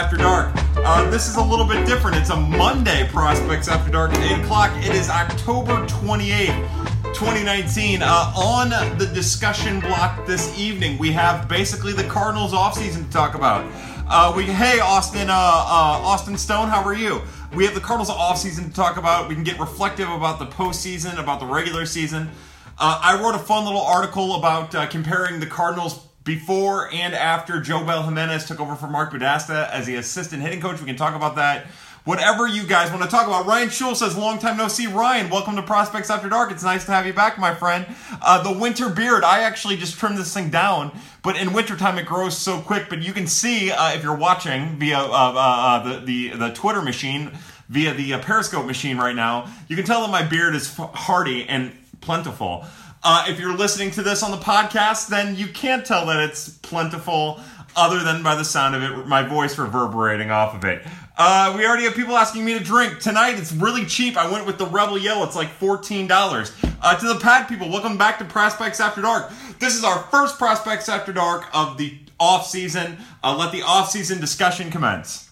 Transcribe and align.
After 0.00 0.16
Dark. 0.16 0.50
Uh, 0.76 1.10
this 1.10 1.28
is 1.28 1.36
a 1.36 1.42
little 1.42 1.66
bit 1.66 1.86
different. 1.86 2.16
It's 2.16 2.30
a 2.30 2.36
Monday 2.36 3.06
Prospects 3.12 3.68
After 3.68 3.92
Dark 3.92 4.14
at 4.14 4.40
8 4.40 4.44
o'clock. 4.44 4.70
It 4.78 4.94
is 4.94 5.10
October 5.10 5.86
28th, 5.86 7.12
2019. 7.12 8.00
Uh, 8.00 8.32
on 8.34 8.70
the 8.96 9.04
discussion 9.12 9.78
block 9.78 10.24
this 10.24 10.58
evening, 10.58 10.96
we 10.96 11.12
have 11.12 11.50
basically 11.50 11.92
the 11.92 12.04
Cardinals 12.04 12.54
offseason 12.54 13.04
to 13.04 13.12
talk 13.12 13.34
about. 13.34 13.70
Uh, 14.08 14.32
we 14.34 14.44
Hey, 14.44 14.80
Austin, 14.80 15.28
uh, 15.28 15.34
uh, 15.34 15.36
Austin 15.36 16.38
Stone, 16.38 16.68
how 16.68 16.82
are 16.82 16.94
you? 16.94 17.20
We 17.54 17.66
have 17.66 17.74
the 17.74 17.80
Cardinals 17.80 18.08
offseason 18.08 18.68
to 18.68 18.72
talk 18.72 18.96
about. 18.96 19.28
We 19.28 19.34
can 19.34 19.44
get 19.44 19.60
reflective 19.60 20.08
about 20.08 20.38
the 20.38 20.46
postseason, 20.46 21.18
about 21.18 21.40
the 21.40 21.46
regular 21.46 21.84
season. 21.84 22.30
Uh, 22.78 22.98
I 23.04 23.20
wrote 23.22 23.34
a 23.34 23.38
fun 23.38 23.66
little 23.66 23.82
article 23.82 24.36
about 24.36 24.74
uh, 24.74 24.86
comparing 24.86 25.40
the 25.40 25.46
Cardinals 25.46 26.06
before 26.24 26.92
and 26.92 27.14
after 27.14 27.60
Jobel 27.60 28.04
Jimenez 28.04 28.46
took 28.46 28.60
over 28.60 28.74
for 28.74 28.86
Mark 28.86 29.12
Budaska 29.12 29.70
as 29.70 29.86
the 29.86 29.96
assistant 29.96 30.42
hitting 30.42 30.60
coach. 30.60 30.80
We 30.80 30.86
can 30.86 30.96
talk 30.96 31.14
about 31.14 31.36
that. 31.36 31.66
Whatever 32.04 32.46
you 32.46 32.64
guys 32.64 32.90
want 32.90 33.02
to 33.02 33.08
talk 33.08 33.26
about. 33.26 33.46
Ryan 33.46 33.68
Schul 33.68 33.94
says, 33.94 34.16
long 34.16 34.38
time 34.38 34.56
no 34.56 34.68
see. 34.68 34.86
Ryan, 34.86 35.28
welcome 35.28 35.54
to 35.56 35.62
Prospects 35.62 36.08
After 36.08 36.30
Dark. 36.30 36.50
It's 36.50 36.64
nice 36.64 36.86
to 36.86 36.92
have 36.92 37.06
you 37.06 37.12
back, 37.12 37.38
my 37.38 37.54
friend. 37.54 37.86
Uh, 38.22 38.42
the 38.42 38.58
winter 38.58 38.88
beard, 38.88 39.22
I 39.22 39.42
actually 39.42 39.76
just 39.76 39.98
trimmed 39.98 40.16
this 40.16 40.32
thing 40.32 40.48
down, 40.48 40.98
but 41.22 41.36
in 41.36 41.52
wintertime 41.52 41.98
it 41.98 42.06
grows 42.06 42.36
so 42.38 42.60
quick. 42.60 42.88
But 42.88 43.02
you 43.02 43.12
can 43.12 43.26
see 43.26 43.70
uh, 43.70 43.92
if 43.92 44.02
you're 44.02 44.16
watching 44.16 44.78
via 44.78 44.98
uh, 44.98 45.02
uh, 45.02 45.34
uh 45.36 46.00
the, 46.00 46.06
the, 46.06 46.36
the 46.36 46.48
Twitter 46.50 46.80
machine, 46.80 47.32
via 47.68 47.92
the 47.92 48.14
uh, 48.14 48.18
Periscope 48.20 48.64
machine 48.64 48.96
right 48.96 49.14
now, 49.14 49.50
you 49.68 49.76
can 49.76 49.84
tell 49.84 50.00
that 50.00 50.10
my 50.10 50.22
beard 50.22 50.54
is 50.54 50.74
hardy 50.76 51.46
and 51.46 51.72
plentiful. 52.00 52.64
Uh, 53.02 53.24
if 53.28 53.40
you're 53.40 53.56
listening 53.56 53.90
to 53.92 54.02
this 54.02 54.22
on 54.22 54.30
the 54.30 54.36
podcast, 54.36 55.08
then 55.08 55.34
you 55.34 55.48
can't 55.48 55.86
tell 55.86 56.06
that 56.06 56.20
it's 56.28 56.50
plentiful 56.58 57.40
other 57.76 58.02
than 58.02 58.22
by 58.22 58.34
the 58.34 58.44
sound 58.44 58.74
of 58.74 58.82
it, 58.82 59.06
my 59.06 59.22
voice 59.22 59.56
reverberating 59.56 60.30
off 60.30 60.54
of 60.54 60.64
it. 60.64 60.82
Uh, 61.16 61.54
we 61.56 61.66
already 61.66 61.84
have 61.84 61.94
people 61.94 62.16
asking 62.16 62.44
me 62.44 62.58
to 62.58 62.64
drink. 62.64 62.98
Tonight, 62.98 63.38
it's 63.38 63.52
really 63.52 63.84
cheap. 63.86 64.16
I 64.16 64.30
went 64.30 64.46
with 64.46 64.58
the 64.58 64.66
Rebel 64.66 64.98
Yell. 64.98 65.22
It's 65.24 65.36
like 65.36 65.48
$14. 65.58 66.74
Uh, 66.82 66.96
to 66.98 67.08
the 67.08 67.20
pad 67.20 67.48
people, 67.48 67.68
welcome 67.68 67.96
back 67.96 68.18
to 68.18 68.24
Prospects 68.24 68.80
After 68.80 69.02
Dark. 69.02 69.30
This 69.58 69.76
is 69.76 69.84
our 69.84 69.98
first 70.04 70.38
Prospects 70.38 70.88
After 70.88 71.12
Dark 71.12 71.46
of 71.54 71.78
the 71.78 71.98
off 72.18 72.46
season. 72.46 72.98
Uh, 73.22 73.36
let 73.36 73.52
the 73.52 73.62
off 73.62 73.90
season 73.90 74.20
discussion 74.20 74.70
commence. 74.70 75.30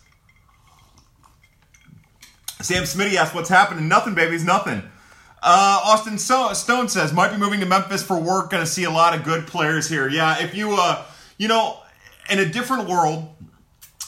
Sam 2.61 2.84
Smitty 2.84 3.14
asked, 3.14 3.34
What's 3.34 3.48
happening? 3.48 3.89
Nothing, 3.89 4.14
babies, 4.14 4.44
nothing. 4.44 4.83
Uh, 5.42 5.81
Austin 5.84 6.19
Stone 6.19 6.89
says 6.89 7.12
might 7.12 7.31
be 7.31 7.36
moving 7.36 7.61
to 7.61 7.67
Memphis 7.67 8.03
for 8.03 8.19
work. 8.19 8.50
Going 8.50 8.64
to 8.64 8.70
see 8.70 8.84
a 8.84 8.91
lot 8.91 9.14
of 9.14 9.25
good 9.25 9.47
players 9.47 9.89
here. 9.89 10.08
Yeah, 10.08 10.42
if 10.42 10.55
you, 10.55 10.72
uh, 10.72 11.05
you 11.36 11.48
know, 11.48 11.78
in 12.30 12.39
a 12.39 12.47
different 12.47 12.89
world, 12.89 13.28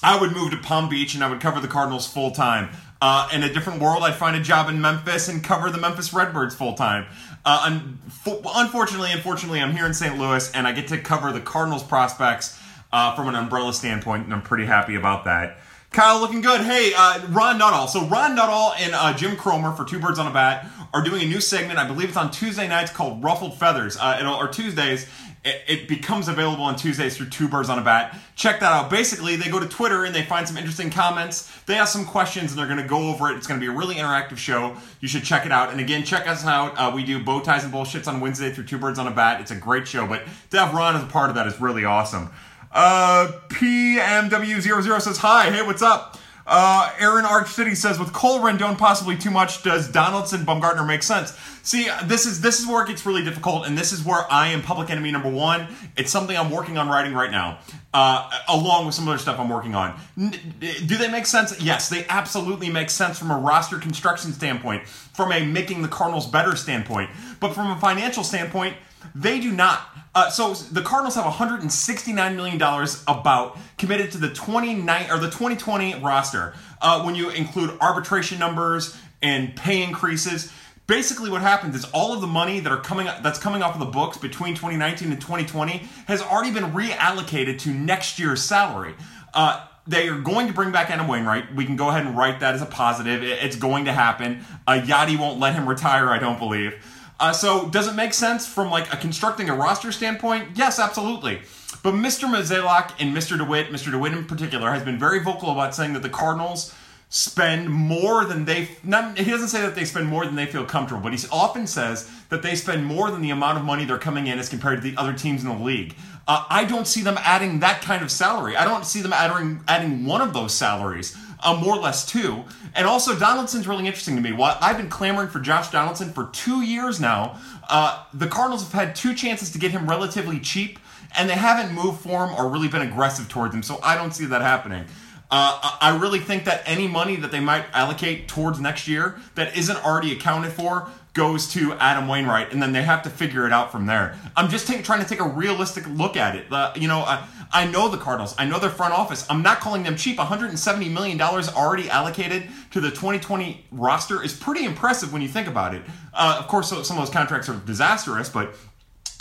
I 0.03 0.21
would 0.21 0.33
move 0.33 0.51
to 0.51 0.57
Palm 0.57 0.89
Beach 0.89 1.15
and 1.15 1.23
I 1.23 1.31
would 1.31 1.41
cover 1.41 1.61
the 1.61 1.69
Cardinals 1.69 2.07
full 2.07 2.31
time. 2.31 2.71
Uh, 3.03 3.29
in 3.33 3.43
a 3.43 3.53
different 3.53 3.81
world, 3.81 4.03
I'd 4.03 4.17
find 4.17 4.37
a 4.37 4.41
job 4.41 4.69
in 4.69 4.81
Memphis 4.81 5.29
and 5.29 5.43
cover 5.43 5.71
the 5.71 5.79
Memphis 5.79 6.13
Redbirds 6.13 6.55
full 6.55 6.75
time. 6.75 7.07
Uh, 7.45 7.63
un- 7.65 7.99
unfortunately, 8.27 9.13
unfortunately, 9.13 9.61
I'm 9.61 9.75
here 9.75 9.87
in 9.87 9.95
St. 9.95 10.19
Louis 10.19 10.51
and 10.53 10.67
I 10.67 10.73
get 10.73 10.89
to 10.89 10.99
cover 10.99 11.33
the 11.33 11.41
Cardinals 11.41 11.83
prospects 11.83 12.59
uh, 12.93 13.15
from 13.15 13.29
an 13.29 13.35
umbrella 13.37 13.73
standpoint, 13.73 14.25
and 14.25 14.35
I'm 14.35 14.43
pretty 14.43 14.67
happy 14.67 14.97
about 14.97 15.25
that. 15.25 15.59
Kyle 15.91 16.21
looking 16.21 16.41
good. 16.41 16.61
Hey, 16.61 16.93
uh, 16.97 17.27
Ron 17.31 17.59
Nuttall. 17.59 17.89
So 17.89 18.07
Ron 18.07 18.37
Nuttall 18.37 18.75
and 18.79 18.95
uh, 18.95 19.13
Jim 19.13 19.37
Cromer 19.37 19.73
for 19.73 19.85
Two 19.85 19.99
Birds 19.99 20.21
on 20.21 20.27
a 20.29 20.31
Bat 20.31 20.67
are 20.95 21.03
doing 21.03 21.23
a 21.23 21.27
new 21.27 21.41
segment. 21.41 21.81
I 21.81 21.87
believe 21.87 22.09
it's 22.09 22.17
on 22.17 22.31
Tuesday 22.31 22.69
nights 22.69 22.93
called 22.93 23.23
Ruffled 23.25 23.59
Feathers. 23.59 23.97
Uh, 23.97 24.37
or 24.39 24.49
Tuesdays. 24.49 25.09
It, 25.43 25.63
it, 25.67 25.89
becomes 25.89 26.29
available 26.29 26.65
on 26.65 26.77
Tuesdays 26.77 27.17
through 27.17 27.31
Two 27.31 27.49
Birds 27.49 27.71
on 27.71 27.79
a 27.79 27.83
Bat. 27.83 28.15
Check 28.37 28.61
that 28.61 28.73
out. 28.73 28.91
Basically, 28.91 29.37
they 29.37 29.49
go 29.49 29.59
to 29.59 29.67
Twitter 29.67 30.05
and 30.05 30.15
they 30.15 30.23
find 30.23 30.47
some 30.47 30.59
interesting 30.59 30.91
comments. 30.91 31.51
They 31.63 31.77
ask 31.77 31.95
some 31.95 32.05
questions 32.05 32.53
and 32.53 32.59
they're 32.59 32.67
going 32.67 32.79
to 32.79 32.87
go 32.87 33.09
over 33.09 33.31
it. 33.31 33.39
It's 33.39 33.47
going 33.47 33.59
to 33.59 33.67
be 33.67 33.73
a 33.73 33.75
really 33.75 33.95
interactive 33.95 34.37
show. 34.37 34.77
You 35.01 35.09
should 35.09 35.25
check 35.25 35.47
it 35.47 35.53
out. 35.53 35.71
And 35.71 35.81
again, 35.81 36.05
check 36.05 36.29
us 36.29 36.45
out. 36.45 36.75
Uh, 36.77 36.93
we 36.95 37.05
do 37.05 37.25
bow 37.25 37.41
ties 37.41 37.65
and 37.65 37.73
bullshits 37.73 38.07
on 38.07 38.21
Wednesday 38.21 38.53
through 38.53 38.65
Two 38.65 38.77
Birds 38.77 38.99
on 38.99 39.07
a 39.07 39.11
Bat. 39.11 39.41
It's 39.41 39.51
a 39.51 39.57
great 39.57 39.89
show. 39.89 40.07
But 40.07 40.25
to 40.51 40.59
have 40.59 40.75
Ron 40.75 40.95
as 40.95 41.03
a 41.03 41.07
part 41.07 41.31
of 41.31 41.37
that 41.37 41.47
is 41.47 41.59
really 41.59 41.87
awesome. 41.87 42.31
Uh, 42.73 43.33
PMW00 43.49 45.01
says, 45.01 45.19
Hi, 45.19 45.51
hey, 45.51 45.63
what's 45.63 45.83
up? 45.83 46.19
Uh, 46.47 46.91
Aaron 46.99 47.25
Arch 47.25 47.49
City 47.49 47.77
says, 47.77 47.99
with 47.99 48.13
Cole 48.13 48.41
Rendon 48.41 48.77
possibly 48.77 49.17
too 49.17 49.31
much, 49.31 49.63
does 49.63 49.89
Donaldson 49.89 50.45
Bumgarner 50.45 50.85
make 50.85 51.05
sense? 51.05 51.39
See, 51.63 51.89
this 52.07 52.27
is 52.27 52.41
this 52.41 52.59
is 52.59 52.67
where 52.67 52.83
it 52.83 52.89
gets 52.89 53.07
really 53.07 53.23
difficult, 53.23 53.67
and 53.67 53.79
this 53.79 53.93
is 53.93 54.05
where 54.05 54.25
I 54.33 54.49
am 54.49 54.63
public 54.63 54.91
enemy 54.91 55.13
number 55.13 55.31
one. 55.31 55.69
It's 55.97 56.11
something 56.11 56.37
I'm 56.37 56.51
working 56.51 56.79
on 56.79 56.89
writing 56.89 57.13
right 57.13 57.31
now, 57.31 57.59
uh, 57.93 58.29
along 58.49 58.87
with 58.87 58.95
some 58.95 59.07
other 59.07 59.19
stuff 59.19 59.39
I'm 59.39 59.51
working 59.51 59.75
on. 59.75 60.01
Do 60.19 60.97
they 60.97 61.09
make 61.09 61.27
sense? 61.27 61.61
Yes, 61.61 61.89
they 61.89 62.05
absolutely 62.09 62.71
make 62.71 62.91
sense 62.91 63.19
from 63.19 63.31
a 63.31 63.39
roster 63.39 63.79
construction 63.79 64.33
standpoint, 64.33 64.89
from 64.89 65.31
a 65.31 65.45
making 65.45 65.83
the 65.83 65.89
Cardinals 65.89 66.27
better 66.27 66.57
standpoint, 66.57 67.11
but 67.39 67.53
from 67.53 67.71
a 67.71 67.79
financial 67.79 68.25
standpoint, 68.25 68.75
they 69.15 69.41
do 69.41 69.53
not. 69.53 69.83
Uh, 70.15 70.29
so 70.29 70.55
the 70.55 70.83
Cardinals 70.83 71.15
have 71.15 71.25
169 71.25 72.37
million 72.37 72.59
dollars 72.59 73.03
about 73.07 73.57
committed 73.79 74.11
to 74.13 74.19
the 74.19 74.31
29 74.31 75.11
or 75.11 75.19
the 75.19 75.29
2020 75.29 76.01
roster. 76.01 76.55
Uh, 76.81 77.03
when 77.03 77.15
you 77.15 77.31
include 77.31 77.77
arbitration 77.81 78.39
numbers 78.39 78.97
and 79.23 79.55
pay 79.55 79.83
increases, 79.83 80.53
basically 80.87 81.31
what 81.31 81.41
happens 81.43 81.77
is 81.77 81.85
all 81.93 82.13
of 82.13 82.21
the 82.21 82.27
money 82.27 82.59
that 82.59 82.73
are 82.73 82.81
coming 82.81 83.07
that's 83.23 83.39
coming 83.39 83.63
off 83.63 83.75
of 83.75 83.81
the 83.81 83.87
books 83.87 84.19
between 84.19 84.55
2019 84.55 85.13
and 85.13 85.21
2020 85.21 85.87
has 86.07 86.21
already 86.21 86.53
been 86.53 86.73
reallocated 86.73 87.59
to 87.61 87.71
next 87.71 88.19
year's 88.19 88.43
salary. 88.43 88.95
Uh, 89.33 89.65
they 89.87 90.09
are 90.09 90.19
going 90.19 90.47
to 90.47 90.53
bring 90.53 90.73
back 90.73 90.91
Adam 90.91 91.09
Wainwright. 91.09 91.55
We 91.55 91.65
can 91.65 91.77
go 91.77 91.89
ahead 91.89 92.05
and 92.05 92.17
write 92.17 92.41
that 92.41 92.55
as 92.55 92.63
a 92.63 92.67
positive. 92.67 93.23
It's 93.23 93.57
going 93.57 93.87
to 93.87 93.93
happen. 93.93 94.45
Uh, 94.67 94.81
Yadi 94.85 95.19
won't 95.19 95.39
let 95.39 95.55
him 95.55 95.69
retire, 95.69 96.09
I 96.09 96.19
don't 96.19 96.39
believe. 96.39 96.75
Uh, 97.21 97.33
so 97.33 97.69
does 97.69 97.87
it 97.87 97.95
make 97.95 98.15
sense 98.15 98.47
from 98.47 98.71
like 98.71 98.93
a 98.93 98.97
constructing 98.97 99.51
a 99.51 99.55
roster 99.55 99.93
standpoint? 99.93 100.49
Yes, 100.55 100.79
absolutely. 100.79 101.41
But 101.83 101.95
Mr. 101.95 102.29
Mozeliak 102.29 102.95
and 102.99 103.15
Mr. 103.15 103.37
DeWitt, 103.37 103.69
Mr. 103.69 103.91
DeWitt 103.91 104.13
in 104.13 104.25
particular, 104.25 104.71
has 104.71 104.83
been 104.83 104.99
very 104.99 105.21
vocal 105.21 105.51
about 105.51 105.75
saying 105.75 105.93
that 105.93 106.03
the 106.03 106.09
Cardinals 106.09 106.75
spend 107.13 107.69
more 107.69 108.25
than 108.25 108.45
they 108.45 108.69
not 108.85 109.19
he 109.19 109.29
doesn't 109.29 109.49
say 109.49 109.61
that 109.61 109.75
they 109.75 109.85
spend 109.85 110.07
more 110.07 110.25
than 110.25 110.37
they 110.37 110.47
feel 110.47 110.65
comfortable 110.65 111.03
but 111.03 111.13
he 111.13 111.27
often 111.33 111.67
says 111.67 112.09
that 112.29 112.41
they 112.41 112.55
spend 112.55 112.87
more 112.87 113.11
than 113.11 113.21
the 113.21 113.31
amount 113.31 113.59
of 113.59 113.65
money 113.65 113.85
they're 113.85 113.99
coming 113.99 114.29
in 114.29 114.39
as 114.39 114.49
compared 114.49 114.81
to 114.81 114.89
the 114.89 114.97
other 114.97 115.13
teams 115.13 115.43
in 115.43 115.49
the 115.49 115.65
league 115.65 115.93
uh, 116.29 116.47
i 116.49 116.65
don't 116.65 116.87
see 116.87 117.03
them 117.03 117.19
adding 117.23 117.59
that 117.59 117.83
kind 117.83 118.05
of 118.05 118.13
salary 118.13 118.55
i 118.55 118.65
don't 118.65 118.87
see 118.87 119.01
them 119.01 119.13
adding 119.13 119.59
adding 119.67 120.07
one 120.07 120.21
of 120.21 120.33
those 120.33 120.55
salaries 120.55 121.17
uh, 121.43 121.55
more 121.55 121.77
or 121.77 121.81
less 121.81 122.07
two. 122.07 122.45
And 122.75 122.87
also, 122.87 123.19
Donaldson's 123.19 123.67
really 123.67 123.87
interesting 123.87 124.17
to 124.17 124.23
me. 124.23 124.33
While 124.33 124.57
I've 124.61 124.77
been 124.77 124.89
clamoring 124.89 125.29
for 125.29 125.41
Josh 125.41 125.71
Donaldson 125.71 126.13
for 126.13 126.27
two 126.33 126.63
years 126.63 127.01
now, 127.01 127.39
uh, 127.69 128.05
the 128.13 128.27
Cardinals 128.27 128.63
have 128.63 128.73
had 128.73 128.95
two 128.95 129.15
chances 129.15 129.51
to 129.51 129.59
get 129.59 129.71
him 129.71 129.89
relatively 129.89 130.41
cheap, 130.41 130.79
and 131.17 131.29
they 131.29 131.35
haven't 131.35 131.75
moved 131.75 132.01
for 132.01 132.27
him 132.27 132.35
or 132.35 132.49
really 132.49 132.69
been 132.69 132.83
aggressive 132.83 133.29
towards 133.29 133.55
him. 133.55 133.63
So 133.63 133.81
I 133.83 133.95
don't 133.97 134.13
see 134.13 134.27
that 134.27 134.43
happening. 134.43 134.85
Uh, 135.33 135.77
I 135.81 135.97
really 135.97 136.19
think 136.19 136.45
that 136.47 136.63
any 136.67 136.89
money 136.89 137.15
that 137.17 137.31
they 137.31 137.39
might 137.39 137.65
allocate 137.73 138.27
towards 138.27 138.59
next 138.59 138.89
year 138.89 139.21
that 139.37 139.57
isn't 139.57 139.85
already 139.85 140.13
accounted 140.13 140.53
for 140.53 140.89
goes 141.13 141.49
to 141.53 141.73
Adam 141.75 142.07
Wainwright, 142.07 142.53
and 142.53 142.63
then 142.63 142.73
they 142.73 142.83
have 142.83 143.03
to 143.03 143.11
figure 143.11 143.47
it 143.47 143.53
out 143.53 143.73
from 143.73 143.87
there. 143.87 144.17
I'm 144.37 144.49
just 144.49 144.67
take, 144.67 144.85
trying 144.85 145.03
to 145.03 145.09
take 145.09 145.21
a 145.21 145.29
realistic 145.29 145.87
look 145.89 146.17
at 146.17 146.37
it. 146.37 146.53
Uh, 146.53 146.73
you 146.77 146.87
know, 146.87 147.01
I, 147.01 147.27
I 147.53 147.67
know 147.67 147.89
the 147.89 147.97
Cardinals. 147.97 148.35
I 148.39 148.45
know 148.45 148.59
their 148.59 148.71
front 148.71 148.95
office. 148.95 149.27
I'm 149.29 149.43
not 149.43 149.61
calling 149.61 149.83
them 149.83 149.97
cheap. 149.97 150.19
170 150.19 150.89
million 150.89 151.19
dollars 151.19 151.49
already 151.49 151.91
allocated 151.91 152.49
to 152.71 152.81
the 152.81 152.91
2020 152.91 153.65
roster 153.73 154.23
is 154.23 154.33
pretty 154.35 154.65
impressive 154.65 155.13
when 155.13 155.23
you 155.23 155.29
think 155.29 155.49
about 155.49 155.75
it. 155.75 155.83
Uh, 156.15 156.37
of 156.39 156.47
course, 156.49 156.69
some 156.69 156.81
of 156.81 156.97
those 156.97 157.11
contracts 157.11 157.49
are 157.49 157.57
disastrous, 157.67 158.29
but 158.29 158.55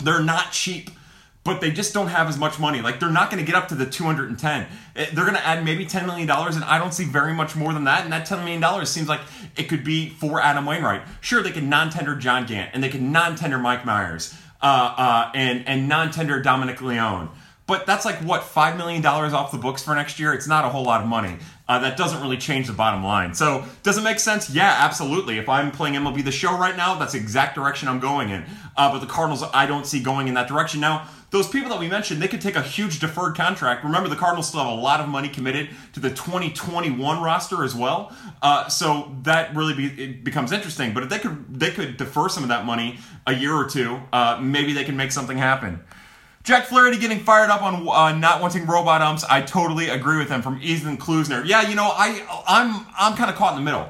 they're 0.02 0.22
not 0.22 0.52
cheap 0.52 0.90
but 1.42 1.60
they 1.60 1.70
just 1.70 1.94
don't 1.94 2.08
have 2.08 2.28
as 2.28 2.38
much 2.38 2.58
money. 2.58 2.82
Like 2.82 3.00
they're 3.00 3.10
not 3.10 3.30
going 3.30 3.44
to 3.44 3.50
get 3.50 3.60
up 3.60 3.68
to 3.68 3.74
the 3.74 3.86
210. 3.86 4.66
Eh, 4.96 5.06
they're 5.12 5.24
going 5.24 5.36
to 5.36 5.46
add 5.46 5.64
maybe 5.64 5.86
10 5.86 6.06
million 6.06 6.26
dollars, 6.26 6.56
and 6.56 6.64
I 6.64 6.78
don't 6.78 6.92
see 6.92 7.04
very 7.04 7.32
much 7.32 7.56
more 7.56 7.72
than 7.72 7.84
that. 7.84 8.04
And 8.04 8.12
that 8.12 8.26
10 8.26 8.40
million 8.40 8.60
dollars 8.60 8.90
seems 8.90 9.08
like 9.08 9.20
it 9.56 9.64
could 9.64 9.84
be 9.84 10.10
for 10.10 10.40
Adam 10.40 10.66
Wainwright. 10.66 11.02
Sure, 11.20 11.42
they 11.42 11.50
can 11.50 11.68
non-tender 11.68 12.16
John 12.16 12.46
Gant, 12.46 12.70
and 12.74 12.82
they 12.82 12.88
can 12.90 13.10
non-tender 13.10 13.58
Mike 13.58 13.84
Myers, 13.86 14.34
uh, 14.62 14.94
uh, 14.96 15.32
and 15.34 15.66
and 15.66 15.88
non-tender 15.88 16.42
Dominic 16.42 16.82
Leone. 16.82 17.30
But 17.66 17.86
that's 17.86 18.04
like 18.04 18.16
what 18.16 18.42
five 18.42 18.76
million 18.76 19.00
dollars 19.00 19.32
off 19.32 19.52
the 19.52 19.58
books 19.58 19.82
for 19.82 19.94
next 19.94 20.18
year. 20.18 20.34
It's 20.34 20.48
not 20.48 20.64
a 20.64 20.68
whole 20.68 20.84
lot 20.84 21.00
of 21.02 21.06
money. 21.06 21.38
Uh, 21.68 21.78
that 21.78 21.96
doesn't 21.96 22.20
really 22.20 22.36
change 22.36 22.66
the 22.66 22.72
bottom 22.72 23.04
line. 23.04 23.32
So 23.32 23.64
does 23.84 23.96
it 23.96 24.02
make 24.02 24.18
sense? 24.18 24.50
Yeah, 24.50 24.74
absolutely. 24.80 25.38
If 25.38 25.48
I'm 25.48 25.70
playing 25.70 25.94
MLB 25.94 26.24
The 26.24 26.32
Show 26.32 26.58
right 26.58 26.76
now, 26.76 26.96
that's 26.96 27.12
the 27.12 27.20
exact 27.20 27.54
direction 27.54 27.86
I'm 27.86 28.00
going 28.00 28.30
in. 28.30 28.44
Uh, 28.76 28.90
but 28.90 28.98
the 28.98 29.06
Cardinals, 29.06 29.44
I 29.54 29.66
don't 29.66 29.86
see 29.86 30.02
going 30.02 30.26
in 30.26 30.34
that 30.34 30.48
direction 30.48 30.80
now 30.80 31.06
those 31.30 31.48
people 31.48 31.70
that 31.70 31.78
we 31.78 31.88
mentioned, 31.88 32.20
they 32.20 32.28
could 32.28 32.40
take 32.40 32.56
a 32.56 32.62
huge 32.62 32.98
deferred 32.98 33.36
contract. 33.36 33.84
Remember, 33.84 34.08
the 34.08 34.16
Cardinals 34.16 34.48
still 34.48 34.60
have 34.60 34.72
a 34.72 34.80
lot 34.80 35.00
of 35.00 35.08
money 35.08 35.28
committed 35.28 35.70
to 35.92 36.00
the 36.00 36.10
2021 36.10 37.22
roster 37.22 37.62
as 37.62 37.74
well. 37.74 38.12
Uh, 38.42 38.68
so 38.68 39.16
that 39.22 39.54
really 39.54 39.74
be, 39.74 40.12
becomes 40.12 40.50
interesting. 40.50 40.92
But 40.92 41.04
if 41.04 41.08
they 41.08 41.20
could, 41.20 41.60
they 41.60 41.70
could 41.70 41.96
defer 41.96 42.28
some 42.28 42.42
of 42.42 42.48
that 42.48 42.64
money 42.64 42.98
a 43.26 43.34
year 43.34 43.54
or 43.54 43.68
two. 43.68 44.00
Uh, 44.12 44.38
maybe 44.42 44.72
they 44.72 44.84
can 44.84 44.96
make 44.96 45.12
something 45.12 45.38
happen. 45.38 45.80
Jack 46.42 46.66
Flaherty 46.66 46.98
getting 46.98 47.20
fired 47.20 47.50
up 47.50 47.62
on 47.62 47.86
uh, 47.86 48.16
not 48.18 48.40
wanting 48.40 48.66
robot 48.66 49.02
umps. 49.02 49.24
I 49.24 49.42
totally 49.42 49.88
agree 49.88 50.18
with 50.18 50.30
him. 50.30 50.42
From 50.42 50.58
Ethan 50.62 50.96
Klusner. 50.96 51.46
Yeah, 51.46 51.68
you 51.68 51.76
know, 51.76 51.92
I 51.94 52.24
I'm 52.48 52.86
I'm 52.98 53.16
kind 53.16 53.30
of 53.30 53.36
caught 53.36 53.56
in 53.56 53.64
the 53.64 53.70
middle. 53.70 53.88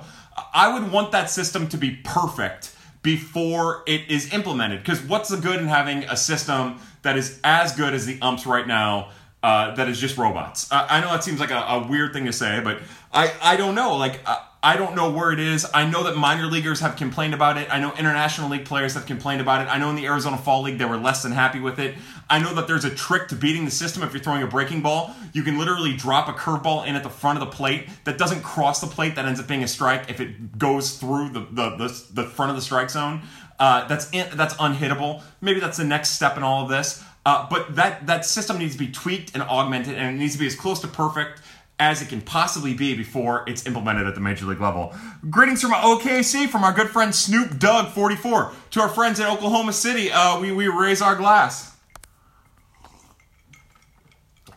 I 0.53 0.73
would 0.73 0.91
want 0.91 1.13
that 1.13 1.31
system 1.31 1.69
to 1.69 1.77
be 1.77 2.01
perfect 2.03 2.75
before 3.03 3.83
it 3.87 4.11
is 4.11 4.33
implemented. 4.33 4.81
Because 4.81 5.01
what's 5.03 5.29
the 5.29 5.37
good 5.37 5.61
in 5.61 5.69
having 5.69 6.05
a 6.05 6.17
system 6.17 6.79
that 7.03 7.17
is 7.17 7.41
as 7.45 7.75
good 7.77 7.95
as 7.95 8.07
the 8.07 8.21
umps 8.21 8.47
right 8.47 8.67
now? 8.67 9.11
Uh, 9.43 9.75
that 9.75 9.89
is 9.89 9.99
just 9.99 10.19
robots. 10.19 10.71
Uh, 10.71 10.87
I 10.91 11.01
know 11.01 11.11
that 11.13 11.25
seems 11.25 11.41
like 11.41 11.51
a, 11.51 11.61
a, 11.61 11.87
weird 11.89 12.13
thing 12.13 12.27
to 12.27 12.33
say, 12.33 12.61
but 12.63 12.79
I, 13.11 13.33
I 13.41 13.57
don't 13.57 13.75
know. 13.75 13.97
Like, 13.97 14.21
uh, 14.27 14.37
I 14.63 14.77
don't 14.77 14.95
know 14.95 15.11
where 15.11 15.33
it 15.33 15.41
is. 15.41 15.67
I 15.73 15.89
know 15.89 16.05
that 16.05 16.17
minor 16.17 16.45
leaguers 16.45 16.81
have 16.81 16.97
complained 16.97 17.33
about 17.33 17.57
it. 17.57 17.67
I 17.73 17.81
know 17.81 17.95
international 17.95 18.51
league 18.51 18.67
players 18.67 18.93
have 18.93 19.07
complained 19.07 19.41
about 19.41 19.63
it. 19.63 19.75
I 19.75 19.79
know 19.79 19.89
in 19.89 19.97
the 19.97 20.05
Arizona 20.05 20.37
Fall 20.37 20.61
League 20.63 20.77
they 20.77 20.85
were 20.85 20.99
less 20.99 21.23
than 21.23 21.33
happy 21.33 21.61
with 21.61 21.79
it. 21.79 21.95
I 22.29 22.41
know 22.41 22.53
that 22.55 22.67
there's 22.67 22.85
a 22.85 22.95
trick 22.95 23.29
to 23.29 23.35
beating 23.35 23.65
the 23.65 23.71
system 23.71 24.03
if 24.03 24.13
you're 24.13 24.23
throwing 24.23 24.43
a 24.43 24.47
breaking 24.47 24.83
ball. 24.83 25.15
You 25.33 25.43
can 25.45 25.59
literally 25.59 25.97
drop 25.97 26.29
a 26.29 26.33
curveball 26.33 26.87
in 26.87 26.95
at 26.95 27.03
the 27.03 27.09
front 27.09 27.41
of 27.43 27.49
the 27.49 27.57
plate 27.57 27.89
that 28.05 28.19
doesn't 28.19 28.43
cross 28.43 28.83
the 28.83 28.87
plate, 28.87 29.15
that 29.15 29.25
ends 29.25 29.41
up 29.41 29.49
being 29.49 29.63
a 29.63 29.69
strike 29.69 30.11
if 30.11 30.21
it 30.21 30.59
goes 30.59 30.99
through 30.99 31.31
the, 31.31 31.41
the, 31.41 31.77
the, 31.77 32.07
the 32.13 32.25
front 32.25 32.51
of 32.51 32.57
the 32.57 32.63
strike 32.63 32.91
zone. 32.91 33.23
Uh, 33.61 33.87
that's 33.87 34.11
in, 34.11 34.27
that's 34.37 34.55
unhittable. 34.55 35.23
Maybe 35.41 35.61
that's 35.61 35.77
the 35.77 35.85
next 35.85 36.11
step 36.11 36.37
in 36.37 36.43
all 36.43 36.65
of 36.65 36.71
this. 36.71 37.05
Uh, 37.27 37.47
but 37.51 37.77
that 37.77 38.07
that 38.07 38.25
system 38.25 38.59
needs 38.59 38.73
to 38.73 38.79
be 38.79 38.91
tweaked 38.91 39.35
and 39.35 39.43
augmented, 39.43 39.97
and 39.97 40.17
it 40.17 40.19
needs 40.19 40.33
to 40.33 40.39
be 40.39 40.47
as 40.47 40.57
close 40.57 40.81
to 40.81 40.89
perfect 40.89 41.43
as 41.79 42.03
it 42.03 42.09
can 42.09 42.21
possibly 42.21 42.75
be 42.75 42.95
before 42.95 43.45
it's 43.47 43.67
implemented 43.67 44.07
at 44.07 44.15
the 44.15 44.21
major 44.21 44.47
league 44.47 44.61
level. 44.61 44.95
Greetings 45.29 45.61
from 45.63 45.73
OKC 45.73 46.49
from 46.49 46.65
our 46.65 46.73
good 46.73 46.89
friend 46.89 47.15
Snoop 47.15 47.59
Doug 47.59 47.89
44 47.93 48.53
to 48.73 48.81
our 48.81 48.89
friends 48.89 49.21
in 49.21 49.27
Oklahoma 49.27 49.73
City. 49.73 50.11
Uh, 50.11 50.41
we 50.41 50.53
we 50.53 50.69
raise 50.69 51.03
our 51.03 51.15
glass. 51.15 51.77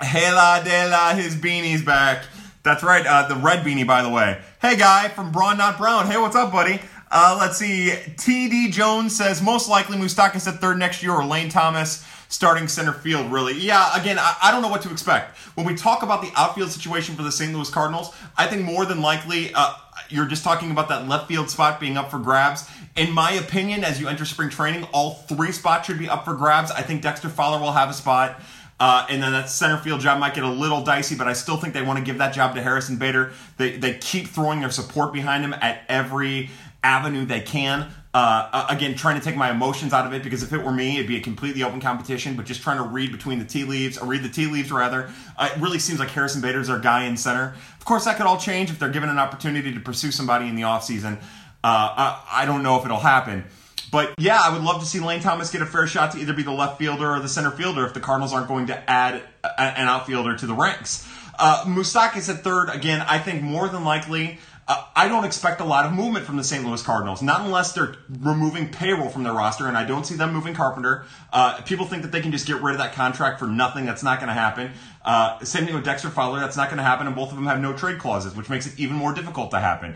Hela 0.02 0.62
de 0.64 0.90
la, 0.90 1.14
his 1.16 1.36
beanie's 1.36 1.82
back. 1.82 2.26
That's 2.64 2.84
right, 2.84 3.06
uh, 3.06 3.28
the 3.28 3.36
red 3.36 3.66
beanie, 3.66 3.86
by 3.86 4.02
the 4.02 4.10
way. 4.10 4.40
Hey, 4.62 4.78
guy 4.78 5.10
from 5.10 5.34
Braun 5.34 5.58
Not 5.58 5.78
Brown. 5.78 6.08
Hey, 6.08 6.18
what's 6.18 6.36
up, 6.36 6.52
buddy? 6.52 6.80
Uh, 7.16 7.38
let's 7.40 7.58
see. 7.58 7.92
TD 8.16 8.72
Jones 8.72 9.16
says 9.16 9.40
most 9.40 9.70
likely 9.70 9.98
Moustakas 9.98 10.48
at 10.48 10.60
third 10.60 10.80
next 10.80 11.04
year 11.04 11.12
or 11.12 11.24
Lane 11.24 11.48
Thomas 11.48 12.04
starting 12.28 12.68
center 12.68 12.92
field, 12.92 13.32
really. 13.32 13.54
Yeah, 13.54 13.96
again, 13.96 14.18
I, 14.18 14.36
I, 14.42 14.52
don't 14.52 14.64
know 14.64 14.68
what 14.68 14.82
to 14.82 14.92
expect. 14.92 15.38
When 15.54 15.68
we 15.68 15.76
talk 15.76 16.02
about 16.02 16.24
the 16.24 16.32
outfield 16.36 16.72
situation 16.72 17.16
for 17.16 17.22
the 17.22 17.32
St. 17.32 17.54
Louis 17.54 17.70
Cardinals, 17.70 18.16
I 18.36 18.48
think 18.48 18.64
more 18.64 18.86
than 18.86 19.04
likely 19.04 19.52
uh, 19.54 19.76
you're 20.10 20.26
just 20.26 20.44
talking 20.44 20.72
about 20.72 20.90
that 20.90 21.08
left 21.08 21.28
field 21.28 21.52
spot 21.52 21.80
being 21.80 21.98
up 21.98 22.10
for 22.10 22.18
grabs. 22.18 22.68
In 22.96 23.12
my 23.12 23.34
opinion, 23.34 23.84
as 23.84 24.02
you 24.02 24.08
enter 24.08 24.26
spring 24.26 24.50
training, 24.50 24.86
all 24.86 25.12
three 25.14 25.52
spots 25.52 25.86
should 25.86 26.00
be 26.00 26.10
up 26.10 26.26
for 26.26 26.34
grabs. 26.34 26.72
I 26.72 26.82
think 26.82 27.04
Dexter 27.04 27.30
Fowler 27.30 27.60
will 27.60 27.74
have 27.74 27.92
a 27.92 27.94
spot. 27.94 28.42
Uh, 28.80 29.06
and 29.10 29.22
then 29.22 29.32
that 29.32 29.50
center 29.50 29.78
field 29.78 30.02
job 30.02 30.20
might 30.20 30.34
get 30.34 30.44
a 30.44 30.50
little 30.50 30.84
dicey, 30.84 31.16
but 31.16 31.28
I 31.28 31.34
still 31.34 31.58
think 31.58 31.74
they 31.74 31.84
want 31.84 32.00
to 32.00 32.04
give 32.04 32.18
that 32.18 32.34
job 32.34 32.56
to 32.56 32.62
Harrison 32.62 32.98
Bader. 32.98 33.32
They, 33.58 33.78
they 33.78 33.94
keep 33.94 34.28
throwing 34.28 34.62
their 34.62 34.72
support 34.72 35.14
behind 35.14 35.44
him 35.46 35.54
at 35.54 35.84
every 35.88 36.50
avenue 36.84 37.26
they 37.26 37.42
can. 37.42 37.92
Uh, 38.14 38.68
again, 38.70 38.94
trying 38.94 39.18
to 39.18 39.26
take 39.26 39.36
my 39.36 39.50
emotions 39.50 39.92
out 39.92 40.06
of 40.06 40.14
it 40.14 40.22
because 40.22 40.44
if 40.44 40.54
it 40.54 40.64
were 40.64 40.72
me, 40.72 40.98
it'd 40.98 41.08
be 41.08 41.18
a 41.18 41.22
completely 41.22 41.64
open 41.64 41.82
competition. 41.82 42.36
But 42.36 42.46
just 42.46 42.62
trying 42.62 42.78
to 42.78 42.84
read 42.84 43.12
between 43.12 43.40
the 43.40 43.46
tea 43.46 43.64
leaves, 43.64 43.98
or 43.98 44.06
read 44.06 44.22
the 44.22 44.30
tea 44.30 44.46
leaves 44.46 44.72
rather, 44.72 45.10
uh, 45.36 45.50
it 45.52 45.60
really 45.60 45.80
seems 45.80 46.00
like 46.00 46.10
Harrison 46.10 46.40
Bader's 46.40 46.70
our 46.70 46.78
guy 46.78 47.06
in 47.06 47.18
center. 47.18 47.56
Of 47.80 47.86
course, 47.86 48.06
that 48.06 48.18
could 48.18 48.28
all 48.28 48.38
change 48.38 48.70
if 48.70 48.78
they're 48.78 48.90
given 48.90 49.10
an 49.10 49.18
opportunity 49.18 49.74
to 49.74 49.80
pursue 49.80 50.12
somebody 50.12 50.48
in 50.48 50.56
the 50.56 50.62
offseason. 50.62 51.18
Uh, 51.64 52.20
I, 52.24 52.24
I 52.32 52.46
don't 52.46 52.62
know 52.62 52.78
if 52.78 52.86
it'll 52.86 53.00
happen. 53.00 53.46
But 53.92 54.14
yeah, 54.18 54.40
I 54.42 54.52
would 54.52 54.64
love 54.64 54.82
to 54.82 54.88
see 54.88 55.00
Lane 55.00 55.22
Thomas 55.22 55.52
get 55.52 55.62
a 55.62 55.66
fair 55.66 55.88
shot 55.88 56.12
to 56.12 56.20
either 56.20 56.34
be 56.34 56.44
the 56.44 56.52
left 56.52 56.80
fielder 56.80 57.12
or 57.12 57.20
the 57.20 57.30
center 57.30 57.52
fielder 57.52 57.86
if 57.86 57.94
the 57.94 58.00
Cardinals 58.00 58.34
aren't 58.34 58.48
going 58.48 58.68
to 58.68 58.90
add 58.90 59.22
a, 59.44 59.62
an 59.62 59.88
outfielder 59.88 60.36
to 60.38 60.48
the 60.48 60.54
ranks. 60.54 61.08
Uh, 61.38 61.64
Moustakas 61.66 62.30
at 62.30 62.44
third, 62.44 62.70
again, 62.70 63.04
I 63.08 63.20
think 63.20 63.42
more 63.42 63.68
than 63.68 63.84
likely 63.84 64.40
uh, 64.68 64.86
I 64.96 65.08
don't 65.08 65.26
expect 65.26 65.60
a 65.60 65.66
lot 65.66 65.86
of 65.86 65.92
movement 65.92 66.26
from 66.26 66.38
the 66.38 66.44
St. 66.44 66.66
Louis 66.66 66.82
Cardinals, 66.82 67.22
not 67.22 67.42
unless 67.42 67.74
they're 67.74 67.96
removing 68.20 68.70
payroll 68.70 69.10
from 69.10 69.24
their 69.24 69.34
roster, 69.34 69.68
and 69.68 69.78
I 69.78 69.84
don't 69.84 70.06
see 70.06 70.16
them 70.16 70.34
moving 70.34 70.54
Carpenter. 70.54 71.06
Uh, 71.32 71.62
people 71.62 71.86
think 71.86 72.04
that 72.04 72.12
they 72.12 72.22
can 72.22 72.32
just 72.32 72.48
get 72.48 72.62
rid 72.62 72.74
of 72.74 72.80
that 72.80 72.94
contract 72.94 73.40
for 73.40 73.48
nothing. 73.48 73.86
That's 73.86 74.04
not 74.04 74.20
going 74.20 74.30
to 74.30 74.34
happen. 74.34 74.72
Uh, 75.04 75.44
same 75.44 75.66
thing 75.66 75.76
with 75.76 75.84
Dexter 75.84 76.10
Fowler. 76.10 76.40
That's 76.40 76.56
not 76.56 76.70
going 76.70 76.78
to 76.78 76.84
happen, 76.84 77.08
and 77.08 77.16
both 77.16 77.30
of 77.30 77.36
them 77.36 77.46
have 77.46 77.60
no 77.60 77.74
trade 77.74 78.00
clauses, 78.00 78.36
which 78.36 78.50
makes 78.50 78.66
it 78.66 78.80
even 78.80 78.96
more 78.96 79.14
difficult 79.14 79.52
to 79.52 79.60
happen. 79.60 79.96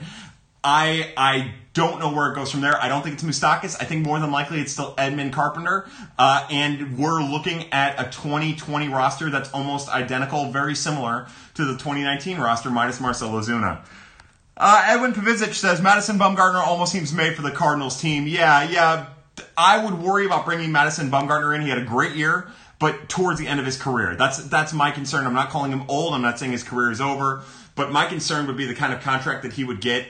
I 0.64 1.14
I 1.16 1.54
don't 1.74 2.00
know 2.00 2.12
where 2.12 2.32
it 2.32 2.36
goes 2.36 2.52
from 2.52 2.62
there. 2.62 2.76
I 2.82 2.90
don't 2.90 3.04
think 3.04 3.14
it's 3.14 3.24
Moustakas. 3.24 3.78
I 3.80 3.86
think 3.86 4.06
more 4.06 4.20
than 4.20 4.32
likely 4.32 4.60
it's 4.60 4.74
still 4.74 4.96
Edman 4.96 5.32
Carpenter. 5.32 5.88
Uh, 6.18 6.46
and 6.52 6.98
we're 6.98 7.22
looking 7.22 7.72
at 7.72 8.00
a 8.00 8.10
2020 8.10 8.90
roster 8.90 9.30
that's 9.30 9.52
almost 9.54 9.88
identical, 9.88 10.52
very 10.52 10.76
similar 10.76 11.28
to 11.54 11.64
the 11.64 11.74
2019 11.74 12.40
roster 12.40 12.70
minus 12.70 13.00
Marcell 13.00 13.30
Ozuna. 13.30 13.86
Uh, 14.60 14.84
Edwin 14.88 15.14
Pavizic 15.14 15.54
says 15.54 15.82
Madison 15.82 16.18
Bumgarner 16.18 16.66
almost 16.66 16.92
seems 16.92 17.14
made 17.14 17.36
for 17.36 17.44
the 17.44 17.52
Cardinals 17.52 18.02
team. 18.02 18.28
Yeah, 18.28 18.68
yeah. 18.70 19.08
I 19.56 19.84
would 19.84 19.94
worry 20.02 20.26
about 20.26 20.46
bringing 20.46 20.72
Madison 20.72 21.12
Bumgarner 21.12 21.56
in. 21.56 21.62
He 21.62 21.70
had 21.70 21.78
a 21.78 21.86
great 21.86 22.16
year, 22.16 22.50
but 22.80 23.08
towards 23.08 23.40
the 23.40 23.48
end 23.48 23.60
of 23.60 23.68
his 23.68 23.78
career. 23.78 24.16
That's 24.16 24.44
that's 24.46 24.74
my 24.74 24.90
concern. 24.90 25.28
I'm 25.28 25.34
not 25.34 25.50
calling 25.50 25.72
him 25.72 25.84
old. 25.88 26.16
I'm 26.16 26.24
not 26.24 26.40
saying 26.40 26.52
his 26.52 26.64
career 26.64 26.90
is 26.90 27.00
over, 27.00 27.44
but 27.76 27.92
my 27.92 28.08
concern 28.08 28.48
would 28.48 28.58
be 28.58 28.66
the 28.66 28.74
kind 28.74 28.94
of 28.94 29.02
contract 29.02 29.44
that 29.44 29.54
he 29.54 29.64
would 29.64 29.80
get 29.80 30.08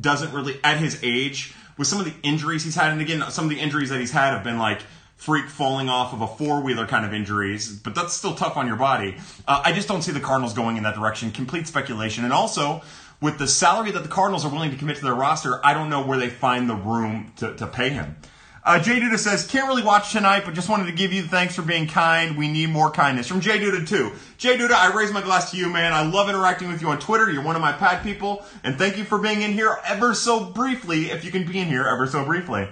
doesn't 0.00 0.32
really 0.32 0.60
at 0.62 0.76
his 0.76 1.02
age 1.02 1.54
with 1.76 1.88
some 1.88 1.98
of 1.98 2.04
the 2.04 2.14
injuries 2.22 2.64
he's 2.64 2.74
had, 2.74 2.92
and 2.92 3.00
again, 3.00 3.22
some 3.30 3.44
of 3.44 3.50
the 3.50 3.58
injuries 3.58 3.88
that 3.88 4.00
he's 4.00 4.10
had 4.10 4.32
have 4.32 4.44
been 4.44 4.58
like 4.58 4.82
freak 5.16 5.48
falling 5.48 5.88
off 5.88 6.12
of 6.12 6.20
a 6.20 6.26
four 6.26 6.60
wheeler 6.60 6.86
kind 6.86 7.04
of 7.04 7.12
injuries, 7.12 7.76
but 7.76 7.94
that's 7.94 8.14
still 8.14 8.34
tough 8.34 8.56
on 8.56 8.68
your 8.68 8.76
body. 8.76 9.16
Uh, 9.46 9.62
I 9.64 9.72
just 9.72 9.88
don't 9.88 10.02
see 10.02 10.12
the 10.12 10.20
Cardinals 10.20 10.54
going 10.54 10.76
in 10.76 10.84
that 10.84 10.94
direction. 10.94 11.32
Complete 11.32 11.66
speculation, 11.66 12.24
and 12.24 12.32
also 12.32 12.82
with 13.20 13.38
the 13.38 13.48
salary 13.48 13.90
that 13.92 14.02
the 14.02 14.08
Cardinals 14.08 14.44
are 14.44 14.50
willing 14.50 14.70
to 14.70 14.76
commit 14.76 14.96
to 14.98 15.04
their 15.04 15.14
roster, 15.14 15.64
I 15.64 15.74
don't 15.74 15.90
know 15.90 16.04
where 16.04 16.18
they 16.18 16.30
find 16.30 16.68
the 16.68 16.76
room 16.76 17.32
to, 17.36 17.54
to 17.56 17.66
pay 17.66 17.90
him. 17.90 18.16
Uh, 18.64 18.78
Jay 18.78 19.00
Duda 19.00 19.16
says, 19.18 19.46
can't 19.46 19.66
really 19.66 19.82
watch 19.82 20.12
tonight, 20.12 20.42
but 20.44 20.52
just 20.52 20.68
wanted 20.68 20.86
to 20.86 20.92
give 20.92 21.10
you 21.10 21.22
thanks 21.22 21.54
for 21.54 21.62
being 21.62 21.86
kind. 21.86 22.36
We 22.36 22.48
need 22.48 22.68
more 22.68 22.90
kindness. 22.90 23.26
From 23.26 23.40
Jay 23.40 23.58
Duda, 23.58 23.88
too. 23.88 24.12
Jay 24.36 24.58
Duda, 24.58 24.72
I 24.72 24.94
raise 24.94 25.10
my 25.10 25.22
glass 25.22 25.52
to 25.52 25.56
you, 25.56 25.70
man. 25.70 25.94
I 25.94 26.02
love 26.02 26.28
interacting 26.28 26.68
with 26.68 26.82
you 26.82 26.88
on 26.88 26.98
Twitter. 26.98 27.30
You're 27.30 27.44
one 27.44 27.56
of 27.56 27.62
my 27.62 27.72
pad 27.72 28.02
people. 28.02 28.44
And 28.62 28.76
thank 28.76 28.98
you 28.98 29.04
for 29.04 29.18
being 29.18 29.40
in 29.40 29.52
here 29.52 29.78
ever 29.86 30.12
so 30.12 30.44
briefly, 30.44 31.06
if 31.06 31.24
you 31.24 31.30
can 31.30 31.50
be 31.50 31.58
in 31.58 31.68
here 31.68 31.86
ever 31.86 32.06
so 32.06 32.26
briefly. 32.26 32.68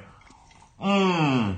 Mmm. 0.82 1.56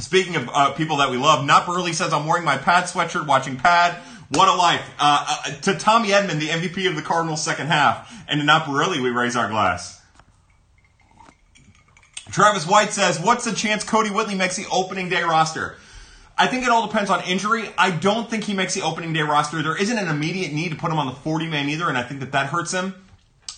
Speaking 0.00 0.34
of 0.34 0.48
uh, 0.52 0.72
people 0.72 0.96
that 0.96 1.12
we 1.12 1.16
love, 1.16 1.44
Not 1.44 1.64
Burley 1.64 1.92
says, 1.92 2.12
I'm 2.12 2.26
wearing 2.26 2.44
my 2.44 2.58
pad 2.58 2.84
sweatshirt 2.84 3.28
watching 3.28 3.56
pad. 3.56 3.96
What 4.34 4.48
a 4.48 4.54
life. 4.54 4.88
Uh, 4.98 5.42
uh, 5.44 5.50
to 5.62 5.74
Tommy 5.74 6.08
Edman, 6.08 6.40
the 6.40 6.48
MVP 6.48 6.88
of 6.88 6.96
the 6.96 7.02
Cardinals 7.02 7.44
second 7.44 7.66
half, 7.66 8.10
and 8.28 8.40
to 8.40 8.46
Naparelli, 8.46 9.02
we 9.02 9.10
raise 9.10 9.36
our 9.36 9.48
glass. 9.48 10.00
Travis 12.30 12.66
White 12.66 12.92
says, 12.92 13.20
What's 13.20 13.44
the 13.44 13.52
chance 13.52 13.84
Kodi 13.84 14.10
Whitley 14.10 14.34
makes 14.34 14.56
the 14.56 14.64
opening 14.72 15.10
day 15.10 15.22
roster? 15.22 15.76
I 16.38 16.46
think 16.46 16.64
it 16.64 16.70
all 16.70 16.86
depends 16.86 17.10
on 17.10 17.22
injury. 17.24 17.68
I 17.76 17.90
don't 17.90 18.30
think 18.30 18.44
he 18.44 18.54
makes 18.54 18.74
the 18.74 18.80
opening 18.80 19.12
day 19.12 19.20
roster. 19.20 19.62
There 19.62 19.76
isn't 19.76 19.98
an 19.98 20.08
immediate 20.08 20.52
need 20.54 20.70
to 20.70 20.76
put 20.76 20.90
him 20.90 20.98
on 20.98 21.06
the 21.06 21.12
40 21.12 21.48
man 21.48 21.68
either, 21.68 21.90
and 21.90 21.98
I 21.98 22.02
think 22.02 22.20
that 22.20 22.32
that 22.32 22.46
hurts 22.46 22.72
him. 22.72 22.94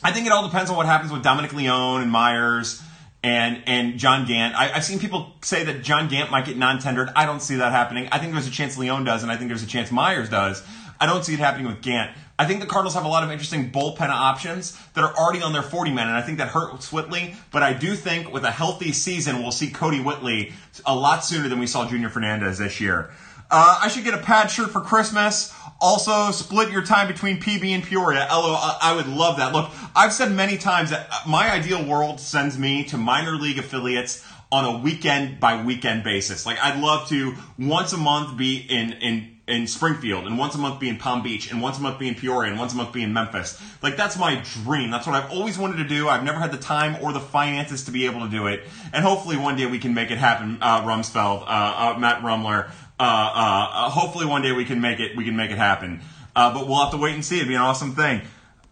I 0.03 0.11
think 0.11 0.27
it 0.27 0.33
all 0.33 0.47
depends 0.47 0.71
on 0.71 0.77
what 0.77 0.87
happens 0.87 1.13
with 1.13 1.23
Dominic 1.23 1.53
Leone 1.53 2.03
and 2.03 2.11
Myers 2.11 2.83
and 3.25 3.63
and 3.67 3.99
John 3.99 4.27
Gant. 4.27 4.55
I, 4.55 4.67
have 4.69 4.85
seen 4.85 4.99
people 5.01 5.33
say 5.41 5.65
that 5.65 5.83
John 5.83 6.09
Gant 6.09 6.31
might 6.31 6.45
get 6.45 6.59
non-tendered. 6.59 7.09
I 7.17 7.25
don't 7.25 7.41
see 7.41 7.57
that 7.57 7.73
happening. 7.73 8.07
I 8.13 8.19
think 8.19 8.35
there's 8.35 8.47
a 8.47 8.51
chance 8.51 8.77
Leone 8.77 9.03
does, 9.03 9.23
and 9.23 9.33
I 9.33 9.37
think 9.37 9.49
there's 9.49 9.63
a 9.63 9.67
chance 9.67 9.91
Myers 9.91 10.29
does. 10.29 10.63
I 11.01 11.07
don't 11.07 11.25
see 11.25 11.33
it 11.33 11.41
happening 11.41 11.67
with 11.67 11.81
Gant. 11.81 12.15
I 12.39 12.45
think 12.45 12.61
the 12.61 12.67
Cardinals 12.67 12.95
have 12.95 13.05
a 13.05 13.09
lot 13.09 13.25
of 13.25 13.31
interesting 13.31 13.71
bullpen 13.71 14.09
options 14.09 14.79
that 14.95 15.03
are 15.03 15.15
already 15.17 15.41
on 15.41 15.53
their 15.53 15.63
40 15.63 15.93
men, 15.93 16.07
and 16.07 16.17
I 16.17 16.21
think 16.21 16.39
that 16.39 16.49
hurts 16.49 16.93
Whitley. 16.93 17.35
But 17.51 17.63
I 17.63 17.73
do 17.73 17.95
think 17.95 18.33
with 18.33 18.45
a 18.45 18.51
healthy 18.51 18.93
season, 18.93 19.41
we'll 19.41 19.53
see 19.53 19.69
Kodi 19.69 20.05
Whitley 20.05 20.53
a 20.85 20.95
lot 20.95 21.25
sooner 21.25 21.49
than 21.49 21.59
we 21.59 21.67
saw 21.67 21.89
Junior 21.89 22.11
Fernandez 22.11 22.59
this 22.59 22.81
year. 22.81 23.11
Uh, 23.57 23.79
I 23.83 23.87
should 23.87 24.03
get 24.03 24.15
a 24.15 24.19
pad 24.19 24.51
shirt 24.51 24.71
for 24.71 24.81
Christmas. 24.81 25.55
Also, 25.81 26.33
split 26.33 26.73
your 26.73 26.83
time 26.83 27.07
between 27.07 27.41
PB 27.41 27.69
and 27.69 27.85
Peoria. 27.85 28.27
LO, 28.29 28.59
I 28.59 28.93
would 28.97 29.07
love 29.07 29.37
that. 29.37 29.53
Look, 29.53 29.71
I've 29.95 30.13
said 30.13 30.33
many 30.33 30.59
times 30.59 30.91
that 30.91 31.09
my 31.25 31.53
ideal 31.53 31.87
world 31.87 32.19
sends 32.19 32.59
me 32.59 32.83
to 32.87 32.99
minor 32.99 33.37
league 33.37 33.59
affiliates 33.59 34.27
on 34.51 34.65
a 34.65 34.79
weekend 34.79 35.39
by 35.39 35.63
weekend 35.63 36.03
basis. 36.03 36.45
Like, 36.45 36.59
I'd 36.61 36.83
love 36.83 37.09
to 37.11 37.35
once 37.57 37.93
a 37.93 37.97
month 37.97 38.37
be 38.37 38.57
in, 38.57 38.95
in, 38.95 39.37
in 39.47 39.69
Springfield, 39.69 40.27
and 40.27 40.37
once 40.37 40.57
a 40.57 40.59
month 40.59 40.81
be 40.81 40.89
in 40.89 40.97
Palm 40.97 41.23
Beach, 41.23 41.53
and 41.53 41.63
once 41.63 41.79
a 41.79 41.81
month 41.81 42.01
be 42.01 42.09
in 42.09 42.17
Peoria, 42.17 42.51
and 42.51 42.59
once 42.59 42.73
a 42.73 42.77
month 42.77 42.93
be 42.93 43.05
in 43.05 43.13
Memphis. 43.13 43.63
Like, 43.83 43.97
that's 43.97 44.19
my 44.19 44.43
dream. 44.65 44.91
That's 44.91 45.07
what 45.07 45.15
I've 45.15 45.31
always 45.31 45.59
wanted 45.59 45.77
to 45.77 45.85
do. 45.85 46.09
I've 46.09 46.25
never 46.25 46.41
had 46.41 46.51
the 46.51 46.59
time 46.59 46.97
or 47.05 47.13
the 47.13 47.21
finances 47.21 47.85
to 47.85 47.93
be 47.93 48.07
able 48.07 48.21
to 48.21 48.29
do 48.29 48.49
it. 48.49 48.63
And 48.93 49.05
hopefully 49.05 49.37
one 49.37 49.55
day 49.55 49.67
we 49.67 49.79
can 49.79 49.95
make 49.95 50.11
it 50.11 50.19
happen, 50.19 50.59
uh, 50.61 50.83
Rumsfeld, 50.83 51.43
uh, 51.43 51.45
uh, 51.47 51.99
Matt 52.01 52.23
Rumler, 52.23 52.65
uh, 52.65 52.71
uh, 52.71 52.71
uh, 52.71 52.84
Uh, 52.99 53.03
uh, 53.03 53.07
uh, 53.07 53.91
hopefully 53.91 54.25
one 54.27 54.43
day 54.43 54.53
we 54.53 54.65
can 54.65 54.81
make 54.81 55.01
it 55.01 55.17
we 55.17 55.25
can 55.25 55.35
make 55.35 55.51
it 55.51 55.59
happen. 55.59 56.01
but 56.35 56.67
we'll 56.69 56.81
have 56.81 56.93
to 56.93 56.97
wait 56.97 57.15
and 57.15 57.25
see. 57.25 57.37
It'd 57.37 57.49
be 57.49 57.55
an 57.55 57.61
awesome 57.61 57.95
thing. 57.95 58.23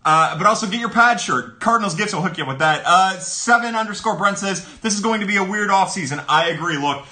but 0.04 0.46
also 0.46 0.66
get 0.66 0.80
your 0.80 0.90
pad 0.90 1.20
shirt. 1.20 1.60
Cardinals 1.60 1.94
Gifts 1.94 2.14
will 2.14 2.22
hook 2.22 2.38
you 2.38 2.44
up 2.44 2.48
with 2.48 2.58
that. 2.60 3.22
seven 3.22 3.74
underscore 3.74 4.16
Brent 4.16 4.38
says 4.38 4.66
this 4.80 4.94
is 4.94 5.00
going 5.00 5.20
to 5.20 5.26
be 5.26 5.36
a 5.36 5.44
weird 5.44 5.70
off 5.70 5.90
season. 5.90 6.20
I 6.28 6.50
agree. 6.50 6.78
Look, 6.78 7.04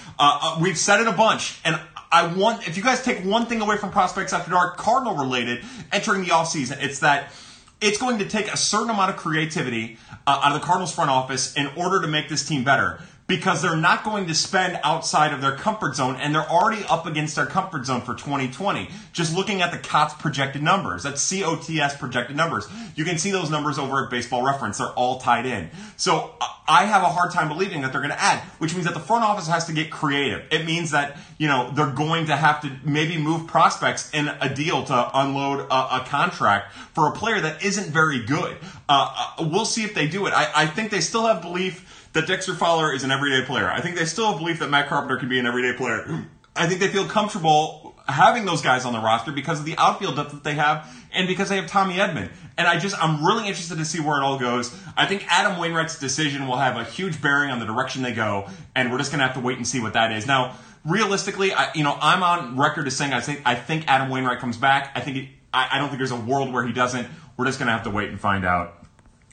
we've 0.60 0.78
said 0.78 1.00
it 1.00 1.08
a 1.08 1.12
bunch, 1.12 1.60
and 1.64 1.80
I 2.12 2.26
want, 2.26 2.66
if 2.66 2.76
you 2.76 2.82
guys 2.82 3.04
take 3.04 3.24
one 3.24 3.46
thing 3.46 3.60
away 3.60 3.76
from 3.76 3.90
Prospects 3.90 4.32
After 4.32 4.50
Dark, 4.50 4.76
Cardinal 4.76 5.16
related, 5.16 5.64
entering 5.92 6.22
the 6.22 6.30
offseason, 6.30 6.82
it's 6.82 6.98
that 7.00 7.32
it's 7.80 7.98
going 7.98 8.18
to 8.18 8.28
take 8.28 8.52
a 8.52 8.56
certain 8.56 8.90
amount 8.90 9.10
of 9.10 9.16
creativity 9.16 9.96
uh, 10.26 10.40
out 10.42 10.52
of 10.52 10.60
the 10.60 10.66
Cardinals 10.66 10.92
front 10.92 11.10
office 11.10 11.54
in 11.54 11.68
order 11.76 12.00
to 12.02 12.08
make 12.08 12.28
this 12.28 12.46
team 12.46 12.64
better 12.64 13.00
because 13.30 13.62
they're 13.62 13.76
not 13.76 14.02
going 14.02 14.26
to 14.26 14.34
spend 14.34 14.80
outside 14.82 15.32
of 15.32 15.40
their 15.40 15.54
comfort 15.54 15.94
zone 15.94 16.16
and 16.16 16.34
they're 16.34 16.50
already 16.50 16.82
up 16.86 17.06
against 17.06 17.36
their 17.36 17.46
comfort 17.46 17.86
zone 17.86 18.00
for 18.00 18.12
2020. 18.12 18.90
Just 19.12 19.36
looking 19.36 19.62
at 19.62 19.70
the 19.70 19.78
COTS 19.78 20.14
projected 20.14 20.64
numbers, 20.64 21.04
that's 21.04 21.30
COTS 21.30 21.96
projected 21.96 22.36
numbers. 22.36 22.66
You 22.96 23.04
can 23.04 23.18
see 23.18 23.30
those 23.30 23.48
numbers 23.48 23.78
over 23.78 24.04
at 24.04 24.10
Baseball 24.10 24.44
Reference. 24.44 24.78
They're 24.78 24.88
all 24.88 25.20
tied 25.20 25.46
in. 25.46 25.70
So 25.96 26.34
I 26.66 26.86
have 26.86 27.04
a 27.04 27.08
hard 27.08 27.30
time 27.30 27.46
believing 27.46 27.82
that 27.82 27.92
they're 27.92 28.00
going 28.00 28.12
to 28.12 28.20
add, 28.20 28.40
which 28.58 28.74
means 28.74 28.86
that 28.86 28.94
the 28.94 29.00
front 29.00 29.22
office 29.22 29.46
has 29.46 29.64
to 29.66 29.72
get 29.72 29.92
creative. 29.92 30.44
It 30.50 30.66
means 30.66 30.90
that, 30.90 31.16
you 31.38 31.46
know, 31.46 31.70
they're 31.72 31.92
going 31.92 32.26
to 32.26 32.36
have 32.36 32.60
to 32.62 32.72
maybe 32.84 33.16
move 33.16 33.46
prospects 33.46 34.10
in 34.12 34.26
a 34.26 34.52
deal 34.52 34.82
to 34.86 35.10
unload 35.14 35.60
a, 35.70 36.00
a 36.00 36.04
contract 36.04 36.72
for 36.94 37.06
a 37.06 37.12
player 37.12 37.40
that 37.40 37.64
isn't 37.64 37.92
very 37.92 38.24
good. 38.24 38.56
Uh, 38.88 39.34
uh 39.38 39.48
we'll 39.48 39.64
see 39.64 39.84
if 39.84 39.94
they 39.94 40.08
do 40.08 40.26
it. 40.26 40.32
I, 40.32 40.50
I 40.52 40.66
think 40.66 40.90
they 40.90 41.00
still 41.00 41.28
have 41.28 41.42
belief 41.42 41.99
that 42.12 42.26
Dexter 42.26 42.54
Fowler 42.54 42.92
is 42.92 43.04
an 43.04 43.10
everyday 43.10 43.44
player. 43.46 43.68
I 43.68 43.80
think 43.80 43.96
they 43.96 44.04
still 44.04 44.36
believe 44.36 44.58
that 44.58 44.70
Matt 44.70 44.88
Carpenter 44.88 45.16
can 45.16 45.28
be 45.28 45.38
an 45.38 45.46
everyday 45.46 45.76
player. 45.76 46.26
I 46.56 46.66
think 46.66 46.80
they 46.80 46.88
feel 46.88 47.06
comfortable 47.06 47.94
having 48.08 48.44
those 48.44 48.60
guys 48.60 48.84
on 48.84 48.92
the 48.92 48.98
roster 48.98 49.32
because 49.32 49.60
of 49.60 49.64
the 49.64 49.76
outfield 49.78 50.16
depth 50.16 50.32
that 50.32 50.44
they 50.44 50.54
have 50.54 50.92
and 51.12 51.28
because 51.28 51.48
they 51.48 51.56
have 51.56 51.68
Tommy 51.68 51.94
Edman. 51.94 52.30
And 52.58 52.66
I 52.66 52.78
just, 52.78 53.00
I'm 53.02 53.24
really 53.24 53.46
interested 53.46 53.78
to 53.78 53.84
see 53.84 54.00
where 54.00 54.20
it 54.20 54.24
all 54.24 54.38
goes. 54.38 54.74
I 54.96 55.06
think 55.06 55.24
Adam 55.28 55.58
Wainwright's 55.58 55.98
decision 55.98 56.46
will 56.46 56.56
have 56.56 56.76
a 56.76 56.84
huge 56.84 57.22
bearing 57.22 57.50
on 57.50 57.58
the 57.58 57.66
direction 57.66 58.02
they 58.02 58.12
go, 58.12 58.48
and 58.74 58.90
we're 58.90 58.98
just 58.98 59.10
going 59.10 59.20
to 59.20 59.26
have 59.26 59.34
to 59.34 59.40
wait 59.40 59.56
and 59.56 59.66
see 59.66 59.80
what 59.80 59.92
that 59.94 60.12
is. 60.12 60.26
Now, 60.26 60.56
realistically, 60.84 61.52
I, 61.54 61.72
you 61.74 61.84
know, 61.84 61.96
I'm 62.00 62.22
on 62.22 62.56
record 62.58 62.86
as 62.86 62.96
saying 62.96 63.12
I 63.12 63.20
think, 63.20 63.42
I 63.46 63.54
think 63.54 63.84
Adam 63.86 64.10
Wainwright 64.10 64.40
comes 64.40 64.56
back. 64.56 64.90
I 64.94 65.00
think, 65.00 65.16
he, 65.16 65.30
I, 65.54 65.68
I 65.72 65.78
don't 65.78 65.88
think 65.88 65.98
there's 65.98 66.10
a 66.10 66.16
world 66.16 66.52
where 66.52 66.66
he 66.66 66.72
doesn't. 66.72 67.08
We're 67.36 67.46
just 67.46 67.58
going 67.58 67.68
to 67.68 67.72
have 67.72 67.84
to 67.84 67.90
wait 67.90 68.10
and 68.10 68.20
find 68.20 68.44
out. 68.44 68.76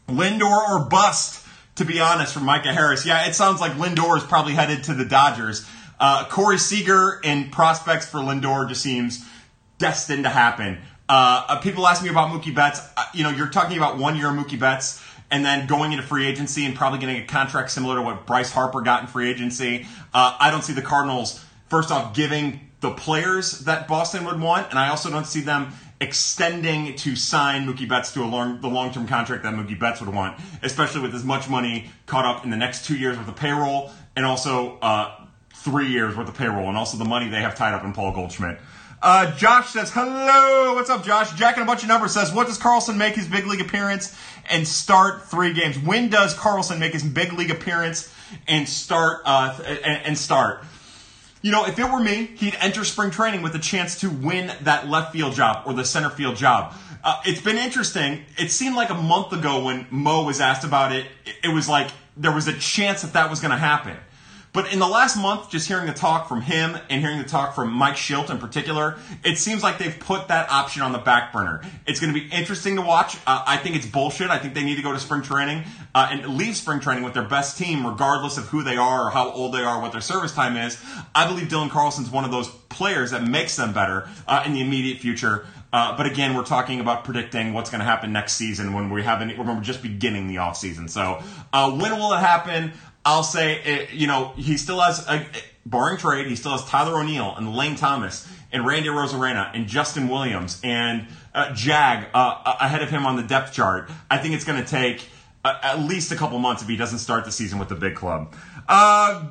Lindor 0.08 0.44
or 0.44 0.86
bust 0.86 1.46
to 1.78 1.86
be 1.86 2.00
honest, 2.00 2.34
from 2.34 2.44
Micah 2.44 2.74
Harris. 2.74 3.06
Yeah, 3.06 3.28
it 3.28 3.34
sounds 3.34 3.62
like 3.62 3.74
Lindor 3.74 4.18
is 4.18 4.24
probably 4.24 4.54
headed 4.54 4.84
to 4.86 4.94
the 4.94 5.06
Dodgers. 5.06 5.68
Uh, 6.00 6.26
Corey 6.26 6.58
Seager 6.58 7.22
and 7.24 7.52
prospects 7.52 8.08
for 8.08 8.20
Lindor 8.20 8.68
just 8.68 8.82
seems 8.82 9.26
destined 9.78 10.24
to 10.24 10.30
happen. 10.30 10.80
Uh, 11.10 11.46
uh, 11.48 11.60
people 11.60 11.88
ask 11.88 12.04
me 12.04 12.10
about 12.10 12.30
Mookie 12.30 12.54
Betts. 12.54 12.82
Uh, 12.98 13.06
you 13.14 13.24
know, 13.24 13.30
you're 13.30 13.48
talking 13.48 13.78
about 13.78 13.98
one 13.98 14.16
year 14.16 14.28
Mookie 14.28 14.60
Betts 14.60 15.04
and 15.30 15.46
then 15.46 15.68
going 15.68 15.92
into 15.92 16.04
free 16.04 16.28
agency 16.28 16.66
and 16.66 16.76
probably 16.76 17.00
getting 17.00 17.18
a 17.18 17.26
contract 17.26 17.72
similar 17.72 17.96
to 17.96 18.02
what 18.02 18.26
Bryce 18.26 18.52
Harper 18.52 18.82
got 18.82 19.02
in 19.02 19.08
free 19.08 19.30
agency. 19.30 19.86
Uh, 20.14 20.36
I 20.40 20.52
don't 20.52 20.64
see 20.64 20.74
the 20.74 20.82
Cardinals, 20.82 21.44
first 21.68 21.92
off, 21.92 22.16
giving 22.16 22.72
the 22.80 22.92
players 22.92 23.60
that 23.62 23.88
Boston 23.88 24.26
would 24.26 24.40
want, 24.40 24.70
and 24.70 24.80
I 24.80 24.90
also 24.90 25.10
don't 25.10 25.26
see 25.26 25.42
them 25.42 25.74
extending 26.00 26.96
to 26.96 27.16
sign 27.16 27.66
Mookie 27.66 27.88
Betts 27.88 28.14
to 28.14 28.24
a 28.24 28.26
long, 28.26 28.62
the 28.62 28.68
long 28.68 28.92
term 28.92 29.08
contract 29.08 29.44
that 29.44 29.54
Mookie 29.54 29.80
Betts 29.80 30.00
would 30.02 30.14
want, 30.14 30.40
especially 30.62 31.02
with 31.02 31.16
as 31.16 31.24
much 31.24 31.50
money 31.50 31.90
caught 32.06 32.26
up 32.26 32.44
in 32.44 32.50
the 32.50 32.58
next 32.58 32.86
two 32.86 32.96
years 32.96 33.18
worth 33.18 33.28
of 33.28 33.36
payroll 33.36 33.92
and 34.16 34.26
also 34.26 34.78
uh, 34.80 35.26
three 35.54 35.88
years 35.88 36.16
worth 36.16 36.30
of 36.30 36.36
payroll 36.36 36.68
and 36.68 36.78
also 36.78 36.98
the 36.98 37.06
money 37.06 37.30
they 37.30 37.42
have 37.42 37.56
tied 37.56 37.74
up 37.74 37.84
in 37.84 37.94
Paul 37.94 38.12
Goldschmidt. 38.12 38.60
Uh, 39.02 39.36
Josh 39.38 39.70
says, 39.70 39.92
hello, 39.92 40.74
what's 40.74 40.90
up, 40.90 41.04
Josh? 41.04 41.32
Jack 41.34 41.58
and 41.58 41.64
a 41.64 41.68
bunch 41.68 41.84
of 41.84 41.88
numbers 41.88 42.14
says, 42.14 42.34
what 42.34 42.48
does 42.48 42.58
Carlson 42.58 42.98
make 42.98 43.14
his 43.14 43.28
big 43.28 43.46
league 43.46 43.62
appearance 43.62 44.16
and 44.50 44.68
start 44.68 45.24
three 45.30 45.54
games? 45.54 45.78
When 45.78 46.10
does 46.10 46.34
Carlson 46.34 46.80
make 46.80 46.94
his 46.94 47.04
big 47.04 47.34
league 47.34 47.52
appearance 47.52 48.12
and 48.48 48.68
start, 48.68 49.22
uh, 49.26 49.56
and, 49.66 50.02
and 50.06 50.18
start? 50.18 50.64
You 51.48 51.54
know, 51.54 51.66
if 51.66 51.80
it 51.80 51.90
were 51.90 52.02
me, 52.02 52.26
he'd 52.26 52.58
enter 52.60 52.84
spring 52.84 53.10
training 53.10 53.42
with 53.42 53.56
a 53.56 53.60
chance 53.60 54.02
to 54.02 54.10
win 54.10 54.52
that 54.64 54.90
left 54.90 55.14
field 55.14 55.34
job 55.34 55.66
or 55.66 55.72
the 55.72 55.86
center 55.86 56.10
field 56.10 56.36
job. 56.36 56.74
Uh, 57.02 57.22
it's 57.24 57.40
been 57.40 57.56
interesting. 57.56 58.26
It 58.38 58.52
seemed 58.52 58.76
like 58.76 58.90
a 58.90 58.96
month 58.96 59.32
ago 59.32 59.64
when 59.64 59.88
Mo 59.90 60.26
was 60.26 60.42
asked 60.42 60.66
about 60.66 60.92
it, 60.92 61.06
it 61.42 61.48
was 61.48 61.70
like 61.70 61.90
there 62.18 62.34
was 62.34 62.50
a 62.50 62.54
chance 62.60 63.04
that 63.04 63.14
that 63.14 63.30
was 63.30 63.40
going 63.40 63.52
to 63.52 63.58
happen. 63.58 63.96
But 64.58 64.74
in 64.74 64.80
the 64.80 64.88
last 64.88 65.16
month, 65.16 65.52
just 65.52 65.68
hearing 65.68 65.86
the 65.86 65.94
talk 65.94 66.28
from 66.28 66.42
him 66.42 66.76
and 66.90 67.00
hearing 67.00 67.20
the 67.20 67.30
talk 67.30 67.54
from 67.54 67.72
Mike 67.72 67.94
Shildt 67.94 68.32
in 68.32 68.40
particular, 68.40 68.98
it 69.24 69.38
seems 69.38 69.62
like 69.62 69.78
they've 69.78 70.00
put 70.00 70.30
that 70.30 70.50
option 70.50 70.82
on 70.82 70.94
the 70.94 70.98
back 70.98 71.32
burner. 71.32 71.62
It's 71.86 72.00
going 72.00 72.12
to 72.12 72.20
be 72.20 72.28
interesting 72.32 72.76
to 72.78 72.82
watch. 72.82 73.18
Uh, 73.28 73.44
I 73.46 73.58
think 73.58 73.76
it's 73.76 73.86
bullshit. 73.86 74.32
I 74.32 74.40
think 74.40 74.56
they 74.56 74.64
need 74.64 74.78
to 74.78 74.82
go 74.82 74.94
to 74.94 75.00
spring 75.00 75.22
training 75.22 75.64
uh, 75.94 76.10
and 76.10 76.40
leave 76.40 76.58
spring 76.58 76.80
training 76.80 77.04
with 77.04 77.14
their 77.14 77.28
best 77.28 77.60
team, 77.60 77.86
regardless 77.86 78.40
of 78.40 78.46
who 78.46 78.64
they 78.64 78.78
are 78.78 79.06
or 79.06 79.10
how 79.12 79.30
old 79.30 79.54
they 79.54 79.62
are, 79.62 79.80
what 79.80 79.92
their 79.92 80.02
service 80.02 80.34
time 80.34 80.58
is. 80.58 80.84
I 81.14 81.28
believe 81.28 81.50
Dylan 81.50 81.70
Carlson's 81.70 82.10
one 82.10 82.26
of 82.26 82.32
those 82.32 82.50
players 82.50 83.12
that 83.12 83.22
makes 83.22 83.58
them 83.58 83.74
better 83.74 84.10
uh, 84.28 84.42
in 84.44 84.54
the 84.54 84.62
immediate 84.62 84.98
future. 84.98 85.46
Uh, 85.72 85.98
but 85.98 86.06
again, 86.06 86.34
we're 86.34 86.44
talking 86.44 86.80
about 86.80 87.04
predicting 87.04 87.54
what's 87.54 87.70
going 87.70 87.80
to 87.80 87.86
happen 87.86 88.14
next 88.14 88.34
season 88.34 88.72
when 88.74 88.90
we 88.90 89.04
haven't, 89.04 89.38
when 89.38 89.48
we're 89.48 89.62
just 89.62 89.82
beginning 89.82 90.28
the 90.28 90.38
off 90.38 90.56
season. 90.56 90.88
So, 90.88 91.22
uh, 91.52 91.72
when 91.72 91.92
will 91.98 92.14
it 92.14 92.20
happen? 92.20 92.72
I'll 93.08 93.24
say, 93.24 93.62
it, 93.64 93.94
you 93.94 94.06
know, 94.06 94.34
he 94.36 94.58
still 94.58 94.82
has, 94.82 95.08
a, 95.08 95.26
barring 95.66 95.98
trade, 95.98 96.28
he 96.28 96.36
still 96.36 96.52
has 96.52 96.66
Tyler 96.66 97.00
O'Neill 97.00 97.34
and 97.38 97.56
Lane 97.56 97.78
Thomas 97.78 98.28
and 98.52 98.66
Randy 98.66 98.90
Arozarena 98.90 99.50
and 99.54 99.66
Justin 99.66 100.10
Williams 100.10 100.60
and 100.62 101.08
uh, 101.34 101.54
Jag 101.54 102.08
uh, 102.14 102.56
ahead 102.60 102.82
of 102.82 102.90
him 102.90 103.06
on 103.06 103.16
the 103.16 103.24
depth 103.24 103.54
chart. 103.54 103.90
I 104.12 104.18
think 104.18 104.36
it's 104.36 104.44
going 104.44 104.62
to 104.62 104.70
take 104.70 105.08
uh, 105.46 105.58
at 105.64 105.80
least 105.80 106.12
a 106.12 106.18
couple 106.18 106.38
months 106.40 106.62
if 106.62 106.68
he 106.68 106.76
doesn't 106.76 107.00
start 107.00 107.24
the 107.24 107.32
season 107.32 107.60
with 107.60 107.70
the 107.70 107.76
big 107.76 107.96
club. 107.96 108.36
Uh, 108.68 109.28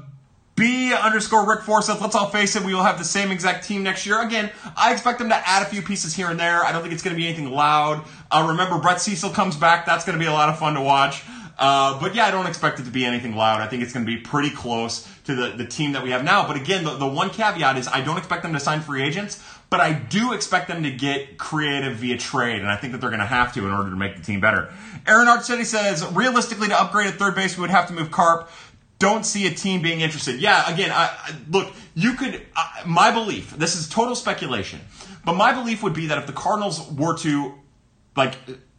B 0.55 0.95
underscore 0.95 1.47
Rick 1.47 1.61
Forsyth. 1.61 2.01
Let's 2.01 2.15
all 2.15 2.31
face 2.31 2.57
it, 2.57 2.65
we 2.65 2.73
will 2.73 2.83
have 2.83 2.97
the 2.97 3.05
same 3.05 3.31
exact 3.31 3.69
team 3.69 3.83
next 3.83 4.07
year. 4.07 4.23
Again, 4.23 4.51
I 4.75 4.95
expect 4.95 5.19
them 5.19 5.29
to 5.29 5.35
add 5.35 5.63
a 5.63 5.67
few 5.67 5.83
pieces 5.83 6.17
here 6.17 6.31
and 6.31 6.41
there. 6.41 6.65
I 6.65 6.73
don't 6.73 6.81
think 6.81 6.95
it's 6.95 7.03
going 7.03 7.15
to 7.15 7.21
be 7.21 7.29
anything 7.29 7.51
loud. 7.51 8.07
Uh, 8.31 8.47
remember, 8.49 8.79
Brett 8.79 9.03
Cecil 9.03 9.31
comes 9.31 9.55
back. 9.55 9.85
That's 9.85 10.07
going 10.07 10.19
to 10.19 10.25
be 10.25 10.27
a 10.27 10.33
lot 10.33 10.49
of 10.49 10.59
fun 10.59 10.73
to 10.73 10.81
watch. 10.81 11.23
Uh, 11.59 11.99
but 12.01 12.15
yeah, 12.15 12.27
I 12.27 12.31
don't 12.31 12.47
expect 12.47 12.81
it 12.81 12.85
to 12.85 12.91
be 12.91 13.05
anything 13.05 13.35
loud. 13.35 13.61
I 13.61 13.67
think 13.67 13.83
it's 13.83 13.93
going 13.93 14.05
to 14.05 14.13
be 14.13 14.19
pretty 14.19 14.51
close 14.51 15.09
to 15.25 15.35
the, 15.35 15.57
the 15.57 15.67
team 15.67 15.93
that 15.93 16.03
we 16.03 16.11
have 16.11 16.23
now. 16.23 16.47
But 16.47 16.57
again, 16.57 16.85
the, 16.85 16.97
the 16.97 17.07
one 17.07 17.31
caveat 17.31 17.79
is 17.79 17.89
I 17.89 18.03
don't 18.03 18.19
expect 18.19 18.43
them 18.43 18.53
to 18.53 18.61
sign 18.61 18.83
free 18.83 19.03
agents, 19.03 19.43
but 19.71 19.81
I 19.81 19.93
do 19.93 20.33
expect 20.35 20.69
them 20.69 20.83
to 20.83 20.91
get 20.91 21.39
creative 21.39 21.97
via 21.97 22.19
trade, 22.19 22.61
and 22.61 22.69
I 22.69 22.77
think 22.77 22.93
that 22.93 23.01
they're 23.01 23.11
going 23.11 23.21
to 23.21 23.27
have 23.27 23.55
to 23.55 23.67
in 23.67 23.73
order 23.73 23.91
to 23.91 23.97
make 23.97 24.17
the 24.17 24.23
team 24.23 24.41
better. 24.41 24.73
Aaron 25.07 25.29
Archetti 25.29 25.65
says, 25.65 26.07
realistically, 26.13 26.69
to 26.69 26.81
upgrade 26.81 27.07
at 27.07 27.15
third 27.15 27.35
base, 27.35 27.57
we 27.57 27.63
would 27.63 27.71
have 27.71 27.89
to 27.89 27.95
move 27.95 28.11
Carp. 28.11 28.51
Don't 28.99 29.25
see 29.25 29.47
a 29.47 29.51
team 29.51 29.83
being 29.83 30.01
interested. 30.01 30.41
Yeah, 30.41 30.73
again, 30.73 30.91
I, 30.91 31.11
I 31.11 31.37
look, 31.51 31.73
you 31.95 32.15
could. 32.15 32.43
my 32.87 33.11
belief, 33.11 33.57
this 33.57 33.77
is 33.77 33.89
total 33.89 34.15
speculation, 34.15 34.81
but 35.25 35.35
my 35.35 35.53
belief 35.53 35.83
would 35.83 35.95
be 35.95 36.07
that 36.09 36.19
if 36.19 36.27
the 36.27 36.33
Cardinals 36.33 36.91
were 36.93 37.17
to, 37.19 37.55
like, 38.15 38.37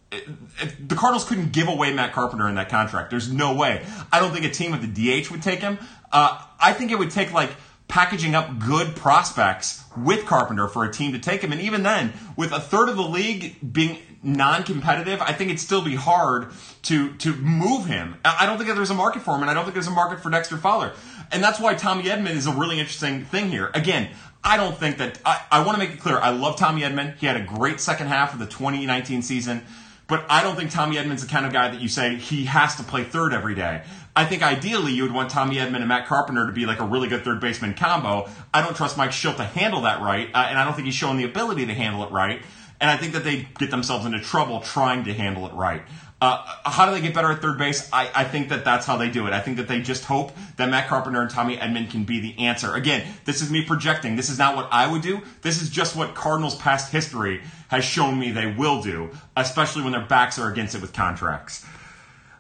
the 0.10 0.96
Cardinals 0.96 1.26
couldn't 1.26 1.52
give 1.52 1.68
away 1.68 1.94
Matt 1.94 2.14
Carpenter 2.14 2.48
in 2.48 2.56
that 2.56 2.70
contract. 2.70 3.10
There's 3.10 3.32
no 3.32 3.56
way. 3.56 3.86
I 4.12 4.20
don't 4.20 4.32
think 4.32 4.46
a 4.46 4.50
team 4.50 4.72
with 4.72 4.82
the 4.82 5.22
DH 5.22 5.30
would 5.32 5.42
take 5.42 5.60
him. 5.60 5.80
Uh, 6.12 6.42
I 6.60 6.74
think 6.74 6.92
it 6.92 7.00
would 7.00 7.12
take 7.12 7.34
like 7.34 7.52
packaging 7.88 8.36
up 8.36 8.60
good 8.60 8.96
prospects 8.96 9.84
with 9.96 10.26
Carpenter 10.26 10.68
for 10.68 10.86
a 10.86 10.92
team 10.92 11.14
to 11.14 11.20
take 11.20 11.42
him. 11.42 11.52
And 11.52 11.62
even 11.62 11.84
then, 11.84 12.14
with 12.36 12.52
a 12.52 12.60
third 12.60 12.90
of 12.90 12.96
the 12.96 13.04
league 13.04 13.74
being 13.74 14.00
non-competitive, 14.24 15.22
I 15.22 15.34
think 15.34 15.50
it'd 15.50 15.60
still 15.60 15.84
be 15.84 15.96
hard 15.96 16.52
to 16.84 17.14
to 17.16 17.34
move 17.36 17.86
him. 17.86 18.16
I 18.24 18.46
don't 18.46 18.58
think 18.58 18.70
that 18.70 18.76
there's 18.76 18.90
a 18.90 18.96
market 18.96 19.22
for 19.22 19.36
him, 19.36 19.42
and 19.42 19.50
I 19.50 19.54
don't 19.54 19.64
think 19.64 19.74
there's 19.74 19.88
a 19.88 19.92
market 19.92 20.22
for 20.22 20.30
Dexter 20.30 20.58
Fowler. 20.58 20.94
And 21.32 21.44
that's 21.44 21.60
why 21.60 21.76
Tommy 21.76 22.04
Edman 22.04 22.32
is 22.32 22.48
a 22.48 22.54
really 22.54 22.80
interesting 22.80 23.26
thing 23.26 23.50
here. 23.50 23.72
Again, 23.74 24.10
I 24.44 24.56
don't 24.58 24.78
think 24.78 24.98
that 24.98 25.20
I, 25.26 25.42
I 25.52 25.66
want 25.66 25.78
to 25.78 25.86
make 25.86 25.94
it 25.94 26.00
clear. 26.00 26.18
I 26.18 26.30
love 26.30 26.58
Tommy 26.58 26.82
Edman. 26.82 27.18
He 27.18 27.26
had 27.26 27.38
a 27.38 27.44
great 27.44 27.82
second 27.82 28.08
half 28.08 28.34
of 28.34 28.40
the 28.40 28.46
2019 28.46 29.22
season. 29.22 29.66
But 30.08 30.26
I 30.30 30.42
don't 30.42 30.56
think 30.56 30.72
Tommy 30.72 30.96
Edman's 30.96 31.22
the 31.22 31.28
kind 31.28 31.46
of 31.46 31.52
guy 31.52 31.70
that 31.70 31.82
you 31.82 31.90
say 31.90 32.16
he 32.16 32.46
has 32.46 32.76
to 32.78 32.84
play 32.84 33.04
third 33.04 33.34
every 33.34 33.56
day. 33.56 33.84
I 34.16 34.26
think 34.26 34.42
ideally 34.42 34.94
you 34.94 35.04
would 35.04 35.12
want 35.12 35.30
Tommy 35.30 35.58
Edman 35.58 35.78
and 35.78 35.88
Matt 35.88 36.08
Carpenter 36.08 36.48
to 36.48 36.54
be 36.54 36.66
like 36.66 36.80
a 36.80 36.86
really 36.86 37.10
good 37.10 37.24
third 37.24 37.42
baseman 37.42 37.74
combo. 37.74 38.30
I 38.54 38.62
don't 38.62 38.76
trust 38.76 38.98
Mike 38.98 39.12
Shildt 39.12 39.36
to 39.36 39.44
handle 39.44 39.82
that 39.82 40.02
right, 40.02 40.30
uh, 40.34 40.48
and 40.50 40.58
I 40.58 40.64
don't 40.64 40.74
think 40.74 40.86
he's 40.86 40.96
shown 40.96 41.18
the 41.18 41.26
ability 41.26 41.66
to 41.66 41.74
handle 41.74 42.04
it 42.04 42.12
right. 42.12 42.42
And 42.80 42.90
I 42.90 42.98
think 42.98 43.14
that 43.14 43.24
they 43.24 43.48
get 43.58 43.70
themselves 43.70 44.06
into 44.06 44.20
trouble 44.20 44.62
trying 44.62 45.04
to 45.06 45.14
handle 45.14 45.46
it 45.48 45.54
right. 45.54 45.82
Uh, 46.20 46.44
how 46.64 46.88
do 46.88 46.94
they 46.94 47.02
get 47.02 47.14
better 47.14 47.32
at 47.32 47.42
third 47.44 47.60
base? 47.60 47.88
I, 47.94 48.10
I, 48.14 48.24
think 48.24 48.50
that 48.50 48.66
that's 48.66 48.88
how 48.88 48.98
they 48.98 49.08
do 49.08 49.28
it. 49.28 49.34
I 49.34 49.40
think 49.40 49.58
that 49.58 49.68
they 49.68 49.82
just 49.82 50.04
hope 50.04 50.32
that 50.56 50.68
Matt 50.68 50.88
Carpenter 50.88 51.22
and 51.22 51.30
Tommy 51.30 51.58
Edman 51.58 51.92
can 51.92 52.06
be 52.06 52.20
the 52.20 52.40
answer. 52.40 52.74
Again, 52.74 53.06
this 53.26 53.44
is 53.44 53.52
me 53.52 53.64
projecting. 53.64 54.16
This 54.16 54.32
is 54.32 54.40
not 54.40 54.56
what 54.56 54.68
I 54.72 54.92
would 54.92 55.04
do. 55.04 55.22
This 55.44 55.62
is 55.62 55.70
just 55.70 55.96
what 55.96 56.16
Cardinals' 56.16 56.56
past 56.56 56.92
history 56.92 57.44
has 57.70 57.84
shown 57.84 58.20
me 58.20 58.32
they 58.32 58.48
will 58.48 58.82
do, 58.82 59.10
especially 59.36 59.84
when 59.84 59.92
their 59.92 60.06
backs 60.06 60.40
are 60.40 60.52
against 60.52 60.76
it 60.76 60.82
with 60.82 60.94
contracts. 60.94 61.66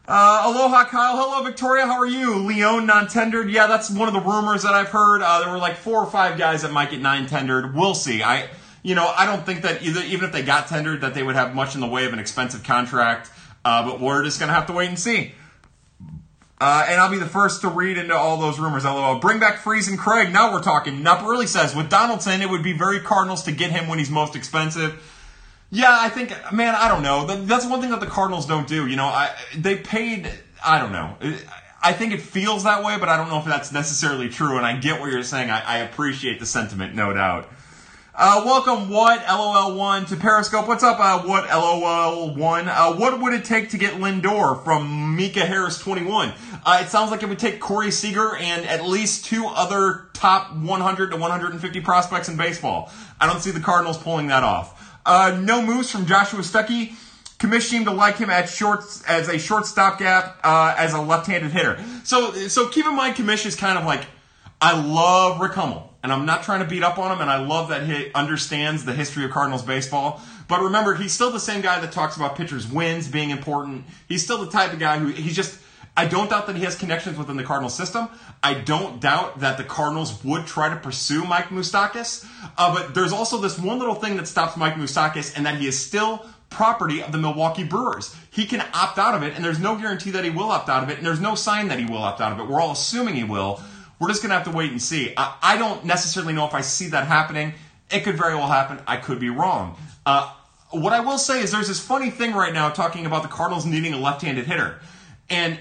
Uh, 0.07 0.43
aloha, 0.45 0.85
Kyle. 0.85 1.17
Hello, 1.17 1.43
Victoria. 1.43 1.85
How 1.85 1.99
are 1.99 2.07
you? 2.07 2.35
Leon 2.35 2.85
non-tendered. 2.85 3.49
Yeah, 3.49 3.67
that's 3.67 3.89
one 3.91 4.07
of 4.07 4.13
the 4.13 4.21
rumors 4.21 4.63
that 4.63 4.73
I've 4.73 4.87
heard. 4.87 5.21
Uh, 5.21 5.41
there 5.41 5.51
were 5.51 5.57
like 5.57 5.75
four 5.75 6.01
or 6.01 6.09
five 6.09 6.37
guys 6.37 6.61
that 6.61 6.71
might 6.71 6.91
get 6.91 7.01
non-tendered. 7.01 7.75
We'll 7.75 7.93
see. 7.93 8.23
I, 8.23 8.47
you 8.83 8.95
know, 8.95 9.05
I 9.05 9.25
don't 9.25 9.45
think 9.45 9.63
that 9.63 9.83
either, 9.83 10.01
even 10.03 10.23
if 10.23 10.31
they 10.31 10.43
got 10.43 10.67
tendered, 10.67 11.01
that 11.01 11.13
they 11.13 11.23
would 11.23 11.35
have 11.35 11.53
much 11.53 11.75
in 11.75 11.81
the 11.81 11.87
way 11.87 12.05
of 12.05 12.13
an 12.13 12.19
expensive 12.19 12.63
contract. 12.63 13.29
Uh, 13.65 13.85
but 13.85 13.99
we're 13.99 14.23
just 14.23 14.39
to 14.39 14.47
have 14.47 14.67
to 14.67 14.73
wait 14.73 14.87
and 14.87 14.97
see. 14.97 15.33
Uh, 16.59 16.85
and 16.87 17.01
I'll 17.01 17.11
be 17.11 17.19
the 17.19 17.25
first 17.25 17.61
to 17.61 17.67
read 17.67 17.97
into 17.97 18.15
all 18.15 18.37
those 18.37 18.59
rumors. 18.59 18.85
LOL. 18.85 19.19
Bring 19.19 19.39
back 19.39 19.59
Freese 19.59 19.89
and 19.89 19.99
Craig. 19.99 20.31
Now 20.31 20.53
we're 20.53 20.63
talking. 20.63 21.03
really 21.03 21.47
says 21.47 21.75
with 21.75 21.89
Donaldson, 21.89 22.41
it 22.41 22.49
would 22.49 22.63
be 22.63 22.71
very 22.71 23.01
Cardinals 23.01 23.43
to 23.43 23.51
get 23.51 23.71
him 23.71 23.89
when 23.89 23.99
he's 23.99 24.09
most 24.09 24.37
expensive. 24.37 25.03
Yeah, 25.69 25.89
I 25.91 26.09
think, 26.09 26.33
man, 26.53 26.75
I 26.75 26.87
don't 26.87 27.03
know. 27.03 27.25
That's 27.25 27.65
one 27.65 27.81
thing 27.81 27.91
that 27.91 27.99
the 27.99 28.05
Cardinals 28.07 28.45
don't 28.45 28.67
do. 28.67 28.87
You 28.87 28.95
know, 28.95 29.05
I, 29.05 29.35
they 29.55 29.75
paid. 29.75 30.31
I 30.65 30.79
don't 30.79 30.93
know. 30.93 31.17
I 31.83 31.93
think 31.93 32.13
it 32.13 32.21
feels 32.21 32.63
that 32.63 32.83
way, 32.83 32.97
but 32.97 33.09
I 33.09 33.17
don't 33.17 33.29
know 33.29 33.39
if 33.39 33.45
that's 33.45 33.71
necessarily 33.71 34.29
true. 34.29 34.57
And 34.57 34.65
I 34.65 34.77
get 34.77 35.01
what 35.01 35.11
you're 35.11 35.23
saying. 35.23 35.49
I, 35.49 35.59
I 35.59 35.77
appreciate 35.79 36.39
the 36.39 36.45
sentiment, 36.45 36.95
no 36.95 37.13
doubt. 37.13 37.49
Uh, 38.19 38.41
welcome, 38.45 38.89
what 38.89 39.21
LOL1 39.25 40.07
to 40.07 40.15
Periscope. 40.15 40.67
What's 40.67 40.83
up, 40.83 40.99
uh, 40.99 41.21
what 41.21 41.47
LOL1? 41.49 42.67
Uh, 42.67 42.95
what 42.95 43.21
would 43.21 43.33
it 43.33 43.45
take 43.45 43.69
to 43.69 43.77
get 43.77 43.93
Lindor 43.93 44.63
from 44.63 45.15
Mika 45.15 45.45
Harris 45.45 45.77
21? 45.77 46.33
Uh, 46.65 46.79
it 46.81 46.87
sounds 46.87 47.11
like 47.11 47.21
it 47.21 47.29
would 47.29 47.37
take 47.37 47.59
Corey 47.59 47.91
Seager 47.91 48.35
and 48.35 48.65
at 48.65 48.83
least 48.83 49.25
two 49.25 49.45
other 49.45 50.09
top 50.13 50.55
100 50.55 51.11
to 51.11 51.17
150 51.17 51.81
prospects 51.81 52.27
in 52.27 52.37
baseball. 52.37 52.91
I 53.21 53.27
don't 53.27 53.39
see 53.39 53.51
the 53.51 53.59
Cardinals 53.59 53.99
pulling 53.99 54.27
that 54.27 54.43
off. 54.43 54.76
Uh, 55.07 55.39
no 55.41 55.61
moves 55.61 55.89
from 55.89 56.05
Joshua 56.05 56.41
Stuckey. 56.41 56.93
Commish 57.39 57.63
seemed 57.63 57.85
to 57.85 57.93
like 57.93 58.17
him 58.17 58.29
at 58.29 58.49
shorts 58.49 59.03
as 59.07 59.29
a 59.29 59.39
short 59.39 59.65
stopgap 59.65 60.39
uh, 60.43 60.75
as 60.77 60.93
a 60.93 60.99
left-handed 60.99 61.51
hitter. 61.51 61.81
So, 62.03 62.33
so 62.49 62.67
keep 62.67 62.85
in 62.85 62.95
mind, 62.95 63.15
Commish 63.15 63.45
is 63.45 63.55
kind 63.55 63.77
of 63.77 63.85
like 63.85 64.05
I 64.59 64.79
love 64.79 65.39
Rick 65.39 65.53
Hummel, 65.53 65.95
and 66.03 66.11
I'm 66.11 66.25
not 66.25 66.43
trying 66.43 66.59
to 66.59 66.65
beat 66.65 66.83
up 66.83 66.97
on 66.97 67.11
him, 67.11 67.21
and 67.21 67.29
I 67.29 67.37
love 67.37 67.69
that 67.69 67.83
he 67.83 68.11
understands 68.13 68.85
the 68.85 68.93
history 68.93 69.23
of 69.23 69.31
Cardinals 69.31 69.63
baseball. 69.63 70.19
But 70.49 70.61
remember, 70.61 70.95
he's 70.95 71.13
still 71.13 71.31
the 71.31 71.39
same 71.39 71.61
guy 71.61 71.79
that 71.79 71.91
talks 71.91 72.15
about 72.15 72.35
pitchers' 72.35 72.67
wins 72.67 73.07
being 73.07 73.29
important. 73.29 73.85
He's 74.09 74.23
still 74.23 74.43
the 74.43 74.51
type 74.51 74.73
of 74.73 74.79
guy 74.79 74.99
who 74.99 75.07
he's 75.07 75.35
just. 75.35 75.59
I 75.97 76.05
don't 76.05 76.29
doubt 76.29 76.45
that 76.45 76.55
he 76.55 76.63
has 76.63 76.75
connections 76.75 77.17
within 77.17 77.37
the 77.37 77.43
Cardinals 77.43 77.73
system. 77.73 78.07
I 78.43 78.53
don't 78.53 79.01
doubt 79.01 79.39
that 79.39 79.57
the 79.57 79.63
Cardinals 79.63 80.23
would 80.23 80.45
try 80.45 80.69
to 80.69 80.75
pursue 80.75 81.25
Mike 81.25 81.45
Moustakas. 81.45 82.23
Uh, 82.55 82.73
but 82.73 82.93
there's 82.93 83.11
also 83.11 83.39
this 83.39 83.57
one 83.57 83.79
little 83.79 83.95
thing 83.95 84.15
that 84.17 84.27
stops 84.27 84.55
Mike 84.55 84.75
Moustakas, 84.75 85.35
and 85.35 85.47
that 85.47 85.55
he 85.55 85.65
is 85.65 85.77
still 85.77 86.23
property 86.51 87.01
of 87.01 87.11
the 87.11 87.17
Milwaukee 87.17 87.63
Brewers. 87.63 88.15
He 88.29 88.45
can 88.45 88.61
opt 88.75 88.99
out 88.99 89.15
of 89.15 89.23
it, 89.23 89.33
and 89.35 89.43
there's 89.43 89.59
no 89.59 89.75
guarantee 89.75 90.11
that 90.11 90.23
he 90.23 90.29
will 90.29 90.51
opt 90.51 90.69
out 90.69 90.83
of 90.83 90.89
it, 90.89 90.97
and 90.97 91.05
there's 91.05 91.19
no 91.19 91.33
sign 91.33 91.67
that 91.69 91.79
he 91.79 91.85
will 91.85 91.97
opt 91.97 92.21
out 92.21 92.31
of 92.31 92.39
it. 92.39 92.47
We're 92.47 92.61
all 92.61 92.73
assuming 92.73 93.15
he 93.15 93.23
will. 93.23 93.59
We're 93.99 94.09
just 94.09 94.21
going 94.21 94.29
to 94.29 94.35
have 94.35 94.45
to 94.45 94.55
wait 94.55 94.69
and 94.69 94.81
see. 94.81 95.13
I, 95.17 95.35
I, 95.41 95.57
don't 95.57 95.83
necessarily 95.83 96.33
know 96.33 96.45
if 96.45 96.53
I 96.53 96.61
see 96.61 96.89
that 96.89 97.07
happening. 97.07 97.55
It 97.89 98.03
could 98.03 98.15
very 98.15 98.35
well 98.35 98.47
happen. 98.47 98.79
I 98.85 98.97
could 98.97 99.19
be 99.19 99.29
wrong. 99.29 99.75
Uh, 100.05 100.31
what 100.69 100.93
I 100.93 100.99
will 100.99 101.17
say 101.17 101.41
is 101.41 101.51
there's 101.51 101.67
this 101.67 101.79
funny 101.79 102.11
thing 102.11 102.33
right 102.33 102.53
now 102.53 102.69
talking 102.69 103.07
about 103.07 103.23
the 103.23 103.29
Cardinals 103.29 103.65
needing 103.65 103.93
a 103.93 103.97
left 103.97 104.21
handed 104.21 104.45
hitter. 104.45 104.79
And, 105.29 105.59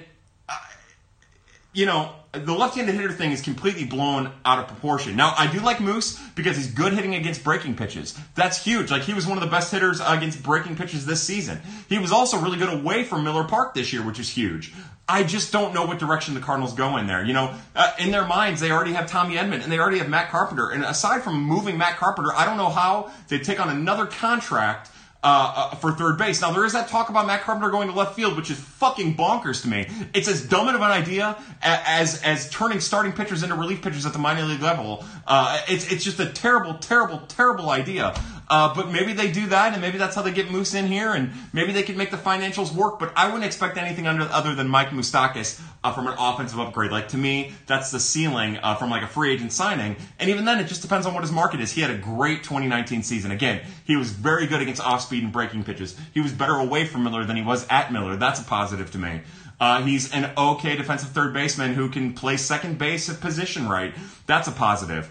you 1.77 1.85
know, 1.85 2.11
the 2.33 2.55
left-handed 2.55 2.95
hitter 2.95 3.13
thing 3.13 3.33
is 3.33 3.43
completely 3.43 3.85
blown 3.85 4.33
out 4.47 4.59
of 4.59 4.67
proportion. 4.67 5.15
Now, 5.15 5.35
I 5.37 5.47
do 5.47 5.61
like 5.61 5.79
Moose 5.79 6.19
because 6.35 6.57
he's 6.57 6.73
good 6.73 6.95
hitting 6.95 7.15
against 7.15 7.45
breaking 7.45 7.77
pitches. 7.77 8.19
That's 8.35 8.65
huge. 8.65 8.91
Like 8.91 9.03
he 9.03 9.13
was 9.13 9.27
one 9.27 9.37
of 9.37 9.45
the 9.45 9.51
best 9.51 9.71
hitters 9.71 10.01
against 10.01 10.43
breaking 10.43 10.77
pitches 10.77 11.05
this 11.05 11.23
season. 11.23 11.61
He 11.91 11.99
was 11.99 12.13
also 12.13 12.39
really 12.41 12.57
good 12.57 12.73
away 12.73 13.05
from 13.05 13.25
Miller 13.25 13.45
Park 13.45 13.75
this 13.75 13.93
year, 13.93 14.03
which 14.03 14.19
is 14.19 14.31
huge. 14.31 14.73
I 15.07 15.23
just 15.23 15.53
don't 15.53 15.75
know 15.75 15.85
what 15.85 15.99
direction 15.99 16.33
the 16.33 16.41
Cardinals 16.41 16.73
go 16.73 16.97
in 16.97 17.07
there. 17.07 17.23
You 17.23 17.35
know, 17.35 17.55
uh, 17.75 17.93
in 17.99 18.11
their 18.11 18.27
minds, 18.27 18.63
they 18.63 18.71
already 18.71 18.95
have 18.95 19.07
Tommy 19.07 19.37
Edman 19.37 19.63
and 19.63 19.71
they 19.71 19.79
already 19.79 19.99
have 19.99 20.09
Matt 20.09 20.31
Carpenter. 20.31 20.71
And 20.71 20.83
aside 20.83 21.23
from 21.23 21.43
moving 21.43 21.77
Matt 21.77 21.99
Carpenter, 21.99 22.33
I 22.35 22.47
don't 22.47 22.57
know 22.57 22.71
how 22.71 23.11
they 23.29 23.39
take 23.39 23.61
on 23.61 23.69
another 23.69 24.07
contract 24.07 24.91
uh, 25.23 25.71
uh, 25.73 25.77
for 25.77 25.93
third 25.93 26.19
base. 26.19 26.41
Now 26.41 26.53
there 26.53 26.65
is 26.65 26.73
that 26.73 26.89
talk 26.89 27.09
about 27.09 27.27
Matt 27.27 27.43
Carpenter 27.43 27.71
going 27.71 27.89
to 27.89 27.95
left 27.95 28.15
field, 28.15 28.37
which 28.37 28.51
is 28.51 28.59
fucking 28.59 29.17
bonkers 29.17 29.63
to 29.63 29.69
me. 29.69 29.89
It's 30.15 30.29
as 30.29 30.47
dumb 30.47 30.69
of 30.69 30.75
an 30.77 30.83
idea 30.83 31.37
as 31.63 32.23
as 32.23 32.49
turning 32.51 32.81
starting 32.81 33.13
pitchers 33.13 33.43
into 33.43 33.55
relief 33.55 33.83
pitchers 33.83 34.07
at 34.07 34.13
the 34.13 34.19
minor 34.19 34.45
league 34.45 34.63
level. 34.63 35.05
Uh, 35.27 35.61
it's 35.69 35.91
it's 35.91 36.05
just 36.05 36.21
a 36.21 36.27
terrible, 36.27 36.75
terrible, 36.75 37.21
terrible 37.29 37.71
idea. 37.71 38.15
Uh, 38.49 38.73
but 38.75 38.91
maybe 38.91 39.13
they 39.13 39.31
do 39.31 39.47
that, 39.49 39.73
and 39.73 39.83
maybe 39.83 39.99
that's 39.99 40.15
how 40.15 40.23
they 40.23 40.31
get 40.31 40.51
Moose 40.51 40.75
in 40.75 40.87
here, 40.87 41.13
and 41.13 41.33
maybe 41.53 41.73
they 41.73 41.83
can 41.83 41.97
make 41.97 42.11
the 42.11 42.17
financials 42.17 42.73
work. 42.73 42.99
But 42.99 43.13
I 43.17 43.27
wouldn't 43.27 43.45
expect 43.45 43.77
anything 43.77 44.07
under, 44.07 44.25
other 44.25 44.55
than 44.55 44.69
Mike 44.69 44.91
Moustakas 44.91 45.61
uh, 45.83 45.93
from 45.93 46.07
an 46.07 46.15
offensive 46.19 46.61
upgrade. 46.61 46.93
Like 46.93 47.09
to 47.09 47.19
me, 47.19 47.53
that's 47.67 47.91
the 47.91 47.99
ceiling 47.99 48.59
uh, 48.59 48.77
from 48.77 48.91
like 48.91 49.03
a 49.03 49.09
free 49.09 49.33
agent 49.33 49.53
signing. 49.53 49.97
And 50.21 50.31
even 50.31 50.45
then, 50.45 50.61
it 50.61 50.69
just 50.69 50.83
depends 50.83 51.07
on 51.07 51.15
what 51.15 51.23
his 51.23 51.33
market 51.33 51.61
is. 51.61 51.73
He 51.73 51.81
had 51.81 51.91
a 51.91 51.99
great 51.99 52.45
2019 52.45 53.03
season. 53.03 53.33
Again, 53.33 53.63
he 53.85 53.97
was 53.97 54.11
very 54.11 54.47
good 54.47 54.63
against 54.63 54.81
off 54.81 55.03
speed 55.03 55.25
and 55.25 55.33
breaking 55.33 55.65
pitches. 55.65 55.99
He 56.15 56.21
was 56.21 56.33
better 56.33 56.55
away 56.55 56.87
from 56.87 57.03
Miller 57.03 57.25
than 57.25 57.37
he 57.37 57.43
was 57.43 57.67
at 57.69 57.93
Miller. 57.93 58.17
That's 58.17 58.41
a 58.41 58.45
positive 58.45 58.93
to 58.93 58.99
me. 58.99 59.23
Uh, 59.59 59.83
he's 59.83 60.13
an 60.13 60.31
okay 60.37 60.77
defensive 60.77 61.11
third 61.11 61.33
baseman 61.33 61.75
who 61.75 61.89
can 61.89 62.13
play 62.13 62.37
second 62.37 62.79
base 62.79 63.09
at 63.09 63.21
position 63.21 63.69
right. 63.69 63.95
That's 64.27 64.49
a 64.49 64.53
positive. 64.53 65.11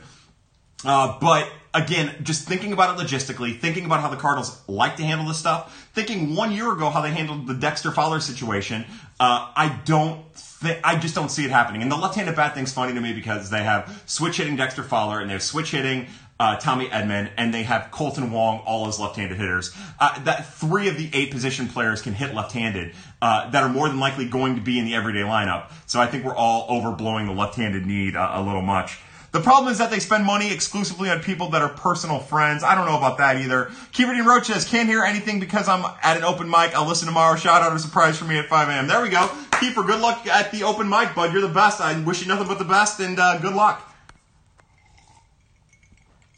Uh, 0.86 1.18
but 1.20 1.52
again, 1.76 2.16
just 2.24 2.48
thinking 2.48 2.74
about 2.74 2.98
it 2.98 3.06
logistically, 3.06 3.60
thinking 3.60 3.86
about 3.86 4.00
how 4.00 4.10
the 4.10 4.16
Cardinals 4.16 4.62
like 4.68 4.96
to 4.96 5.04
handle 5.04 5.28
this 5.28 5.38
stuff, 5.38 5.90
thinking 5.94 6.36
one 6.36 6.52
year 6.52 6.72
ago 6.72 6.90
how 6.90 7.02
they 7.02 7.12
handled 7.12 7.46
the 7.46 7.54
Dexter 7.54 7.92
Fowler 7.92 8.20
situation, 8.20 8.86
uh, 9.20 9.52
I 9.56 9.80
don't 9.86 10.34
think, 10.34 10.80
I 10.84 10.98
just 10.98 11.14
don't 11.14 11.30
see 11.30 11.44
it 11.44 11.52
happening. 11.52 11.82
And 11.82 11.92
the 11.92 11.98
left-handed 11.98 12.36
bat 12.36 12.56
thing's 12.56 12.74
funny 12.74 12.94
to 12.94 13.02
me 13.02 13.14
because 13.14 13.50
they 13.50 13.64
have 13.64 14.04
switch 14.06 14.38
hitting 14.38 14.56
Dexter 14.56 14.84
Fowler 14.84 15.20
and 15.20 15.30
they 15.30 15.34
have 15.34 15.44
switch 15.44 15.72
hitting 15.72 16.08
uh, 16.38 16.58
Tommy 16.58 16.88
Edman, 16.88 17.30
and 17.38 17.54
they 17.54 17.64
have 17.64 17.92
Kolten 17.92 18.30
Wong, 18.30 18.60
all 18.66 18.88
as 18.88 19.00
left-handed 19.00 19.38
hitters. 19.38 19.74
Uh, 20.00 20.22
that 20.24 20.54
three 20.54 20.90
of 20.90 20.98
the 20.98 21.10
eight 21.14 21.32
position 21.32 21.68
players 21.70 22.02
can 22.02 22.14
hit 22.14 22.34
left-handed 22.34 22.94
uh, 23.22 23.50
that 23.52 23.64
are 23.64 23.70
more 23.70 23.88
than 23.88 24.00
likely 24.00 24.26
going 24.28 24.56
to 24.56 24.62
be 24.62 24.78
in 24.78 24.84
the 24.84 24.96
everyday 24.96 25.22
lineup. 25.22 25.72
So 25.86 26.02
I 26.02 26.08
think 26.08 26.26
we're 26.26 26.36
all 26.36 26.68
overblowing 26.68 27.28
the 27.28 27.34
left-handed 27.34 27.86
need 27.86 28.16
a 28.16 28.42
little 28.42 28.62
much. 28.62 29.00
The 29.36 29.42
problem 29.42 29.70
is 29.70 29.80
that 29.80 29.92
they 29.92 30.00
spend 30.00 30.24
money 30.24 30.50
exclusively 30.50 31.10
on 31.10 31.20
people 31.20 31.50
that 31.50 31.62
are 31.62 31.68
personal 31.68 32.20
friends. 32.20 32.64
I 32.64 32.74
don't 32.74 32.86
know 32.86 32.98
about 32.98 33.18
that 33.18 33.36
either. 33.36 33.70
Keeper 33.92 34.14
Roach 34.24 34.46
says, 34.46 34.64
can't 34.64 34.88
hear 34.88 35.04
anything 35.04 35.42
because 35.42 35.68
I'm 35.68 35.84
at 36.02 36.16
an 36.16 36.24
open 36.24 36.50
mic. 36.50 36.74
I'll 36.74 36.88
listen 36.88 37.06
tomorrow. 37.06 37.36
Shout 37.36 37.62
out 37.62 37.76
a 37.76 37.80
surprise 37.80 38.18
for 38.18 38.24
me 38.24 38.38
at 38.38 38.46
5 38.46 38.70
a.m. 38.70 38.88
There 38.88 39.02
we 39.02 39.10
go. 39.10 39.30
Keeper, 39.60 39.84
good 39.84 40.00
luck 40.00 40.26
at 40.26 40.54
the 40.54 40.64
open 40.64 40.88
mic, 40.88 41.14
bud. 41.16 41.34
You're 41.34 41.42
the 41.42 41.50
best. 41.50 41.82
I 41.82 42.00
wish 42.00 42.22
you 42.22 42.30
nothing 42.30 42.48
but 42.48 42.60
the 42.60 42.64
best 42.64 43.02
and 43.02 43.20
uh, 43.20 43.38
good 43.40 43.54
luck. 43.54 43.94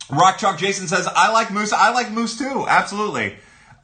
Rock 0.09 0.39
Chalk 0.39 0.57
Jason 0.57 0.87
says, 0.87 1.07
I 1.07 1.31
like 1.31 1.51
Moose. 1.51 1.73
I 1.73 1.91
like 1.91 2.09
Moose 2.09 2.35
too. 2.35 2.65
Absolutely. 2.67 3.35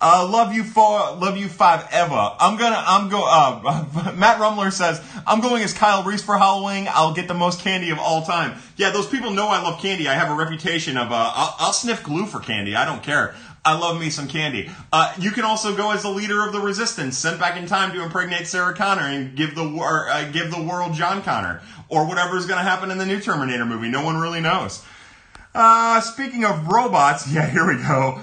Uh, 0.05 0.27
love 0.29 0.53
you 0.53 0.65
for 0.65 0.99
love 1.15 1.37
you 1.37 1.47
five 1.47 1.87
ever. 1.93 2.35
I'm 2.37 2.57
gonna 2.57 2.83
I'm 2.85 3.07
go. 3.07 3.23
Uh, 3.25 4.13
Matt 4.17 4.37
Rumler 4.37 4.69
says 4.69 5.01
I'm 5.25 5.39
going 5.39 5.63
as 5.63 5.73
Kyle 5.73 6.03
Reese 6.03 6.21
for 6.21 6.37
Halloween. 6.37 6.89
I'll 6.91 7.13
get 7.13 7.29
the 7.29 7.33
most 7.33 7.61
candy 7.61 7.89
of 7.89 7.99
all 7.99 8.21
time. 8.21 8.59
Yeah, 8.75 8.89
those 8.89 9.07
people 9.07 9.31
know 9.31 9.47
I 9.47 9.63
love 9.63 9.79
candy. 9.79 10.09
I 10.09 10.15
have 10.15 10.29
a 10.29 10.35
reputation 10.35 10.97
of 10.97 11.13
uh, 11.13 11.31
I'll, 11.33 11.55
I'll 11.57 11.73
sniff 11.73 12.03
glue 12.03 12.25
for 12.25 12.41
candy. 12.41 12.75
I 12.75 12.83
don't 12.83 13.01
care. 13.01 13.33
I 13.63 13.79
love 13.79 13.97
me 13.97 14.09
some 14.09 14.27
candy. 14.27 14.69
Uh, 14.91 15.13
you 15.17 15.31
can 15.31 15.45
also 15.45 15.73
go 15.73 15.91
as 15.91 16.01
the 16.01 16.09
leader 16.09 16.45
of 16.45 16.51
the 16.51 16.59
resistance, 16.59 17.17
sent 17.17 17.39
back 17.39 17.55
in 17.55 17.65
time 17.65 17.93
to 17.93 18.03
impregnate 18.03 18.45
Sarah 18.45 18.73
Connor 18.73 19.03
and 19.03 19.37
give 19.37 19.55
the 19.55 19.69
war, 19.69 20.09
uh, 20.09 20.29
give 20.31 20.51
the 20.51 20.61
world 20.61 20.95
John 20.95 21.21
Connor, 21.21 21.61
or 21.87 22.05
whatever 22.05 22.35
is 22.35 22.45
going 22.45 22.57
to 22.57 22.69
happen 22.69 22.91
in 22.91 22.97
the 22.97 23.05
new 23.05 23.21
Terminator 23.21 23.65
movie. 23.65 23.87
No 23.87 24.03
one 24.03 24.17
really 24.17 24.41
knows. 24.41 24.83
Uh, 25.55 26.01
speaking 26.01 26.43
of 26.43 26.67
robots, 26.67 27.31
yeah, 27.31 27.49
here 27.49 27.65
we 27.65 27.81
go. 27.81 28.19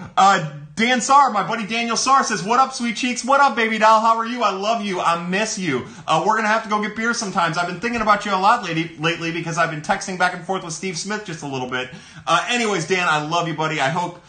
Dan 0.81 1.03
Sar, 1.03 1.31
my 1.31 1.47
buddy 1.47 1.67
Daniel 1.67 1.95
Sar 1.95 2.25
says, 2.25 2.43
What 2.43 2.59
up, 2.59 2.73
sweet 2.73 2.97
cheeks? 2.97 3.23
What 3.23 3.39
up, 3.39 3.55
baby 3.55 3.77
doll? 3.77 4.01
How 4.01 4.17
are 4.17 4.25
you? 4.25 4.43
I 4.43 4.53
love 4.53 4.83
you. 4.83 4.99
I 4.99 5.23
miss 5.23 5.59
you. 5.59 5.87
Uh, 6.07 6.25
we're 6.27 6.33
going 6.33 6.45
to 6.45 6.49
have 6.49 6.63
to 6.63 6.71
go 6.71 6.81
get 6.81 6.97
beer 6.97 7.13
sometimes. 7.13 7.59
I've 7.59 7.67
been 7.67 7.81
thinking 7.81 8.01
about 8.01 8.25
you 8.25 8.35
a 8.35 8.41
lot 8.41 8.65
lately, 8.65 8.97
lately 8.97 9.31
because 9.31 9.59
I've 9.59 9.71
been 9.71 9.83
texting 9.83 10.19
back 10.19 10.33
and 10.33 10.43
forth 10.43 10.65
with 10.65 10.73
Steve 10.73 10.97
Smith 10.97 11.27
just 11.27 11.43
a 11.43 11.47
little 11.47 11.69
bit. 11.69 11.91
Uh, 12.27 12.47
anyways, 12.49 12.87
Dan, 12.87 13.07
I 13.07 13.27
love 13.27 13.47
you, 13.47 13.53
buddy. 13.53 13.79
I 13.79 13.91
hope 13.91 14.25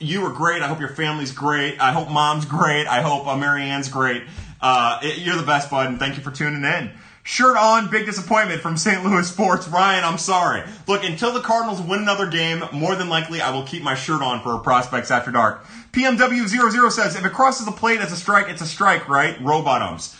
you 0.00 0.26
are 0.26 0.32
great. 0.32 0.62
I 0.62 0.66
hope 0.66 0.80
your 0.80 0.88
family's 0.88 1.30
great. 1.30 1.80
I 1.80 1.92
hope 1.92 2.10
mom's 2.10 2.44
great. 2.44 2.88
I 2.88 3.00
hope 3.00 3.28
uh, 3.28 3.36
Marianne's 3.36 3.88
great. 3.88 4.24
Uh, 4.60 4.98
you're 5.00 5.36
the 5.36 5.46
best, 5.46 5.70
bud, 5.70 5.86
and 5.86 6.00
thank 6.00 6.16
you 6.16 6.24
for 6.24 6.32
tuning 6.32 6.64
in. 6.64 6.90
Shirt 7.26 7.56
on, 7.56 7.90
big 7.90 8.04
disappointment 8.04 8.60
from 8.60 8.76
St. 8.76 9.02
Louis 9.02 9.26
Sports. 9.26 9.66
Ryan, 9.66 10.04
I'm 10.04 10.18
sorry. 10.18 10.62
Look, 10.86 11.04
until 11.04 11.32
the 11.32 11.40
Cardinals 11.40 11.80
win 11.80 12.02
another 12.02 12.26
game, 12.26 12.62
more 12.70 12.94
than 12.94 13.08
likely 13.08 13.40
I 13.40 13.50
will 13.50 13.62
keep 13.62 13.82
my 13.82 13.94
shirt 13.94 14.20
on 14.20 14.42
for 14.42 14.58
prospects 14.58 15.10
after 15.10 15.30
dark. 15.30 15.64
PMW00 15.92 16.92
says, 16.92 17.16
if 17.16 17.24
it 17.24 17.32
crosses 17.32 17.64
the 17.64 17.72
plate 17.72 18.00
as 18.00 18.12
a 18.12 18.16
strike, 18.16 18.50
it's 18.50 18.60
a 18.60 18.66
strike, 18.66 19.08
right? 19.08 19.42
Robotums. 19.42 20.14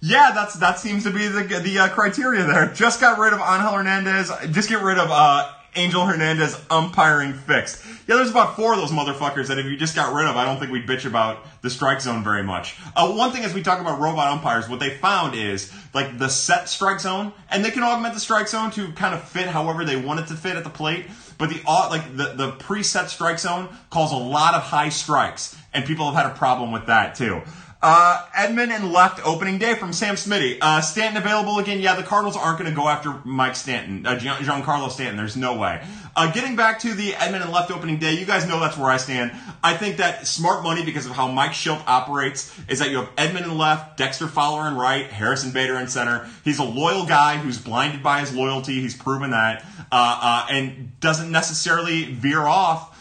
Yeah, 0.00 0.32
that's 0.34 0.54
that 0.54 0.78
seems 0.78 1.04
to 1.04 1.10
be 1.10 1.26
the 1.26 1.42
the 1.42 1.78
uh, 1.78 1.88
criteria 1.88 2.44
there. 2.44 2.72
Just 2.72 3.00
got 3.00 3.18
rid 3.18 3.32
of 3.32 3.40
Angel 3.40 3.72
Hernandez. 3.72 4.30
Just 4.50 4.68
get 4.68 4.82
rid 4.82 4.98
of 4.98 5.08
uh, 5.10 5.50
Angel 5.76 6.04
Hernandez 6.04 6.60
umpiring 6.70 7.34
fixed. 7.34 7.84
Yeah, 8.08 8.16
there's 8.16 8.30
about 8.30 8.56
four 8.56 8.72
of 8.72 8.80
those 8.80 8.90
motherfuckers 8.90 9.48
that 9.48 9.58
if 9.58 9.66
you 9.66 9.76
just 9.76 9.94
got 9.94 10.14
rid 10.14 10.26
of, 10.26 10.36
I 10.36 10.44
don't 10.44 10.58
think 10.58 10.72
we'd 10.72 10.86
bitch 10.86 11.04
about 11.04 11.44
the 11.62 11.70
strike 11.70 12.00
zone 12.00 12.24
very 12.24 12.42
much. 12.42 12.76
Uh, 12.94 13.12
one 13.12 13.32
thing 13.32 13.44
as 13.44 13.54
we 13.54 13.62
talk 13.62 13.80
about 13.80 14.00
robot 14.00 14.28
umpires, 14.28 14.68
what 14.68 14.80
they 14.80 14.90
found 14.90 15.34
is 15.34 15.72
like 15.94 16.18
the 16.18 16.28
set 16.28 16.68
strike 16.68 17.00
zone, 17.00 17.32
and 17.50 17.64
they 17.64 17.70
can 17.70 17.82
augment 17.82 18.14
the 18.14 18.20
strike 18.20 18.48
zone 18.48 18.70
to 18.72 18.90
kind 18.92 19.14
of 19.14 19.22
fit 19.22 19.46
however 19.46 19.84
they 19.84 19.96
want 19.96 20.20
it 20.20 20.26
to 20.28 20.34
fit 20.34 20.56
at 20.56 20.64
the 20.64 20.70
plate. 20.70 21.06
But 21.38 21.50
the 21.50 21.60
like 21.66 22.16
the, 22.16 22.32
the 22.34 22.52
preset 22.52 23.08
strike 23.08 23.38
zone 23.38 23.68
calls 23.90 24.12
a 24.12 24.16
lot 24.16 24.54
of 24.54 24.62
high 24.62 24.88
strikes, 24.88 25.56
and 25.74 25.84
people 25.84 26.10
have 26.10 26.14
had 26.14 26.32
a 26.32 26.34
problem 26.34 26.72
with 26.72 26.86
that 26.86 27.14
too. 27.14 27.42
Uh, 27.82 28.26
and 28.34 28.92
left 28.92 29.24
opening 29.24 29.58
day 29.58 29.74
from 29.74 29.92
Sam 29.92 30.14
Smitty. 30.14 30.58
Uh, 30.60 30.80
Stanton 30.80 31.22
available 31.22 31.58
again. 31.58 31.80
Yeah, 31.80 31.94
the 31.94 32.02
Cardinals 32.02 32.36
aren't 32.36 32.58
going 32.58 32.70
to 32.70 32.74
go 32.74 32.88
after 32.88 33.20
Mike 33.24 33.54
Stanton, 33.54 34.06
uh, 34.06 34.18
Giancarlo 34.18 34.90
Stanton. 34.90 35.16
There's 35.16 35.36
no 35.36 35.56
way. 35.56 35.82
Uh, 36.16 36.32
getting 36.32 36.56
back 36.56 36.78
to 36.80 36.94
the 36.94 37.10
Edman 37.12 37.42
and 37.42 37.52
left 37.52 37.70
opening 37.70 37.98
day, 37.98 38.14
you 38.14 38.24
guys 38.24 38.48
know 38.48 38.58
that's 38.58 38.78
where 38.78 38.90
I 38.90 38.96
stand. 38.96 39.32
I 39.62 39.76
think 39.76 39.98
that 39.98 40.26
smart 40.26 40.62
money, 40.62 40.82
because 40.82 41.04
of 41.04 41.12
how 41.12 41.28
Mike 41.28 41.50
Shildt 41.50 41.82
operates, 41.86 42.58
is 42.68 42.78
that 42.78 42.90
you 42.90 42.96
have 42.96 43.14
Edman 43.16 43.44
in 43.44 43.58
left, 43.58 43.98
Dexter 43.98 44.26
Fowler 44.26 44.66
and 44.66 44.78
right, 44.78 45.10
Harrison 45.10 45.50
Bader 45.50 45.78
in 45.78 45.88
center. 45.88 46.28
He's 46.44 46.58
a 46.58 46.64
loyal 46.64 47.04
guy 47.04 47.36
who's 47.36 47.58
blinded 47.58 48.02
by 48.02 48.20
his 48.20 48.34
loyalty. 48.34 48.80
He's 48.80 48.96
proven 48.96 49.32
that, 49.32 49.62
uh, 49.92 50.18
uh, 50.22 50.46
and 50.50 50.98
doesn't 51.00 51.30
necessarily 51.30 52.04
veer 52.04 52.40
off 52.40 52.94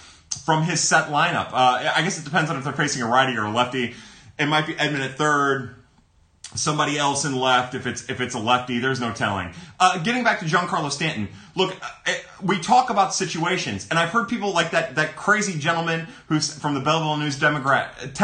from 0.45 0.63
his 0.63 0.81
set 0.81 1.07
lineup. 1.07 1.53
Uh, 1.53 1.91
I 1.95 2.01
guess 2.01 2.19
it 2.19 2.25
depends 2.25 2.51
on 2.51 2.57
if 2.57 2.65
they're 2.65 2.73
facing 2.73 3.01
a 3.01 3.07
righty 3.07 3.37
or 3.37 3.45
a 3.45 3.51
lefty. 3.51 3.95
It 4.37 4.47
might 4.47 4.67
be 4.67 4.73
Edman 4.73 4.99
at 4.99 5.17
third, 5.17 5.75
somebody 6.55 6.97
else 6.97 7.25
in 7.25 7.35
left. 7.35 7.73
If 7.73 7.87
it's 7.87 8.09
if 8.09 8.19
it's 8.21 8.35
a 8.35 8.39
lefty, 8.39 8.79
there's 8.79 8.99
no 8.99 9.13
telling. 9.13 9.53
Uh, 9.79 9.99
getting 9.99 10.23
back 10.23 10.39
to 10.39 10.45
Giancarlo 10.45 10.91
Stanton, 10.91 11.29
look, 11.55 11.75
uh, 12.05 12.13
we 12.41 12.59
talk 12.59 12.89
about 12.89 13.13
situations, 13.13 13.87
and 13.89 13.97
I've 13.97 14.09
heard 14.09 14.27
people 14.27 14.53
like 14.53 14.71
that 14.71 14.95
that 14.95 15.15
crazy 15.15 15.57
gentleman 15.57 16.07
who's 16.27 16.53
from 16.53 16.73
the 16.73 16.81
Belleville 16.81 17.17
News 17.17 17.39
Democrat, 17.39 18.17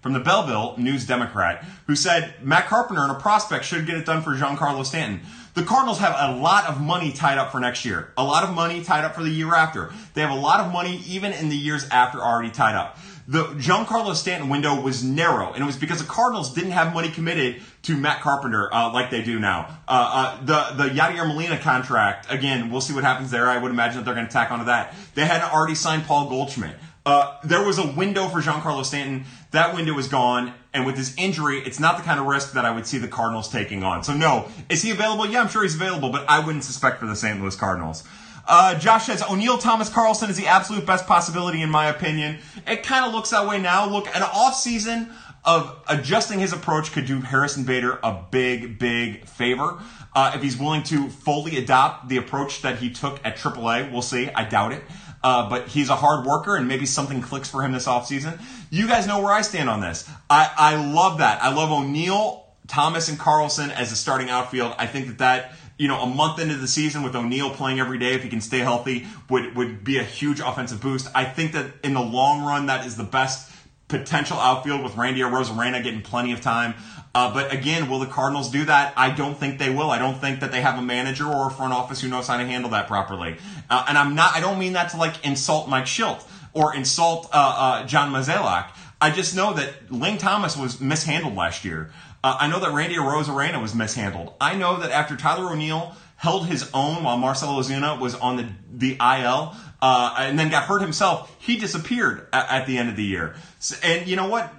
from 0.00 0.12
the 0.12 0.20
Belleville 0.20 0.76
News 0.78 1.04
Democrat, 1.04 1.64
who 1.86 1.96
said 1.96 2.34
Matt 2.40 2.66
Carpenter 2.66 3.02
and 3.02 3.10
a 3.10 3.18
prospect 3.18 3.64
should 3.64 3.86
get 3.86 3.96
it 3.96 4.06
done 4.06 4.22
for 4.22 4.36
Giancarlo 4.36 4.84
Stanton. 4.84 5.20
The 5.54 5.62
Cardinals 5.62 5.98
have 6.00 6.14
a 6.16 6.36
lot 6.36 6.66
of 6.66 6.80
money 6.82 7.12
tied 7.12 7.38
up 7.38 7.50
for 7.50 7.58
next 7.58 7.84
year, 7.84 8.12
a 8.16 8.22
lot 8.22 8.44
of 8.44 8.54
money 8.54 8.84
tied 8.84 9.04
up 9.04 9.14
for 9.14 9.22
the 9.22 9.30
year 9.30 9.54
after. 9.54 9.90
They 10.14 10.20
have 10.20 10.30
a 10.30 10.38
lot 10.38 10.60
of 10.60 10.70
money 10.70 11.02
even 11.08 11.32
in 11.32 11.48
the 11.48 11.56
years 11.56 11.88
after 11.88 12.20
already 12.20 12.50
tied 12.50 12.76
up 12.76 12.98
the 13.28 13.44
Giancarlo 13.44 14.14
Stanton 14.14 14.48
window 14.48 14.80
was 14.80 15.02
narrow, 15.02 15.52
and 15.52 15.62
it 15.62 15.66
was 15.66 15.76
because 15.76 15.98
the 15.98 16.06
Cardinals 16.06 16.54
didn't 16.54 16.70
have 16.72 16.94
money 16.94 17.10
committed 17.10 17.60
to 17.82 17.96
Matt 17.96 18.20
Carpenter 18.20 18.72
uh, 18.72 18.92
like 18.92 19.10
they 19.10 19.22
do 19.22 19.38
now. 19.40 19.78
Uh, 19.88 20.36
uh, 20.40 20.44
the 20.44 20.84
the 20.84 20.90
Yadier 20.90 21.26
Molina 21.26 21.58
contract, 21.58 22.26
again, 22.30 22.70
we'll 22.70 22.80
see 22.80 22.94
what 22.94 23.04
happens 23.04 23.30
there. 23.30 23.48
I 23.48 23.58
would 23.58 23.70
imagine 23.72 23.98
that 23.98 24.04
they're 24.04 24.14
going 24.14 24.26
to 24.26 24.32
tack 24.32 24.50
onto 24.50 24.66
that. 24.66 24.94
They 25.14 25.26
had 25.26 25.42
already 25.42 25.74
signed 25.74 26.04
Paul 26.04 26.28
Goldschmidt. 26.28 26.76
Uh, 27.04 27.38
there 27.44 27.64
was 27.64 27.78
a 27.78 27.86
window 27.86 28.28
for 28.28 28.40
Giancarlo 28.40 28.84
Stanton. 28.84 29.24
That 29.52 29.74
window 29.74 29.96
is 29.98 30.08
gone, 30.08 30.52
and 30.74 30.84
with 30.84 30.96
his 30.96 31.14
injury, 31.16 31.60
it's 31.60 31.78
not 31.78 31.96
the 31.96 32.02
kind 32.02 32.18
of 32.18 32.26
risk 32.26 32.52
that 32.54 32.64
I 32.64 32.72
would 32.72 32.86
see 32.86 32.98
the 32.98 33.08
Cardinals 33.08 33.48
taking 33.48 33.84
on. 33.84 34.02
So, 34.02 34.12
no, 34.12 34.48
is 34.68 34.82
he 34.82 34.90
available? 34.90 35.26
Yeah, 35.26 35.40
I'm 35.40 35.48
sure 35.48 35.62
he's 35.62 35.76
available, 35.76 36.10
but 36.10 36.28
I 36.28 36.44
wouldn't 36.44 36.64
suspect 36.64 36.98
for 36.98 37.06
the 37.06 37.14
St. 37.16 37.40
Louis 37.40 37.54
Cardinals. 37.54 38.02
Uh, 38.46 38.78
Josh 38.78 39.06
says 39.06 39.22
O'Neill 39.22 39.58
Thomas 39.58 39.88
Carlson 39.88 40.30
is 40.30 40.36
the 40.36 40.46
absolute 40.46 40.86
best 40.86 41.06
possibility 41.06 41.62
in 41.62 41.70
my 41.70 41.86
opinion. 41.88 42.38
It 42.66 42.82
kind 42.82 43.04
of 43.04 43.12
looks 43.12 43.30
that 43.30 43.46
way 43.46 43.60
now. 43.60 43.88
Look, 43.88 44.06
an 44.14 44.22
off 44.22 44.54
season 44.54 45.10
of 45.44 45.76
adjusting 45.88 46.40
his 46.40 46.52
approach 46.52 46.92
could 46.92 47.06
do 47.06 47.20
Harrison 47.20 47.64
Bader 47.64 47.98
a 48.02 48.24
big, 48.30 48.78
big 48.78 49.26
favor. 49.26 49.78
Uh, 50.14 50.32
if 50.34 50.42
he's 50.42 50.56
willing 50.56 50.82
to 50.84 51.08
fully 51.08 51.56
adopt 51.56 52.08
the 52.08 52.16
approach 52.16 52.62
that 52.62 52.78
he 52.78 52.90
took 52.90 53.20
at 53.24 53.36
AAA, 53.36 53.92
we'll 53.92 54.02
see. 54.02 54.28
I 54.30 54.44
doubt 54.44 54.72
it. 54.72 54.82
Uh, 55.22 55.48
but 55.48 55.68
he's 55.68 55.88
a 55.88 55.96
hard 55.96 56.24
worker 56.24 56.56
and 56.56 56.68
maybe 56.68 56.86
something 56.86 57.20
clicks 57.20 57.50
for 57.50 57.62
him 57.62 57.72
this 57.72 57.86
offseason. 57.86 58.40
You 58.70 58.86
guys 58.86 59.06
know 59.06 59.20
where 59.20 59.32
I 59.32 59.42
stand 59.42 59.68
on 59.68 59.80
this. 59.80 60.08
I, 60.30 60.50
I 60.56 60.92
love 60.92 61.18
that. 61.18 61.42
I 61.42 61.52
love 61.52 61.70
O'Neill, 61.70 62.44
Thomas, 62.66 63.08
and 63.08 63.18
Carlson 63.18 63.70
as 63.70 63.92
a 63.92 63.96
starting 63.96 64.30
outfield. 64.30 64.74
I 64.78 64.86
think 64.86 65.08
that 65.08 65.18
that 65.18 65.52
you 65.78 65.88
know, 65.88 66.00
a 66.00 66.06
month 66.06 66.38
into 66.38 66.54
the 66.54 66.68
season 66.68 67.02
with 67.02 67.14
O'Neill 67.14 67.50
playing 67.50 67.80
every 67.80 67.98
day, 67.98 68.14
if 68.14 68.22
he 68.22 68.28
can 68.28 68.40
stay 68.40 68.60
healthy, 68.60 69.06
would, 69.28 69.56
would 69.56 69.84
be 69.84 69.98
a 69.98 70.02
huge 70.02 70.40
offensive 70.40 70.80
boost. 70.80 71.08
I 71.14 71.24
think 71.24 71.52
that 71.52 71.66
in 71.84 71.94
the 71.94 72.00
long 72.00 72.42
run, 72.42 72.66
that 72.66 72.86
is 72.86 72.96
the 72.96 73.04
best 73.04 73.50
potential 73.88 74.38
outfield 74.38 74.82
with 74.82 74.96
Randy 74.96 75.20
Arozarena 75.20 75.82
getting 75.82 76.02
plenty 76.02 76.32
of 76.32 76.40
time. 76.40 76.74
Uh, 77.14 77.32
but 77.32 77.52
again, 77.52 77.88
will 77.88 77.98
the 77.98 78.06
Cardinals 78.06 78.50
do 78.50 78.64
that? 78.64 78.92
I 78.96 79.10
don't 79.10 79.38
think 79.38 79.58
they 79.58 79.70
will. 79.70 79.90
I 79.90 79.98
don't 79.98 80.18
think 80.18 80.40
that 80.40 80.50
they 80.50 80.60
have 80.60 80.78
a 80.78 80.82
manager 80.82 81.26
or 81.26 81.48
a 81.48 81.50
front 81.50 81.72
office 81.72 82.00
who 82.00 82.08
knows 82.08 82.26
how 82.26 82.36
to 82.36 82.44
handle 82.44 82.70
that 82.70 82.88
properly. 82.88 83.36
Uh, 83.70 83.86
and 83.88 83.96
I'm 83.96 84.14
not. 84.14 84.34
I 84.34 84.40
don't 84.40 84.58
mean 84.58 84.74
that 84.74 84.90
to 84.90 84.96
like 84.96 85.24
insult 85.24 85.68
Mike 85.68 85.84
Shildt 85.84 86.26
or 86.52 86.74
insult 86.74 87.28
uh, 87.32 87.82
uh 87.82 87.86
John 87.86 88.12
Mozeliak. 88.12 88.70
I 89.00 89.10
just 89.10 89.36
know 89.36 89.52
that 89.54 89.92
Lane 89.92 90.18
Thomas 90.18 90.56
was 90.56 90.80
mishandled 90.80 91.34
last 91.34 91.64
year. 91.64 91.90
Uh, 92.26 92.36
I 92.40 92.48
know 92.48 92.58
that 92.58 92.72
Randy 92.72 92.96
Arozarena 92.96 93.62
was 93.62 93.72
mishandled. 93.72 94.34
I 94.40 94.56
know 94.56 94.80
that 94.80 94.90
after 94.90 95.14
Tyler 95.14 95.52
O'Neill 95.52 95.94
held 96.16 96.48
his 96.48 96.68
own 96.74 97.04
while 97.04 97.16
Marcell 97.16 97.50
Ozuna 97.50 98.00
was 98.00 98.16
on 98.16 98.36
the, 98.36 98.48
the 98.72 98.92
IL 98.94 99.54
uh, 99.80 100.16
and 100.18 100.36
then 100.36 100.50
got 100.50 100.64
hurt 100.64 100.80
himself, 100.80 101.32
he 101.38 101.56
disappeared 101.56 102.26
at, 102.32 102.62
at 102.62 102.66
the 102.66 102.78
end 102.78 102.88
of 102.88 102.96
the 102.96 103.04
year. 103.04 103.36
So, 103.60 103.76
and 103.80 104.08
you 104.08 104.16
know 104.16 104.28
what? 104.28 104.52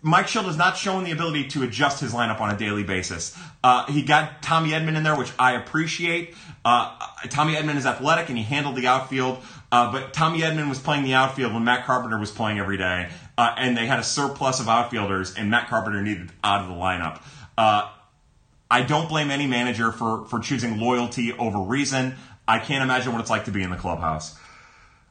Mike 0.00 0.28
Shildt 0.28 0.46
has 0.46 0.56
not 0.56 0.78
shown 0.78 1.04
the 1.04 1.10
ability 1.10 1.48
to 1.48 1.62
adjust 1.62 2.00
his 2.00 2.14
lineup 2.14 2.40
on 2.40 2.54
a 2.54 2.56
daily 2.56 2.84
basis. 2.84 3.38
Uh, 3.62 3.84
he 3.92 4.00
got 4.00 4.40
Tommy 4.40 4.70
Edman 4.70 4.96
in 4.96 5.02
there, 5.02 5.16
which 5.16 5.32
I 5.38 5.56
appreciate. 5.56 6.34
Uh, 6.64 6.96
Tommy 7.30 7.54
Edman 7.54 7.76
is 7.76 7.86
athletic 7.86 8.28
and 8.28 8.38
he 8.38 8.44
handled 8.44 8.76
the 8.76 8.86
outfield, 8.86 9.38
uh, 9.72 9.90
but 9.92 10.12
Tommy 10.12 10.40
Edman 10.40 10.68
was 10.68 10.78
playing 10.78 11.04
the 11.04 11.14
outfield 11.14 11.52
when 11.52 11.64
Matt 11.64 11.84
Carpenter 11.86 12.18
was 12.18 12.30
playing 12.30 12.58
every 12.58 12.76
day 12.76 13.08
uh, 13.36 13.54
and 13.56 13.76
they 13.76 13.86
had 13.86 13.98
a 13.98 14.04
surplus 14.04 14.60
of 14.60 14.68
outfielders, 14.68 15.34
and 15.34 15.50
Matt 15.50 15.68
Carpenter 15.68 16.02
needed 16.02 16.30
out 16.42 16.62
of 16.62 16.68
the 16.68 16.74
lineup. 16.74 17.22
Uh, 17.58 17.90
I 18.70 18.82
don't 18.82 19.08
blame 19.08 19.30
any 19.30 19.46
manager 19.46 19.92
for 19.92 20.24
for 20.26 20.40
choosing 20.40 20.78
loyalty 20.78 21.32
over 21.32 21.58
reason. 21.58 22.16
I 22.46 22.58
can't 22.58 22.82
imagine 22.82 23.12
what 23.12 23.20
it's 23.20 23.30
like 23.30 23.44
to 23.46 23.50
be 23.50 23.62
in 23.62 23.70
the 23.70 23.76
clubhouse. 23.76 24.38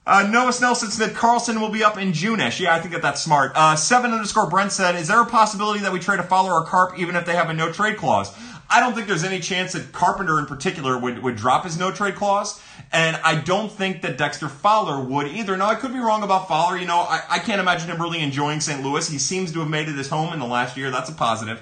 Uh, 0.05 0.27
Noah 0.29 0.51
Snelson 0.51 0.89
said 0.89 1.15
Carlson 1.15 1.61
will 1.61 1.69
be 1.69 1.83
up 1.83 1.97
in 1.97 2.11
June-ish. 2.11 2.59
Yeah, 2.59 2.75
I 2.75 2.79
think 2.79 2.93
that 2.93 3.01
that's 3.01 3.21
smart. 3.21 3.53
Uh, 3.55 3.75
seven 3.75 4.11
underscore 4.11 4.49
Brent 4.49 4.73
said, 4.73 4.95
"Is 4.95 5.07
there 5.07 5.21
a 5.21 5.25
possibility 5.25 5.79
that 5.81 5.93
we 5.93 5.99
trade 5.99 6.19
a 6.19 6.23
Fowler 6.23 6.51
or 6.51 6.65
Carp 6.65 6.99
even 6.99 7.15
if 7.15 7.25
they 7.25 7.35
have 7.35 7.49
a 7.49 7.53
no 7.53 7.71
trade 7.71 7.97
clause?" 7.97 8.35
I 8.69 8.79
don't 8.79 8.95
think 8.95 9.07
there's 9.07 9.23
any 9.23 9.39
chance 9.39 9.73
that 9.73 9.91
Carpenter 9.91 10.39
in 10.39 10.47
particular 10.47 10.97
would, 10.97 11.21
would 11.21 11.35
drop 11.35 11.63
his 11.63 11.77
no 11.77 11.91
trade 11.91 12.15
clause. 12.15 12.59
And 12.91 13.17
I 13.23 13.35
don't 13.35 13.71
think 13.71 14.01
that 14.01 14.17
Dexter 14.17 14.49
Fowler 14.49 15.03
would 15.03 15.27
either. 15.27 15.55
Now, 15.55 15.67
I 15.67 15.75
could 15.75 15.93
be 15.93 15.99
wrong 15.99 16.23
about 16.23 16.47
Fowler. 16.47 16.77
You 16.77 16.87
know, 16.87 16.99
I, 16.99 17.21
I 17.29 17.39
can't 17.39 17.61
imagine 17.61 17.89
him 17.89 18.01
really 18.01 18.19
enjoying 18.19 18.61
St. 18.61 18.83
Louis. 18.83 19.07
He 19.07 19.19
seems 19.19 19.51
to 19.53 19.59
have 19.59 19.69
made 19.69 19.89
it 19.89 19.95
his 19.95 20.09
home 20.09 20.33
in 20.33 20.39
the 20.39 20.47
last 20.47 20.75
year. 20.75 20.89
That's 20.89 21.09
a 21.09 21.13
positive. 21.13 21.61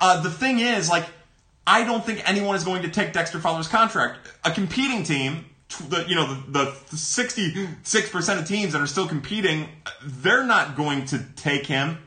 Uh, 0.00 0.22
the 0.22 0.30
thing 0.30 0.58
is, 0.58 0.88
like, 0.88 1.04
I 1.66 1.84
don't 1.84 2.04
think 2.04 2.26
anyone 2.28 2.56
is 2.56 2.64
going 2.64 2.82
to 2.82 2.88
take 2.88 3.12
Dexter 3.12 3.38
Fowler's 3.38 3.68
contract. 3.68 4.18
A 4.44 4.50
competing 4.50 5.02
team, 5.02 5.46
the 5.88 6.04
you 6.08 6.14
know 6.14 6.34
the, 6.48 6.74
the 6.90 6.96
66% 6.96 8.38
of 8.38 8.46
teams 8.46 8.72
that 8.72 8.80
are 8.80 8.86
still 8.86 9.08
competing, 9.08 9.68
they're 10.02 10.44
not 10.44 10.76
going 10.76 11.04
to 11.06 11.18
take 11.36 11.66
him 11.66 11.98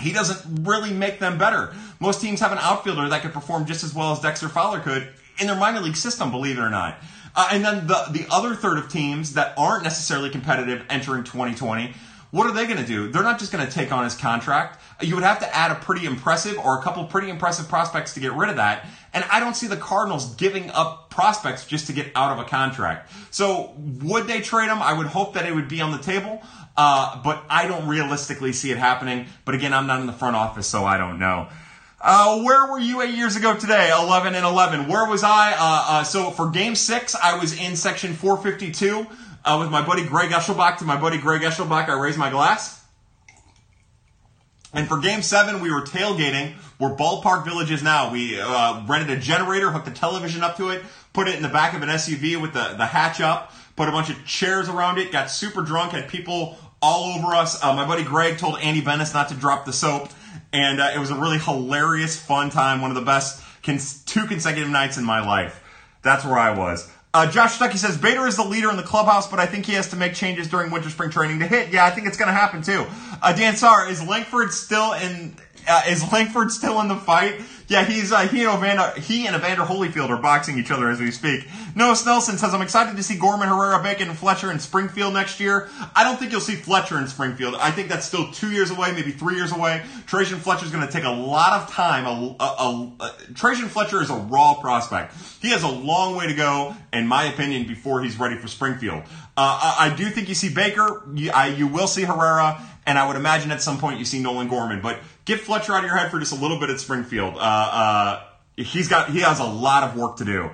he 0.00 0.12
doesn't 0.12 0.64
really 0.66 0.92
make 0.92 1.18
them 1.18 1.38
better. 1.38 1.74
Most 2.00 2.20
teams 2.20 2.40
have 2.40 2.52
an 2.52 2.58
outfielder 2.58 3.08
that 3.08 3.22
could 3.22 3.32
perform 3.32 3.66
just 3.66 3.84
as 3.84 3.94
well 3.94 4.12
as 4.12 4.20
Dexter 4.20 4.48
Fowler 4.48 4.80
could 4.80 5.08
in 5.38 5.46
their 5.46 5.56
minor 5.56 5.80
league 5.80 5.96
system, 5.96 6.30
believe 6.30 6.58
it 6.58 6.62
or 6.62 6.70
not. 6.70 6.98
Uh, 7.34 7.48
and 7.52 7.64
then 7.64 7.86
the 7.86 8.06
the 8.10 8.26
other 8.30 8.54
third 8.54 8.78
of 8.78 8.88
teams 8.88 9.34
that 9.34 9.54
aren't 9.56 9.84
necessarily 9.84 10.30
competitive 10.30 10.84
entering 10.90 11.22
2020, 11.22 11.94
what 12.30 12.46
are 12.46 12.52
they 12.52 12.66
going 12.66 12.78
to 12.78 12.86
do? 12.86 13.10
They're 13.10 13.22
not 13.22 13.38
just 13.38 13.52
going 13.52 13.66
to 13.66 13.72
take 13.72 13.92
on 13.92 14.04
his 14.04 14.14
contract. 14.14 14.80
You 15.00 15.14
would 15.16 15.24
have 15.24 15.40
to 15.40 15.56
add 15.56 15.72
a 15.72 15.74
pretty 15.74 16.06
impressive 16.06 16.58
or 16.58 16.78
a 16.78 16.82
couple 16.82 17.04
pretty 17.04 17.28
impressive 17.28 17.68
prospects 17.68 18.14
to 18.14 18.20
get 18.20 18.32
rid 18.32 18.50
of 18.50 18.56
that. 18.56 18.86
And 19.12 19.24
I 19.30 19.40
don't 19.40 19.56
see 19.56 19.66
the 19.66 19.76
Cardinals 19.76 20.34
giving 20.36 20.70
up 20.70 21.10
prospects 21.10 21.66
just 21.66 21.88
to 21.88 21.92
get 21.92 22.12
out 22.14 22.32
of 22.32 22.38
a 22.38 22.48
contract. 22.48 23.10
So 23.30 23.74
would 24.02 24.28
they 24.28 24.40
trade 24.40 24.68
him? 24.68 24.80
I 24.80 24.92
would 24.92 25.08
hope 25.08 25.34
that 25.34 25.46
it 25.46 25.54
would 25.54 25.68
be 25.68 25.80
on 25.80 25.90
the 25.90 25.98
table. 25.98 26.42
Uh, 26.76 27.20
but 27.22 27.44
I 27.50 27.66
don't 27.66 27.88
realistically 27.88 28.52
see 28.52 28.70
it 28.70 28.78
happening. 28.78 29.26
But 29.44 29.54
again, 29.54 29.74
I'm 29.74 29.86
not 29.86 30.00
in 30.00 30.06
the 30.06 30.12
front 30.12 30.36
office, 30.36 30.66
so 30.66 30.84
I 30.84 30.98
don't 30.98 31.18
know. 31.18 31.48
Uh, 32.00 32.42
where 32.42 32.70
were 32.70 32.78
you 32.78 33.02
eight 33.02 33.14
years 33.14 33.36
ago 33.36 33.54
today? 33.54 33.90
11 33.92 34.34
and 34.34 34.46
11. 34.46 34.88
Where 34.88 35.06
was 35.06 35.22
I? 35.22 35.52
Uh, 35.52 35.56
uh, 35.58 36.04
so 36.04 36.30
for 36.30 36.48
game 36.48 36.74
six, 36.74 37.14
I 37.14 37.38
was 37.38 37.58
in 37.58 37.76
section 37.76 38.14
452 38.14 39.06
uh, 39.44 39.58
with 39.60 39.70
my 39.70 39.84
buddy 39.84 40.04
Greg 40.04 40.30
Eschelbach. 40.30 40.78
To 40.78 40.84
my 40.84 41.00
buddy 41.00 41.18
Greg 41.18 41.42
Eschelbach, 41.42 41.88
I 41.88 42.00
raised 42.00 42.18
my 42.18 42.30
glass. 42.30 42.80
And 44.72 44.86
for 44.86 44.98
game 44.98 45.22
seven, 45.22 45.60
we 45.60 45.70
were 45.70 45.82
tailgating 45.82 46.54
We're 46.78 46.94
Ballpark 46.94 47.44
villages 47.44 47.82
now. 47.82 48.12
We 48.12 48.40
uh, 48.40 48.84
rented 48.86 49.10
a 49.10 49.20
generator, 49.20 49.70
hooked 49.70 49.88
a 49.88 49.92
television 49.92 50.42
up 50.42 50.56
to 50.58 50.68
it, 50.68 50.82
put 51.12 51.26
it 51.26 51.34
in 51.34 51.42
the 51.42 51.48
back 51.48 51.74
of 51.74 51.82
an 51.82 51.88
SUV 51.88 52.40
with 52.40 52.52
the, 52.52 52.74
the 52.76 52.86
hatch 52.86 53.20
up, 53.20 53.52
put 53.74 53.88
a 53.88 53.92
bunch 53.92 54.10
of 54.10 54.24
chairs 54.24 54.68
around 54.68 54.98
it, 54.98 55.10
got 55.10 55.30
super 55.30 55.62
drunk, 55.62 55.92
had 55.92 56.08
people 56.08 56.56
all 56.80 57.18
over 57.18 57.34
us. 57.34 57.62
Uh, 57.62 57.74
my 57.74 57.86
buddy 57.86 58.04
Greg 58.04 58.38
told 58.38 58.60
Andy 58.60 58.80
Venice 58.80 59.12
not 59.12 59.28
to 59.30 59.34
drop 59.34 59.64
the 59.64 59.72
soap, 59.72 60.08
and 60.52 60.80
uh, 60.80 60.92
it 60.94 60.98
was 60.98 61.10
a 61.10 61.16
really 61.16 61.38
hilarious, 61.38 62.18
fun 62.18 62.50
time. 62.50 62.80
One 62.80 62.90
of 62.92 62.96
the 62.96 63.02
best 63.02 63.42
cons- 63.64 64.04
two 64.04 64.26
consecutive 64.26 64.70
nights 64.70 64.96
in 64.96 65.04
my 65.04 65.24
life. 65.24 65.62
That's 66.02 66.24
where 66.24 66.38
I 66.38 66.56
was. 66.56 66.88
Uh, 67.12 67.28
Josh 67.28 67.58
Stuckey 67.58 67.76
says 67.76 67.98
Bader 67.98 68.26
is 68.28 68.36
the 68.36 68.44
leader 68.44 68.70
in 68.70 68.76
the 68.76 68.84
clubhouse, 68.84 69.28
but 69.28 69.40
I 69.40 69.46
think 69.46 69.66
he 69.66 69.72
has 69.72 69.90
to 69.90 69.96
make 69.96 70.14
changes 70.14 70.46
during 70.46 70.70
winter 70.70 70.90
spring 70.90 71.10
training 71.10 71.40
to 71.40 71.46
hit. 71.46 71.72
Yeah, 71.72 71.84
I 71.84 71.90
think 71.90 72.06
it's 72.06 72.16
going 72.16 72.28
to 72.28 72.32
happen 72.32 72.62
too. 72.62 72.86
Uh, 73.20 73.32
Dan 73.32 73.56
Sar, 73.56 73.88
is 73.88 74.00
Langford 74.06 74.52
still 74.52 74.92
in 74.92 75.34
Uh, 75.66 75.82
is 75.88 76.10
Langford 76.12 76.50
still 76.50 76.80
in 76.80 76.88
the 76.88 76.96
fight? 76.96 77.40
Yeah, 77.70 77.84
he's 77.84 78.10
uh, 78.10 78.26
he 78.26 78.42
and 78.42 78.52
Evander 78.52 79.00
he 79.00 79.28
and 79.28 79.36
Evander 79.36 79.62
Holyfield 79.62 80.08
are 80.08 80.20
boxing 80.20 80.58
each 80.58 80.72
other 80.72 80.90
as 80.90 80.98
we 80.98 81.12
speak. 81.12 81.46
Noah 81.76 81.94
Snelson 81.94 82.36
says 82.36 82.52
I'm 82.52 82.62
excited 82.62 82.96
to 82.96 83.02
see 83.04 83.16
Gorman, 83.16 83.46
Herrera, 83.46 83.80
Bacon, 83.80 84.08
and 84.08 84.18
Fletcher 84.18 84.50
in 84.50 84.58
Springfield 84.58 85.14
next 85.14 85.38
year. 85.38 85.68
I 85.94 86.02
don't 86.02 86.18
think 86.18 86.32
you'll 86.32 86.40
see 86.40 86.56
Fletcher 86.56 86.98
in 86.98 87.06
Springfield. 87.06 87.54
I 87.54 87.70
think 87.70 87.88
that's 87.88 88.04
still 88.04 88.32
two 88.32 88.50
years 88.50 88.72
away, 88.72 88.90
maybe 88.90 89.12
three 89.12 89.36
years 89.36 89.52
away. 89.52 89.82
Trejyn 90.06 90.38
Fletcher's 90.38 90.72
going 90.72 90.84
to 90.84 90.92
take 90.92 91.04
a 91.04 91.10
lot 91.10 91.60
of 91.60 91.70
time. 91.70 92.06
A, 92.06 92.36
a, 92.40 92.44
a, 93.04 93.12
Trejyn 93.34 93.68
Fletcher 93.68 94.02
is 94.02 94.10
a 94.10 94.16
raw 94.16 94.54
prospect. 94.54 95.14
He 95.40 95.50
has 95.50 95.62
a 95.62 95.70
long 95.70 96.16
way 96.16 96.26
to 96.26 96.34
go, 96.34 96.74
in 96.92 97.06
my 97.06 97.26
opinion, 97.26 97.68
before 97.68 98.02
he's 98.02 98.18
ready 98.18 98.34
for 98.34 98.48
Springfield. 98.48 99.04
Uh, 99.36 99.74
I, 99.78 99.86
I, 99.86 99.96
do 99.96 100.10
think 100.10 100.28
you 100.28 100.34
see 100.34 100.52
Baker. 100.52 101.04
You, 101.14 101.30
I, 101.30 101.46
you 101.46 101.68
will 101.68 101.86
see 101.86 102.02
Herrera, 102.02 102.60
and 102.84 102.98
I 102.98 103.06
would 103.06 103.16
imagine 103.16 103.52
at 103.52 103.62
some 103.62 103.78
point 103.78 104.00
you 104.00 104.04
see 104.04 104.20
Nolan 104.20 104.48
Gorman, 104.48 104.80
but 104.80 104.98
get 105.24 105.40
Fletcher 105.40 105.72
out 105.72 105.84
of 105.84 105.90
your 105.90 105.96
head 105.96 106.10
for 106.10 106.18
just 106.18 106.32
a 106.32 106.40
little 106.40 106.58
bit 106.58 106.70
at 106.70 106.80
Springfield. 106.80 107.34
Uh, 107.36 107.38
uh, 107.40 108.22
he's 108.56 108.88
got 108.88 109.10
he 109.10 109.20
has 109.20 109.40
a 109.40 109.44
lot 109.44 109.84
of 109.84 109.96
work 109.96 110.16
to 110.16 110.24
do. 110.24 110.50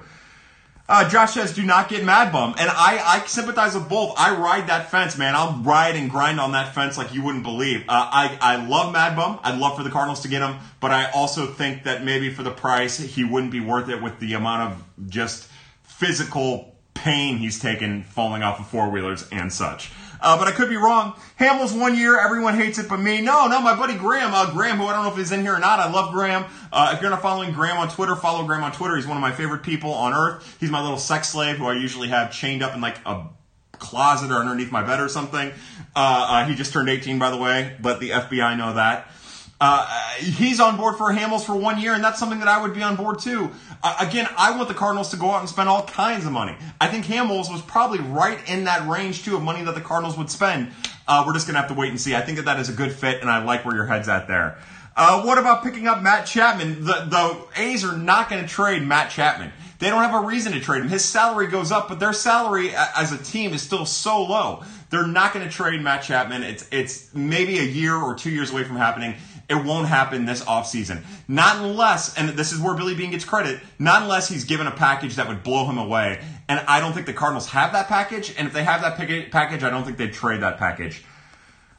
Uh, 0.89 1.09
Josh 1.09 1.35
says, 1.35 1.53
"Do 1.53 1.65
not 1.65 1.89
get 1.89 2.05
mad 2.05 2.33
bum," 2.33 2.55
and 2.59 2.71
I, 2.71 3.01
I 3.05 3.27
sympathize 3.27 3.75
with 3.75 3.89
both. 3.89 4.15
I 4.17 4.37
ride 4.37 4.69
that 4.69 4.89
fence, 4.89 5.19
man. 5.19 5.35
I'll 5.35 5.61
ride 5.63 5.97
and 5.97 6.09
grind 6.09 6.39
on 6.39 6.53
that 6.53 6.75
fence 6.75 6.97
like 6.97 7.13
you 7.13 7.23
wouldn't 7.23 7.43
believe. 7.43 7.83
Uh, 7.89 8.09
I, 8.13 8.39
I 8.41 8.67
love 8.67 8.93
Mad 8.93 9.17
Bum. 9.17 9.41
I'd 9.43 9.59
love 9.59 9.77
for 9.77 9.83
the 9.83 9.91
Cardinals 9.91 10.21
to 10.21 10.29
get 10.29 10.43
him, 10.43 10.59
but 10.79 10.93
I 10.93 11.11
also 11.11 11.47
think 11.47 11.85
that 11.85 12.05
maybe 12.05 12.31
for 12.31 12.45
the 12.45 12.53
price, 12.53 12.99
he 12.99 13.25
wouldn't 13.25 13.51
be 13.51 13.59
worth 13.59 13.89
it 13.89 14.01
with 14.01 14.21
the 14.21 14.35
amount 14.35 14.73
of 14.73 15.11
just 15.11 15.49
physical 15.83 16.77
pain 16.95 17.39
he's 17.39 17.59
taken 17.59 18.05
falling 18.05 18.43
off 18.43 18.61
of 18.61 18.69
four 18.69 18.89
wheelers 18.89 19.29
and 19.33 19.53
such. 19.53 19.91
Uh, 20.21 20.39
but 20.39 20.49
I 20.49 20.53
could 20.53 20.69
be 20.69 20.77
wrong. 20.77 21.15
Hamels 21.39 21.79
one 21.79 21.97
year, 21.97 22.19
everyone 22.19 22.55
hates 22.55 22.79
it 22.79 22.89
but 22.89 22.99
me. 22.99 23.21
No, 23.21 23.47
no, 23.47 23.61
my 23.61 23.77
buddy 23.77 23.95
Graham, 23.95 24.33
uh, 24.35 24.53
Graham, 24.53 24.79
who 24.79 24.85
I 24.85 24.93
don't 24.95 25.05
know 25.05 25.11
if 25.11 25.17
he's 25.17 25.33
in 25.33 25.41
here 25.41 25.55
or 25.55 25.59
not. 25.59 25.79
I 25.79 25.91
love 25.91 26.13
Graham. 26.13 26.45
Uh, 26.73 26.93
if 26.95 27.01
you're 27.01 27.11
not 27.11 27.23
following 27.23 27.53
Graham 27.53 27.79
on 27.79 27.89
Twitter, 27.89 28.17
follow 28.17 28.47
Graham 28.47 28.65
on 28.65 28.73
Twitter. 28.73 28.97
He's 28.97 29.07
one 29.07 29.17
of 29.17 29.21
my 29.21 29.33
favorite 29.33 29.63
people 29.63 29.93
on 29.93 30.13
earth. 30.13 30.57
He's 30.61 30.71
my 30.71 30.83
little 30.83 30.99
sex 30.99 31.29
slave 31.29 31.57
who 31.59 31.67
I 31.67 31.75
usually 31.75 32.09
have 32.09 32.33
chained 32.33 32.63
up 32.63 32.75
in 32.75 32.81
like 32.81 32.99
a 33.07 33.27
closet 33.73 34.31
or 34.31 34.37
underneath 34.37 34.73
my 34.73 34.83
bed 34.83 35.01
or 35.01 35.09
something. 35.09 35.51
Uh, 35.95 36.27
uh, 36.29 36.45
he 36.47 36.55
just 36.55 36.73
turned 36.73 36.89
18, 36.89 37.19
by 37.19 37.31
the 37.31 37.37
way. 37.37 37.77
Let 37.83 38.01
the 38.01 38.11
FBI 38.11 38.57
know 38.57 38.75
that. 38.75 39.11
Uh, 39.59 39.89
he's 40.19 40.61
on 40.61 40.77
board 40.77 40.97
for 40.97 41.13
Hamels 41.13 41.45
for 41.45 41.57
one 41.57 41.81
year, 41.81 41.95
and 41.95 42.05
that's 42.05 42.19
something 42.19 42.41
that 42.41 42.49
I 42.49 42.61
would 42.61 42.75
be 42.75 42.83
on 42.83 42.97
board 42.97 43.19
too. 43.19 43.51
Uh, 43.83 43.97
again, 44.01 44.29
I 44.37 44.55
want 44.55 44.69
the 44.69 44.75
Cardinals 44.75 45.11
to 45.11 45.17
go 45.17 45.31
out 45.31 45.41
and 45.41 45.49
spend 45.49 45.69
all 45.69 45.85
kinds 45.85 46.27
of 46.27 46.33
money. 46.33 46.55
I 46.81 46.89
think 46.89 47.07
Hamels 47.07 47.51
was 47.51 47.63
probably 47.63 48.01
right 48.01 48.39
in 48.51 48.65
that 48.65 48.87
range 48.87 49.25
too 49.25 49.35
of 49.37 49.43
money 49.43 49.63
that 49.65 49.75
the 49.75 49.81
Cardinals 49.81 50.19
would 50.19 50.31
spend. 50.31 50.73
Uh, 51.09 51.25
we're 51.27 51.33
just 51.33 51.47
gonna 51.47 51.59
have 51.59 51.69
to 51.69 51.75
wait 51.75 51.89
and 51.89 52.01
see. 52.01 52.15
I 52.15 52.21
think 52.21 52.37
that 52.37 52.45
that 52.45 52.61
is 52.61 52.69
a 52.69 52.73
good 52.73 52.93
fit, 52.93 53.23
and 53.23 53.31
I 53.31 53.43
like 53.45 53.65
where 53.65 53.75
your 53.75 53.87
head's 53.87 54.09
at 54.09 54.29
there. 54.29 54.59
Uh, 54.97 55.23
what 55.23 55.37
about 55.37 55.63
picking 55.63 55.87
up 55.87 56.03
Matt 56.03 56.27
Chapman? 56.27 56.85
The 56.85 57.07
the 57.09 57.61
A's 57.61 57.85
are 57.85 57.97
not 57.97 58.31
going 58.31 58.43
to 58.43 58.49
trade 58.49 58.83
Matt 58.83 59.11
Chapman. 59.11 59.53
They 59.79 59.91
don't 59.91 60.03
have 60.03 60.15
a 60.15 60.27
reason 60.27 60.53
to 60.53 60.61
trade 60.61 60.81
him. 60.81 60.89
His 60.89 61.05
salary 61.05 61.49
goes 61.49 61.71
up, 61.71 61.89
but 61.89 62.01
their 62.01 62.15
salary 62.15 62.71
as 62.75 63.13
a 63.13 63.19
team 63.19 63.53
is 63.53 63.61
still 63.61 63.85
so 63.85 64.23
low. 64.23 64.63
They're 64.89 65.07
not 65.07 65.35
going 65.35 65.47
to 65.47 65.53
trade 65.53 65.83
Matt 65.83 66.03
Chapman. 66.03 66.43
It's 66.43 66.67
it's 66.71 67.15
maybe 67.15 67.59
a 67.59 67.65
year 67.65 67.95
or 67.95 68.15
two 68.15 68.31
years 68.31 68.51
away 68.51 68.65
from 68.65 68.77
happening. 68.77 69.17
It 69.49 69.65
won't 69.65 69.87
happen 69.87 70.25
this 70.25 70.43
offseason. 70.45 71.05
Not 71.29 71.65
unless, 71.65 72.17
and 72.17 72.31
this 72.31 72.53
is 72.53 72.61
where 72.61 72.75
Billy 72.75 72.95
Beane 72.97 73.13
gets 73.13 73.25
credit, 73.25 73.61
not 73.79 74.03
unless 74.03 74.29
he's 74.29 74.45
given 74.45 74.67
a 74.67 74.73
package 74.73 75.17
that 75.17 75.29
would 75.29 75.45
blow 75.45 75.69
him 75.69 75.79
away. 75.79 76.21
And 76.49 76.61
I 76.67 76.81
don't 76.81 76.93
think 76.93 77.07
the 77.07 77.13
Cardinals 77.13 77.49
have 77.51 77.73
that 77.73 77.87
package. 77.87 78.35
And 78.37 78.49
if 78.49 78.53
they 78.53 78.65
have 78.65 78.81
that 78.83 78.97
package, 79.31 79.63
I 79.63 79.71
don't 79.71 79.85
think 79.85 79.99
they'd 79.99 80.13
trade 80.13 80.43
that 80.43 80.59
package. 80.59 81.05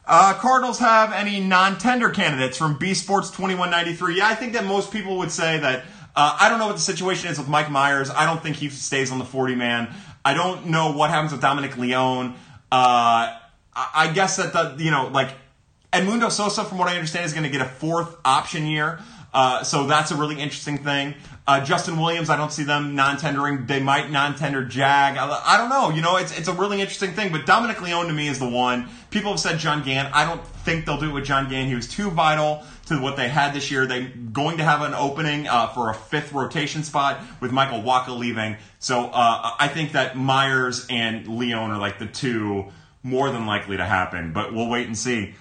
Uh, 0.06 0.32
Cardinals 0.34 0.78
have 0.78 1.12
any 1.12 1.40
non-tender 1.40 2.08
candidates 2.08 2.56
from 2.56 2.78
B 2.78 2.94
Sports 2.94 3.30
2193? 3.30 4.16
Yeah, 4.16 4.28
I 4.28 4.34
think 4.34 4.54
that 4.54 4.64
most 4.64 4.90
people 4.90 5.18
would 5.18 5.30
say 5.30 5.58
that. 5.58 5.84
Uh, 6.16 6.36
I 6.40 6.48
don't 6.48 6.58
know 6.58 6.66
what 6.66 6.76
the 6.76 6.82
situation 6.82 7.30
is 7.30 7.38
with 7.38 7.48
Mike 7.48 7.70
Myers. 7.70 8.10
I 8.10 8.24
don't 8.24 8.42
think 8.42 8.56
he 8.56 8.70
stays 8.70 9.12
on 9.12 9.18
the 9.18 9.24
40 9.24 9.54
man. 9.54 9.94
I 10.24 10.34
don't 10.34 10.66
know 10.66 10.92
what 10.92 11.10
happens 11.10 11.32
with 11.32 11.42
Dominic 11.42 11.76
Leone. 11.76 12.34
Uh, 12.72 13.36
I 13.74 14.10
guess 14.12 14.36
that 14.36 14.52
the 14.52 14.82
you 14.82 14.90
know 14.90 15.08
like 15.08 15.30
Edmundo 15.92 16.30
Sosa, 16.30 16.64
from 16.64 16.78
what 16.78 16.88
I 16.88 16.94
understand, 16.94 17.24
is 17.24 17.32
going 17.32 17.44
to 17.44 17.50
get 17.50 17.60
a 17.60 17.68
fourth 17.68 18.16
option 18.24 18.66
year. 18.66 19.00
Uh, 19.32 19.62
so 19.62 19.86
that's 19.86 20.10
a 20.10 20.16
really 20.16 20.40
interesting 20.40 20.78
thing. 20.78 21.14
Uh, 21.46 21.64
Justin 21.64 21.98
Williams, 21.98 22.28
I 22.28 22.36
don't 22.36 22.52
see 22.52 22.64
them 22.64 22.94
non-tendering. 22.94 23.66
They 23.66 23.80
might 23.80 24.10
non-tender 24.10 24.64
Jag. 24.64 25.16
I, 25.16 25.42
I, 25.46 25.56
don't 25.56 25.68
know. 25.68 25.90
You 25.90 26.02
know, 26.02 26.16
it's 26.16 26.36
it's 26.38 26.48
a 26.48 26.52
really 26.52 26.80
interesting 26.80 27.12
thing. 27.12 27.32
But 27.32 27.46
Dominic 27.46 27.80
Leone 27.80 28.06
to 28.08 28.12
me 28.12 28.28
is 28.28 28.38
the 28.38 28.48
one. 28.48 28.88
People 29.10 29.30
have 29.30 29.40
said 29.40 29.58
John 29.58 29.82
Gant. 29.82 30.14
I 30.14 30.26
don't 30.26 30.46
think 30.46 30.84
they'll 30.84 31.00
do 31.00 31.10
it 31.10 31.12
with 31.12 31.24
John 31.24 31.48
Gant. 31.48 31.68
He 31.68 31.74
was 31.74 31.88
too 31.88 32.10
vital 32.10 32.64
to 32.86 33.00
what 33.00 33.16
they 33.16 33.28
had 33.28 33.54
this 33.54 33.70
year. 33.70 33.86
They're 33.86 34.10
going 34.32 34.58
to 34.58 34.64
have 34.64 34.82
an 34.82 34.92
opening 34.94 35.46
uh, 35.46 35.68
for 35.68 35.90
a 35.90 35.94
fifth 35.94 36.32
rotation 36.32 36.82
spot 36.82 37.20
with 37.40 37.52
Michael 37.52 37.80
Wacha 37.80 38.18
leaving. 38.18 38.56
So 38.78 39.06
uh, 39.06 39.52
I 39.58 39.68
think 39.68 39.92
that 39.92 40.16
Myers 40.16 40.86
and 40.90 41.26
Leone 41.26 41.70
are 41.70 41.78
like 41.78 41.98
the 41.98 42.06
two 42.06 42.66
more 43.02 43.30
than 43.30 43.46
likely 43.46 43.76
to 43.76 43.84
happen. 43.84 44.32
But 44.32 44.54
we'll 44.54 44.68
wait 44.68 44.86
and 44.86 44.96
see. 44.96 45.34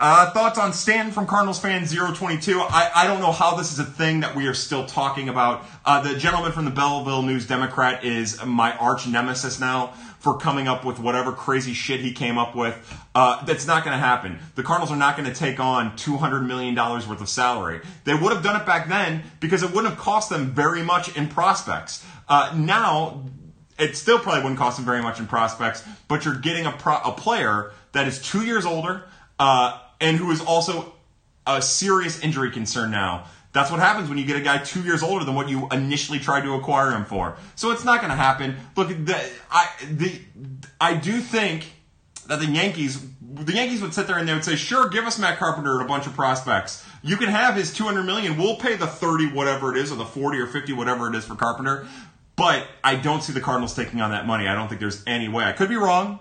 Uh, 0.00 0.30
thoughts 0.30 0.60
on 0.60 0.72
Stanton 0.72 1.12
from 1.12 1.26
Cardinals 1.26 1.58
fan 1.58 1.84
022. 1.84 2.60
I, 2.60 2.90
I 2.94 3.06
don't 3.08 3.18
know 3.18 3.32
how 3.32 3.56
this 3.56 3.72
is 3.72 3.80
a 3.80 3.84
thing 3.84 4.20
that 4.20 4.36
we 4.36 4.46
are 4.46 4.54
still 4.54 4.86
talking 4.86 5.28
about. 5.28 5.64
Uh, 5.84 6.00
the 6.00 6.16
gentleman 6.16 6.52
from 6.52 6.66
the 6.66 6.70
Belleville 6.70 7.22
News 7.22 7.48
Democrat 7.48 8.04
is 8.04 8.44
my 8.44 8.76
arch 8.76 9.08
nemesis 9.08 9.58
now 9.58 9.88
for 10.20 10.38
coming 10.38 10.68
up 10.68 10.84
with 10.84 11.00
whatever 11.00 11.32
crazy 11.32 11.72
shit 11.72 11.98
he 11.98 12.12
came 12.12 12.38
up 12.38 12.54
with. 12.54 12.76
Uh, 13.12 13.44
that's 13.44 13.66
not 13.66 13.84
going 13.84 13.92
to 13.92 13.98
happen. 13.98 14.38
The 14.54 14.62
Cardinals 14.62 14.92
are 14.92 14.96
not 14.96 15.16
going 15.16 15.28
to 15.28 15.34
take 15.34 15.58
on 15.58 15.96
$200 15.96 16.46
million 16.46 16.76
worth 16.76 17.20
of 17.20 17.28
salary. 17.28 17.80
They 18.04 18.14
would 18.14 18.32
have 18.32 18.44
done 18.44 18.60
it 18.60 18.64
back 18.64 18.88
then 18.88 19.24
because 19.40 19.64
it 19.64 19.70
wouldn't 19.70 19.94
have 19.94 19.98
cost 19.98 20.30
them 20.30 20.52
very 20.52 20.84
much 20.84 21.16
in 21.16 21.26
prospects. 21.26 22.06
Uh, 22.28 22.54
now, 22.56 23.24
it 23.80 23.96
still 23.96 24.20
probably 24.20 24.42
wouldn't 24.42 24.60
cost 24.60 24.76
them 24.76 24.86
very 24.86 25.02
much 25.02 25.18
in 25.18 25.26
prospects, 25.26 25.82
but 26.06 26.24
you're 26.24 26.38
getting 26.38 26.66
a, 26.66 26.72
pro- 26.72 27.00
a 27.00 27.10
player 27.10 27.72
that 27.90 28.06
is 28.06 28.22
two 28.22 28.44
years 28.44 28.64
older. 28.64 29.02
Uh, 29.40 29.80
and 30.00 30.16
who 30.16 30.30
is 30.30 30.40
also 30.40 30.92
a 31.46 31.62
serious 31.62 32.20
injury 32.20 32.50
concern 32.50 32.90
now. 32.90 33.26
That's 33.52 33.70
what 33.70 33.80
happens 33.80 34.08
when 34.08 34.18
you 34.18 34.26
get 34.26 34.36
a 34.36 34.40
guy 34.40 34.58
two 34.58 34.82
years 34.82 35.02
older 35.02 35.24
than 35.24 35.34
what 35.34 35.48
you 35.48 35.68
initially 35.70 36.18
tried 36.18 36.42
to 36.42 36.54
acquire 36.54 36.90
him 36.90 37.04
for. 37.04 37.36
So 37.56 37.70
it's 37.70 37.84
not 37.84 38.00
going 38.00 38.10
to 38.10 38.16
happen. 38.16 38.56
Look, 38.76 38.88
the, 38.88 39.30
I 39.50 39.68
the 39.90 40.20
I 40.80 40.94
do 40.94 41.20
think 41.20 41.72
that 42.26 42.40
the 42.40 42.46
Yankees 42.46 43.04
the 43.22 43.52
Yankees 43.52 43.80
would 43.80 43.94
sit 43.94 44.06
there 44.06 44.18
and 44.18 44.28
they 44.28 44.34
would 44.34 44.44
say, 44.44 44.54
"Sure, 44.54 44.88
give 44.88 45.06
us 45.06 45.18
Matt 45.18 45.38
Carpenter 45.38 45.72
and 45.72 45.82
a 45.82 45.88
bunch 45.88 46.06
of 46.06 46.14
prospects. 46.14 46.84
You 47.02 47.16
can 47.16 47.28
have 47.28 47.54
his 47.54 47.72
200 47.72 48.02
million. 48.02 48.36
We'll 48.36 48.56
pay 48.56 48.76
the 48.76 48.86
30 48.86 49.32
whatever 49.32 49.74
it 49.74 49.78
is 49.78 49.90
or 49.90 49.96
the 49.96 50.04
40 50.04 50.38
or 50.38 50.46
50 50.46 50.74
whatever 50.74 51.08
it 51.08 51.14
is 51.14 51.24
for 51.24 51.34
Carpenter." 51.34 51.86
But 52.36 52.68
I 52.84 52.94
don't 52.94 53.22
see 53.22 53.32
the 53.32 53.40
Cardinals 53.40 53.74
taking 53.74 54.00
on 54.00 54.12
that 54.12 54.24
money. 54.24 54.46
I 54.46 54.54
don't 54.54 54.68
think 54.68 54.80
there's 54.80 55.02
any 55.08 55.28
way. 55.28 55.44
I 55.44 55.52
could 55.52 55.68
be 55.68 55.74
wrong. 55.74 56.20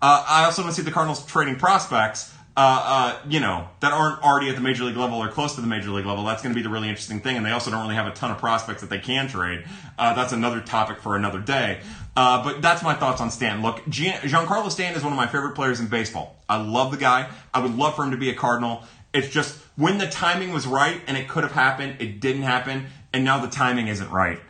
Uh, 0.00 0.24
I 0.26 0.44
also 0.46 0.62
don't 0.62 0.72
see 0.72 0.80
the 0.80 0.90
Cardinals 0.90 1.26
trading 1.26 1.56
prospects 1.56 2.32
uh, 2.56 2.60
uh, 2.84 3.18
you 3.28 3.38
know, 3.38 3.68
that 3.80 3.92
aren't 3.92 4.22
already 4.22 4.48
at 4.48 4.56
the 4.56 4.60
major 4.60 4.84
league 4.84 4.96
level 4.96 5.18
or 5.18 5.28
close 5.28 5.54
to 5.54 5.60
the 5.60 5.66
major 5.66 5.90
league 5.90 6.04
level. 6.04 6.24
That's 6.24 6.42
going 6.42 6.54
to 6.54 6.58
be 6.58 6.62
the 6.62 6.68
really 6.68 6.88
interesting 6.88 7.20
thing. 7.20 7.36
And 7.36 7.46
they 7.46 7.52
also 7.52 7.70
don't 7.70 7.82
really 7.82 7.94
have 7.94 8.06
a 8.06 8.10
ton 8.10 8.30
of 8.30 8.38
prospects 8.38 8.80
that 8.80 8.90
they 8.90 8.98
can 8.98 9.28
trade. 9.28 9.64
Uh, 9.98 10.14
that's 10.14 10.32
another 10.32 10.60
topic 10.60 10.98
for 10.98 11.16
another 11.16 11.38
day. 11.38 11.80
Uh, 12.16 12.42
but 12.42 12.60
that's 12.60 12.82
my 12.82 12.94
thoughts 12.94 13.20
on 13.20 13.30
Stan. 13.30 13.62
Look, 13.62 13.84
Giancarlo 13.84 14.70
Stan 14.70 14.94
is 14.94 15.04
one 15.04 15.12
of 15.12 15.16
my 15.16 15.26
favorite 15.26 15.54
players 15.54 15.78
in 15.80 15.86
baseball. 15.86 16.36
I 16.48 16.60
love 16.60 16.90
the 16.90 16.96
guy. 16.96 17.30
I 17.54 17.60
would 17.60 17.76
love 17.76 17.94
for 17.94 18.04
him 18.04 18.10
to 18.10 18.16
be 18.16 18.30
a 18.30 18.34
Cardinal. 18.34 18.82
It's 19.14 19.28
just 19.28 19.56
when 19.76 19.98
the 19.98 20.08
timing 20.08 20.52
was 20.52 20.66
right 20.66 21.00
and 21.06 21.16
it 21.16 21.28
could 21.28 21.44
have 21.44 21.52
happened, 21.52 21.96
it 22.00 22.20
didn't 22.20 22.42
happen, 22.42 22.86
and 23.12 23.24
now 23.24 23.38
the 23.38 23.48
timing 23.48 23.88
isn't 23.88 24.10
right. 24.10 24.40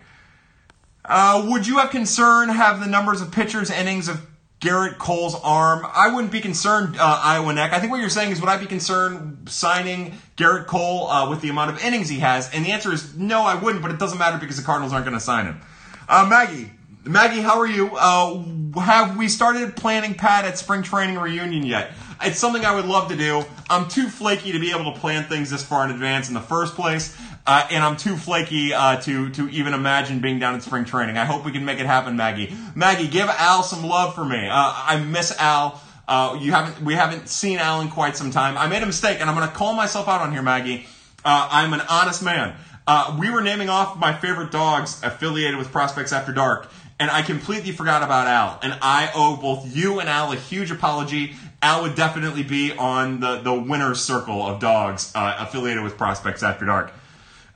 Uh, 1.04 1.46
would 1.50 1.66
you 1.66 1.78
have 1.78 1.90
concern 1.90 2.48
have 2.48 2.80
the 2.80 2.86
numbers 2.86 3.20
of 3.20 3.32
pitchers 3.32 3.70
innings 3.70 4.08
of 4.08 4.26
Gerrit 4.60 4.98
Cole's 4.98 5.34
arm. 5.42 5.86
I 5.90 6.14
wouldn't 6.14 6.32
be 6.32 6.40
concerned, 6.40 6.96
uh, 6.98 7.20
Iowa 7.24 7.52
Neck. 7.54 7.72
I 7.72 7.80
think 7.80 7.90
what 7.90 8.00
you're 8.00 8.10
saying 8.10 8.32
is, 8.32 8.40
would 8.40 8.50
I 8.50 8.58
be 8.58 8.66
concerned 8.66 9.48
signing 9.48 10.18
Gerrit 10.36 10.66
Cole 10.66 11.08
uh, 11.08 11.30
with 11.30 11.40
the 11.40 11.48
amount 11.48 11.70
of 11.70 11.82
innings 11.82 12.10
he 12.10 12.18
has? 12.18 12.52
And 12.52 12.64
the 12.64 12.72
answer 12.72 12.92
is 12.92 13.16
no, 13.16 13.40
I 13.40 13.54
wouldn't, 13.54 13.80
but 13.82 13.90
it 13.90 13.98
doesn't 13.98 14.18
matter 14.18 14.36
because 14.36 14.58
the 14.58 14.62
Cardinals 14.62 14.92
aren't 14.92 15.06
going 15.06 15.16
to 15.16 15.24
sign 15.24 15.46
him. 15.46 15.60
Uh, 16.08 16.26
Maggie, 16.28 16.70
Maggie, 17.04 17.40
how 17.40 17.58
are 17.58 17.66
you? 17.66 17.90
Uh, 17.96 18.42
have 18.80 19.16
we 19.16 19.28
started 19.28 19.76
planning 19.76 20.14
Pat 20.14 20.44
at 20.44 20.58
spring 20.58 20.82
training 20.82 21.18
reunion 21.18 21.64
yet? 21.64 21.92
It's 22.22 22.38
something 22.38 22.66
I 22.66 22.74
would 22.74 22.84
love 22.84 23.08
to 23.08 23.16
do. 23.16 23.44
I'm 23.70 23.88
too 23.88 24.08
flaky 24.08 24.52
to 24.52 24.58
be 24.58 24.72
able 24.72 24.92
to 24.92 25.00
plan 25.00 25.24
things 25.24 25.48
this 25.48 25.64
far 25.64 25.86
in 25.86 25.90
advance 25.90 26.28
in 26.28 26.34
the 26.34 26.40
first 26.40 26.74
place. 26.74 27.16
Uh, 27.46 27.66
and 27.70 27.82
I'm 27.82 27.96
too 27.96 28.16
flaky 28.16 28.72
uh, 28.72 29.00
to 29.00 29.30
to 29.30 29.48
even 29.48 29.74
imagine 29.74 30.20
being 30.20 30.38
down 30.38 30.54
in 30.54 30.60
spring 30.60 30.84
training. 30.84 31.16
I 31.16 31.24
hope 31.24 31.44
we 31.44 31.52
can 31.52 31.64
make 31.64 31.80
it 31.80 31.86
happen, 31.86 32.16
Maggie. 32.16 32.54
Maggie, 32.74 33.08
give 33.08 33.28
Al 33.28 33.62
some 33.62 33.84
love 33.84 34.14
for 34.14 34.24
me. 34.24 34.46
Uh, 34.46 34.50
I 34.52 35.02
miss 35.04 35.36
Al. 35.38 35.80
Uh, 36.06 36.38
you 36.40 36.52
haven't 36.52 36.82
we 36.84 36.94
haven't 36.94 37.28
seen 37.28 37.58
Al 37.58 37.80
in 37.80 37.88
quite 37.88 38.16
some 38.16 38.30
time. 38.30 38.58
I 38.58 38.66
made 38.66 38.82
a 38.82 38.86
mistake, 38.86 39.20
and 39.20 39.30
I'm 39.30 39.36
going 39.36 39.48
to 39.48 39.54
call 39.54 39.74
myself 39.74 40.06
out 40.06 40.20
on 40.20 40.32
here, 40.32 40.42
Maggie. 40.42 40.86
Uh, 41.24 41.48
I'm 41.50 41.72
an 41.72 41.80
honest 41.88 42.22
man. 42.22 42.54
Uh, 42.86 43.16
we 43.18 43.30
were 43.30 43.40
naming 43.40 43.68
off 43.68 43.98
my 43.98 44.12
favorite 44.12 44.50
dogs 44.50 45.00
affiliated 45.02 45.56
with 45.56 45.70
Prospects 45.70 46.12
After 46.12 46.32
Dark, 46.32 46.68
and 46.98 47.10
I 47.10 47.22
completely 47.22 47.72
forgot 47.72 48.02
about 48.02 48.26
Al. 48.26 48.58
And 48.62 48.78
I 48.82 49.10
owe 49.14 49.36
both 49.36 49.74
you 49.74 50.00
and 50.00 50.08
Al 50.08 50.32
a 50.32 50.36
huge 50.36 50.70
apology 50.70 51.34
Al 51.62 51.82
would 51.82 51.94
definitely 51.94 52.42
be 52.42 52.72
on 52.72 53.20
the, 53.20 53.40
the 53.40 53.52
winner's 53.52 54.00
circle 54.00 54.46
of 54.46 54.60
dogs 54.60 55.12
affiliated 55.14 55.82
with 55.82 55.98
Prospects 55.98 56.42
After 56.42 56.64
Dark. 56.64 56.92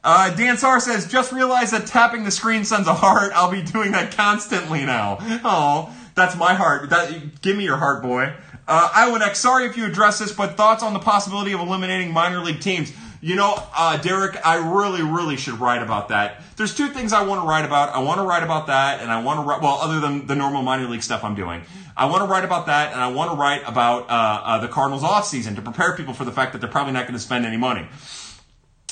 Uh, 0.05 0.35
Dan 0.35 0.59
Sar 0.59 0.81
says, 0.81 1.11
just 1.11 1.33
realized 1.33 1.73
that 1.73 1.87
tapping 1.87 2.25
the 2.25 2.31
screen 2.31 2.65
sends 2.65 2.87
a 2.87 2.95
heart. 2.95 3.33
I'll 3.35 3.51
be 3.51 3.63
doing 3.63 3.93
that 3.93 4.15
constantly 4.15 4.85
now. 4.85 5.17
Oh, 5.43 5.97
that's 6.15 6.37
my 6.37 6.53
heart. 6.53 6.91
That, 6.91 7.41
give 7.41 7.57
me 7.57 7.65
your 7.65 7.79
heart, 7.79 8.03
boy. 8.03 8.35
Uh, 8.69 8.89
Iwonex, 8.91 9.37
sorry 9.37 9.65
if 9.67 9.77
you 9.79 9.87
address 9.87 10.19
this, 10.19 10.31
but 10.31 10.57
thoughts 10.57 10.83
on 10.83 10.93
the 10.93 10.99
possibility 10.99 11.53
of 11.53 11.61
eliminating 11.61 12.13
minor 12.13 12.41
league 12.41 12.61
teams? 12.61 12.93
You 13.23 13.37
know, 13.37 13.55
uh, 13.75 13.97
Derek, 13.97 14.37
I 14.47 14.57
really, 14.57 15.03
really 15.03 15.39
should 15.39 15.59
write 15.59 15.83
about 15.83 16.09
that. 16.11 16.43
There's 16.57 16.75
two 16.75 16.89
things 16.89 17.15
I 17.15 17.23
want 17.25 17.41
to 17.43 17.49
write 17.49 17.65
about. 17.65 17.89
I 17.89 18.01
want 18.01 18.21
to 18.21 18.27
write 18.27 18.43
about 18.43 18.67
that, 18.67 19.01
and 19.01 19.11
I 19.11 19.23
want 19.23 19.41
to 19.41 19.47
write, 19.47 19.63
well, 19.63 19.79
other 19.81 20.01
than 20.01 20.27
the 20.27 20.35
normal 20.35 20.63
minor 20.63 20.87
league 20.87 21.03
stuff 21.03 21.25
I'm 21.25 21.35
doing. 21.35 21.63
I 21.97 22.07
want 22.07 22.23
to 22.23 22.27
write 22.27 22.45
about 22.45 22.67
that, 22.67 22.93
and 22.93 23.01
I 23.01 23.09
want 23.09 23.31
to 23.31 23.37
write 23.37 23.63
about 23.67 24.11
uh, 24.11 24.43
uh, 24.45 24.59
the 24.59 24.69
Cardinals 24.69 25.03
offseason 25.03 25.57
to 25.57 25.63
prepare 25.63 25.97
people 25.97 26.13
for 26.13 26.25
the 26.25 26.33
fact 26.33 26.53
that 26.53 26.61
they're 26.61 26.71
probably 26.71 26.93
not 26.93 27.05
going 27.05 27.15
to 27.15 27.19
spend 27.19 27.47
any 27.47 27.57
money. 27.57 27.87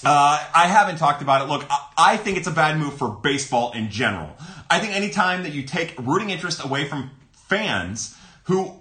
Uh, 0.04 0.44
I 0.54 0.66
haven't 0.66 0.96
talked 0.96 1.22
about 1.22 1.42
it. 1.42 1.48
Look, 1.48 1.64
I 1.96 2.16
think 2.16 2.36
it's 2.36 2.48
a 2.48 2.52
bad 2.52 2.78
move 2.78 2.94
for 2.94 3.08
baseball 3.08 3.72
in 3.72 3.90
general. 3.90 4.36
I 4.68 4.80
think 4.80 4.94
anytime 4.94 5.44
that 5.44 5.52
you 5.52 5.62
take 5.62 5.94
rooting 5.98 6.30
interest 6.30 6.64
away 6.64 6.86
from 6.86 7.10
fans 7.32 8.16
who 8.44 8.72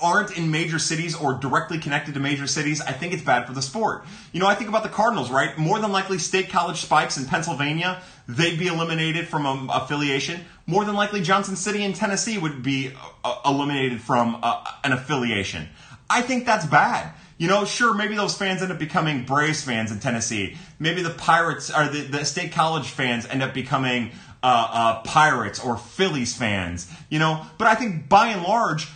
aren't 0.00 0.36
in 0.36 0.50
major 0.50 0.78
cities 0.78 1.14
or 1.14 1.34
directly 1.34 1.78
connected 1.78 2.14
to 2.14 2.20
major 2.20 2.46
cities, 2.46 2.80
I 2.80 2.92
think 2.92 3.12
it's 3.12 3.22
bad 3.22 3.46
for 3.46 3.52
the 3.52 3.62
sport. 3.62 4.04
You 4.32 4.40
know, 4.40 4.46
I 4.46 4.54
think 4.54 4.68
about 4.68 4.82
the 4.82 4.88
Cardinals, 4.88 5.30
right? 5.30 5.56
More 5.56 5.78
than 5.78 5.92
likely, 5.92 6.18
state 6.18 6.50
college 6.50 6.80
spikes 6.82 7.16
in 7.16 7.24
Pennsylvania, 7.26 8.02
they'd 8.28 8.58
be 8.58 8.66
eliminated 8.66 9.28
from 9.28 9.46
um, 9.46 9.70
affiliation. 9.72 10.40
More 10.66 10.84
than 10.84 10.94
likely, 10.94 11.22
Johnson 11.22 11.56
City 11.56 11.82
in 11.82 11.92
Tennessee 11.92 12.38
would 12.38 12.62
be 12.62 12.92
uh, 13.24 13.40
eliminated 13.44 14.00
from 14.00 14.38
uh, 14.42 14.64
an 14.84 14.92
affiliation. 14.92 15.68
I 16.10 16.22
think 16.22 16.44
that's 16.46 16.66
bad. 16.66 17.14
You 17.42 17.48
know, 17.48 17.64
sure, 17.64 17.92
maybe 17.92 18.14
those 18.14 18.36
fans 18.36 18.62
end 18.62 18.70
up 18.70 18.78
becoming 18.78 19.24
Braves 19.24 19.64
fans 19.64 19.90
in 19.90 19.98
Tennessee. 19.98 20.56
Maybe 20.78 21.02
the 21.02 21.10
Pirates 21.10 21.76
or 21.76 21.88
the, 21.88 22.02
the 22.02 22.24
state 22.24 22.52
college 22.52 22.88
fans 22.88 23.26
end 23.26 23.42
up 23.42 23.52
becoming 23.52 24.12
uh, 24.44 24.68
uh, 24.72 25.02
Pirates 25.02 25.58
or 25.58 25.76
Phillies 25.76 26.36
fans. 26.36 26.88
You 27.08 27.18
know, 27.18 27.44
but 27.58 27.66
I 27.66 27.74
think 27.74 28.08
by 28.08 28.28
and 28.28 28.44
large, 28.44 28.86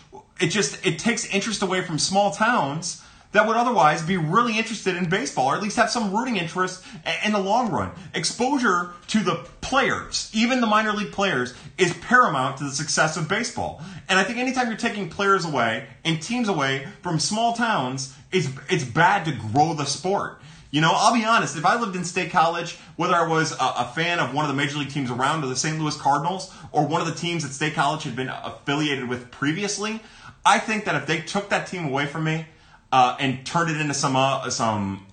it 0.41 0.51
just 0.51 0.87
it 0.87 1.01
takes 1.01 1.27
interest 1.27 1.61
away 1.63 1.83
from 1.83 1.99
small 1.99 2.31
towns 2.31 3.03
that 3.33 3.49
would 3.49 3.57
otherwise 3.57 4.01
be 4.03 4.17
really 4.17 4.57
interested 4.57 4.97
in 4.97 5.09
baseball 5.09 5.49
or 5.49 5.57
at 5.57 5.63
least 5.63 5.77
have 5.77 5.91
some 5.91 6.15
rooting 6.15 6.37
interest 6.37 6.85
in 7.25 7.33
the 7.33 7.41
long 7.41 7.71
run. 7.71 7.91
Exposure 8.15 8.93
to 9.09 9.21
the 9.21 9.35
players, 9.61 10.31
even 10.33 10.61
the 10.61 10.67
minor 10.67 10.93
league 10.93 11.13
players, 11.13 11.53
is 11.77 11.93
paramount 11.95 12.59
to 12.59 12.65
the 12.65 12.71
success 12.71 13.17
of 13.17 13.29
baseball. 13.29 13.83
And 14.09 14.19
I 14.19 14.25
think 14.25 14.39
anytime 14.39 14.69
you're 14.69 14.77
taking 14.77 15.11
players 15.11 15.45
away 15.45 15.87
and 16.05 16.23
teams 16.23 16.49
away 16.49 16.87
from 17.03 17.19
small 17.19 17.53
towns, 17.53 18.17
it's, 18.37 18.49
it's 18.69 18.85
bad 18.85 19.25
to 19.25 19.33
grow 19.33 19.75
the 19.75 19.85
sport. 19.85 20.41
You 20.71 20.81
know, 20.81 20.93
I'll 20.93 21.15
be 21.15 21.25
honest, 21.25 21.57
if 21.57 21.65
I 21.65 21.81
lived 21.81 21.97
in 21.97 22.05
state 22.05 22.31
college, 22.31 22.77
whether 22.97 23.15
I 23.15 23.27
was 23.27 23.53
a, 23.53 23.57
a, 23.57 23.93
fan 23.95 24.19
of 24.19 24.35
one 24.35 24.45
of 24.45 24.51
the 24.51 24.57
major 24.57 24.79
league 24.79 24.91
teams 24.91 25.11
around 25.11 25.43
or 25.43 25.47
the 25.47 25.57
St. 25.57 25.79
Louis 25.79 25.97
Cardinals 25.97 26.53
or 26.73 26.87
one 26.87 27.01
of 27.01 27.07
the 27.07 27.15
teams 27.15 27.45
that 27.45 27.53
state 27.53 27.75
college 27.75 28.03
had 28.03 28.17
been 28.17 28.29
affiliated 28.29 29.09
with 29.09 29.31
previously, 29.31 30.01
I 30.45 30.59
think 30.59 30.85
that 30.85 30.95
if 30.97 31.07
they 31.07 31.21
took 31.21 31.49
that 31.51 31.67
team 31.67 31.87
away 31.87 32.07
from 32.07 32.25
me 32.25 32.47
uh, 32.93 33.17
and 33.19 33.47
turned 33.47 33.71
it 33.71 33.81
into 33.81 33.95
some 33.95 34.17
uh, 34.17 34.51
some 34.51 35.07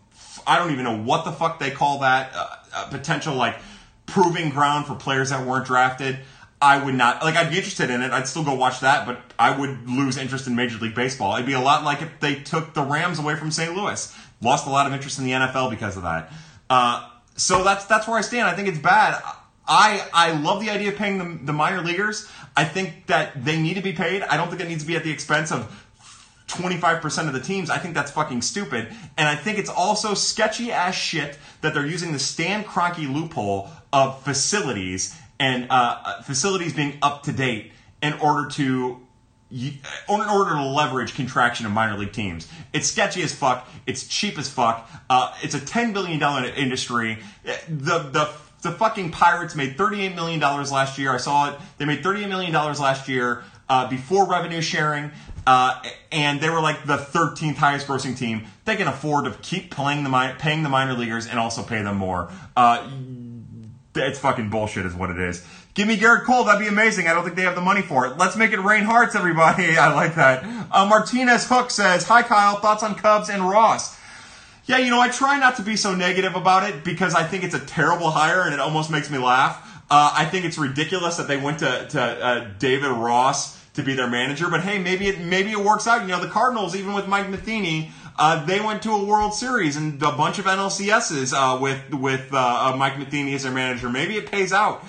I 0.46 0.60
don't 0.60 0.72
even 0.72 0.84
know 0.84 0.98
what 0.98 1.24
the 1.24 1.32
fuck 1.32 1.60
they 1.60 1.72
call 1.72 2.00
that 2.00 2.32
uh, 2.36 2.88
potential 2.90 3.36
like 3.36 3.56
proving 4.06 4.50
ground 4.50 4.86
for 4.86 4.96
players 4.96 5.30
that 5.30 5.46
weren't 5.46 5.66
drafted. 5.66 6.20
I 6.64 6.82
would 6.82 6.96
not 6.96 7.22
like. 7.22 7.36
I'd 7.36 7.50
be 7.50 7.58
interested 7.58 7.90
in 7.90 8.02
it. 8.02 8.12
I'd 8.12 8.26
still 8.26 8.46
go 8.46 8.54
watch 8.54 8.80
that, 8.80 9.06
but 9.06 9.20
I 9.38 9.52
would 9.52 9.90
lose 9.90 10.16
interest 10.16 10.48
in 10.48 10.56
Major 10.56 10.78
League 10.78 10.96
Baseball. 10.96 11.34
It'd 11.34 11.46
be 11.46 11.52
a 11.52 11.60
lot 11.60 11.84
like 11.84 12.02
if 12.02 12.22
they 12.22 12.36
took 12.36 12.74
the 12.74 12.82
Rams 12.82 13.20
away 13.20 13.36
from 13.36 13.52
St. 13.52 13.76
Louis. 13.76 14.16
Lost 14.42 14.66
a 14.66 14.70
lot 14.70 14.88
of 14.88 14.94
interest 14.94 15.20
in 15.20 15.26
the 15.26 15.32
NFL 15.32 15.70
because 15.70 15.98
of 15.98 16.04
that. 16.04 16.32
Uh, 16.70 17.10
so 17.36 17.66
that's 17.66 17.84
that's 17.86 18.08
where 18.08 18.18
I 18.18 18.22
stand. 18.22 18.48
I 18.48 18.54
think 18.54 18.70
it's 18.70 18.80
bad. 18.80 19.22
I 19.68 20.08
I 20.14 20.32
love 20.40 20.62
the 20.62 20.70
idea 20.70 20.94
of 20.94 20.96
paying 20.96 21.18
the, 21.18 21.46
the 21.46 21.52
minor 21.52 21.82
leaguers. 21.82 22.30
I 22.56 22.64
think 22.64 23.08
that 23.08 23.44
they 23.44 23.62
need 23.62 23.74
to 23.74 23.82
be 23.82 23.92
paid. 23.92 24.22
I 24.22 24.38
don't 24.38 24.48
think 24.48 24.62
it 24.62 24.70
needs 24.70 24.84
to 24.84 24.88
be 24.88 24.96
at 24.96 25.04
the 25.04 25.12
expense 25.12 25.52
of 25.52 25.68
25% 26.48 27.28
of 27.28 27.34
the 27.34 27.40
teams. 27.42 27.70
I 27.70 27.78
think 27.78 27.94
that's 27.94 28.12
fucking 28.12 28.42
stupid. 28.42 28.88
And 29.18 29.28
I 29.28 29.36
think 29.36 29.58
it's 29.58 29.70
also 29.70 30.14
sketchy 30.14 30.72
ass 30.72 30.96
shit 30.96 31.38
that 31.62 31.74
they're 31.74 31.86
using 31.86 32.14
the 32.14 32.20
Stan 32.20 32.64
Kroenke 32.64 33.12
loophole 33.12 33.70
of 33.92 34.22
facilities 34.24 35.18
and 35.40 35.68
uh, 35.70 36.22
facilities 36.22 36.74
being 36.74 36.98
up 37.02 37.24
to 37.24 37.32
date 37.32 37.72
in 38.02 38.14
order 38.14 38.50
to 38.52 39.00
in 39.52 39.80
order 40.10 40.56
to 40.56 40.64
leverage 40.64 41.14
contraction 41.14 41.66
of 41.68 41.72
minor 41.72 41.96
league 41.98 42.12
teams. 42.12 42.48
It's 42.74 42.90
sketchy 42.90 43.22
as 43.22 43.36
fuck. 43.36 43.70
It's 43.86 44.08
cheap 44.08 44.40
as 44.40 44.50
fuck. 44.50 44.90
Uh, 45.12 45.36
it's 45.44 45.54
a 45.54 45.60
$10 45.60 45.94
billion 45.94 46.20
industry. 46.56 47.20
The, 47.44 48.00
the 48.00 48.32
the 48.64 48.72
fucking 48.72 49.12
Pirates 49.12 49.56
made 49.56 49.78
$38 49.78 50.16
million 50.16 50.40
last 50.40 50.98
year. 50.98 51.14
I 51.14 51.18
saw 51.18 51.52
it. 51.52 51.60
They 51.78 51.86
made 51.86 52.02
$38 52.02 52.30
million 52.30 52.54
last 52.54 53.10
year 53.10 53.44
uh, 53.70 53.90
before 53.90 54.28
revenue 54.28 54.62
sharing. 54.62 55.12
Uh, 55.46 55.84
and 56.12 56.40
they 56.40 56.50
were 56.50 56.62
like 56.62 56.86
the 56.86 56.96
13th 56.96 57.56
highest 57.56 57.88
grossing 57.88 58.18
team. 58.18 58.46
They 58.64 58.78
can 58.78 58.88
afford 58.88 59.26
to 59.26 59.32
keep 59.42 59.70
playing 59.70 60.06
the 60.06 60.36
paying 60.40 60.64
the 60.64 60.70
minor 60.70 60.94
leaguers 60.94 61.28
and 61.28 61.38
also 61.38 61.62
pay 61.62 61.82
them 61.82 61.98
more. 61.98 62.32
It's 63.96 64.20
fucking 64.20 64.50
bullshit, 64.50 64.86
is 64.86 64.94
what 64.94 65.10
it 65.10 65.20
is. 65.20 65.46
Give 65.74 65.88
me 65.88 65.98
Gerrit 65.98 66.24
Cole, 66.24 66.44
that'd 66.44 66.60
be 66.60 66.68
amazing. 66.68 67.08
I 67.08 67.14
don't 67.14 67.24
think 67.24 67.36
they 67.36 67.44
have 67.44 67.56
the 67.56 67.62
money 67.62 67.82
for 67.82 68.06
it. 68.06 68.18
Let's 68.18 68.36
make 68.36 68.52
it 68.52 68.60
rain 68.60 68.84
hearts, 68.84 69.16
everybody. 69.16 69.78
I 69.78 69.94
like 69.94 70.16
that. 70.16 70.44
Uh, 70.72 70.86
Martinez 70.86 71.48
Hook 71.48 71.72
says, 71.72 72.08
"Hi 72.08 72.24
Kyle, 72.24 72.60
thoughts 72.60 72.84
on 72.84 72.96
Cubs 72.96 73.30
and 73.30 73.48
Ross." 73.48 73.98
Yeah, 74.66 74.78
you 74.78 74.90
know, 74.90 75.02
I 75.02 75.10
try 75.10 75.40
not 75.40 75.58
to 75.58 75.62
be 75.62 75.76
so 75.76 75.94
negative 75.94 76.36
about 76.36 76.70
it 76.70 76.86
because 76.86 77.16
I 77.16 77.24
think 77.24 77.44
it's 77.44 77.56
a 77.56 77.60
terrible 77.60 78.12
hire 78.12 78.44
and 78.44 78.54
it 78.54 78.62
almost 78.62 78.90
makes 78.90 79.12
me 79.12 79.18
laugh. 79.18 79.70
Uh, 79.90 80.14
I 80.16 80.26
think 80.26 80.46
it's 80.46 80.58
ridiculous 80.58 81.18
that 81.18 81.28
they 81.28 81.36
went 81.36 81.60
to, 81.60 81.88
to 81.90 82.02
uh, 82.02 82.48
David 82.60 82.90
Ross 82.90 83.62
to 83.74 83.84
be 83.84 83.94
their 83.94 84.10
manager, 84.10 84.50
but 84.50 84.62
hey, 84.62 84.80
maybe 84.80 85.08
it 85.08 85.20
maybe 85.20 85.52
it 85.52 85.60
works 85.60 85.88
out. 85.88 86.02
You 86.02 86.08
know, 86.08 86.22
the 86.22 86.30
Cardinals, 86.30 86.76
even 86.76 86.94
with 86.94 87.08
Mike 87.08 87.30
Matheny, 87.30 87.92
uh, 88.18 88.46
they 88.46 88.60
went 88.60 88.84
to 88.84 88.92
a 88.92 89.04
World 89.04 89.34
Series 89.34 89.76
and 89.76 90.02
a 90.02 90.12
bunch 90.12 90.40
of 90.40 90.46
NLCSs 90.46 91.34
uh, 91.34 91.60
with 91.60 91.94
with 91.94 92.34
uh, 92.34 92.72
uh, 92.74 92.78
Mike 92.78 92.98
Matheny 92.98 93.34
as 93.34 93.44
their 93.44 93.52
manager. 93.52 93.90
Maybe 93.90 94.16
it 94.18 94.32
pays 94.32 94.54
out. 94.54 94.84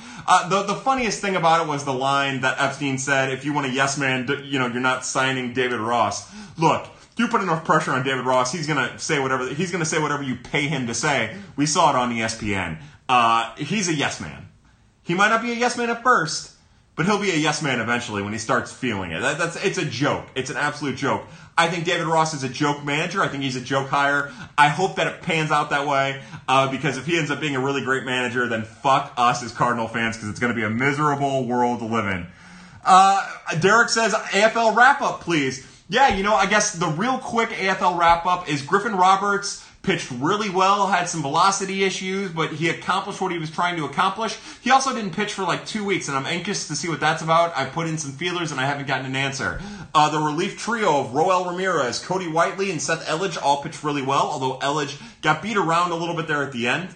the 0.50 0.62
the 0.62 0.74
funniest 0.74 1.20
thing 1.20 1.36
about 1.36 1.64
it 1.64 1.68
was 1.68 1.84
the 1.84 1.94
line 1.94 2.40
that 2.42 2.60
Epstein 2.60 2.98
said: 2.98 3.30
"If 3.30 3.44
you 3.44 3.52
want 3.52 3.66
a 3.66 3.70
yes 3.70 3.98
man, 3.98 4.28
you 4.44 4.58
know, 4.58 4.66
you're 4.66 4.80
not 4.80 5.04
signing 5.04 5.52
David 5.52 5.80
Ross." 5.80 6.30
Look, 6.58 6.86
you 7.16 7.28
put 7.28 7.42
enough 7.42 7.64
pressure 7.64 7.92
on 7.92 8.02
David 8.02 8.24
Ross, 8.24 8.52
he's 8.52 8.66
gonna 8.66 8.98
say 8.98 9.18
whatever 9.18 9.48
he's 9.48 9.70
gonna 9.70 9.84
say 9.84 10.00
whatever 10.00 10.22
you 10.22 10.36
pay 10.36 10.66
him 10.68 10.86
to 10.88 10.94
say. 10.94 11.36
We 11.56 11.66
saw 11.66 11.90
it 11.90 11.96
on 11.96 12.12
ESPN. 12.12 12.78
Uh, 13.08 13.54
he's 13.56 13.88
a 13.88 13.94
yes 13.94 14.20
man. 14.20 14.48
He 15.02 15.14
might 15.14 15.28
not 15.28 15.42
be 15.42 15.52
a 15.52 15.54
yes 15.54 15.76
man 15.76 15.90
at 15.90 16.02
first, 16.02 16.53
but 16.96 17.06
he'll 17.06 17.20
be 17.20 17.30
a 17.30 17.36
yes 17.36 17.62
man 17.62 17.80
eventually 17.80 18.22
when 18.22 18.32
he 18.32 18.38
starts 18.38 18.72
feeling 18.72 19.10
it. 19.10 19.20
That, 19.20 19.38
that's 19.38 19.62
it's 19.64 19.78
a 19.78 19.84
joke. 19.84 20.26
It's 20.34 20.50
an 20.50 20.56
absolute 20.56 20.96
joke. 20.96 21.24
I 21.56 21.68
think 21.68 21.84
David 21.84 22.06
Ross 22.06 22.34
is 22.34 22.42
a 22.42 22.48
joke 22.48 22.84
manager. 22.84 23.22
I 23.22 23.28
think 23.28 23.42
he's 23.44 23.56
a 23.56 23.60
joke 23.60 23.88
hire. 23.88 24.32
I 24.58 24.68
hope 24.68 24.96
that 24.96 25.06
it 25.06 25.22
pans 25.22 25.52
out 25.52 25.70
that 25.70 25.86
way 25.86 26.20
uh, 26.48 26.70
because 26.70 26.96
if 26.96 27.06
he 27.06 27.16
ends 27.16 27.30
up 27.30 27.40
being 27.40 27.54
a 27.54 27.60
really 27.60 27.82
great 27.82 28.04
manager, 28.04 28.48
then 28.48 28.64
fuck 28.64 29.12
us 29.16 29.42
as 29.42 29.52
Cardinal 29.52 29.86
fans 29.86 30.16
because 30.16 30.30
it's 30.30 30.40
going 30.40 30.52
to 30.52 30.56
be 30.56 30.64
a 30.64 30.70
miserable 30.70 31.46
world 31.46 31.78
to 31.78 31.84
live 31.84 32.06
in. 32.06 32.26
Uh, 32.84 33.26
Derek 33.60 33.88
says 33.88 34.14
AFL 34.14 34.76
wrap 34.76 35.00
up, 35.00 35.20
please. 35.20 35.66
Yeah, 35.88 36.16
you 36.16 36.22
know, 36.22 36.34
I 36.34 36.46
guess 36.46 36.72
the 36.72 36.88
real 36.88 37.18
quick 37.18 37.50
AFL 37.50 37.98
wrap 37.98 38.26
up 38.26 38.48
is 38.48 38.62
Griffin 38.62 38.96
Roberts 38.96 39.63
pitched 39.84 40.10
really 40.10 40.50
well, 40.50 40.86
had 40.86 41.08
some 41.08 41.22
velocity 41.22 41.84
issues, 41.84 42.30
but 42.30 42.52
he 42.52 42.68
accomplished 42.68 43.20
what 43.20 43.30
he 43.30 43.38
was 43.38 43.50
trying 43.50 43.76
to 43.76 43.84
accomplish. 43.84 44.36
He 44.62 44.70
also 44.70 44.94
didn't 44.94 45.12
pitch 45.12 45.32
for 45.32 45.42
like 45.42 45.66
two 45.66 45.84
weeks, 45.84 46.08
and 46.08 46.16
I'm 46.16 46.26
anxious 46.26 46.66
to 46.68 46.76
see 46.76 46.88
what 46.88 47.00
that's 47.00 47.22
about. 47.22 47.56
I 47.56 47.66
put 47.66 47.86
in 47.86 47.98
some 47.98 48.12
feelers 48.12 48.50
and 48.50 48.60
I 48.60 48.66
haven't 48.66 48.86
gotten 48.86 49.06
an 49.06 49.16
answer. 49.16 49.60
Uh, 49.94 50.10
the 50.10 50.18
relief 50.18 50.58
trio 50.58 51.00
of 51.00 51.14
Roel 51.14 51.44
Ramirez, 51.44 52.02
Kodi 52.02 52.32
Whitley, 52.32 52.70
and 52.70 52.82
Seth 52.82 53.06
Elledge 53.06 53.40
all 53.40 53.62
pitched 53.62 53.84
really 53.84 54.02
well, 54.02 54.22
although 54.22 54.58
Elledge 54.58 55.00
got 55.22 55.42
beat 55.42 55.56
around 55.56 55.92
a 55.92 55.96
little 55.96 56.16
bit 56.16 56.26
there 56.26 56.42
at 56.42 56.52
the 56.52 56.66
end. 56.66 56.88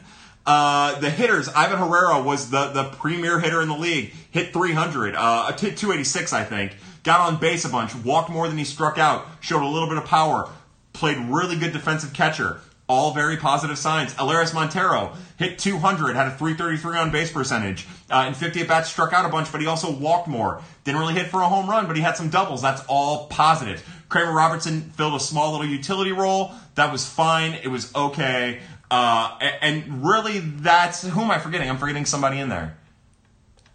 Uh, 0.47 0.99
the 0.99 1.11
hitters, 1.11 1.49
Ivan 1.51 1.79
Herrera 1.79 2.23
was 2.23 2.49
the, 2.51 2.69
the 2.69 2.85
premier 2.85 3.39
hitter 3.39 3.61
in 3.61 3.69
the 3.69 3.77
league, 3.77 4.13
hit 4.31 4.53
300, 4.55 5.15
uh, 5.15 5.53
286, 5.53 6.33
I 6.33 6.43
think 6.43 6.73
got 7.09 7.21
on 7.21 7.41
base 7.41 7.65
a 7.65 7.71
bunch, 7.71 7.95
walked 7.95 8.29
more 8.29 8.49
than 8.49 8.59
he 8.59 8.65
struck 8.65 8.99
out, 8.99 9.27
showed 9.41 9.63
a 9.63 9.67
little 9.67 9.89
bit 9.89 9.97
of 9.97 10.05
power, 10.05 10.51
played 10.93 11.17
really 11.17 11.57
good 11.57 11.73
defensive 11.73 12.13
catcher. 12.13 12.61
All 12.89 13.13
very 13.13 13.37
positive 13.37 13.79
signs. 13.79 14.15
Elehuris 14.15 14.55
Montero 14.55 15.13
hit 15.37 15.59
200, 15.59 16.17
had 16.17 16.27
a 16.27 16.31
333 16.31 16.97
on 16.97 17.11
base 17.11 17.31
percentage. 17.31 17.87
Uh, 18.11 18.25
in 18.29 18.35
50 18.35 18.63
at 18.63 18.69
bats, 18.69 18.91
struck 18.91 19.13
out 19.13 19.27
a 19.27 19.29
bunch, 19.29 19.53
but 19.53 19.61
he 19.61 19.67
also 19.67 19.91
walked 19.91 20.27
more. 20.27 20.63
Didn't 20.85 20.99
really 20.99 21.13
hit 21.13 21.27
for 21.27 21.43
a 21.43 21.49
home 21.49 21.69
run, 21.69 21.87
but 21.87 21.97
he 21.97 22.03
had 22.03 22.17
some 22.17 22.31
doubles. 22.31 22.63
That's 22.63 22.83
all 22.89 23.27
positive. 23.27 23.87
Kramer 24.09 24.33
Robertson 24.33 24.81
filled 24.81 25.15
a 25.15 25.21
small 25.21 25.53
little 25.53 25.67
utility 25.67 26.13
role. 26.13 26.53
That 26.77 26.91
was 26.91 27.07
fine. 27.07 27.53
It 27.63 27.69
was 27.69 27.95
okay. 27.95 28.61
Uh, 28.91 29.39
and 29.61 30.03
really, 30.05 30.39
that's 30.39 31.07
who 31.07 31.21
am 31.21 31.31
I 31.31 31.39
forgetting? 31.39 31.69
I'm 31.69 31.77
forgetting 31.77 32.07
somebody 32.07 32.39
in 32.39 32.49
there. 32.49 32.77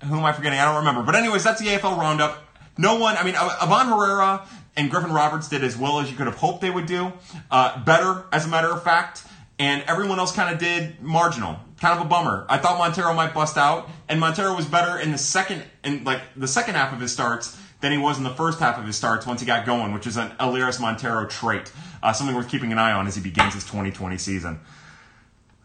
Who 0.06 0.18
am 0.18 0.26
I 0.26 0.34
forgetting? 0.34 0.60
I 0.60 0.66
don't 0.66 0.78
remember. 0.78 1.04
But 1.04 1.16
anyways, 1.16 1.44
that's 1.44 1.62
the 1.62 1.68
AFL 1.68 1.98
roundup. 1.98 2.44
No 2.78 2.98
one, 2.98 3.16
I 3.16 3.24
mean, 3.24 3.36
Ivan 3.36 3.88
Herrera 3.88 4.48
and 4.76 4.90
Griffin 4.90 5.12
Roberts 5.12 5.48
did 5.50 5.64
as 5.64 5.78
well 5.78 6.00
as 6.00 6.10
you 6.10 6.18
could 6.18 6.28
have 6.28 6.38
hoped 6.38 6.62
they 6.62 6.70
would 6.70 6.86
do. 6.86 7.14
Uh, 7.52 7.84
better, 7.84 8.26
as 8.32 8.46
a 8.46 8.50
matter 8.50 8.70
of 8.70 8.84
fact. 8.84 9.24
And 9.60 9.84
everyone 9.84 10.20
else 10.20 10.34
kind 10.34 10.54
of 10.54 10.60
did 10.60 11.02
marginal. 11.02 11.60
Kind 11.80 12.00
of 12.00 12.06
a 12.06 12.10
bummer. 12.10 12.46
I 12.50 12.58
thought 12.58 12.78
Montero 12.78 13.14
might 13.14 13.34
bust 13.34 13.58
out, 13.58 13.90
and 14.10 14.20
Montero 14.20 14.56
was 14.56 14.66
better 14.66 14.98
in 14.98 15.12
the 15.12 15.18
second, 15.18 15.64
in 15.84 16.04
like 16.04 16.22
the 16.36 16.48
second 16.48 16.76
half 16.76 16.92
of 16.92 17.00
his 17.00 17.12
starts 17.12 17.58
than 17.82 17.92
he 17.92 17.98
was 17.98 18.18
in 18.18 18.24
the 18.24 18.34
first 18.34 18.60
half 18.60 18.80
of 18.80 18.86
his 18.86 18.96
starts 18.96 19.28
once 19.28 19.42
he 19.42 19.46
got 19.46 19.66
going, 19.66 19.94
which 19.94 20.08
is 20.08 20.18
an 20.18 20.32
Elehuris 20.40 20.80
Montero 20.80 21.26
trait. 21.28 21.72
Uh, 22.02 22.14
something 22.14 22.36
worth 22.36 22.50
keeping 22.50 22.72
an 22.72 22.80
eye 22.80 22.94
on 22.94 23.08
as 23.08 23.16
he 23.16 23.22
begins 23.22 23.54
his 23.54 23.64
2020 23.66 24.18
season. 24.18 24.60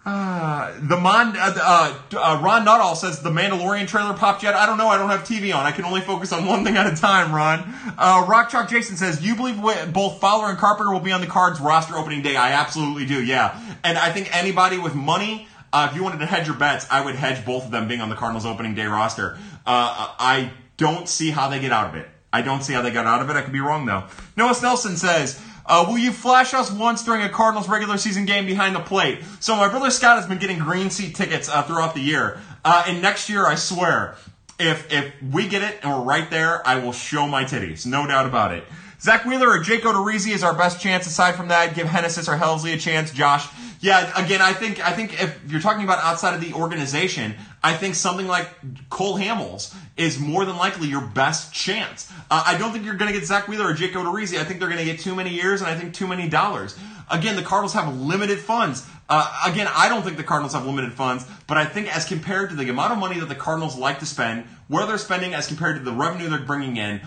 Uh, 0.05 0.73
the 0.81 0.97
Mon, 0.97 1.37
uh, 1.37 1.55
uh, 1.61 1.99
uh, 2.17 2.41
Ron 2.43 2.65
Nuttall 2.65 2.95
says 2.95 3.21
the 3.21 3.31
Mandalorian 3.31 3.87
trailer 3.87 4.15
popped 4.15 4.43
yet. 4.43 4.55
I 4.55 4.65
don't 4.65 4.79
know. 4.79 4.89
I 4.89 4.97
don't 4.97 5.11
have 5.11 5.21
TV 5.21 5.55
on. 5.55 5.67
I 5.67 5.73
can 5.73 5.85
only 5.85 6.01
focus 6.01 6.33
on 6.33 6.47
one 6.47 6.65
thing 6.65 6.77
at 6.77 6.91
a 6.91 6.97
time. 6.97 7.35
Ron. 7.35 7.75
Uh, 7.99 8.25
Rock 8.27 8.49
Chalk 8.49 8.69
Jason 8.71 8.97
says 8.97 9.23
you 9.25 9.35
believe 9.37 9.61
both 9.93 10.21
Fowler 10.21 10.49
and 10.49 10.57
Carpenter 10.59 10.93
will 10.93 11.01
be 11.01 11.13
on 11.13 11.21
the 11.21 11.27
Cards 11.27 11.61
roster 11.61 11.97
opening 11.97 12.23
day. 12.23 12.37
I 12.37 12.53
absolutely 12.53 13.05
do. 13.05 13.23
Yeah, 13.23 13.61
and 13.85 13.99
I 13.99 14.11
think 14.13 14.35
anybody 14.35 14.79
with 14.79 14.95
money. 14.95 15.47
Uh, 15.71 15.89
if 15.91 15.97
you 15.97 16.03
wanted 16.03 16.21
to 16.21 16.27
hedge 16.27 16.47
your 16.47 16.57
bets, 16.57 16.87
I 16.91 17.05
would 17.05 17.15
hedge 17.15 17.45
both 17.45 17.67
of 17.67 17.71
them 17.71 17.89
being 17.89 18.01
on 18.01 18.09
the 18.09 18.15
Cardinals 18.15 18.47
opening 18.47 18.75
day 18.75 18.87
roster. 18.87 19.37
Uh, 19.67 20.15
I 20.19 20.53
don't 20.79 21.07
see 21.07 21.31
how 21.31 21.49
they 21.51 21.61
get 21.61 21.73
out 21.73 21.89
of 21.89 21.95
it. 21.97 22.09
I 22.33 22.41
don't 22.41 22.63
see 22.63 22.73
how 22.73 22.81
they 22.81 22.91
got 22.91 23.05
out 23.05 23.21
of 23.21 23.29
it. 23.29 23.37
I 23.37 23.43
could 23.43 23.53
be 23.53 23.61
wrong 23.61 23.85
though. 23.85 24.05
Noah 24.37 24.55
Nelson 24.63 24.97
says 24.97 25.39
uh, 25.69 25.85
will 25.87 25.99
you 25.99 26.11
flash 26.11 26.55
us 26.55 26.71
once 26.73 27.05
during 27.05 27.23
a 27.23 27.29
Cardinals 27.29 27.69
regular 27.69 27.99
season 27.99 28.25
game 28.25 28.47
behind 28.47 28.75
the 28.75 28.81
plate? 28.81 29.21
So 29.41 29.55
my 29.55 29.69
brother 29.69 29.91
Scott 29.91 30.17
has 30.17 30.27
been 30.27 30.39
getting 30.39 30.59
green 30.59 30.91
seat 30.91 31.15
tickets 31.15 31.49
uh, 31.49 31.63
throughout 31.63 31.95
the 31.95 32.01
year, 32.01 32.41
uh, 32.65 32.85
and 32.87 33.03
next 33.03 33.29
year 33.29 33.47
I 33.47 33.55
swear, 33.55 34.17
if 34.59 34.93
if 34.93 35.13
we 35.23 35.47
get 35.47 35.63
it 35.63 35.79
and 35.83 35.93
we're 35.93 36.05
right 36.05 36.29
there, 36.31 36.67
I 36.67 36.81
will 36.81 36.93
show 36.93 37.29
my 37.29 37.45
titties, 37.45 37.87
no 37.87 38.07
doubt 38.07 38.27
about 38.27 38.53
it. 38.53 38.65
Zack 39.01 39.25
Wheeler 39.25 39.49
or 39.49 39.61
Jake 39.61 39.83
Odorizzi 39.83 40.33
is 40.33 40.43
our 40.43 40.55
best 40.55 40.81
chance. 40.81 41.07
Aside 41.07 41.37
from 41.37 41.49
that, 41.49 41.77
give 41.77 41.87
Hentges 41.87 42.29
or 42.29 42.37
Helsley 42.37 42.75
a 42.75 42.77
chance. 42.77 43.13
Josh, 43.13 43.47
yeah, 43.81 44.11
again, 44.21 44.43
I 44.43 44.53
think 44.53 44.85
I 44.85 44.93
think 44.93 45.23
if 45.23 45.39
you're 45.49 45.61
talking 45.61 45.85
about 45.85 46.03
outside 46.03 46.35
of 46.35 46.41
the 46.41 46.53
organization, 46.53 47.37
I 47.63 47.75
think 47.75 47.95
something 47.97 48.27
like 48.27 48.49
Cole 48.89 49.19
Hamels 49.19 49.75
is 49.97 50.19
more 50.19 50.45
than 50.45 50.57
likely 50.57 50.89
your 50.89 51.01
best 51.01 51.53
chance. 51.53 52.11
Uh, 52.31 52.43
I 52.47 52.57
don't 52.57 52.73
think 52.73 52.85
you're 52.85 52.95
going 52.95 53.13
to 53.13 53.19
get 53.19 53.27
Zack 53.27 53.49
Wheeler 53.49 53.67
or 53.67 53.75
Jake 53.75 53.93
Odorizzi. 53.93 54.39
I 54.39 54.45
think 54.45 54.61
they're 54.61 54.69
going 54.69 54.79
to 54.79 54.85
get 54.85 55.01
too 55.01 55.15
many 55.15 55.31
years 55.31 55.61
and 55.61 55.69
I 55.69 55.75
think 55.75 55.93
too 55.93 56.07
many 56.07 56.29
dollars. 56.29 56.79
Again, 57.11 57.37
the 57.37 57.43
Cardinals 57.43 57.73
have 57.73 57.97
limited 57.97 58.39
funds. 58.39 58.87
Uh, 59.09 59.45
again, 59.47 59.67
I 59.75 59.89
don't 59.89 60.03
think 60.03 60.19
the 60.19 60.25
Cardinals 60.25 60.53
have 60.53 60.67
limited 60.67 60.93
funds, 60.93 61.25
but 61.47 61.57
I 61.57 61.65
think 61.65 61.95
as 61.95 62.05
compared 62.05 62.51
to 62.51 62.57
the 62.57 62.69
amount 62.69 62.93
of 62.93 62.99
money 62.99 63.19
that 63.19 63.29
the 63.29 63.35
Cardinals 63.35 63.77
like 63.77 63.99
to 64.01 64.07
spend, 64.07 64.45
where 64.69 64.87
they're 64.87 64.99
spending 64.99 65.35
as 65.35 65.47
compared 65.47 65.79
to 65.79 65.83
the 65.83 65.93
revenue 65.93 66.29
they're 66.29 66.39
bringing 66.39 66.77
in, 66.77 67.01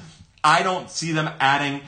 I 0.44 0.64
don't 0.64 0.90
see 0.90 1.12
them 1.12 1.30
adding 1.40 1.82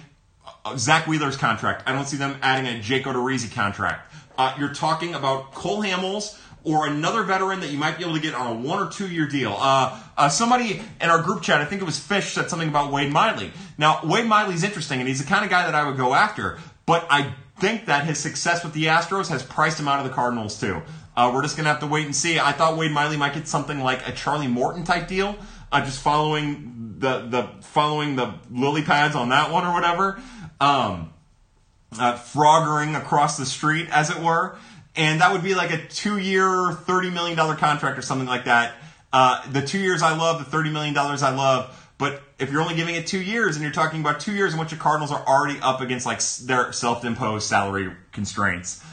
Zack 0.78 1.07
Wheeler's 1.07 1.36
contract. 1.36 1.84
I 1.88 1.91
don't 1.91 2.05
see 2.05 2.18
them 2.18 2.38
adding 2.41 2.68
a 2.68 2.80
Jake 2.80 3.05
Odorizzi 3.05 3.51
contract. 3.51 4.14
Uh, 4.38 4.55
you're 4.59 4.74
talking 4.74 5.16
about 5.16 5.51
Cole 5.53 5.82
Hamels 5.82 6.39
or 6.64 6.88
another 6.88 7.24
veteran 7.24 7.59
that 7.59 7.72
you 7.72 7.78
might 7.78 7.97
be 7.97 8.03
able 8.03 8.16
to 8.16 8.22
get 8.22 8.34
on 8.34 8.47
a 8.47 8.59
one 8.59 8.82
or 8.82 8.89
two 8.89 9.07
year 9.07 9.28
deal. 9.28 9.55
Uh, 9.57 9.99
uh, 10.18 10.30
somebody 10.30 10.82
in 11.01 11.09
our 11.09 11.22
group 11.22 11.41
chat, 11.41 11.61
I 11.61 11.66
think 11.66 11.82
it 11.82 11.86
was 11.86 11.99
Fish, 11.99 12.34
said 12.34 12.49
something 12.49 12.70
about 12.70 12.91
Wade 12.91 13.11
Miley. 13.11 13.51
Now, 13.78 13.99
Wade 14.03 14.26
Miley's 14.26 14.64
interesting, 14.64 14.99
and 14.99 15.07
he's 15.07 15.22
the 15.22 15.28
kind 15.28 15.43
of 15.43 15.51
guy 15.51 15.66
that 15.66 15.76
I 15.76 15.86
would 15.88 15.97
go 15.97 16.14
after, 16.14 16.59
but 16.86 17.05
I 17.09 17.34
think 17.59 17.86
that 17.86 18.05
his 18.05 18.18
success 18.18 18.64
with 18.64 18.74
the 18.74 18.86
Astros 18.86 19.28
has 19.30 19.43
priced 19.43 19.80
him 19.80 19.88
out 19.88 19.99
of 19.99 20.05
the 20.05 20.11
Cardinals 20.11 20.59
too. 20.59 20.82
Uh, 21.16 21.32
we're 21.34 21.43
just 21.43 21.55
going 21.55 21.66
to 21.66 21.70
have 21.70 21.82
to 21.82 21.88
wait 21.88 22.05
and 22.05 22.16
see. 22.16 22.39
I 22.39 22.53
thought 22.53 22.78
Wade 22.78 22.91
Miley 22.91 23.18
might 23.18 23.34
get 23.34 23.47
something 23.47 23.80
like 23.82 24.07
a 24.07 24.11
Charlie 24.11 24.47
Morton 24.47 24.84
type 24.84 25.07
deal, 25.07 25.36
uh, 25.72 25.84
just 25.86 26.01
following 26.01 26.95
the, 26.97 27.28
the 27.28 27.49
following 27.61 28.16
the 28.16 28.34
lily 28.49 28.82
pads 28.82 29.16
on 29.16 29.30
that 29.30 29.51
one 29.51 29.66
or 29.66 29.74
whatever. 29.74 30.22
Um, 30.59 31.14
uh, 31.99 32.18
froggering 32.18 32.97
across 32.97 33.38
the 33.38 33.45
street, 33.45 33.88
as 33.91 34.09
it 34.09 34.18
were. 34.18 34.55
And 34.95 35.21
that 35.21 35.31
would 35.31 35.43
be 35.43 35.55
like 35.55 35.71
a 35.71 35.87
two 35.87 36.17
year, 36.17 36.45
$30 36.45 37.11
million 37.13 37.35
contract 37.57 37.97
or 37.97 38.01
something 38.01 38.27
like 38.27 38.45
that. 38.45 38.73
Uh, 39.11 39.47
the 39.51 39.61
two 39.61 39.79
years 39.79 40.01
I 40.01 40.15
love, 40.15 40.49
the 40.49 40.57
$30 40.57 40.71
million 40.71 40.97
I 40.97 41.35
love. 41.35 41.79
But 41.97 42.21
if 42.39 42.51
you're 42.51 42.61
only 42.61 42.75
giving 42.75 42.95
it 42.95 43.07
two 43.07 43.21
years 43.21 43.55
and 43.55 43.63
you're 43.63 43.71
talking 43.71 44.01
about 44.01 44.19
two 44.19 44.33
years 44.33 44.53
in 44.53 44.59
which 44.59 44.71
the 44.71 44.75
Cardinals 44.75 45.11
are 45.11 45.25
already 45.25 45.59
up 45.61 45.81
against 45.81 46.05
like 46.05 46.21
their 46.45 46.71
self 46.73 47.05
imposed 47.05 47.47
salary 47.47 47.91
constraints. 48.11 48.83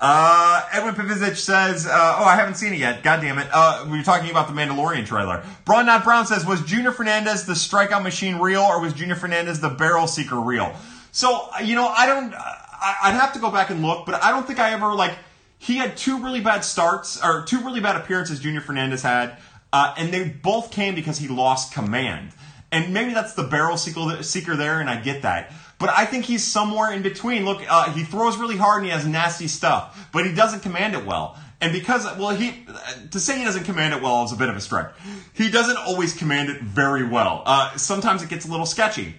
Uh, 0.00 0.62
Edwin 0.72 0.94
Pivicic 0.94 1.36
says, 1.36 1.86
uh, 1.86 2.16
oh, 2.18 2.24
I 2.24 2.36
haven't 2.36 2.54
seen 2.54 2.72
it 2.72 2.78
yet. 2.78 3.02
God 3.02 3.20
damn 3.20 3.38
it. 3.38 3.48
Uh, 3.52 3.84
we 3.90 3.98
were 3.98 4.04
talking 4.04 4.30
about 4.30 4.46
the 4.46 4.52
Mandalorian 4.52 5.06
trailer. 5.06 5.44
Braun 5.64 5.86
Not 5.86 6.04
Brown 6.04 6.26
says, 6.26 6.46
was 6.46 6.62
Junior 6.62 6.92
Fernandez 6.92 7.46
the 7.46 7.54
strikeout 7.54 8.04
machine 8.04 8.38
real 8.38 8.62
or 8.62 8.80
was 8.80 8.92
Junior 8.92 9.16
Fernandez 9.16 9.60
the 9.60 9.70
barrel 9.70 10.06
seeker 10.06 10.40
real? 10.40 10.72
So, 11.10 11.48
you 11.64 11.74
know, 11.74 11.88
I 11.88 12.06
don't, 12.06 12.32
I'd 12.32 13.14
have 13.14 13.32
to 13.32 13.40
go 13.40 13.50
back 13.50 13.70
and 13.70 13.82
look, 13.82 14.06
but 14.06 14.22
I 14.22 14.30
don't 14.30 14.46
think 14.46 14.60
I 14.60 14.70
ever, 14.72 14.94
like, 14.94 15.18
he 15.58 15.76
had 15.76 15.96
two 15.96 16.22
really 16.22 16.40
bad 16.40 16.64
starts, 16.64 17.22
or 17.22 17.44
two 17.44 17.60
really 17.60 17.80
bad 17.80 17.96
appearances 17.96 18.40
Junior 18.40 18.60
Fernandez 18.60 19.02
had, 19.02 19.36
uh, 19.72 19.94
and 19.98 20.12
they 20.12 20.28
both 20.28 20.70
came 20.70 20.94
because 20.94 21.18
he 21.18 21.28
lost 21.28 21.74
command. 21.74 22.30
And 22.70 22.92
maybe 22.92 23.14
that's 23.14 23.34
the 23.34 23.44
barrel 23.44 23.76
seeker 23.76 24.56
there, 24.56 24.80
and 24.80 24.90
I 24.90 25.00
get 25.00 25.22
that. 25.22 25.52
But 25.78 25.90
I 25.90 26.04
think 26.04 26.24
he's 26.24 26.44
somewhere 26.44 26.92
in 26.92 27.02
between. 27.02 27.44
Look, 27.44 27.62
uh, 27.68 27.92
he 27.92 28.04
throws 28.04 28.36
really 28.36 28.56
hard 28.56 28.78
and 28.78 28.86
he 28.86 28.92
has 28.92 29.06
nasty 29.06 29.46
stuff, 29.46 30.08
but 30.12 30.26
he 30.26 30.34
doesn't 30.34 30.60
command 30.60 30.94
it 30.94 31.06
well. 31.06 31.38
And 31.60 31.72
because, 31.72 32.04
well, 32.18 32.30
he, 32.30 32.66
to 33.10 33.18
say 33.18 33.38
he 33.38 33.44
doesn't 33.44 33.64
command 33.64 33.94
it 33.94 34.02
well 34.02 34.24
is 34.24 34.32
a 34.32 34.36
bit 34.36 34.48
of 34.48 34.56
a 34.56 34.60
stretch. 34.60 34.92
He 35.34 35.50
doesn't 35.50 35.76
always 35.76 36.14
command 36.14 36.50
it 36.50 36.62
very 36.62 37.04
well. 37.04 37.42
Uh, 37.46 37.76
sometimes 37.76 38.22
it 38.22 38.28
gets 38.28 38.46
a 38.46 38.50
little 38.50 38.66
sketchy. 38.66 39.16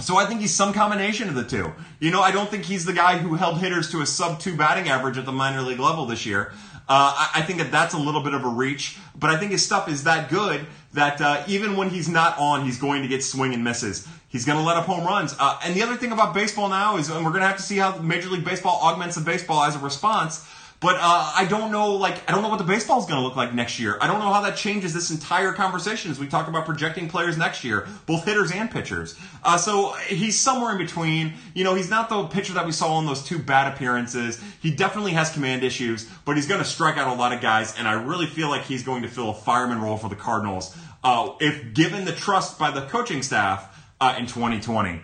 So 0.00 0.16
I 0.16 0.26
think 0.26 0.40
he's 0.40 0.54
some 0.54 0.72
combination 0.72 1.28
of 1.28 1.34
the 1.34 1.44
two. 1.44 1.72
You 1.98 2.10
know, 2.10 2.22
I 2.22 2.30
don't 2.30 2.48
think 2.48 2.64
he's 2.64 2.84
the 2.84 2.92
guy 2.92 3.18
who 3.18 3.34
held 3.34 3.58
hitters 3.58 3.90
to 3.90 4.00
a 4.00 4.06
sub 4.06 4.38
two 4.38 4.56
batting 4.56 4.88
average 4.88 5.18
at 5.18 5.26
the 5.26 5.32
minor 5.32 5.62
league 5.62 5.80
level 5.80 6.06
this 6.06 6.24
year. 6.24 6.52
Uh, 6.90 7.12
I, 7.14 7.30
I, 7.36 7.42
think 7.42 7.58
that 7.58 7.70
that's 7.70 7.92
a 7.92 7.98
little 7.98 8.22
bit 8.22 8.32
of 8.32 8.44
a 8.44 8.48
reach, 8.48 8.96
but 9.14 9.28
I 9.28 9.36
think 9.36 9.52
his 9.52 9.62
stuff 9.62 9.90
is 9.90 10.04
that 10.04 10.30
good 10.30 10.66
that 10.94 11.20
uh, 11.20 11.44
even 11.46 11.76
when 11.76 11.90
he's 11.90 12.08
not 12.08 12.38
on, 12.38 12.64
he's 12.64 12.78
going 12.78 13.02
to 13.02 13.08
get 13.08 13.22
swing 13.22 13.52
and 13.52 13.62
misses. 13.62 14.08
He's 14.28 14.46
going 14.46 14.56
to 14.58 14.64
let 14.64 14.76
up 14.78 14.86
home 14.86 15.06
runs. 15.06 15.34
Uh, 15.38 15.58
and 15.64 15.74
the 15.74 15.82
other 15.82 15.96
thing 15.96 16.12
about 16.12 16.32
baseball 16.32 16.70
now 16.70 16.96
is, 16.96 17.10
and 17.10 17.24
we're 17.24 17.30
going 17.30 17.42
to 17.42 17.46
have 17.46 17.58
to 17.58 17.62
see 17.62 17.76
how 17.76 17.98
Major 17.98 18.30
League 18.30 18.44
Baseball 18.44 18.80
augments 18.82 19.16
the 19.16 19.20
baseball 19.22 19.64
as 19.64 19.76
a 19.76 19.80
response. 19.80 20.46
But 20.80 20.94
uh, 20.96 21.32
I 21.34 21.44
don't 21.46 21.72
know, 21.72 21.94
like, 21.94 22.28
I 22.28 22.32
don't 22.32 22.42
know 22.42 22.48
what 22.48 22.58
the 22.58 22.64
baseball 22.64 23.00
is 23.00 23.06
going 23.06 23.20
to 23.20 23.26
look 23.26 23.34
like 23.34 23.52
next 23.52 23.80
year. 23.80 23.98
I 24.00 24.06
don't 24.06 24.20
know 24.20 24.32
how 24.32 24.42
that 24.42 24.56
changes 24.56 24.94
this 24.94 25.10
entire 25.10 25.52
conversation 25.52 26.12
as 26.12 26.20
we 26.20 26.28
talk 26.28 26.46
about 26.46 26.66
projecting 26.66 27.08
players 27.08 27.36
next 27.36 27.64
year, 27.64 27.88
both 28.06 28.24
hitters 28.24 28.52
and 28.52 28.70
pitchers. 28.70 29.18
Uh, 29.42 29.58
so 29.58 29.92
he's 30.06 30.38
somewhere 30.38 30.70
in 30.70 30.78
between. 30.78 31.34
You 31.52 31.64
know, 31.64 31.74
he's 31.74 31.90
not 31.90 32.08
the 32.08 32.28
pitcher 32.28 32.52
that 32.52 32.64
we 32.64 32.70
saw 32.70 32.96
in 33.00 33.06
those 33.06 33.24
two 33.24 33.40
bad 33.40 33.72
appearances. 33.74 34.40
He 34.62 34.70
definitely 34.70 35.12
has 35.12 35.32
command 35.32 35.64
issues, 35.64 36.08
but 36.24 36.36
he's 36.36 36.46
going 36.46 36.60
to 36.60 36.68
strike 36.68 36.96
out 36.96 37.08
a 37.08 37.18
lot 37.18 37.32
of 37.32 37.40
guys, 37.40 37.76
and 37.76 37.88
I 37.88 37.94
really 37.94 38.26
feel 38.26 38.48
like 38.48 38.62
he's 38.62 38.84
going 38.84 39.02
to 39.02 39.08
fill 39.08 39.30
a 39.30 39.34
fireman 39.34 39.80
role 39.80 39.96
for 39.96 40.08
the 40.08 40.16
Cardinals 40.16 40.76
uh, 41.02 41.32
if 41.40 41.74
given 41.74 42.04
the 42.04 42.12
trust 42.12 42.56
by 42.56 42.70
the 42.70 42.82
coaching 42.82 43.22
staff 43.22 43.84
uh, 44.00 44.14
in 44.16 44.26
2020. 44.26 45.00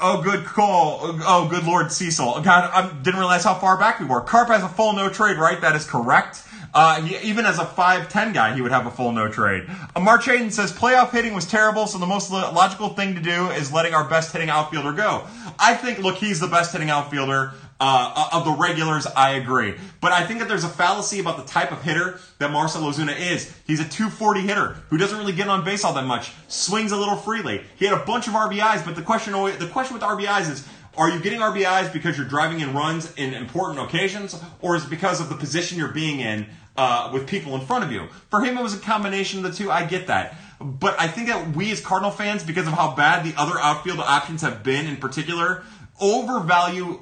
Oh, 0.00 0.22
good 0.22 0.44
call. 0.44 1.00
Oh, 1.02 1.48
good 1.48 1.64
Lord 1.64 1.92
Cecil. 1.92 2.40
God, 2.42 2.70
I 2.72 2.92
didn't 3.02 3.18
realize 3.18 3.44
how 3.44 3.54
far 3.54 3.78
back 3.78 4.00
we 4.00 4.06
were. 4.06 4.20
Carp 4.20 4.48
has 4.48 4.62
a 4.62 4.68
full 4.68 4.92
no 4.92 5.08
trade, 5.08 5.38
right? 5.38 5.60
That 5.60 5.76
is 5.76 5.84
correct. 5.84 6.42
Uh, 6.74 7.00
he, 7.00 7.16
even 7.28 7.46
as 7.46 7.58
a 7.58 7.64
5'10 7.64 8.34
guy, 8.34 8.54
he 8.54 8.60
would 8.60 8.72
have 8.72 8.86
a 8.86 8.90
full 8.90 9.12
no 9.12 9.28
trade. 9.28 9.66
Uh, 9.94 10.00
March 10.00 10.26
Hayden 10.26 10.50
says 10.50 10.72
playoff 10.72 11.10
hitting 11.10 11.34
was 11.34 11.46
terrible, 11.46 11.86
so 11.86 11.98
the 11.98 12.06
most 12.06 12.30
logical 12.30 12.90
thing 12.90 13.14
to 13.14 13.20
do 13.20 13.48
is 13.50 13.72
letting 13.72 13.94
our 13.94 14.06
best 14.06 14.32
hitting 14.32 14.50
outfielder 14.50 14.92
go. 14.92 15.26
I 15.58 15.74
think, 15.74 16.00
look, 16.00 16.16
he's 16.16 16.38
the 16.38 16.48
best 16.48 16.72
hitting 16.72 16.90
outfielder 16.90 17.52
uh, 17.78 18.28
of 18.32 18.44
the 18.44 18.52
regulars, 18.52 19.06
I 19.06 19.32
agree. 19.32 19.74
But 20.00 20.12
I 20.12 20.26
think 20.26 20.40
that 20.40 20.48
there's 20.48 20.64
a 20.64 20.68
fallacy 20.68 21.20
about 21.20 21.36
the 21.36 21.44
type 21.44 21.72
of 21.72 21.82
hitter 21.82 22.18
that 22.38 22.50
Marcell 22.50 22.82
Ozuna 22.82 23.18
is. 23.18 23.54
He's 23.66 23.80
a 23.80 23.88
240 23.88 24.40
hitter 24.40 24.76
who 24.88 24.96
doesn't 24.96 25.18
really 25.18 25.32
get 25.32 25.48
on 25.48 25.64
base 25.64 25.84
all 25.84 25.92
that 25.94 26.06
much, 26.06 26.32
swings 26.48 26.92
a 26.92 26.96
little 26.96 27.16
freely. 27.16 27.62
He 27.76 27.84
had 27.84 27.94
a 27.94 28.04
bunch 28.04 28.28
of 28.28 28.34
RBIs, 28.34 28.84
but 28.84 28.96
the 28.96 29.02
question 29.02 29.32
the 29.32 29.68
question 29.70 29.94
with 29.94 30.02
RBIs 30.02 30.50
is 30.50 30.66
are 30.96 31.10
you 31.10 31.20
getting 31.20 31.40
RBIs 31.40 31.92
because 31.92 32.16
you're 32.16 32.26
driving 32.26 32.60
in 32.60 32.72
runs 32.72 33.12
in 33.16 33.34
important 33.34 33.80
occasions, 33.80 34.40
or 34.62 34.76
is 34.76 34.84
it 34.84 34.90
because 34.90 35.20
of 35.20 35.28
the 35.28 35.34
position 35.34 35.76
you're 35.76 35.88
being 35.88 36.20
in 36.20 36.46
uh, 36.76 37.10
with 37.12 37.28
people 37.28 37.54
in 37.54 37.60
front 37.60 37.84
of 37.84 37.92
you? 37.92 38.08
For 38.30 38.40
him, 38.40 38.56
it 38.56 38.62
was 38.62 38.74
a 38.74 38.78
combination 38.78 39.44
of 39.44 39.50
the 39.50 39.56
two. 39.56 39.70
I 39.70 39.84
get 39.84 40.06
that. 40.06 40.36
But 40.58 40.98
I 40.98 41.06
think 41.06 41.28
that 41.28 41.54
we 41.54 41.70
as 41.70 41.82
Cardinal 41.82 42.10
fans, 42.10 42.42
because 42.42 42.66
of 42.66 42.72
how 42.72 42.94
bad 42.94 43.26
the 43.26 43.38
other 43.38 43.58
outfield 43.58 44.00
options 44.00 44.40
have 44.40 44.62
been 44.62 44.86
in 44.86 44.96
particular, 44.96 45.64
overvalue 46.00 47.00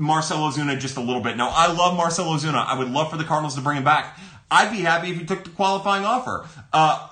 Marcell 0.00 0.38
Ozuna 0.38 0.78
just 0.78 0.96
a 0.96 1.00
little 1.00 1.20
bit. 1.20 1.36
Now, 1.36 1.50
I 1.54 1.72
love 1.72 1.96
Marcelo 1.96 2.36
Ozuna. 2.36 2.66
I 2.66 2.78
would 2.78 2.90
love 2.90 3.10
for 3.10 3.16
the 3.16 3.24
Cardinals 3.24 3.54
to 3.56 3.60
bring 3.60 3.76
him 3.76 3.84
back. 3.84 4.18
I'd 4.50 4.72
be 4.72 4.78
happy 4.78 5.10
if 5.10 5.18
he 5.18 5.26
took 5.26 5.44
the 5.44 5.50
qualifying 5.50 6.04
offer. 6.04 6.48
Uh, 6.72 7.08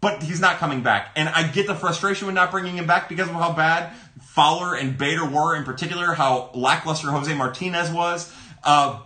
but 0.00 0.22
he's 0.22 0.40
not 0.40 0.58
coming 0.58 0.82
back. 0.82 1.12
And 1.16 1.28
I 1.30 1.48
get 1.48 1.66
the 1.66 1.74
frustration 1.74 2.26
with 2.26 2.34
not 2.34 2.50
bringing 2.50 2.76
him 2.76 2.86
back 2.86 3.08
because 3.08 3.28
of 3.28 3.34
how 3.34 3.54
bad 3.54 3.94
Fowler 4.20 4.74
and 4.74 4.98
Bader 4.98 5.24
were, 5.24 5.56
in 5.56 5.64
particular, 5.64 6.12
how 6.12 6.50
lackluster 6.52 7.10
Jose 7.10 7.32
Martinez 7.34 7.90
was. 7.90 8.30
Uh, 8.62 9.00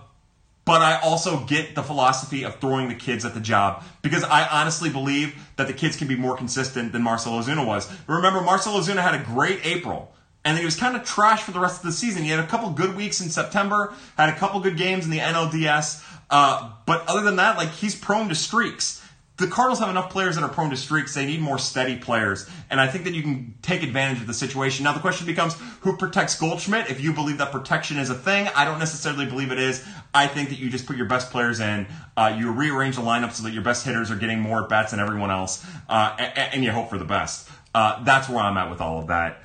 but 0.64 0.82
I 0.82 0.98
also 1.00 1.44
get 1.44 1.74
the 1.74 1.82
philosophy 1.82 2.44
of 2.44 2.56
throwing 2.56 2.88
the 2.88 2.94
kids 2.94 3.24
at 3.24 3.32
the 3.32 3.40
job 3.40 3.84
because 4.02 4.24
I 4.24 4.46
honestly 4.48 4.90
believe 4.90 5.34
that 5.56 5.66
the 5.66 5.72
kids 5.72 5.96
can 5.96 6.08
be 6.08 6.16
more 6.16 6.36
consistent 6.36 6.92
than 6.92 7.02
Marcelo 7.02 7.40
Ozuna 7.40 7.66
was. 7.66 7.90
Remember, 8.06 8.40
Marcelo 8.40 8.80
Ozuna 8.80 9.00
had 9.00 9.14
a 9.14 9.22
great 9.22 9.60
April. 9.64 10.12
And 10.48 10.56
then 10.56 10.62
he 10.62 10.64
was 10.64 10.76
kind 10.76 10.96
of 10.96 11.04
trash 11.04 11.42
for 11.42 11.50
the 11.50 11.60
rest 11.60 11.80
of 11.80 11.82
the 11.84 11.92
season. 11.92 12.22
He 12.22 12.30
had 12.30 12.40
a 12.40 12.46
couple 12.46 12.70
good 12.70 12.96
weeks 12.96 13.20
in 13.20 13.28
September, 13.28 13.92
had 14.16 14.30
a 14.30 14.34
couple 14.34 14.58
good 14.60 14.78
games 14.78 15.04
in 15.04 15.10
the 15.10 15.18
NLDS, 15.18 16.02
uh, 16.30 16.72
but 16.86 17.06
other 17.06 17.20
than 17.20 17.36
that, 17.36 17.58
like 17.58 17.68
he's 17.68 17.94
prone 17.94 18.30
to 18.30 18.34
streaks 18.34 19.02
the 19.38 19.46
Cardinals 19.46 19.78
have 19.78 19.88
enough 19.88 20.10
players 20.10 20.34
that 20.34 20.42
are 20.42 20.48
prone 20.48 20.70
to 20.70 20.76
streaks. 20.76 21.14
They 21.14 21.24
need 21.24 21.40
more 21.40 21.58
steady 21.58 21.96
players. 21.96 22.48
And 22.70 22.80
I 22.80 22.88
think 22.88 23.04
that 23.04 23.14
you 23.14 23.22
can 23.22 23.54
take 23.62 23.84
advantage 23.84 24.20
of 24.20 24.26
the 24.26 24.34
situation. 24.34 24.82
Now, 24.82 24.92
the 24.92 25.00
question 25.00 25.26
becomes 25.26 25.54
who 25.80 25.96
protects 25.96 26.36
Goldschmidt? 26.36 26.90
If 26.90 27.00
you 27.00 27.12
believe 27.12 27.38
that 27.38 27.52
protection 27.52 27.98
is 27.98 28.10
a 28.10 28.16
thing, 28.16 28.48
I 28.56 28.64
don't 28.64 28.80
necessarily 28.80 29.26
believe 29.26 29.52
it 29.52 29.60
is. 29.60 29.86
I 30.12 30.26
think 30.26 30.48
that 30.48 30.58
you 30.58 30.68
just 30.70 30.86
put 30.86 30.96
your 30.96 31.06
best 31.06 31.30
players 31.30 31.60
in, 31.60 31.86
uh, 32.16 32.34
you 32.36 32.50
rearrange 32.50 32.96
the 32.96 33.02
lineup 33.02 33.30
so 33.30 33.44
that 33.44 33.52
your 33.52 33.62
best 33.62 33.86
hitters 33.86 34.10
are 34.10 34.16
getting 34.16 34.40
more 34.40 34.64
at 34.64 34.68
bats 34.68 34.90
than 34.90 34.98
everyone 34.98 35.30
else, 35.30 35.64
uh, 35.88 36.16
and, 36.18 36.54
and, 36.54 36.64
you 36.64 36.72
hope 36.72 36.90
for 36.90 36.98
the 36.98 37.04
best. 37.04 37.48
Uh, 37.74 38.02
that's 38.02 38.28
where 38.28 38.40
I'm 38.40 38.56
at 38.56 38.70
with 38.70 38.80
all 38.80 38.98
of 38.98 39.06
that. 39.08 39.42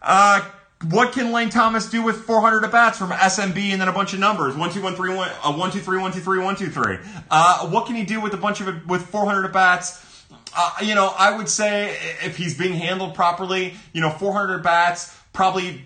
Uh, 0.00 0.48
what 0.90 1.12
can 1.12 1.32
Lane 1.32 1.50
Thomas 1.50 1.90
do 1.90 2.02
with 2.02 2.18
400 2.18 2.64
at 2.64 2.70
bats 2.70 2.98
from 2.98 3.10
SMB 3.10 3.72
and 3.72 3.80
then 3.80 3.88
a 3.88 3.92
bunch 3.92 4.12
of 4.12 4.20
numbers? 4.20 4.56
One 4.56 4.70
two 4.70 4.80
one 4.80 4.94
three 4.94 5.12
one 5.12 5.28
uh, 5.42 5.52
one 5.52 5.72
two 5.72 5.80
three 5.80 5.98
one 5.98 6.12
two 6.12 6.20
three 6.20 6.38
one 6.38 6.54
two 6.54 6.70
three. 6.70 6.98
Uh, 7.30 7.68
what 7.68 7.86
can 7.86 7.96
he 7.96 8.04
do 8.04 8.20
with 8.20 8.32
a 8.32 8.36
bunch 8.36 8.60
of 8.60 8.88
with 8.88 9.04
400 9.06 9.46
at 9.46 9.52
bats? 9.52 10.24
Uh, 10.56 10.70
you 10.82 10.94
know, 10.94 11.12
I 11.18 11.36
would 11.36 11.48
say 11.48 11.96
if 12.22 12.36
he's 12.36 12.56
being 12.56 12.74
handled 12.74 13.14
properly, 13.14 13.74
you 13.92 14.00
know, 14.00 14.10
400 14.10 14.62
bats, 14.62 15.16
probably 15.32 15.84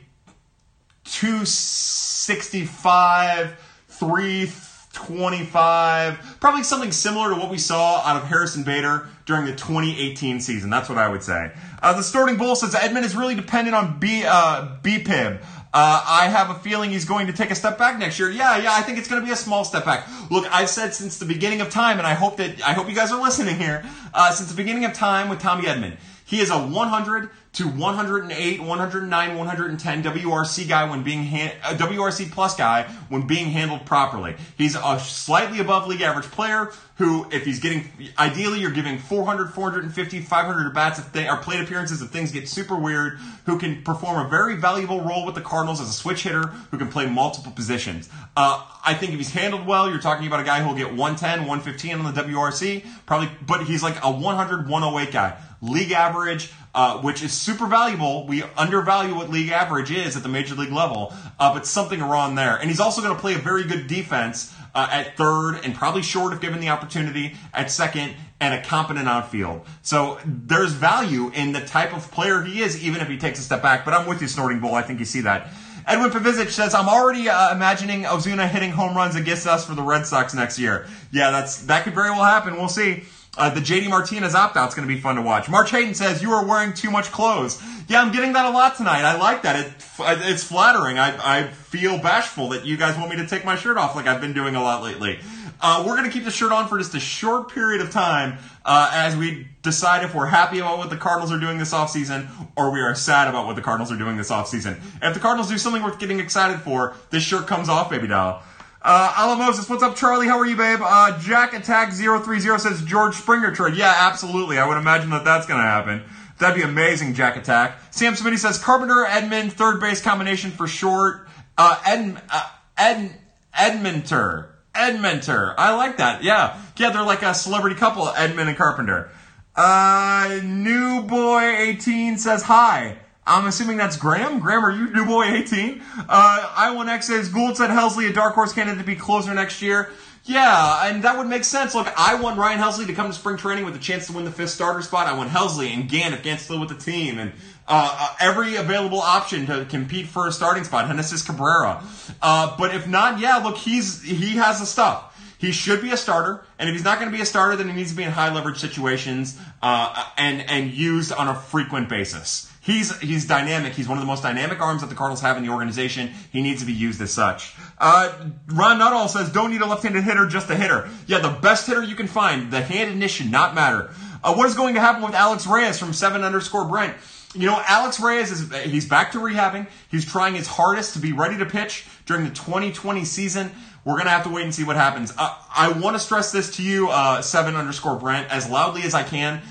265, 1.04 3.56
325, 3.88 6.36
probably 6.40 6.62
something 6.62 6.92
similar 6.92 7.30
to 7.30 7.36
what 7.36 7.50
we 7.50 7.56
saw 7.58 8.00
out 8.02 8.16
of 8.16 8.24
Harrison 8.28 8.62
Bader 8.62 9.08
during 9.26 9.46
the 9.46 9.52
2018 9.52 10.40
season. 10.40 10.70
That's 10.70 10.88
what 10.88 10.98
I 10.98 11.08
would 11.08 11.22
say. 11.22 11.52
Uh, 11.82 11.92
the 11.94 12.02
starting 12.02 12.36
bull 12.36 12.56
says 12.56 12.74
Edman 12.74 13.02
is 13.02 13.14
really 13.14 13.34
dependent 13.34 13.74
on 13.74 13.98
B 13.98 14.24
uh, 14.26 14.76
BABIP. 14.82 15.42
Uh, 15.74 16.04
I 16.06 16.28
have 16.28 16.50
a 16.50 16.54
feeling 16.54 16.90
he's 16.90 17.06
going 17.06 17.28
to 17.28 17.32
take 17.32 17.50
a 17.50 17.54
step 17.54 17.78
back 17.78 17.98
next 17.98 18.18
year. 18.18 18.30
Yeah, 18.30 18.58
yeah, 18.58 18.74
I 18.74 18.82
think 18.82 18.98
it's 18.98 19.08
going 19.08 19.22
to 19.22 19.26
be 19.26 19.32
a 19.32 19.36
small 19.36 19.64
step 19.64 19.86
back. 19.86 20.06
Look, 20.30 20.44
I've 20.52 20.68
said 20.68 20.92
since 20.92 21.18
the 21.18 21.24
beginning 21.24 21.62
of 21.62 21.70
time, 21.70 21.96
and 21.96 22.06
I 22.06 22.12
hope 22.12 22.36
that 22.36 22.62
I 22.62 22.74
hope 22.74 22.90
you 22.90 22.94
guys 22.94 23.10
are 23.10 23.22
listening 23.22 23.56
here. 23.56 23.82
Uh, 24.12 24.32
since 24.32 24.50
the 24.50 24.56
beginning 24.56 24.84
of 24.84 24.92
time 24.92 25.30
with 25.30 25.40
Tommy 25.40 25.64
Edman, 25.64 25.96
he 26.26 26.40
is 26.40 26.50
a 26.50 26.58
100 26.58 27.30
to 27.55 27.68
108, 27.68 28.62
109, 28.62 29.38
110 29.38 30.03
WRC 30.03 30.68
guy 30.68 30.88
when 30.88 31.03
being 31.03 31.20
a 31.20 31.74
WRC 31.74 32.30
plus 32.30 32.57
guy 32.57 32.84
when 33.11 33.26
being 33.26 33.50
handled 33.50 33.84
properly. 33.84 34.34
He's 34.57 34.74
a 34.74 34.98
slightly 34.98 35.61
above 35.61 35.86
league 35.86 36.00
average 36.00 36.30
player 36.30 36.72
who, 36.96 37.26
if 37.30 37.44
he's 37.44 37.61
getting, 37.61 37.90
ideally 38.18 38.61
you're 38.61 38.70
giving 38.70 38.98
400, 38.98 39.53
450, 39.53 40.20
500 40.20 40.66
at 40.66 40.74
bats 40.74 40.98
if 40.98 41.12
they 41.12 41.28
are 41.28 41.42
plate 41.42 41.61
appearances 41.61 42.00
if 42.00 42.09
things 42.09 42.32
get 42.32 42.48
super 42.48 42.76
weird, 42.76 43.18
who 43.44 43.59
can 43.59 43.82
perform 43.82 44.24
a 44.24 44.30
very 44.30 44.57
valuable 44.57 45.03
role 45.03 45.26
with 45.26 45.34
the 45.34 45.40
Cardinals 45.42 45.80
as 45.80 45.88
a 45.88 45.92
switch 45.92 46.22
hitter 46.22 46.46
who 46.70 46.78
can 46.78 46.88
play 46.88 47.07
multiple 47.07 47.53
positions. 47.53 48.09
Uh, 48.34 48.64
I 48.84 48.94
think 48.94 49.12
if 49.12 49.18
he's 49.18 49.32
handled 49.32 49.66
well, 49.66 49.90
you're 49.90 50.00
talking 50.00 50.26
about 50.26 50.40
a 50.40 50.44
guy 50.44 50.62
who'll 50.62 50.74
get 50.74 50.88
110, 50.88 51.40
115 51.40 51.98
on 51.98 52.14
the 52.14 52.22
WRC, 52.22 52.86
probably, 53.05 53.30
but 53.46 53.64
he's 53.64 53.82
like 53.82 54.03
a 54.03 54.11
100, 54.11 54.68
108 54.68 55.12
guy. 55.12 55.38
League 55.62 55.92
average, 55.92 56.52
uh, 56.74 56.98
which 56.98 57.22
is 57.22 57.32
super 57.32 57.66
valuable. 57.66 58.26
We 58.26 58.42
undervalue 58.56 59.14
what 59.14 59.30
league 59.30 59.50
average 59.50 59.90
is 59.90 60.16
at 60.16 60.22
the 60.22 60.28
major 60.28 60.54
league 60.54 60.72
level, 60.72 61.14
uh, 61.38 61.54
but 61.54 61.66
something 61.66 62.00
wrong 62.00 62.34
there. 62.34 62.56
And 62.56 62.68
he's 62.68 62.80
also 62.80 63.00
going 63.00 63.14
to 63.14 63.20
play 63.20 63.34
a 63.34 63.38
very 63.38 63.64
good 63.64 63.86
defense 63.86 64.52
uh, 64.74 64.88
at 64.90 65.16
third 65.16 65.60
and 65.62 65.74
probably 65.74 66.02
short 66.02 66.32
if 66.32 66.40
given 66.40 66.60
the 66.60 66.68
opportunity 66.68 67.36
at 67.54 67.70
second 67.70 68.14
and 68.40 68.54
a 68.54 68.62
competent 68.62 69.08
outfield. 69.08 69.64
So 69.82 70.18
there's 70.24 70.72
value 70.72 71.30
in 71.32 71.52
the 71.52 71.60
type 71.60 71.94
of 71.94 72.10
player 72.10 72.42
he 72.42 72.60
is, 72.60 72.82
even 72.82 73.00
if 73.00 73.08
he 73.08 73.16
takes 73.16 73.38
a 73.38 73.42
step 73.42 73.62
back. 73.62 73.84
But 73.84 73.94
I'm 73.94 74.06
with 74.06 74.20
you, 74.20 74.28
Snorting 74.28 74.60
Bull. 74.60 74.74
I 74.74 74.82
think 74.82 74.98
you 74.98 75.04
see 75.04 75.20
that. 75.20 75.48
Edwin 75.86 76.10
Pavizic 76.10 76.50
says, 76.50 76.74
"I'm 76.74 76.88
already 76.88 77.28
uh, 77.28 77.54
imagining 77.54 78.04
Ozuna 78.04 78.48
hitting 78.48 78.70
home 78.70 78.96
runs 78.96 79.16
against 79.16 79.46
us 79.46 79.66
for 79.66 79.74
the 79.74 79.82
Red 79.82 80.06
Sox 80.06 80.32
next 80.32 80.58
year. 80.58 80.86
Yeah, 81.10 81.30
that's 81.30 81.62
that 81.62 81.84
could 81.84 81.94
very 81.94 82.10
well 82.10 82.24
happen. 82.24 82.56
We'll 82.56 82.68
see." 82.68 83.04
Uh, 83.36 83.48
the 83.48 83.60
JD 83.60 83.88
Martinez 83.88 84.34
opt 84.34 84.56
out 84.56 84.68
is 84.68 84.74
going 84.74 84.86
to 84.86 84.94
be 84.94 85.00
fun 85.00 85.16
to 85.16 85.22
watch. 85.22 85.48
March 85.48 85.70
Hayden 85.70 85.94
says, 85.94 86.22
You 86.22 86.32
are 86.32 86.44
wearing 86.44 86.74
too 86.74 86.90
much 86.90 87.10
clothes. 87.10 87.62
Yeah, 87.88 88.02
I'm 88.02 88.12
getting 88.12 88.34
that 88.34 88.44
a 88.44 88.50
lot 88.50 88.76
tonight. 88.76 89.04
I 89.04 89.16
like 89.16 89.42
that. 89.42 89.66
It, 89.66 89.72
it's 89.98 90.44
flattering. 90.44 90.98
I, 90.98 91.40
I 91.40 91.46
feel 91.48 91.96
bashful 91.98 92.50
that 92.50 92.66
you 92.66 92.76
guys 92.76 92.96
want 92.98 93.10
me 93.10 93.16
to 93.16 93.26
take 93.26 93.44
my 93.44 93.56
shirt 93.56 93.78
off 93.78 93.96
like 93.96 94.06
I've 94.06 94.20
been 94.20 94.34
doing 94.34 94.54
a 94.54 94.62
lot 94.62 94.82
lately. 94.82 95.18
Uh, 95.62 95.84
we're 95.86 95.96
going 95.96 96.04
to 96.04 96.10
keep 96.10 96.24
the 96.24 96.30
shirt 96.30 96.50
on 96.50 96.66
for 96.66 96.76
just 96.76 96.92
a 96.94 97.00
short 97.00 97.48
period 97.52 97.80
of 97.80 97.90
time 97.90 98.36
uh, 98.64 98.90
as 98.92 99.16
we 99.16 99.46
decide 99.62 100.04
if 100.04 100.12
we're 100.12 100.26
happy 100.26 100.58
about 100.58 100.76
what 100.76 100.90
the 100.90 100.96
Cardinals 100.96 101.30
are 101.30 101.38
doing 101.38 101.56
this 101.56 101.72
offseason 101.72 102.28
or 102.56 102.72
we 102.72 102.80
are 102.80 102.96
sad 102.96 103.28
about 103.28 103.46
what 103.46 103.54
the 103.54 103.62
Cardinals 103.62 103.92
are 103.92 103.96
doing 103.96 104.16
this 104.16 104.30
offseason. 104.30 104.80
If 105.00 105.14
the 105.14 105.20
Cardinals 105.20 105.48
do 105.48 105.56
something 105.56 105.82
worth 105.82 106.00
getting 106.00 106.18
excited 106.18 106.60
for, 106.60 106.96
this 107.10 107.22
shirt 107.22 107.46
comes 107.46 107.68
off, 107.68 107.90
baby 107.90 108.08
doll. 108.08 108.42
Uh, 108.84 109.36
what's 109.36 109.82
up, 109.82 109.94
Charlie? 109.94 110.26
How 110.26 110.38
are 110.38 110.46
you, 110.46 110.56
babe? 110.56 110.80
Uh, 110.82 111.16
Jack 111.20 111.52
Attack 111.54 111.92
030 111.92 112.58
says 112.58 112.82
George 112.82 113.14
Springer 113.14 113.54
trade. 113.54 113.76
Yeah, 113.76 113.94
absolutely. 113.96 114.58
I 114.58 114.66
would 114.66 114.76
imagine 114.76 115.10
that 115.10 115.24
that's 115.24 115.46
going 115.46 115.60
to 115.60 115.66
happen. 115.66 116.02
That'd 116.38 116.56
be 116.56 116.62
amazing, 116.62 117.14
Jack 117.14 117.36
Attack. 117.36 117.78
Sam 117.92 118.14
Smitty 118.14 118.38
says 118.38 118.58
Carpenter, 118.58 119.06
Edman, 119.06 119.52
third 119.52 119.80
base 119.80 120.02
combination 120.02 120.50
for 120.50 120.66
short. 120.66 121.28
Uh, 121.56 121.80
Ed, 121.86 122.20
uh, 122.28 122.48
Ed, 122.76 123.20
Edmonter. 123.56 124.48
Edmonter. 124.74 125.54
I 125.56 125.76
like 125.76 125.98
that. 125.98 126.24
Yeah. 126.24 126.60
Yeah, 126.76 126.90
they're 126.90 127.02
like 127.02 127.22
a 127.22 127.34
celebrity 127.34 127.76
couple, 127.76 128.06
Edman 128.06 128.48
and 128.48 128.56
Carpenter. 128.56 129.10
Uh, 129.54 130.40
New 130.42 131.02
Boy 131.02 131.42
18 131.42 132.18
says 132.18 132.42
hi. 132.42 132.98
I'm 133.26 133.46
assuming 133.46 133.76
that's 133.76 133.96
Graham. 133.96 134.40
Graham, 134.40 134.64
are 134.64 134.72
you 134.72 134.92
new 134.92 135.04
boy 135.04 135.24
18? 135.24 135.82
Uh, 136.08 136.48
I1X 136.56 137.04
says 137.04 137.28
Goold 137.28 137.56
said 137.56 137.70
Helsley 137.70 138.10
a 138.10 138.12
dark 138.12 138.34
horse 138.34 138.52
candidate 138.52 138.80
to 138.80 138.86
be 138.86 138.96
closer 138.96 139.32
next 139.32 139.62
year. 139.62 139.90
Yeah, 140.24 140.88
and 140.88 141.02
that 141.02 141.18
would 141.18 141.26
make 141.26 141.42
sense. 141.42 141.74
Look, 141.74 141.88
I 141.96 142.14
want 142.20 142.38
Ryan 142.38 142.60
Helsley 142.60 142.86
to 142.86 142.92
come 142.92 143.08
to 143.08 143.12
spring 143.12 143.36
training 143.36 143.64
with 143.64 143.74
a 143.74 143.78
chance 143.78 144.06
to 144.06 144.12
win 144.12 144.24
the 144.24 144.30
fifth 144.30 144.50
starter 144.50 144.82
spot. 144.82 145.08
I 145.08 145.14
want 145.14 145.30
Helsley 145.30 145.74
and 145.74 145.88
Gant 145.88 146.14
if 146.14 146.22
Gant's 146.22 146.44
still 146.44 146.60
with 146.60 146.68
the 146.68 146.76
team, 146.76 147.18
and 147.18 147.32
uh, 147.66 147.96
uh, 147.98 148.14
every 148.20 148.54
available 148.54 149.00
option 149.00 149.46
to 149.46 149.64
compete 149.64 150.06
for 150.06 150.28
a 150.28 150.32
starting 150.32 150.62
spot. 150.62 150.86
Genesis 150.86 151.22
Cabrera. 151.22 151.82
Uh, 152.20 152.56
but 152.56 152.72
if 152.72 152.86
not, 152.86 153.18
yeah, 153.18 153.38
look, 153.38 153.56
he's 153.56 154.02
he 154.02 154.36
has 154.36 154.60
the 154.60 154.66
stuff. 154.66 155.08
He 155.38 155.50
should 155.50 155.82
be 155.82 155.90
a 155.90 155.96
starter, 155.96 156.44
and 156.56 156.68
if 156.68 156.74
he's 156.76 156.84
not 156.84 157.00
going 157.00 157.10
to 157.10 157.16
be 157.16 157.22
a 157.22 157.26
starter, 157.26 157.56
then 157.56 157.68
he 157.68 157.74
needs 157.74 157.90
to 157.90 157.96
be 157.96 158.04
in 158.04 158.12
high 158.12 158.32
leverage 158.32 158.58
situations 158.58 159.40
uh, 159.60 160.04
and 160.16 160.48
and 160.48 160.70
used 160.72 161.12
on 161.12 161.26
a 161.26 161.34
frequent 161.34 161.88
basis. 161.88 162.51
He's 162.64 162.96
he's 163.00 163.26
dynamic. 163.26 163.72
He's 163.72 163.88
one 163.88 163.98
of 163.98 164.02
the 164.02 164.06
most 164.06 164.22
dynamic 164.22 164.60
arms 164.60 164.82
that 164.82 164.86
the 164.86 164.94
Cardinals 164.94 165.20
have 165.20 165.36
in 165.36 165.44
the 165.44 165.50
organization. 165.50 166.12
He 166.30 166.42
needs 166.42 166.60
to 166.60 166.66
be 166.66 166.72
used 166.72 167.00
as 167.00 167.12
such. 167.12 167.54
Uh, 167.76 168.12
Ron 168.46 168.78
Nuttall 168.78 169.08
says, 169.08 169.30
"Don't 169.30 169.50
need 169.50 169.62
a 169.62 169.66
left-handed 169.66 170.04
hitter, 170.04 170.28
just 170.28 170.48
a 170.48 170.54
hitter." 170.54 170.88
Yeah, 171.08 171.18
the 171.18 171.30
best 171.30 171.66
hitter 171.66 171.82
you 171.82 171.96
can 171.96 172.06
find. 172.06 172.52
The 172.52 172.60
handedness 172.60 173.10
should 173.10 173.32
not 173.32 173.56
matter. 173.56 173.90
Uh, 174.22 174.34
what 174.34 174.46
is 174.46 174.54
going 174.54 174.74
to 174.74 174.80
happen 174.80 175.02
with 175.02 175.12
Alex 175.12 175.44
Reyes 175.44 175.76
from 175.76 175.92
seven 175.92 176.22
underscore 176.22 176.64
Brent? 176.64 176.94
You 177.34 177.46
know, 177.46 177.60
Alex 177.66 177.98
Reyes 177.98 178.30
is 178.30 178.54
he's 178.70 178.86
back 178.88 179.10
to 179.12 179.18
rehabbing. 179.18 179.66
He's 179.90 180.04
trying 180.04 180.36
his 180.36 180.46
hardest 180.46 180.92
to 180.92 181.00
be 181.00 181.12
ready 181.12 181.38
to 181.38 181.46
pitch 181.46 181.84
during 182.06 182.22
the 182.22 182.30
2020 182.30 183.04
season. 183.04 183.50
We're 183.84 183.98
gonna 183.98 184.10
have 184.10 184.22
to 184.22 184.30
wait 184.30 184.44
and 184.44 184.54
see 184.54 184.62
what 184.62 184.76
happens. 184.76 185.12
Uh, 185.18 185.34
I 185.52 185.72
want 185.72 185.96
to 185.96 186.00
stress 186.00 186.30
this 186.30 186.54
to 186.58 186.62
you, 186.62 186.90
uh, 186.90 187.22
seven 187.22 187.56
underscore 187.56 187.96
Brent, 187.96 188.30
as 188.30 188.48
loudly 188.48 188.82
as 188.82 188.94
I 188.94 189.02
can 189.02 189.42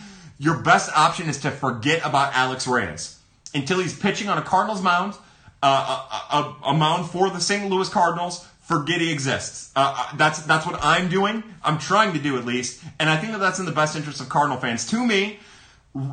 your 0.42 0.58
best 0.58 0.92
option 0.98 1.30
is 1.30 1.38
to 1.42 1.52
forget 1.52 2.04
about 2.04 2.34
Alex 2.34 2.68
Reyes 2.68 3.20
until 3.54 3.80
he's 3.80 3.98
pitching 3.98 4.28
on 4.28 4.40
a 4.40 4.42
Cardinals 4.42 4.82
mound, 4.82 5.14
uh, 5.62 5.68
a, 6.32 6.36
a, 6.36 6.72
a, 6.72 6.74
mound 6.74 7.12
for 7.12 7.30
the 7.30 7.40
St. 7.40 7.70
Louis 7.70 7.88
Cardinals. 7.88 8.48
Forget 8.62 9.02
he 9.02 9.12
exists. 9.12 9.72
Uh, 9.76 9.94
uh, 9.96 10.16
that's 10.16 10.42
that's 10.44 10.66
what 10.66 10.80
I'm 10.82 11.10
doing. 11.10 11.44
I'm 11.64 11.78
trying 11.78 12.14
to 12.14 12.20
do 12.20 12.40
at 12.40 12.46
least, 12.46 12.84
and 13.00 13.08
I 13.08 13.18
think 13.18 13.34
that 13.34 13.38
that's 13.38 13.60
in 13.60 13.66
the 13.66 13.72
best 13.72 13.96
interest 13.96 14.20
of 14.20 14.30
Cardinal 14.30 14.58
fans. 14.58 14.88
To 14.88 15.06
me, 15.06 15.38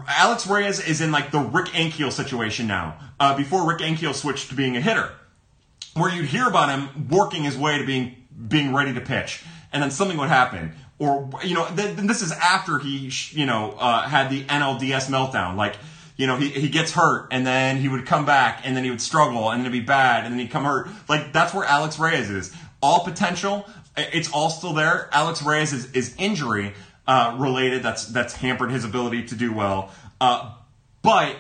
Alex 0.06 0.46
Reyes 0.46 0.86
is 0.86 1.00
in 1.00 1.10
like 1.10 1.30
the 1.30 1.38
Rick 1.38 1.68
Ankiel 1.68 2.12
situation 2.12 2.66
now. 2.66 2.98
Uh, 3.18 3.34
before 3.34 3.66
Rick 3.66 3.78
Ankiel 3.78 4.12
switched 4.12 4.50
to 4.50 4.54
being 4.54 4.76
a 4.76 4.80
hitter, 4.82 5.10
where 5.94 6.14
you'd 6.14 6.26
hear 6.26 6.46
about 6.46 6.68
him 6.68 7.08
working 7.08 7.44
his 7.44 7.56
way 7.56 7.78
to 7.78 7.86
being 7.86 8.14
being 8.46 8.74
ready 8.74 8.92
to 8.92 9.00
pitch, 9.00 9.42
and 9.72 9.82
then 9.82 9.90
something 9.90 10.18
would 10.18 10.28
happen 10.28 10.74
or 10.98 11.30
you 11.44 11.54
know, 11.54 11.66
th- 11.74 11.96
this 11.96 12.22
is 12.22 12.32
after 12.32 12.78
he, 12.78 13.10
you 13.30 13.46
know, 13.46 13.76
uh, 13.78 14.02
had 14.02 14.30
the 14.30 14.44
NLDS 14.44 15.08
meltdown. 15.08 15.56
Like, 15.56 15.76
you 16.16 16.26
know, 16.26 16.36
he, 16.36 16.48
he 16.48 16.68
gets 16.68 16.92
hurt 16.92 17.28
and 17.30 17.46
then 17.46 17.76
he 17.76 17.88
would 17.88 18.06
come 18.06 18.26
back 18.26 18.62
and 18.64 18.76
then 18.76 18.84
he 18.84 18.90
would 18.90 19.00
struggle 19.00 19.50
and 19.50 19.60
then 19.60 19.66
it'd 19.66 19.80
be 19.80 19.86
bad 19.86 20.24
and 20.24 20.32
then 20.32 20.40
he'd 20.40 20.50
come 20.50 20.64
hurt. 20.64 20.88
Like, 21.08 21.32
that's 21.32 21.54
where 21.54 21.64
Alex 21.64 21.98
Reyes 21.98 22.30
is. 22.30 22.52
All 22.82 23.04
potential, 23.04 23.68
it's 23.96 24.32
all 24.32 24.50
still 24.50 24.72
there. 24.72 25.08
Alex 25.12 25.42
Reyes 25.42 25.72
is, 25.72 25.92
is 25.92 26.14
injury 26.18 26.74
uh, 27.06 27.36
related. 27.38 27.82
That's 27.82 28.06
that's 28.06 28.34
hampered 28.34 28.70
his 28.70 28.84
ability 28.84 29.24
to 29.26 29.34
do 29.34 29.52
well. 29.52 29.92
Uh, 30.20 30.52
but 31.02 31.36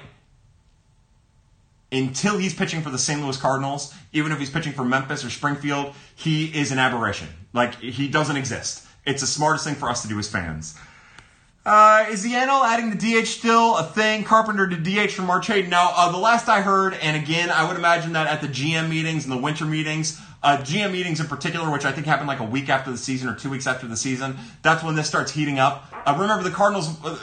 until 1.90 2.38
he's 2.38 2.54
pitching 2.54 2.82
for 2.82 2.90
the 2.90 2.98
St. 2.98 3.20
Louis 3.20 3.36
Cardinals, 3.36 3.94
even 4.12 4.32
if 4.32 4.38
he's 4.38 4.50
pitching 4.50 4.72
for 4.72 4.84
Memphis 4.84 5.24
or 5.24 5.30
Springfield, 5.30 5.94
he 6.14 6.46
is 6.46 6.70
an 6.70 6.78
aberration. 6.78 7.28
Like, 7.52 7.74
he 7.76 8.08
doesn't 8.08 8.36
exist. 8.36 8.86
It's 9.08 9.22
the 9.22 9.26
smartest 9.26 9.64
thing 9.64 9.74
for 9.74 9.88
us 9.88 10.02
to 10.02 10.08
do 10.08 10.18
as 10.18 10.28
fans. 10.28 10.78
Uh, 11.64 12.06
is 12.10 12.22
the 12.22 12.30
NL 12.30 12.64
adding 12.64 12.90
the 12.90 12.96
DH 12.96 13.26
still 13.26 13.76
a 13.76 13.82
thing? 13.82 14.24
Carpenter 14.24 14.68
to 14.68 14.76
DH 14.76 15.10
for 15.10 15.22
March 15.22 15.46
Hayden. 15.48 15.70
Now, 15.70 15.92
uh, 15.96 16.12
the 16.12 16.18
last 16.18 16.48
I 16.48 16.60
heard, 16.60 16.94
and 16.94 17.16
again, 17.16 17.50
I 17.50 17.66
would 17.66 17.76
imagine 17.76 18.12
that 18.12 18.26
at 18.26 18.40
the 18.40 18.48
GM 18.48 18.88
meetings 18.88 19.24
and 19.24 19.32
the 19.32 19.38
winter 19.38 19.64
meetings, 19.64 20.20
uh, 20.42 20.58
GM 20.58 20.92
meetings 20.92 21.20
in 21.20 21.26
particular, 21.26 21.70
which 21.70 21.84
I 21.84 21.92
think 21.92 22.06
happened 22.06 22.28
like 22.28 22.40
a 22.40 22.44
week 22.44 22.68
after 22.68 22.90
the 22.90 22.96
season 22.96 23.28
or 23.28 23.34
two 23.34 23.50
weeks 23.50 23.66
after 23.66 23.86
the 23.86 23.96
season, 23.96 24.36
that's 24.62 24.84
when 24.84 24.94
this 24.94 25.08
starts 25.08 25.32
heating 25.32 25.58
up. 25.58 25.92
Uh, 26.06 26.16
remember, 26.18 26.44
the 26.44 26.54
Cardinals, 26.54 26.88
uh, 27.04 27.18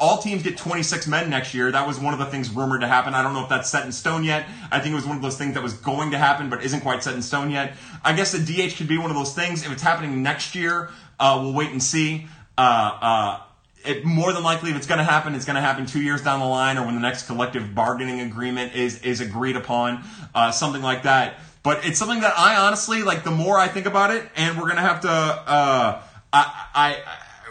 all 0.00 0.18
teams 0.18 0.42
get 0.42 0.56
26 0.56 1.06
men 1.06 1.28
next 1.28 1.54
year. 1.54 1.70
That 1.70 1.86
was 1.86 2.00
one 2.00 2.12
of 2.12 2.18
the 2.18 2.26
things 2.26 2.50
rumored 2.50 2.80
to 2.80 2.88
happen. 2.88 3.14
I 3.14 3.22
don't 3.22 3.34
know 3.34 3.42
if 3.42 3.48
that's 3.48 3.68
set 3.68 3.84
in 3.84 3.92
stone 3.92 4.24
yet. 4.24 4.46
I 4.72 4.80
think 4.80 4.92
it 4.92 4.96
was 4.96 5.06
one 5.06 5.16
of 5.16 5.22
those 5.22 5.36
things 5.36 5.54
that 5.54 5.62
was 5.62 5.74
going 5.74 6.10
to 6.12 6.18
happen, 6.18 6.48
but 6.48 6.64
isn't 6.64 6.80
quite 6.80 7.04
set 7.04 7.14
in 7.14 7.22
stone 7.22 7.50
yet. 7.50 7.76
I 8.02 8.14
guess 8.14 8.32
the 8.32 8.38
DH 8.38 8.76
could 8.76 8.88
be 8.88 8.98
one 8.98 9.10
of 9.10 9.16
those 9.16 9.34
things. 9.34 9.64
If 9.64 9.70
it's 9.70 9.82
happening 9.82 10.22
next 10.22 10.54
year, 10.54 10.90
uh, 11.18 11.38
we'll 11.42 11.54
wait 11.54 11.70
and 11.70 11.82
see. 11.82 12.28
Uh, 12.58 13.40
it, 13.86 14.04
more 14.04 14.32
than 14.32 14.42
likely, 14.42 14.70
if 14.70 14.76
it's 14.76 14.86
going 14.86 14.98
to 14.98 15.04
happen, 15.04 15.34
it's 15.34 15.44
going 15.44 15.56
to 15.56 15.62
happen 15.62 15.86
two 15.86 16.02
years 16.02 16.22
down 16.22 16.40
the 16.40 16.46
line, 16.46 16.76
or 16.76 16.84
when 16.84 16.94
the 16.94 17.00
next 17.00 17.26
collective 17.26 17.74
bargaining 17.74 18.20
agreement 18.20 18.74
is 18.74 19.02
is 19.02 19.20
agreed 19.20 19.56
upon, 19.56 20.04
uh, 20.34 20.50
something 20.50 20.82
like 20.82 21.04
that. 21.04 21.38
But 21.62 21.84
it's 21.84 21.98
something 21.98 22.20
that 22.20 22.38
I 22.38 22.56
honestly 22.56 23.02
like. 23.02 23.24
The 23.24 23.30
more 23.30 23.58
I 23.58 23.68
think 23.68 23.86
about 23.86 24.12
it, 24.12 24.28
and 24.36 24.56
we're 24.56 24.64
going 24.64 24.76
to 24.76 24.82
have 24.82 25.00
to, 25.00 25.08
uh, 25.08 26.02
I, 26.32 26.66
I, 26.74 26.96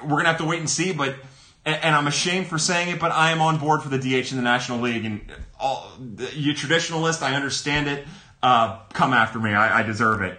we're 0.04 0.10
going 0.12 0.24
to 0.24 0.30
have 0.30 0.38
to 0.38 0.46
wait 0.46 0.60
and 0.60 0.70
see. 0.70 0.94
But 0.94 1.16
and, 1.66 1.76
and, 1.84 1.96
I'm 1.96 2.08
ashamed 2.08 2.48
for 2.48 2.58
saying 2.58 2.90
it, 2.90 3.00
but 3.00 3.12
I 3.12 3.32
am 3.32 3.42
on 3.42 3.58
board 3.58 3.82
for 3.82 3.90
the 3.90 3.98
DH 3.98 4.32
in 4.32 4.38
the 4.38 4.44
National 4.44 4.80
League. 4.80 5.06
And 5.06 5.22
all, 5.60 5.92
you 6.34 6.54
traditionalist, 6.54 7.24
I 7.24 7.36
understand 7.36 7.88
it. 7.88 8.08
Uh, 8.42 8.80
come 8.94 9.14
after 9.14 9.40
me, 9.40 9.54
I, 9.54 9.80
I 9.80 9.84
deserve 9.84 10.22
it. 10.22 10.38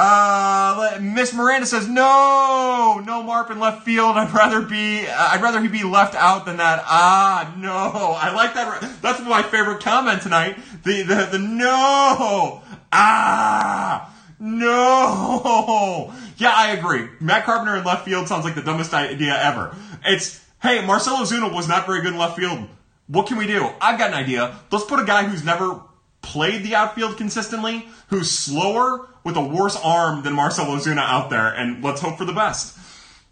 Uh, 0.00 0.96
Miss 1.00 1.34
Miranda 1.34 1.66
says, 1.66 1.88
"No, 1.88 3.02
no 3.04 3.20
Marp 3.24 3.50
left 3.56 3.84
field. 3.84 4.16
I'd 4.16 4.32
rather 4.32 4.60
be, 4.62 5.04
uh, 5.08 5.30
I'd 5.32 5.42
rather 5.42 5.60
he 5.60 5.66
be 5.66 5.82
left 5.82 6.14
out 6.14 6.46
than 6.46 6.58
that." 6.58 6.84
Ah, 6.86 7.52
no, 7.58 8.16
I 8.16 8.32
like 8.32 8.54
that. 8.54 9.02
That's 9.02 9.20
my 9.22 9.42
favorite 9.42 9.82
comment 9.82 10.22
tonight. 10.22 10.56
The 10.84 11.02
the 11.02 11.28
the 11.32 11.38
no, 11.40 12.62
ah, 12.92 14.14
no. 14.38 16.12
Yeah, 16.36 16.52
I 16.54 16.70
agree. 16.70 17.08
Matt 17.18 17.44
Carpenter 17.44 17.74
in 17.74 17.82
left 17.82 18.04
field 18.04 18.28
sounds 18.28 18.44
like 18.44 18.54
the 18.54 18.62
dumbest 18.62 18.94
idea 18.94 19.36
ever. 19.42 19.74
It's 20.04 20.40
hey, 20.62 20.86
Marcell 20.86 21.16
Ozuna 21.16 21.52
was 21.52 21.66
not 21.66 21.86
very 21.86 22.02
good 22.02 22.12
in 22.12 22.18
left 22.20 22.36
field. 22.36 22.68
What 23.08 23.26
can 23.26 23.36
we 23.36 23.48
do? 23.48 23.68
I've 23.80 23.98
got 23.98 24.10
an 24.10 24.14
idea. 24.14 24.60
Let's 24.70 24.84
put 24.84 25.00
a 25.00 25.04
guy 25.04 25.24
who's 25.24 25.42
never 25.42 25.80
played 26.22 26.62
the 26.62 26.74
outfield 26.74 27.16
consistently, 27.16 27.88
who's 28.08 28.30
slower 28.30 29.08
with 29.24 29.36
a 29.36 29.44
worse 29.44 29.76
arm 29.82 30.22
than 30.22 30.32
Marcell 30.32 30.66
Ozuna 30.66 30.98
out 30.98 31.30
there, 31.30 31.48
and 31.48 31.82
let's 31.82 32.00
hope 32.00 32.18
for 32.18 32.24
the 32.24 32.32
best. 32.32 32.78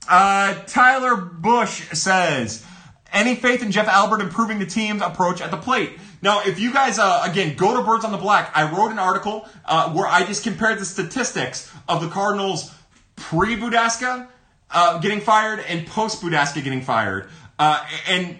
Uh, 0.09 0.55
Tyler 0.67 1.17
Bush 1.17 1.83
says, 1.93 2.65
any 3.13 3.35
faith 3.35 3.63
in 3.63 3.71
Jeff 3.71 3.89
Albert 3.89 4.21
improving 4.21 4.59
the 4.59 4.67
team's 4.67 5.03
approach 5.03 5.41
at 5.41 5.51
the 5.51 5.57
plate? 5.57 5.99
Now, 6.23 6.43
if 6.45 6.59
you 6.59 6.73
guys, 6.73 6.99
uh, 6.99 7.23
again, 7.25 7.57
go 7.57 7.77
to 7.77 7.83
Birds 7.83 8.05
on 8.05 8.13
the 8.13 8.19
Black, 8.19 8.51
I 8.55 8.71
wrote 8.71 8.91
an 8.91 8.99
article 8.99 9.49
uh, 9.65 9.93
where 9.93 10.07
I 10.07 10.25
just 10.25 10.43
compared 10.43 10.79
the 10.79 10.85
statistics 10.85 11.73
of 11.89 12.03
the 12.03 12.09
Cardinals 12.09 12.75
pre 13.17 13.57
Budaska 13.57 14.29
uh, 14.71 14.99
getting 14.99 15.21
fired 15.21 15.61
and 15.61 15.87
post 15.87 16.23
Budaska 16.23 16.63
getting 16.63 16.83
fired. 16.83 17.29
Uh, 17.59 17.85
and 18.09 18.39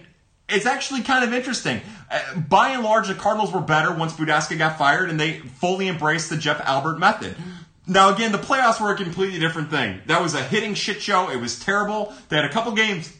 it's 0.49 0.65
actually 0.65 1.01
kind 1.01 1.23
of 1.23 1.33
interesting. 1.33 1.81
Uh, 2.09 2.39
by 2.39 2.69
and 2.69 2.83
large, 2.83 3.07
the 3.07 3.13
Cardinals 3.13 3.51
were 3.51 3.61
better 3.61 3.93
once 3.93 4.13
Budaska 4.13 4.57
got 4.57 4.77
fired, 4.77 5.09
and 5.09 5.19
they 5.19 5.39
fully 5.39 5.87
embraced 5.87 6.29
the 6.29 6.37
Jeff 6.37 6.61
Albert 6.61 6.99
method. 6.99 7.35
Now, 7.85 8.13
again, 8.13 8.31
the 8.31 8.37
playoffs 8.37 8.81
were 8.81 8.91
a 8.91 8.95
completely 8.95 9.39
different 9.39 9.69
thing. 9.69 10.01
That 10.07 10.21
was 10.21 10.33
a 10.33 10.43
hitting 10.43 10.73
shit 10.73 11.01
show. 11.01 11.29
It 11.29 11.37
was 11.37 11.59
terrible. 11.59 12.13
They 12.29 12.35
had 12.35 12.45
a 12.45 12.49
couple 12.49 12.73
games 12.73 13.13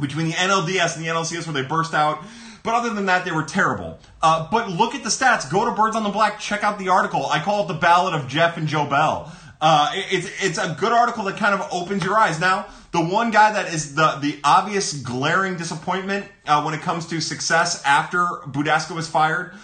between 0.00 0.26
the 0.28 0.32
NLDS 0.32 0.96
and 0.96 1.04
the 1.04 1.08
NLCS 1.08 1.46
where 1.46 1.62
they 1.62 1.68
burst 1.68 1.92
out. 1.92 2.22
But 2.62 2.74
other 2.74 2.92
than 2.92 3.06
that, 3.06 3.24
they 3.24 3.32
were 3.32 3.44
terrible. 3.44 3.98
Uh, 4.22 4.48
but 4.50 4.68
look 4.70 4.94
at 4.94 5.02
the 5.02 5.08
stats. 5.08 5.50
Go 5.50 5.64
to 5.64 5.72
Birds 5.72 5.96
on 5.96 6.02
the 6.02 6.10
Black. 6.10 6.38
Check 6.38 6.62
out 6.62 6.78
the 6.78 6.88
article. 6.88 7.26
I 7.26 7.40
call 7.40 7.64
it 7.64 7.68
the 7.68 7.78
Ballad 7.78 8.14
of 8.14 8.28
Jeff 8.28 8.56
and 8.56 8.68
Jobel. 8.68 9.30
Uh, 9.60 9.90
it's 9.94 10.28
it's 10.42 10.58
a 10.58 10.74
good 10.78 10.92
article 10.92 11.24
that 11.24 11.36
kind 11.36 11.54
of 11.54 11.68
opens 11.72 12.02
your 12.02 12.18
eyes. 12.18 12.40
Now, 12.40 12.66
the 12.92 13.00
one 13.00 13.30
guy 13.30 13.52
that 13.52 13.72
is 13.72 13.94
the 13.94 14.18
the 14.20 14.40
obvious 14.42 14.94
glaring 14.94 15.56
disappointment 15.56 16.26
uh, 16.46 16.62
when 16.62 16.74
it 16.74 16.80
comes 16.80 17.06
to 17.08 17.20
success 17.20 17.82
after 17.84 18.24
Budaska 18.46 18.94
was 18.94 19.08
fired. 19.08 19.54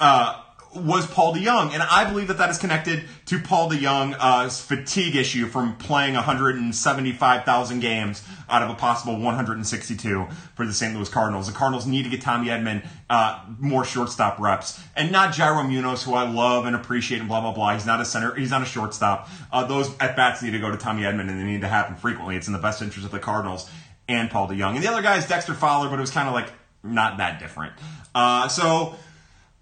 Uh, 0.00 0.42
was 0.74 1.06
Paul 1.06 1.34
DeJong. 1.34 1.72
and 1.72 1.82
I 1.82 2.08
believe 2.08 2.28
that 2.28 2.38
that 2.38 2.50
is 2.50 2.58
connected 2.58 3.04
to 3.26 3.38
Paul 3.38 3.70
DeJong's 3.70 4.16
uh, 4.18 4.48
fatigue 4.48 5.16
issue 5.16 5.46
from 5.46 5.76
playing 5.76 6.14
175,000 6.14 7.80
games 7.80 8.22
out 8.48 8.62
of 8.62 8.70
a 8.70 8.74
possible 8.74 9.18
162 9.18 10.26
for 10.54 10.66
the 10.66 10.72
St. 10.72 10.94
Louis 10.94 11.08
Cardinals. 11.08 11.46
The 11.46 11.52
Cardinals 11.52 11.86
need 11.86 12.02
to 12.04 12.10
get 12.10 12.20
Tommy 12.20 12.48
Edman 12.48 12.86
uh, 13.08 13.44
more 13.58 13.84
shortstop 13.84 14.38
reps, 14.38 14.80
and 14.96 15.12
not 15.12 15.34
Yairo 15.34 15.68
Munoz, 15.68 16.02
who 16.02 16.14
I 16.14 16.28
love 16.28 16.66
and 16.66 16.74
appreciate, 16.74 17.20
and 17.20 17.28
blah 17.28 17.40
blah 17.40 17.52
blah. 17.52 17.74
He's 17.74 17.86
not 17.86 18.00
a 18.00 18.04
center, 18.04 18.34
he's 18.34 18.50
not 18.50 18.62
a 18.62 18.66
shortstop. 18.66 19.28
Uh, 19.52 19.64
those 19.66 19.96
at 19.98 20.16
bats 20.16 20.42
need 20.42 20.52
to 20.52 20.58
go 20.58 20.70
to 20.70 20.76
Tommy 20.76 21.02
Edman, 21.02 21.28
and 21.28 21.40
they 21.40 21.44
need 21.44 21.60
to 21.60 21.68
happen 21.68 21.96
frequently. 21.96 22.36
It's 22.36 22.46
in 22.46 22.52
the 22.52 22.58
best 22.58 22.82
interest 22.82 23.06
of 23.06 23.12
the 23.12 23.18
Cardinals 23.18 23.70
and 24.08 24.30
Paul 24.30 24.48
DeJong. 24.48 24.74
And 24.74 24.82
the 24.82 24.90
other 24.90 25.02
guy 25.02 25.16
is 25.16 25.26
Dexter 25.26 25.54
Fowler, 25.54 25.88
but 25.88 25.98
it 25.98 26.02
was 26.02 26.10
kind 26.10 26.28
of 26.28 26.34
like 26.34 26.50
not 26.82 27.18
that 27.18 27.40
different. 27.40 27.72
Uh, 28.14 28.48
so 28.48 28.96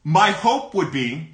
my 0.05 0.30
hope 0.30 0.74
would 0.74 0.92
be 0.92 1.28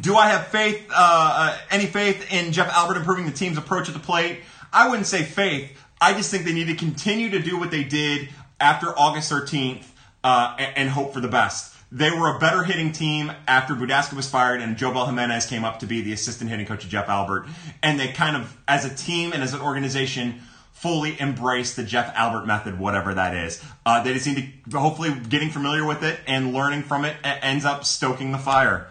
do 0.00 0.16
I 0.16 0.28
have 0.28 0.48
faith, 0.48 0.88
uh, 0.90 0.94
uh, 0.94 1.58
any 1.70 1.86
faith 1.86 2.32
in 2.32 2.52
Jeff 2.52 2.68
Albert 2.68 2.96
improving 2.96 3.26
the 3.26 3.32
team's 3.32 3.58
approach 3.58 3.88
at 3.88 3.94
the 3.94 4.00
plate? 4.00 4.40
I 4.72 4.88
wouldn't 4.88 5.06
say 5.06 5.22
faith. 5.22 5.70
I 6.00 6.14
just 6.14 6.30
think 6.30 6.44
they 6.44 6.52
need 6.52 6.66
to 6.66 6.74
continue 6.74 7.30
to 7.30 7.38
do 7.38 7.58
what 7.58 7.70
they 7.70 7.84
did 7.84 8.28
after 8.60 8.88
August 8.88 9.30
13th 9.30 9.84
uh, 10.24 10.56
and, 10.58 10.88
hope 10.90 11.12
for 11.12 11.20
the 11.20 11.28
best. 11.28 11.74
They 11.90 12.10
were 12.10 12.36
a 12.36 12.38
better 12.38 12.64
hitting 12.64 12.92
team 12.92 13.32
after 13.46 13.74
Budaska 13.74 14.14
was 14.14 14.28
fired 14.28 14.60
and 14.60 14.76
Jobel 14.76 15.06
Jimenez 15.06 15.46
came 15.46 15.64
up 15.64 15.78
to 15.78 15.86
be 15.86 16.02
the 16.02 16.12
assistant 16.12 16.50
hitting 16.50 16.66
coach 16.66 16.84
of 16.84 16.90
Jeff 16.90 17.08
Albert. 17.08 17.46
And 17.82 17.98
they 17.98 18.08
kind 18.08 18.36
of, 18.36 18.56
as 18.66 18.84
a 18.84 18.94
team 18.94 19.32
and 19.32 19.42
as 19.42 19.54
an 19.54 19.60
organization, 19.60 20.40
fully 20.78 21.20
embrace 21.20 21.74
the 21.74 21.82
Jeff 21.82 22.12
Albert 22.14 22.46
method, 22.46 22.78
whatever 22.78 23.12
that 23.14 23.34
is. 23.34 23.62
Uh, 23.84 24.02
they 24.02 24.14
just 24.14 24.26
need 24.26 24.52
to 24.70 24.78
hopefully 24.78 25.12
getting 25.28 25.50
familiar 25.50 25.84
with 25.84 26.04
it 26.04 26.20
and 26.26 26.52
learning 26.52 26.82
from 26.82 27.04
it 27.04 27.16
ends 27.24 27.64
up 27.64 27.84
stoking 27.84 28.30
the 28.30 28.38
fire. 28.38 28.86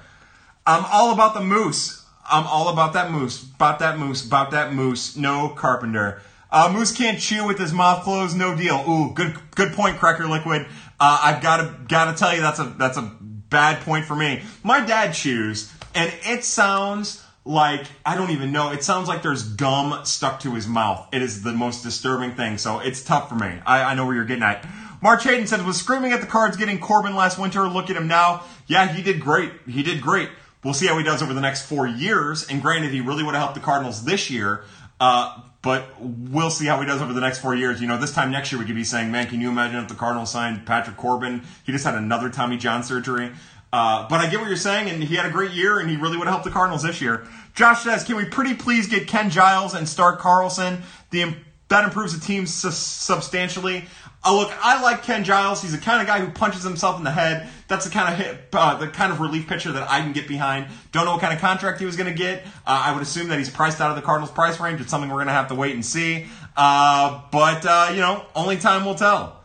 I'm 0.65 0.83
all 0.91 1.13
about 1.13 1.33
the 1.33 1.41
moose. 1.41 2.05
I'm 2.29 2.45
all 2.45 2.67
about 2.67 2.91
that 2.93 3.09
moose. 3.09 3.41
About 3.41 3.79
that 3.79 3.97
moose. 3.97 4.25
About 4.25 4.51
that 4.51 4.73
moose. 4.73 5.15
No 5.15 5.47
carpenter. 5.47 6.21
Uh, 6.51 6.71
moose 6.73 6.95
can't 6.95 7.19
chew 7.19 7.47
with 7.47 7.57
his 7.57 7.71
mouth 7.71 8.03
closed. 8.03 8.37
No 8.37 8.55
deal. 8.55 8.83
Ooh, 8.89 9.13
good 9.13 9.37
good 9.55 9.71
point, 9.71 9.97
Cracker 9.97 10.27
Liquid. 10.27 10.65
Uh, 10.99 11.19
I've 11.23 11.41
got 11.41 11.57
to 11.57 11.75
got 11.87 12.11
to 12.11 12.17
tell 12.17 12.35
you 12.35 12.41
that's 12.41 12.59
a 12.59 12.65
that's 12.77 12.97
a 12.97 13.01
bad 13.49 13.81
point 13.81 14.05
for 14.05 14.15
me. 14.15 14.43
My 14.63 14.85
dad 14.85 15.13
chews, 15.13 15.71
and 15.95 16.11
it 16.23 16.43
sounds 16.43 17.23
like 17.47 17.85
I 18.05 18.15
don't 18.15 18.31
even 18.31 18.51
know. 18.51 18.71
It 18.71 18.83
sounds 18.83 19.07
like 19.07 19.23
there's 19.23 19.43
gum 19.43 20.05
stuck 20.05 20.41
to 20.41 20.53
his 20.53 20.67
mouth. 20.67 21.07
It 21.11 21.21
is 21.21 21.43
the 21.43 21.53
most 21.53 21.83
disturbing 21.83 22.35
thing. 22.35 22.57
So 22.57 22.79
it's 22.79 23.03
tough 23.03 23.29
for 23.29 23.35
me. 23.35 23.59
I, 23.65 23.83
I 23.83 23.95
know 23.95 24.05
where 24.05 24.15
you're 24.15 24.25
getting 24.25 24.43
at. 24.43 24.65
March 25.01 25.23
Hayden 25.23 25.47
says 25.47 25.63
was 25.63 25.77
screaming 25.77 26.11
at 26.11 26.21
the 26.21 26.27
cards 26.27 26.57
getting 26.57 26.79
Corbin 26.79 27.15
last 27.15 27.37
winter. 27.37 27.67
Look 27.67 27.89
at 27.89 27.95
him 27.95 28.07
now. 28.07 28.43
Yeah, 28.65 28.87
he 28.87 29.03
did 29.03 29.21
great. 29.21 29.51
He 29.67 29.83
did 29.83 30.01
great. 30.01 30.29
We'll 30.63 30.73
see 30.73 30.87
how 30.87 30.97
he 30.97 31.03
does 31.03 31.21
over 31.21 31.33
the 31.33 31.41
next 31.41 31.67
four 31.67 31.87
years. 31.87 32.47
And 32.47 32.61
granted, 32.61 32.91
he 32.91 33.01
really 33.01 33.23
would 33.23 33.35
have 33.35 33.41
helped 33.41 33.55
the 33.55 33.61
Cardinals 33.61 34.03
this 34.03 34.29
year. 34.29 34.63
Uh, 34.99 35.41
but 35.61 35.99
we'll 35.99 36.49
see 36.49 36.65
how 36.65 36.79
he 36.79 36.87
does 36.87 37.01
over 37.01 37.13
the 37.13 37.21
next 37.21 37.39
four 37.39 37.53
years. 37.53 37.79
You 37.79 37.87
know, 37.87 37.97
this 37.97 38.13
time 38.13 38.31
next 38.31 38.51
year 38.51 38.59
we 38.59 38.65
could 38.65 38.75
be 38.75 38.83
saying, 38.83 39.11
man, 39.11 39.27
can 39.27 39.39
you 39.39 39.49
imagine 39.49 39.79
if 39.79 39.87
the 39.87 39.95
Cardinals 39.95 40.31
signed 40.31 40.65
Patrick 40.65 40.97
Corbin? 40.97 41.43
He 41.65 41.71
just 41.71 41.85
had 41.85 41.95
another 41.95 42.29
Tommy 42.29 42.57
John 42.57 42.83
surgery. 42.83 43.31
Uh, 43.71 44.07
but 44.07 44.21
I 44.21 44.29
get 44.29 44.39
what 44.39 44.47
you're 44.47 44.57
saying, 44.57 44.89
and 44.89 45.03
he 45.03 45.15
had 45.15 45.25
a 45.25 45.31
great 45.31 45.51
year, 45.51 45.79
and 45.79 45.89
he 45.89 45.97
really 45.97 46.17
would 46.17 46.27
have 46.27 46.35
helped 46.35 46.45
the 46.45 46.51
Cardinals 46.51 46.83
this 46.83 47.01
year. 47.01 47.27
Josh 47.53 47.83
says, 47.83 48.03
"Can 48.03 48.15
we 48.15 48.25
pretty 48.25 48.53
please 48.53 48.87
get 48.87 49.07
Ken 49.07 49.29
Giles 49.29 49.73
and 49.73 49.87
start 49.87 50.19
Carlson? 50.19 50.83
The 51.11 51.35
that 51.69 51.83
improves 51.83 52.17
the 52.17 52.25
team 52.25 52.47
su- 52.47 52.71
substantially." 52.71 53.85
Uh, 54.23 54.35
look, 54.35 54.51
I 54.61 54.81
like 54.81 55.03
Ken 55.03 55.23
Giles. 55.23 55.61
He's 55.61 55.71
the 55.71 55.77
kind 55.77 56.01
of 56.01 56.07
guy 56.07 56.19
who 56.19 56.31
punches 56.31 56.63
himself 56.63 56.97
in 56.97 57.03
the 57.03 57.11
head. 57.11 57.47
That's 57.67 57.85
the 57.85 57.91
kind 57.91 58.11
of 58.11 58.19
hit, 58.19 58.47
uh, 58.51 58.75
the 58.75 58.87
kind 58.87 59.11
of 59.11 59.21
relief 59.21 59.47
pitcher 59.47 59.71
that 59.71 59.89
I 59.89 60.01
can 60.01 60.11
get 60.11 60.27
behind. 60.27 60.67
Don't 60.91 61.05
know 61.05 61.11
what 61.11 61.21
kind 61.21 61.33
of 61.33 61.39
contract 61.39 61.79
he 61.79 61.85
was 61.85 61.95
going 61.95 62.09
to 62.09 62.17
get. 62.17 62.43
Uh, 62.65 62.83
I 62.85 62.93
would 62.93 63.01
assume 63.01 63.29
that 63.29 63.37
he's 63.37 63.49
priced 63.49 63.79
out 63.79 63.89
of 63.89 63.95
the 63.95 64.01
Cardinals' 64.01 64.31
price 64.31 64.59
range. 64.59 64.81
It's 64.81 64.89
something 64.89 65.09
we're 65.09 65.17
going 65.17 65.27
to 65.27 65.33
have 65.33 65.49
to 65.49 65.55
wait 65.55 65.75
and 65.75 65.85
see. 65.85 66.27
Uh, 66.57 67.21
but 67.31 67.65
uh, 67.65 67.91
you 67.91 68.01
know, 68.01 68.25
only 68.35 68.57
time 68.57 68.85
will 68.85 68.95
tell. 68.95 69.36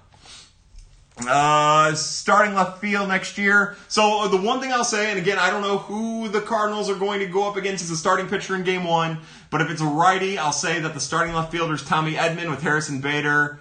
Uh, 1.18 1.94
starting 1.94 2.54
left 2.54 2.80
field 2.80 3.06
next 3.06 3.36
year. 3.36 3.76
So 3.88 4.28
the 4.28 4.38
one 4.38 4.60
thing 4.60 4.72
I'll 4.72 4.82
say, 4.82 5.10
and 5.10 5.18
again, 5.18 5.38
I 5.38 5.50
don't 5.50 5.60
know 5.60 5.78
who 5.78 6.28
the 6.28 6.40
Cardinals 6.40 6.88
are 6.88 6.94
going 6.94 7.20
to 7.20 7.26
go 7.26 7.46
up 7.48 7.56
against 7.56 7.84
as 7.84 7.90
a 7.90 7.96
starting 7.96 8.28
pitcher 8.28 8.56
in 8.56 8.64
Game 8.64 8.84
One, 8.84 9.18
but 9.50 9.60
if 9.60 9.70
it's 9.70 9.82
a 9.82 9.86
righty, 9.86 10.38
I'll 10.38 10.52
say 10.52 10.80
that 10.80 10.94
the 10.94 11.00
starting 11.00 11.34
left 11.34 11.52
fielder 11.52 11.74
is 11.74 11.82
Tommy 11.82 12.14
Edman 12.14 12.48
with 12.50 12.62
Harrison 12.62 13.00
Bader 13.00 13.58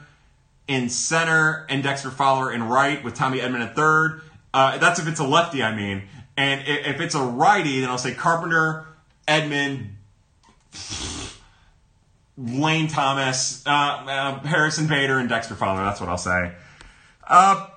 in 0.68 0.90
center 0.90 1.66
and 1.70 1.84
Dexter 1.84 2.10
Fowler 2.10 2.52
in 2.52 2.64
right 2.64 3.04
with 3.04 3.16
Tommy 3.16 3.40
Edman 3.40 3.60
at 3.60 3.76
third. 3.76 4.22
Uh, 4.54 4.78
that's 4.78 5.00
if 5.00 5.08
it's 5.08 5.20
a 5.20 5.28
lefty, 5.28 5.62
I 5.62 5.76
mean. 5.76 6.04
And 6.38 6.64
if 6.66 7.02
it's 7.02 7.16
a 7.16 7.22
righty, 7.22 7.82
then 7.82 7.90
I'll 7.90 7.98
say 7.98 8.14
Carpenter, 8.14 8.88
Edman, 9.28 9.90
Lane 12.38 12.88
Thomas, 12.88 13.66
uh, 13.68 13.70
uh, 13.70 14.40
Harrison 14.40 14.88
Bader, 14.88 15.20
and 15.20 15.28
Dexter 15.28 15.56
Fowler. 15.56 15.84
That's 15.84 16.00
what 16.00 16.10
I'll 16.10 16.18
say. 16.18 16.54
Uh, 17.32 17.68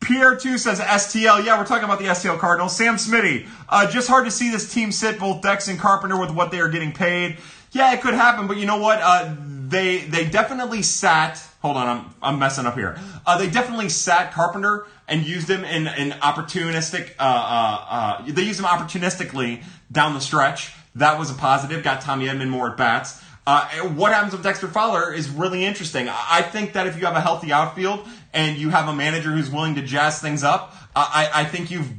Pierre2 0.00 0.58
says 0.58 0.80
STL. 0.80 1.44
Yeah, 1.44 1.58
we're 1.58 1.64
talking 1.64 1.84
about 1.84 2.00
the 2.00 2.06
STL 2.06 2.38
Cardinals. 2.38 2.76
Sam 2.76 2.96
Smitty. 2.96 3.48
Uh, 3.68 3.90
just 3.90 4.08
hard 4.08 4.24
to 4.24 4.30
see 4.30 4.50
this 4.50 4.72
team 4.72 4.92
sit 4.92 5.18
both 5.18 5.40
Dex 5.40 5.68
and 5.68 5.78
Carpenter 5.78 6.18
with 6.18 6.30
what 6.32 6.50
they 6.50 6.60
are 6.60 6.68
getting 6.68 6.92
paid. 6.92 7.38
Yeah, 7.72 7.92
it 7.94 8.02
could 8.02 8.14
happen, 8.14 8.46
but 8.46 8.56
you 8.56 8.66
know 8.66 8.78
what? 8.78 8.98
Uh, 9.00 9.34
they 9.68 9.98
they 9.98 10.28
definitely 10.28 10.82
sat. 10.82 11.42
Hold 11.62 11.76
on, 11.76 11.86
I'm, 11.86 12.14
I'm 12.22 12.38
messing 12.38 12.66
up 12.66 12.74
here. 12.74 12.98
Uh, 13.24 13.38
they 13.38 13.48
definitely 13.48 13.88
sat 13.88 14.32
Carpenter 14.32 14.86
and 15.08 15.24
used 15.24 15.48
him 15.48 15.64
in 15.64 15.86
an 15.86 16.12
opportunistic. 16.20 17.10
Uh, 17.18 17.22
uh, 17.22 17.84
uh, 17.88 18.22
they 18.26 18.42
used 18.42 18.60
him 18.60 18.66
opportunistically 18.66 19.62
down 19.90 20.14
the 20.14 20.20
stretch. 20.20 20.74
That 20.94 21.18
was 21.18 21.30
a 21.30 21.34
positive. 21.34 21.82
Got 21.82 22.00
Tommy 22.00 22.26
Edman 22.26 22.48
more 22.48 22.70
at 22.70 22.76
bats. 22.76 23.22
Uh, 23.46 23.68
what 23.94 24.12
happens 24.12 24.32
with 24.32 24.42
Dexter 24.42 24.66
Fowler 24.66 25.12
is 25.12 25.30
really 25.30 25.64
interesting. 25.64 26.08
I 26.10 26.42
think 26.42 26.72
that 26.72 26.88
if 26.88 26.98
you 26.98 27.06
have 27.06 27.14
a 27.14 27.20
healthy 27.20 27.52
outfield 27.52 28.08
and 28.36 28.56
you 28.58 28.70
have 28.70 28.86
a 28.88 28.94
manager 28.94 29.32
who's 29.32 29.50
willing 29.50 29.74
to 29.76 29.82
jazz 29.82 30.20
things 30.20 30.44
up, 30.44 30.74
I, 30.94 31.30
I 31.34 31.44
think 31.44 31.70
you've 31.70 31.90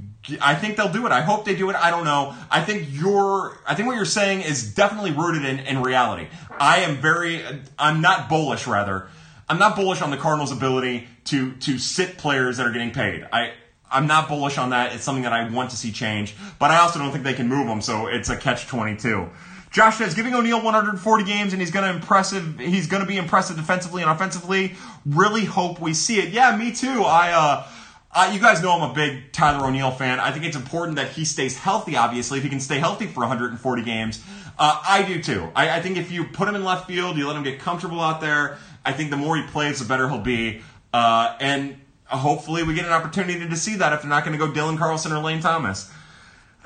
I 0.41 0.55
think 0.55 0.75
they'll 0.75 0.91
do 0.91 1.05
it. 1.05 1.11
I 1.11 1.21
hope 1.21 1.45
they 1.45 1.55
do 1.55 1.69
it. 1.69 1.75
I 1.75 1.89
don't 1.89 2.03
know. 2.03 2.35
I 2.51 2.61
think 2.61 2.87
you're. 2.91 3.57
I 3.65 3.75
think 3.75 3.87
what 3.87 3.95
you're 3.95 4.05
saying 4.05 4.41
is 4.41 4.73
definitely 4.73 5.11
rooted 5.11 5.45
in, 5.45 5.59
in 5.59 5.81
reality. 5.81 6.27
I 6.59 6.79
am 6.79 6.97
very. 6.97 7.41
I'm 7.79 8.01
not 8.01 8.27
bullish. 8.27 8.67
Rather, 8.67 9.07
I'm 9.47 9.57
not 9.57 9.75
bullish 9.75 10.01
on 10.01 10.11
the 10.11 10.17
Cardinals' 10.17 10.51
ability 10.51 11.07
to 11.25 11.53
to 11.53 11.79
sit 11.79 12.17
players 12.17 12.57
that 12.57 12.67
are 12.67 12.71
getting 12.71 12.91
paid. 12.91 13.25
I 13.31 13.53
I'm 13.89 14.07
not 14.07 14.27
bullish 14.27 14.57
on 14.57 14.71
that. 14.71 14.93
It's 14.93 15.03
something 15.03 15.23
that 15.23 15.33
I 15.33 15.49
want 15.49 15.69
to 15.69 15.77
see 15.77 15.91
change, 15.91 16.35
but 16.59 16.71
I 16.71 16.79
also 16.79 16.99
don't 16.99 17.11
think 17.11 17.23
they 17.23 17.33
can 17.33 17.47
move 17.47 17.67
them. 17.67 17.81
So 17.81 18.07
it's 18.07 18.29
a 18.29 18.35
catch 18.35 18.67
22. 18.67 19.29
Josh 19.77 19.99
says 19.99 20.15
giving 20.15 20.33
O'Neill 20.33 20.63
140 20.63 21.23
games 21.23 21.53
and 21.53 21.61
he's 21.61 21.69
going 21.69 21.87
to 21.87 21.95
impressive. 21.95 22.57
He's 22.57 22.87
going 22.87 23.03
to 23.03 23.07
be 23.07 23.17
impressive 23.17 23.57
defensively 23.57 24.01
and 24.01 24.09
offensively. 24.09 24.75
Really 25.05 25.45
hope 25.45 25.79
we 25.79 25.93
see 25.93 26.17
it. 26.17 26.29
Yeah, 26.29 26.57
me 26.57 26.71
too. 26.71 27.03
I 27.03 27.67
uh, 28.11 28.31
you 28.33 28.39
guys 28.39 28.63
know 28.63 28.71
I'm 28.71 28.89
a 28.89 28.93
big 28.95 29.31
Tyler 29.31 29.67
O'Neill 29.67 29.91
fan. 29.91 30.19
I 30.19 30.31
think 30.31 30.45
it's 30.45 30.55
important 30.55 30.95
that 30.95 31.11
he 31.11 31.23
stays 31.25 31.59
healthy. 31.59 31.95
Obviously, 31.95 32.39
if 32.39 32.43
he 32.43 32.49
can 32.49 32.59
stay 32.59 32.79
healthy 32.79 33.05
for 33.05 33.19
140 33.19 33.83
games, 33.83 34.25
uh, 34.57 34.81
I 34.83 35.03
do 35.03 35.21
too. 35.21 35.47
I, 35.55 35.77
I, 35.77 35.81
think 35.83 35.97
if 35.97 36.11
you 36.11 36.23
put 36.23 36.47
him 36.47 36.55
in 36.55 36.63
left 36.63 36.87
field, 36.87 37.15
you 37.15 37.27
let 37.27 37.35
him 37.35 37.43
get 37.43 37.59
comfortable 37.59 38.01
out 38.01 38.19
there. 38.19 38.57
I 38.83 38.93
think 38.93 39.11
the 39.11 39.17
more 39.17 39.37
he 39.37 39.43
plays, 39.43 39.77
the 39.77 39.85
better 39.85 40.09
he'll 40.09 40.17
be. 40.17 40.61
Uh, 40.91 41.37
and 41.39 41.77
hopefully, 42.05 42.63
we 42.63 42.73
get 42.73 42.85
an 42.85 42.93
opportunity 42.93 43.47
to 43.47 43.55
see 43.55 43.75
that 43.75 43.93
if 43.93 44.01
they're 44.01 44.09
not 44.09 44.25
going 44.25 44.35
to 44.35 44.43
go 44.43 44.51
Dylan 44.51 44.79
Carlson 44.79 45.11
or 45.11 45.19
Lane 45.19 45.39
Thomas. 45.39 45.93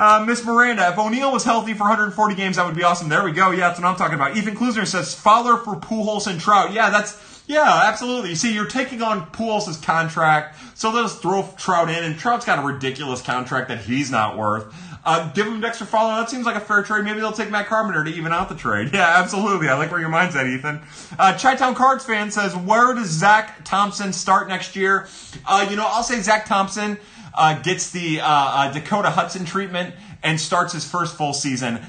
Uh, 0.02 0.26
Miss 0.26 0.44
Miranda, 0.44 0.90
if 0.90 0.98
O'Neill 0.98 1.32
was 1.32 1.44
healthy 1.44 1.76
for 1.76 1.84
140 1.84 2.34
games, 2.34 2.56
that 2.56 2.66
would 2.66 2.76
be 2.76 2.82
awesome. 2.82 3.08
There 3.08 3.24
we 3.24 3.32
go. 3.32 3.52
Yeah, 3.52 3.68
that's 3.68 3.80
what 3.80 3.88
I'm 3.88 3.96
talking 3.96 4.16
about. 4.16 4.36
Ethan 4.36 4.56
Klusner 4.56 4.88
says 4.88 5.14
Fowler 5.14 5.58
for 5.58 5.76
Pujols 5.76 6.26
and 6.26 6.42
Trout. 6.42 6.74
Yeah, 6.74 6.90
that's 6.90 7.44
yeah, 7.46 7.84
absolutely. 7.86 8.30
You 8.32 8.36
see, 8.36 8.52
you're 8.52 8.66
taking 8.66 9.04
on 9.04 9.28
Pujols' 9.28 9.80
contract, 9.84 10.58
so 10.74 10.90
let 10.90 11.06
us 11.06 11.20
throw 11.20 11.48
Trout 11.56 11.92
in, 11.92 12.04
and 12.04 12.18
Trout's 12.18 12.46
got 12.48 12.58
a 12.58 12.66
ridiculous 12.66 13.22
contract 13.22 13.68
that 13.68 13.82
he's 13.82 14.10
not 14.10 14.40
worth. 14.40 14.74
Uh, 15.06 15.32
give 15.34 15.46
him 15.46 15.62
Dexter 15.62 15.86
Fowler. 15.86 16.20
That 16.20 16.32
seems 16.32 16.48
like 16.48 16.56
a 16.56 16.60
fair 16.60 16.82
trade. 16.82 17.04
Maybe 17.04 17.20
they'll 17.20 17.32
take 17.32 17.52
Matt 17.52 17.68
Carpenter 17.68 18.04
to 18.04 18.10
even 18.10 18.32
out 18.32 18.50
the 18.50 18.56
trade. 18.56 18.90
Yeah, 19.02 19.20
absolutely. 19.20 19.70
I 19.70 19.76
like 19.76 19.92
where 19.92 20.00
your 20.00 20.10
mind's 20.10 20.36
at, 20.36 20.48
Ethan. 20.48 20.82
Uh, 21.20 21.38
Chi-Town 21.38 21.76
Cards 21.76 22.06
fan 22.06 22.32
says, 22.32 22.56
where 22.56 22.94
does 22.96 23.08
Zack 23.08 23.64
Thompson 23.64 24.14
start 24.14 24.48
next 24.48 24.76
year? 24.76 25.08
Uh, 25.46 25.68
you 25.70 25.76
know, 25.76 25.86
I'll 25.88 26.04
say 26.04 26.20
Zack 26.22 26.46
Thompson 26.46 26.98
uh, 27.34 27.62
gets 27.62 27.92
the 27.92 28.22
uh, 28.22 28.26
uh, 28.28 28.72
Dakota 28.74 29.10
Hudson 29.10 29.46
treatment 29.46 29.96
and 30.24 30.40
starts 30.40 30.74
his 30.74 30.88
first 30.88 31.16
full 31.16 31.34
season 31.34 31.80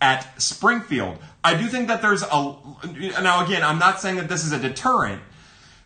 at 0.00 0.40
Springfield. 0.40 1.18
I 1.42 1.54
do 1.54 1.66
think 1.66 1.88
that 1.88 2.02
there's 2.02 2.22
a. 2.22 2.56
Now, 3.22 3.44
again, 3.44 3.62
I'm 3.62 3.78
not 3.78 4.00
saying 4.00 4.16
that 4.16 4.28
this 4.28 4.44
is 4.44 4.52
a 4.52 4.58
deterrent, 4.58 5.22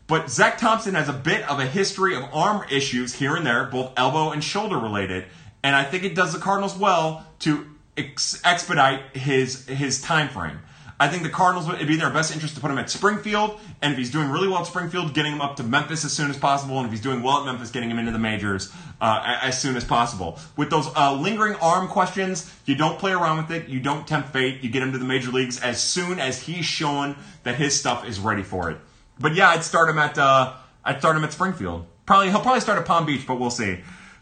but 0.06 0.30
Zack 0.30 0.58
Thompson 0.58 0.94
has 0.94 1.08
a 1.08 1.12
bit 1.12 1.48
of 1.48 1.58
a 1.58 1.66
history 1.66 2.14
of 2.14 2.24
arm 2.32 2.64
issues 2.70 3.14
here 3.14 3.36
and 3.36 3.46
there, 3.46 3.64
both 3.64 3.92
elbow 3.96 4.30
and 4.30 4.42
shoulder 4.42 4.78
related. 4.78 5.24
And 5.62 5.74
I 5.74 5.84
think 5.84 6.04
it 6.04 6.14
does 6.14 6.32
the 6.32 6.38
Cardinals 6.38 6.76
well 6.76 7.26
to 7.40 7.66
ex- 7.96 8.40
expedite 8.44 9.16
his 9.16 9.66
his 9.66 10.00
time 10.00 10.28
frame. 10.28 10.60
I 11.00 11.06
think 11.08 11.22
the 11.22 11.28
Cardinals 11.28 11.68
would 11.68 11.80
it 11.80 11.86
be 11.86 11.94
in 11.94 12.00
their 12.00 12.10
best 12.10 12.32
interest 12.32 12.56
to 12.56 12.60
put 12.60 12.70
him 12.70 12.78
at 12.78 12.90
Springfield, 12.90 13.60
and 13.80 13.92
if 13.92 13.98
he's 13.98 14.10
doing 14.10 14.30
really 14.30 14.48
well 14.48 14.60
at 14.60 14.66
Springfield, 14.66 15.14
getting 15.14 15.32
him 15.32 15.40
up 15.40 15.56
to 15.56 15.62
Memphis 15.62 16.04
as 16.04 16.12
soon 16.12 16.28
as 16.28 16.36
possible, 16.36 16.78
and 16.78 16.86
if 16.86 16.92
he's 16.92 17.00
doing 17.00 17.22
well 17.22 17.38
at 17.38 17.46
Memphis, 17.46 17.70
getting 17.70 17.90
him 17.90 17.98
into 18.00 18.10
the 18.10 18.18
majors 18.18 18.72
uh, 19.00 19.38
as 19.42 19.60
soon 19.60 19.76
as 19.76 19.84
possible. 19.84 20.38
With 20.56 20.70
those 20.70 20.88
uh, 20.96 21.14
lingering 21.14 21.54
arm 21.56 21.86
questions, 21.86 22.52
you 22.64 22.74
don't 22.74 22.98
play 22.98 23.12
around 23.12 23.36
with 23.36 23.50
it, 23.52 23.68
you 23.68 23.78
don't 23.78 24.08
tempt 24.08 24.30
fate, 24.30 24.62
you 24.62 24.70
get 24.70 24.82
him 24.82 24.90
to 24.92 24.98
the 24.98 25.04
major 25.04 25.30
leagues 25.30 25.60
as 25.60 25.80
soon 25.80 26.18
as 26.18 26.42
he's 26.42 26.64
shown 26.64 27.16
that 27.44 27.54
his 27.54 27.78
stuff 27.78 28.04
is 28.04 28.18
ready 28.18 28.42
for 28.42 28.70
it. 28.70 28.78
But 29.20 29.34
yeah, 29.34 29.50
I'd 29.50 29.62
start 29.62 29.88
him 29.88 29.98
at 29.98 30.18
uh, 30.18 30.54
I'd 30.84 30.98
start 30.98 31.16
him 31.16 31.22
at 31.22 31.32
Springfield. 31.32 31.86
Probably 32.06 32.30
he'll 32.30 32.40
probably 32.40 32.60
start 32.60 32.78
at 32.78 32.86
Palm 32.86 33.06
Beach, 33.06 33.26
but 33.26 33.38
we'll 33.38 33.50
see. 33.50 33.80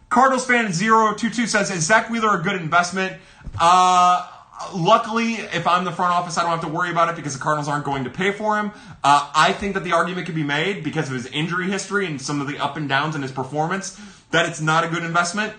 Cardinals 0.08 0.46
fan 0.46 0.72
022 0.72 1.46
says, 1.46 1.70
is 1.70 1.84
Zack 1.84 2.10
Wheeler 2.10 2.38
a 2.38 2.42
good 2.42 2.56
investment? 2.56 3.16
Uh, 3.58 4.28
luckily, 4.74 5.34
if 5.34 5.66
I'm 5.66 5.84
the 5.84 5.92
front 5.92 6.12
office, 6.12 6.38
I 6.38 6.42
don't 6.42 6.50
have 6.50 6.62
to 6.62 6.68
worry 6.68 6.90
about 6.90 7.09
it 7.09 7.16
because 7.16 7.34
the 7.34 7.38
Cardinals 7.38 7.68
aren't 7.68 7.84
going 7.84 8.04
to 8.04 8.11
pay 8.11 8.32
for 8.32 8.59
him. 8.59 8.72
Uh, 9.04 9.30
I 9.34 9.52
think 9.52 9.74
that 9.74 9.84
the 9.84 9.92
argument 9.92 10.26
could 10.26 10.34
be 10.34 10.42
made 10.42 10.82
because 10.82 11.09
of 11.09 11.14
his 11.14 11.26
injury 11.26 11.70
history 11.70 12.07
and 12.07 12.20
some 12.20 12.40
of 12.40 12.46
the 12.46 12.59
up 12.59 12.76
and 12.76 12.88
downs 12.88 13.14
in 13.14 13.22
his 13.22 13.32
performance 13.32 14.00
that 14.30 14.48
it's 14.48 14.61
not 14.61 14.84
a 14.84 14.88
good 14.88 15.02
investment. 15.02 15.52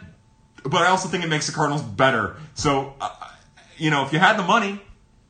But 0.64 0.82
I 0.82 0.88
also 0.88 1.08
think 1.08 1.24
it 1.24 1.28
makes 1.28 1.48
the 1.48 1.54
Cardinals 1.54 1.84
better. 1.84 2.38
So, 2.56 2.96
uh, 3.00 3.10
you 3.78 3.92
know, 3.92 4.06
if 4.06 4.12
you 4.12 4.20
had 4.20 4.38
the 4.38 4.44
money, 4.44 4.82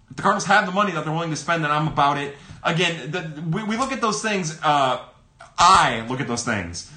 the 0.10 0.22
Cardinals 0.22 0.46
have 0.46 0.66
the 0.66 0.72
money 0.72 0.94
that 0.94 1.04
they're 1.04 1.14
willing 1.14 1.30
to 1.30 1.36
spend, 1.36 1.64
then 1.64 1.72
I'm 1.72 1.88
about 1.88 2.18
it. 2.18 2.36
Again, 2.64 3.12
the, 3.12 3.44
we, 3.52 3.64
we 3.64 3.78
look 3.78 3.92
at 3.92 4.02
those 4.02 4.22
things. 4.22 4.60
Uh, 4.64 5.04
I 5.60 6.06
look 6.08 6.22
at 6.22 6.28
those 6.28 6.44
things 6.44 6.92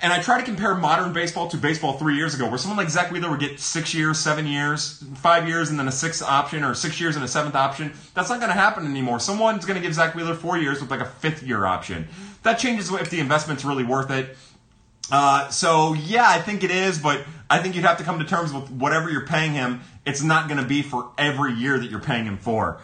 and 0.00 0.12
I 0.12 0.22
try 0.22 0.38
to 0.38 0.44
compare 0.44 0.74
modern 0.76 1.12
baseball 1.12 1.48
to 1.48 1.56
baseball 1.56 1.94
three 1.94 2.16
years 2.16 2.34
ago, 2.34 2.48
where 2.48 2.58
someone 2.58 2.76
like 2.76 2.88
Zack 2.88 3.10
Wheeler 3.10 3.30
would 3.30 3.40
get 3.40 3.58
six 3.58 3.92
years, 3.92 4.18
seven 4.18 4.46
years, 4.46 5.02
five 5.16 5.48
years, 5.48 5.70
and 5.70 5.78
then 5.78 5.88
a 5.88 5.92
sixth 5.92 6.22
option, 6.22 6.62
or 6.62 6.74
six 6.74 7.00
years 7.00 7.16
and 7.16 7.24
a 7.24 7.28
seventh 7.28 7.56
option. 7.56 7.92
That's 8.14 8.30
not 8.30 8.38
going 8.38 8.50
to 8.50 8.58
happen 8.58 8.86
anymore. 8.86 9.18
Someone's 9.18 9.64
going 9.64 9.76
to 9.76 9.82
give 9.82 9.94
Zack 9.94 10.14
Wheeler 10.14 10.34
four 10.34 10.56
years 10.56 10.80
with 10.80 10.90
like 10.90 11.00
a 11.00 11.04
fifth 11.04 11.42
year 11.42 11.64
option. 11.66 12.06
That 12.44 12.60
changes 12.60 12.92
if 12.92 13.10
the 13.10 13.18
investment's 13.18 13.64
really 13.64 13.84
worth 13.84 14.10
it. 14.10 14.36
Uh, 15.10 15.48
so 15.48 15.94
yeah, 15.94 16.26
I 16.28 16.40
think 16.40 16.62
it 16.62 16.70
is, 16.70 16.98
but 16.98 17.24
I 17.50 17.58
think 17.58 17.74
you'd 17.74 17.84
have 17.84 17.98
to 17.98 18.04
come 18.04 18.18
to 18.18 18.24
terms 18.24 18.52
with 18.52 18.70
whatever 18.70 19.10
you're 19.10 19.26
paying 19.26 19.52
him. 19.52 19.80
It's 20.06 20.22
not 20.22 20.48
going 20.48 20.60
to 20.60 20.66
be 20.66 20.82
for 20.82 21.10
every 21.18 21.54
year 21.54 21.78
that 21.78 21.90
you're 21.90 22.00
paying 22.00 22.24
him 22.24 22.38
for. 22.38 22.80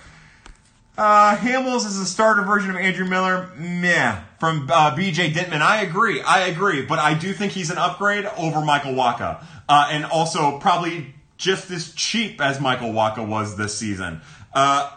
Uh, 0.96 1.36
Hamels 1.36 1.86
is 1.86 1.98
a 1.98 2.06
starter 2.06 2.42
version 2.42 2.70
of 2.70 2.76
Andrew 2.76 3.06
Miller. 3.06 3.50
Meh. 3.56 4.20
From 4.38 4.68
uh, 4.70 4.94
BJ 4.94 5.32
Dintman. 5.32 5.60
I 5.60 5.82
agree. 5.82 6.20
I 6.20 6.46
agree. 6.46 6.82
But 6.82 6.98
I 6.98 7.14
do 7.14 7.32
think 7.32 7.52
he's 7.52 7.70
an 7.70 7.78
upgrade 7.78 8.26
over 8.36 8.60
Michael 8.60 8.92
Wacha. 8.92 9.44
Uh, 9.68 9.88
and 9.90 10.04
also 10.04 10.58
probably 10.58 11.14
just 11.36 11.70
as 11.70 11.92
cheap 11.94 12.40
as 12.40 12.60
Michael 12.60 12.90
Wacha 12.90 13.26
was 13.26 13.56
this 13.56 13.76
season. 13.76 14.20
Uh, 14.52 14.90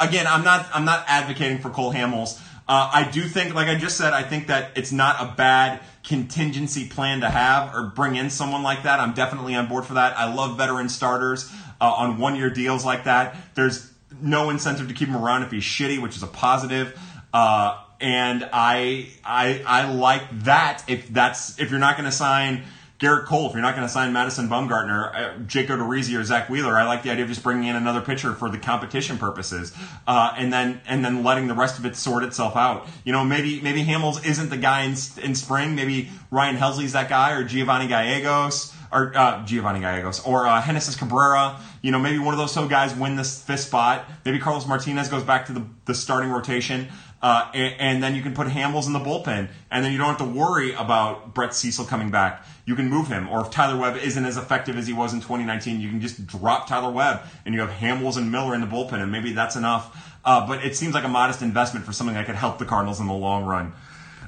again, 0.00 0.26
I'm 0.26 0.44
not, 0.44 0.66
I'm 0.72 0.84
not 0.84 1.04
advocating 1.08 1.58
for 1.58 1.70
Cole 1.70 1.92
Hamels. 1.92 2.40
Uh, 2.68 2.90
I 2.92 3.10
do 3.10 3.22
think, 3.22 3.54
like 3.54 3.68
I 3.68 3.76
just 3.76 3.96
said, 3.96 4.12
I 4.12 4.22
think 4.22 4.46
that 4.48 4.72
it's 4.76 4.92
not 4.92 5.16
a 5.20 5.34
bad 5.34 5.80
contingency 6.04 6.86
plan 6.86 7.20
to 7.20 7.28
have 7.28 7.74
or 7.74 7.84
bring 7.94 8.16
in 8.16 8.30
someone 8.30 8.62
like 8.62 8.84
that. 8.84 9.00
I'm 9.00 9.14
definitely 9.14 9.54
on 9.54 9.68
board 9.68 9.84
for 9.84 9.94
that. 9.94 10.18
I 10.18 10.32
love 10.32 10.56
veteran 10.56 10.88
starters 10.88 11.50
uh, 11.80 11.90
on 11.90 12.18
one 12.18 12.36
year 12.36 12.50
deals 12.50 12.84
like 12.84 13.04
that. 13.04 13.36
There's 13.54 13.87
no 14.20 14.50
incentive 14.50 14.88
to 14.88 14.94
keep 14.94 15.08
him 15.08 15.16
around 15.16 15.42
if 15.42 15.50
he's 15.50 15.62
shitty, 15.62 16.00
which 16.00 16.16
is 16.16 16.22
a 16.22 16.26
positive. 16.26 16.98
Uh, 17.32 17.78
and 18.00 18.48
I, 18.52 19.08
I, 19.24 19.62
I 19.66 19.90
like 19.90 20.44
that. 20.44 20.84
If 20.86 21.08
that's 21.08 21.58
if 21.58 21.70
you're 21.70 21.80
not 21.80 21.96
going 21.96 22.08
to 22.08 22.16
sign 22.16 22.64
Gerrit 22.98 23.26
Cole, 23.26 23.46
if 23.46 23.52
you're 23.52 23.62
not 23.62 23.76
going 23.76 23.86
to 23.86 23.92
sign 23.92 24.12
Madison 24.12 24.48
Bumgarner, 24.48 25.14
uh, 25.14 25.38
Jake 25.46 25.68
Odorizzi, 25.68 26.18
or 26.18 26.24
Zack 26.24 26.48
Wheeler, 26.48 26.76
I 26.76 26.84
like 26.84 27.04
the 27.04 27.10
idea 27.10 27.22
of 27.22 27.28
just 27.28 27.44
bringing 27.44 27.68
in 27.68 27.76
another 27.76 28.00
pitcher 28.00 28.34
for 28.34 28.50
the 28.50 28.58
competition 28.58 29.18
purposes, 29.18 29.72
uh, 30.08 30.34
and 30.36 30.52
then 30.52 30.80
and 30.84 31.04
then 31.04 31.22
letting 31.22 31.46
the 31.46 31.54
rest 31.54 31.78
of 31.78 31.86
it 31.86 31.94
sort 31.94 32.24
itself 32.24 32.56
out. 32.56 32.88
You 33.04 33.12
know, 33.12 33.24
maybe 33.24 33.60
maybe 33.60 33.84
Hamels 33.84 34.26
isn't 34.26 34.50
the 34.50 34.56
guy 34.56 34.82
in, 34.82 34.96
in 35.22 35.36
spring. 35.36 35.76
Maybe 35.76 36.10
Ryan 36.32 36.56
Helsley's 36.56 36.92
that 36.94 37.08
guy, 37.08 37.32
or 37.32 37.44
Giovanni 37.44 37.86
Gallegos 37.86 38.74
or 38.92 39.16
uh, 39.16 39.44
Giovanni 39.44 39.80
Gallegos 39.80 40.20
or 40.20 40.46
uh, 40.46 40.64
Genesis 40.64 40.96
Cabrera. 40.96 41.60
You 41.82 41.92
know, 41.92 41.98
maybe 41.98 42.18
one 42.18 42.34
of 42.34 42.38
those 42.38 42.54
two 42.54 42.68
guys 42.68 42.94
win 42.94 43.16
this 43.16 43.42
fifth 43.42 43.60
spot. 43.60 44.08
Maybe 44.24 44.38
Carlos 44.38 44.66
Martinez 44.66 45.08
goes 45.08 45.22
back 45.22 45.46
to 45.46 45.52
the, 45.52 45.66
the 45.84 45.94
starting 45.94 46.30
rotation. 46.30 46.88
Uh, 47.20 47.50
and, 47.52 47.74
and, 47.80 48.02
then 48.02 48.14
you 48.14 48.22
can 48.22 48.32
put 48.32 48.46
Hamels 48.46 48.86
in 48.86 48.92
the 48.92 49.00
bullpen, 49.00 49.48
and 49.72 49.84
then 49.84 49.90
you 49.90 49.98
don't 49.98 50.06
have 50.06 50.18
to 50.18 50.24
worry 50.24 50.72
about 50.74 51.34
Brett 51.34 51.52
Cecil 51.52 51.84
coming 51.84 52.12
back. 52.12 52.46
You 52.64 52.76
can 52.76 52.88
move 52.88 53.08
him, 53.08 53.28
or 53.28 53.40
if 53.40 53.50
Tyler 53.50 53.76
Webb 53.76 53.96
isn't 53.96 54.24
as 54.24 54.36
effective 54.36 54.76
as 54.76 54.86
he 54.86 54.92
was 54.92 55.12
in 55.12 55.18
2019, 55.18 55.80
you 55.80 55.88
can 55.88 56.00
just 56.00 56.24
drop 56.28 56.68
Tyler 56.68 56.92
Webb, 56.92 57.22
and 57.44 57.56
you 57.56 57.60
have 57.60 57.70
Hamels 57.70 58.16
and 58.16 58.30
Miller 58.30 58.54
in 58.54 58.60
the 58.60 58.68
bullpen, 58.68 59.02
and 59.02 59.10
maybe 59.10 59.32
that's 59.32 59.56
enough. 59.56 60.16
Uh, 60.24 60.46
but 60.46 60.64
it 60.64 60.76
seems 60.76 60.94
like 60.94 61.02
a 61.02 61.08
modest 61.08 61.42
investment 61.42 61.84
for 61.84 61.92
something 61.92 62.14
that 62.14 62.26
could 62.26 62.36
help 62.36 62.58
the 62.58 62.64
Cardinals 62.64 63.00
in 63.00 63.08
the 63.08 63.12
long 63.12 63.44
run. 63.44 63.72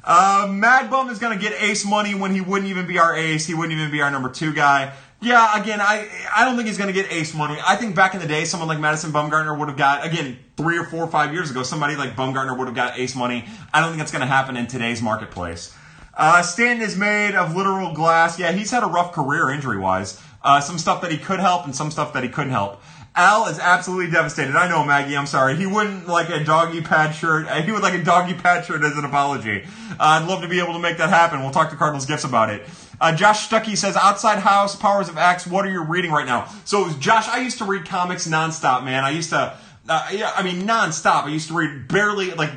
Uh, 0.02 0.48
Mad 0.50 0.90
Bum 0.90 1.10
is 1.10 1.18
going 1.18 1.38
to 1.38 1.42
get 1.42 1.60
ace 1.60 1.84
money 1.84 2.14
when 2.14 2.34
he 2.34 2.40
wouldn't 2.40 2.70
even 2.70 2.86
be 2.86 2.98
our 2.98 3.14
ace. 3.14 3.46
He 3.46 3.54
wouldn't 3.54 3.78
even 3.78 3.92
be 3.92 4.00
our 4.00 4.10
number 4.10 4.30
two 4.30 4.52
guy. 4.52 4.94
Yeah, 5.22 5.60
again, 5.60 5.80
I 5.82 6.08
I 6.34 6.46
don't 6.46 6.56
think 6.56 6.66
he's 6.66 6.78
going 6.78 6.92
to 6.92 6.94
get 6.94 7.12
ace 7.12 7.34
money. 7.34 7.58
I 7.64 7.76
think 7.76 7.94
back 7.94 8.14
in 8.14 8.20
the 8.20 8.26
day, 8.26 8.46
someone 8.46 8.68
like 8.68 8.80
Madison 8.80 9.12
Bumgarner 9.12 9.56
would 9.58 9.68
have 9.68 9.76
got 9.76 10.06
again 10.06 10.38
three 10.60 10.76
or 10.76 10.84
four 10.84 11.02
or 11.02 11.10
five 11.10 11.32
years 11.32 11.50
ago. 11.50 11.62
Somebody 11.62 11.96
like 11.96 12.14
Bumgarner 12.14 12.56
would 12.56 12.66
have 12.66 12.76
got 12.76 12.98
ace 12.98 13.16
money. 13.16 13.46
I 13.72 13.80
don't 13.80 13.90
think 13.90 13.98
that's 13.98 14.12
going 14.12 14.20
to 14.20 14.26
happen 14.26 14.56
in 14.56 14.66
today's 14.66 15.00
marketplace. 15.00 15.74
Uh, 16.14 16.42
Stanton 16.42 16.86
is 16.86 16.98
made 16.98 17.34
of 17.34 17.56
literal 17.56 17.94
glass. 17.94 18.38
Yeah, 18.38 18.52
he's 18.52 18.70
had 18.70 18.82
a 18.82 18.86
rough 18.86 19.12
career 19.12 19.48
injury 19.48 19.78
wise. 19.78 20.20
Uh, 20.42 20.60
some 20.60 20.76
stuff 20.76 21.00
that 21.00 21.10
he 21.10 21.16
could 21.16 21.40
help 21.40 21.64
and 21.64 21.74
some 21.74 21.90
stuff 21.90 22.12
that 22.12 22.22
he 22.22 22.28
couldn't 22.28 22.52
help. 22.52 22.82
Al 23.16 23.48
is 23.48 23.58
absolutely 23.58 24.10
devastated. 24.10 24.54
I 24.54 24.68
know, 24.68 24.84
Maggie. 24.84 25.16
I'm 25.16 25.26
sorry. 25.26 25.56
He 25.56 25.66
wouldn't 25.66 26.06
like 26.06 26.28
a 26.28 26.44
doggy 26.44 26.80
pad 26.80 27.14
shirt. 27.14 27.46
Uh, 27.48 27.62
he 27.62 27.72
would 27.72 27.82
like 27.82 27.94
a 27.94 28.04
doggy 28.04 28.34
pad 28.34 28.64
shirt 28.64 28.84
as 28.84 28.96
an 28.96 29.04
apology. 29.04 29.62
Uh, 29.92 29.96
I'd 29.98 30.28
love 30.28 30.42
to 30.42 30.48
be 30.48 30.60
able 30.60 30.74
to 30.74 30.78
make 30.78 30.98
that 30.98 31.08
happen. 31.08 31.40
We'll 31.40 31.50
talk 31.50 31.70
to 31.70 31.76
Cardinals 31.76 32.06
Gifts 32.06 32.24
about 32.24 32.50
it. 32.50 32.68
Uh, 33.00 33.16
Josh 33.16 33.48
Stuckey 33.48 33.76
says, 33.76 33.96
Outside 33.96 34.38
House, 34.40 34.76
Powers 34.76 35.08
of 35.08 35.16
X, 35.16 35.46
what 35.46 35.64
are 35.64 35.70
you 35.70 35.82
reading 35.82 36.10
right 36.10 36.26
now? 36.26 36.52
So, 36.64 36.90
Josh, 36.98 37.28
I 37.28 37.40
used 37.40 37.58
to 37.58 37.64
read 37.64 37.86
comics 37.86 38.28
nonstop, 38.28 38.84
man. 38.84 39.04
I 39.04 39.10
used 39.10 39.30
to, 39.30 39.56
uh, 39.90 40.06
yeah, 40.12 40.32
I 40.36 40.44
mean, 40.44 40.62
nonstop. 40.62 41.24
I 41.24 41.30
used 41.30 41.48
to 41.48 41.54
read 41.54 41.88
barely, 41.88 42.30
like, 42.30 42.52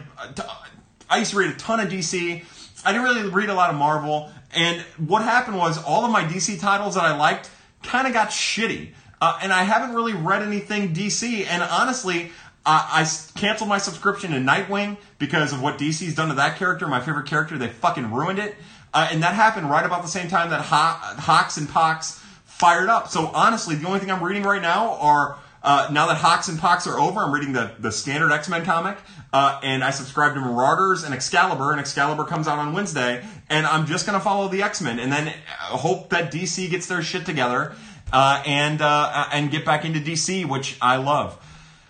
I 1.10 1.18
used 1.18 1.32
to 1.32 1.38
read 1.38 1.50
a 1.50 1.56
ton 1.56 1.80
of 1.80 1.90
DC. 1.90 2.46
I 2.86 2.92
didn't 2.92 3.04
really 3.04 3.28
read 3.28 3.50
a 3.50 3.56
lot 3.56 3.72
of 3.72 3.76
Marvel. 3.76 4.30
And 4.56 4.82
what 4.98 5.24
happened 5.24 5.58
was 5.58 5.84
all 5.84 6.06
of 6.06 6.12
my 6.12 6.24
DC 6.24 6.60
titles 6.60 6.94
that 6.94 7.04
I 7.04 7.18
liked 7.18 7.50
kind 7.82 8.06
of 8.06 8.14
got 8.14 8.30
shitty. 8.30 8.92
Uh, 9.20 9.40
and 9.42 9.52
I 9.52 9.64
haven't 9.64 9.96
really 9.96 10.14
read 10.14 10.44
anything 10.44 10.94
DC. 10.94 11.48
And 11.48 11.64
honestly, 11.64 12.26
uh, 12.68 12.88
I 12.88 13.10
canceled 13.36 13.68
my 13.68 13.80
subscription 13.80 14.32
to 14.32 14.38
Nightwing 14.38 14.98
because 15.18 15.54
of 15.54 15.62
what 15.62 15.80
DC's 15.80 16.14
done 16.14 16.30
to 16.30 16.36
that 16.36 16.58
character, 16.58 16.88
my 16.88 17.00
favorite 17.00 17.26
character. 17.26 17.58
They 17.58 17.68
fucking 17.68 18.14
ruined 18.14 18.38
it. 18.38 18.56
Uh, 18.94 19.08
and 19.12 19.24
that 19.24 19.34
happened 19.34 19.72
right 19.72 19.86
about 19.86 20.04
the 20.04 20.08
same 20.08 20.28
time 20.28 20.52
that 20.52 20.62
Ho- 20.62 21.16
HoX 21.20 21.58
and 21.58 21.68
Pox 21.68 22.20
fired 22.46 22.90
up. 22.90 23.08
So 23.08 23.32
honestly, 23.34 23.74
the 23.74 23.88
only 23.88 24.00
thing 24.00 24.12
I'm 24.12 24.24
reading 24.24 24.44
right 24.44 24.62
now 24.62 24.98
are 25.00 25.40
uh, 25.64 25.88
now 25.92 26.08
that 26.08 26.18
HoX 26.18 26.50
and 26.50 26.60
Pox 26.60 26.86
are 26.88 27.00
over, 27.00 27.22
I'm 27.22 27.34
reading 27.34 27.54
the, 27.54 27.72
the 27.80 27.92
standard 27.92 28.34
X 28.34 28.50
Men 28.50 28.66
comic, 28.66 28.98
uh, 29.32 29.62
and 29.64 29.82
I 29.82 29.92
subscribe 29.92 30.34
to 30.34 30.42
Marauders 30.42 31.06
and 31.06 31.14
Excalibur, 31.14 31.72
and 31.72 31.80
Excalibur 31.80 32.26
comes 32.26 32.50
out 32.50 32.60
on 32.60 32.74
Wednesday, 32.74 33.24
and 33.50 33.66
I'm 33.66 33.86
just 33.86 34.06
gonna 34.06 34.20
follow 34.20 34.50
the 34.50 34.62
X 34.62 34.82
Men, 34.82 35.00
and 35.00 35.12
then 35.12 35.30
uh, 35.30 35.78
hope 35.78 36.10
that 36.10 36.34
DC 36.34 36.70
gets 36.70 36.88
their 36.88 37.02
shit 37.02 37.26
together 37.26 37.74
uh, 38.12 38.44
and 38.46 38.82
uh, 38.82 39.28
and 39.32 39.52
get 39.52 39.64
back 39.64 39.86
into 39.86 40.00
DC, 40.00 40.48
which 40.48 40.78
I 40.82 40.98
love. 40.98 41.40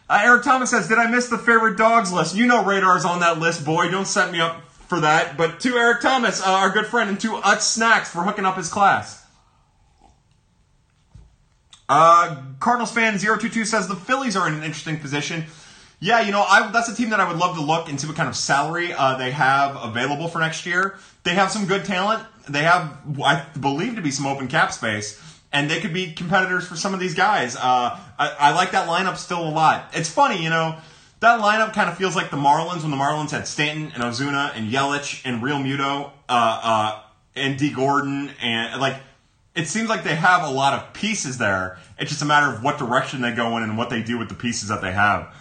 Eric 0.08 0.44
Thomas 0.44 0.70
says, 0.70 0.88
"Did 0.88 1.00
I 1.00 1.10
miss 1.10 1.28
the 1.30 1.40
favorite 1.40 1.76
dogs 1.76 2.14
list? 2.14 2.36
You 2.36 2.46
know, 2.46 2.64
Radar's 2.64 3.06
on 3.06 3.22
that 3.22 3.40
list, 3.40 3.66
boy. 3.66 3.90
Don't 3.90 4.06
set 4.06 4.32
me 4.32 4.40
up 4.40 4.70
for 4.70 5.00
that." 5.00 5.36
But 5.36 5.60
to 5.62 5.76
Eric 5.76 6.02
Thomas, 6.02 6.42
our 6.42 6.70
good 6.70 6.86
friend, 6.86 7.10
and 7.10 7.20
to 7.22 7.30
Utz 7.38 7.62
Snacks 7.62 8.10
for 8.10 8.22
hooking 8.22 8.46
up 8.46 8.56
his 8.56 8.70
class. 8.70 9.23
Uh, 11.90 12.44
Cardinals 12.60 12.92
fan 12.92 13.18
022 13.18 13.66
says 13.66 13.88
the 13.88 13.96
Phillies 13.96 14.36
are 14.36 14.48
in 14.48 14.54
an 14.54 14.64
interesting 14.64 15.00
position. 15.00 15.46
Yeah, 16.00 16.22
you 16.22 16.32
know, 16.32 16.42
I, 16.42 16.70
that's 16.72 16.90
a 16.90 16.96
team 16.96 17.12
that 17.12 17.20
I 17.20 17.28
would 17.28 17.38
love 17.38 17.56
to 17.56 17.62
look 17.62 17.88
and 17.88 18.00
see 18.00 18.08
what 18.08 18.18
kind 18.18 18.28
of 18.28 18.36
salary 18.36 18.92
uh, 18.92 19.18
they 19.18 19.32
have 19.32 19.78
available 19.82 20.28
for 20.28 20.40
next 20.40 20.66
year. 20.66 20.98
They 21.24 21.34
have 21.36 21.52
some 21.52 21.66
good 21.66 21.86
talent. 21.86 22.24
They 22.50 22.64
have, 22.64 22.98
I 23.24 23.46
believe, 23.60 23.96
to 23.96 24.02
be 24.02 24.12
some 24.12 24.26
open 24.26 24.48
cap 24.48 24.74
space 24.74 25.22
and 25.54 25.70
they 25.70 25.80
could 25.80 25.94
be 25.94 26.12
competitors 26.12 26.68
for 26.68 26.76
some 26.76 26.94
of 26.94 27.00
these 27.00 27.14
guys. 27.14 27.56
Uh, 27.56 28.00
I, 28.18 28.36
I, 28.40 28.54
like 28.54 28.72
that 28.72 28.90
lineup 28.90 29.18
still 29.18 29.48
a 29.48 29.52
lot. 29.52 29.92
It's 29.94 30.10
funny, 30.10 30.44
you 30.44 30.50
know, 30.50 30.76
that 31.20 31.40
lineup 31.40 31.74
kind 31.74 31.90
of 31.90 31.96
feels 31.96 32.16
like 32.16 32.32
the 32.32 32.38
Marlins 32.38 32.82
when 32.82 32.92
the 32.92 32.98
Marlins 32.98 33.30
had 33.30 33.48
Stanton 33.48 33.92
and 33.94 34.04
Ozuna 34.04 34.52
and 34.56 34.70
Yelich 34.70 35.22
and 35.24 35.42
Realmuto 35.42 36.12
uh, 36.28 36.62
uh, 36.64 37.02
and 37.36 37.58
D. 37.58 37.72
Gordon 37.72 38.32
and 38.42 38.82
like 38.82 38.98
it 39.56 39.68
seems 39.68 39.90
like 39.90 40.04
they 40.04 40.16
have 40.16 40.44
a 40.44 40.50
lot 40.50 40.74
of 40.74 40.94
pieces 40.94 41.38
there. 41.38 41.78
It's 42.00 42.10
just 42.10 42.22
a 42.22 42.26
matter 42.26 42.54
of 42.54 42.64
what 42.64 42.78
direction 42.78 43.22
they 43.22 43.34
go 43.34 43.58
in 43.58 43.64
and 43.64 43.78
what 43.78 43.90
they 43.90 44.02
do 44.02 44.18
with 44.18 44.30
the 44.30 44.36
pieces 44.36 44.70
that 44.70 44.82
they 44.82 44.92
have. 44.92 45.34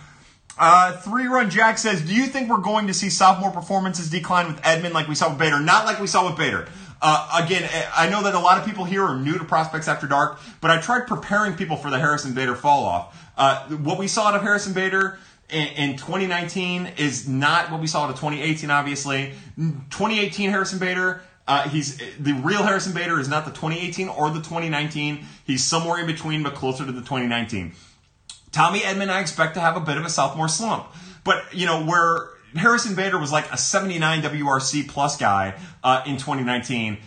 Uh, 0.58 0.92
three 0.98 1.26
run 1.26 1.48
Jack 1.48 1.78
says, 1.78 2.02
Do 2.02 2.14
you 2.14 2.26
think 2.26 2.50
we're 2.50 2.58
going 2.58 2.86
to 2.86 2.94
see 2.94 3.08
sophomore 3.08 3.50
performances 3.50 4.10
decline 4.10 4.48
with 4.48 4.60
Edman 4.62 4.92
like 4.92 5.08
we 5.08 5.14
saw 5.14 5.30
with 5.30 5.38
Bader? 5.38 5.60
Not 5.60 5.86
like 5.86 5.98
we 5.98 6.06
saw 6.06 6.28
with 6.28 6.36
Bader. 6.36 6.68
Uh, 7.00 7.42
again, 7.42 7.68
I 7.96 8.08
know 8.08 8.22
that 8.22 8.34
a 8.34 8.38
lot 8.38 8.58
of 8.58 8.66
people 8.66 8.84
here 8.84 9.02
are 9.02 9.16
new 9.16 9.36
to 9.36 9.44
Prospects 9.44 9.88
After 9.88 10.06
Dark, 10.06 10.38
but 10.60 10.70
I 10.70 10.80
tried 10.80 11.08
preparing 11.08 11.54
people 11.54 11.76
for 11.76 11.90
the 11.90 11.98
Harrison 11.98 12.32
Bader 12.32 12.54
fall 12.54 12.84
off. 12.84 13.32
Uh, 13.36 13.66
what 13.70 13.98
we 13.98 14.06
saw 14.06 14.28
out 14.28 14.36
of 14.36 14.42
Harrison 14.42 14.72
Bader 14.72 15.18
in, 15.48 15.66
in 15.68 15.96
2019 15.96 16.92
is 16.98 17.26
not 17.26 17.72
what 17.72 17.80
we 17.80 17.88
saw 17.88 18.04
out 18.04 18.10
of 18.10 18.16
2018, 18.16 18.70
obviously. 18.70 19.32
2018 19.56 20.50
Harrison 20.50 20.78
Bader 20.78 21.22
uh, 21.46 21.68
he's 21.68 21.98
the 22.18 22.32
real 22.32 22.62
Harrison 22.62 22.92
Bader 22.92 23.18
is 23.18 23.28
not 23.28 23.44
the 23.44 23.50
2018 23.50 24.08
or 24.08 24.30
the 24.30 24.38
2019. 24.38 25.24
He's 25.44 25.64
somewhere 25.64 25.98
in 26.00 26.06
between, 26.06 26.42
but 26.42 26.54
closer 26.54 26.86
to 26.86 26.92
the 26.92 27.00
2019. 27.00 27.72
Tommy 28.52 28.80
Edman, 28.80 29.08
I 29.08 29.20
expect 29.20 29.54
to 29.54 29.60
have 29.60 29.76
a 29.76 29.80
bit 29.80 29.96
of 29.96 30.04
a 30.04 30.10
sophomore 30.10 30.48
slump, 30.48 30.86
but 31.24 31.42
you 31.52 31.66
know 31.66 31.84
where 31.84 32.28
Harrison 32.54 32.94
Bader 32.94 33.18
was 33.18 33.32
like 33.32 33.50
a 33.50 33.56
79 33.56 34.22
WRC 34.22 34.88
plus 34.88 35.16
guy 35.16 35.54
uh, 35.82 36.02
in 36.06 36.16
2019. 36.16 36.98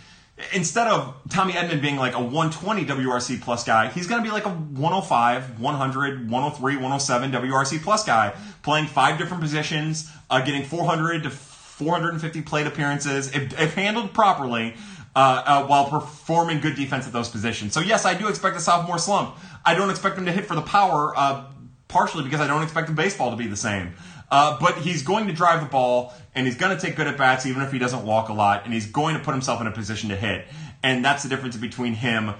Instead 0.52 0.86
of 0.88 1.14
Tommy 1.30 1.54
Edman 1.54 1.80
being 1.80 1.96
like 1.96 2.14
a 2.14 2.20
120 2.20 2.84
WRC 2.84 3.40
plus 3.40 3.64
guy, 3.64 3.88
he's 3.88 4.06
going 4.06 4.22
to 4.22 4.28
be 4.28 4.32
like 4.32 4.44
a 4.44 4.50
105, 4.50 5.58
100, 5.58 6.30
103, 6.30 6.74
107 6.74 7.32
WRC 7.32 7.82
plus 7.82 8.04
guy, 8.04 8.34
playing 8.62 8.86
five 8.86 9.16
different 9.16 9.42
positions, 9.42 10.10
uh, 10.28 10.44
getting 10.44 10.62
400 10.62 11.22
to 11.22 11.30
450 11.76 12.40
plate 12.40 12.66
appearances, 12.66 13.34
if, 13.34 13.60
if 13.60 13.74
handled 13.74 14.14
properly, 14.14 14.74
uh, 15.14 15.42
uh, 15.44 15.66
while 15.66 15.84
performing 15.84 16.58
good 16.60 16.74
defense 16.74 17.06
at 17.06 17.12
those 17.12 17.28
positions. 17.28 17.74
So 17.74 17.80
yes, 17.80 18.06
I 18.06 18.14
do 18.14 18.28
expect 18.28 18.56
a 18.56 18.60
sophomore 18.60 18.96
slump. 18.96 19.36
I 19.62 19.74
don't 19.74 19.90
expect 19.90 20.16
him 20.16 20.24
to 20.24 20.32
hit 20.32 20.46
for 20.46 20.54
the 20.54 20.62
power, 20.62 21.12
uh, 21.14 21.44
partially 21.86 22.24
because 22.24 22.40
I 22.40 22.46
don't 22.46 22.62
expect 22.62 22.86
the 22.86 22.94
baseball 22.94 23.30
to 23.30 23.36
be 23.36 23.46
the 23.46 23.56
same. 23.56 23.92
Uh, 24.30 24.58
but 24.58 24.78
he's 24.78 25.02
going 25.02 25.26
to 25.26 25.34
drive 25.34 25.60
the 25.60 25.68
ball 25.68 26.14
and 26.34 26.46
he's 26.46 26.56
going 26.56 26.74
to 26.74 26.82
take 26.82 26.96
good 26.96 27.06
at 27.06 27.18
bats 27.18 27.44
even 27.44 27.60
if 27.60 27.70
he 27.70 27.78
doesn't 27.78 28.06
walk 28.06 28.30
a 28.30 28.32
lot 28.32 28.64
and 28.64 28.72
he's 28.72 28.86
going 28.86 29.14
to 29.14 29.22
put 29.22 29.32
himself 29.32 29.60
in 29.60 29.66
a 29.66 29.70
position 29.70 30.08
to 30.08 30.16
hit. 30.16 30.46
And 30.82 31.04
that's 31.04 31.24
the 31.24 31.28
difference 31.28 31.58
between 31.58 31.92
him 31.92 32.32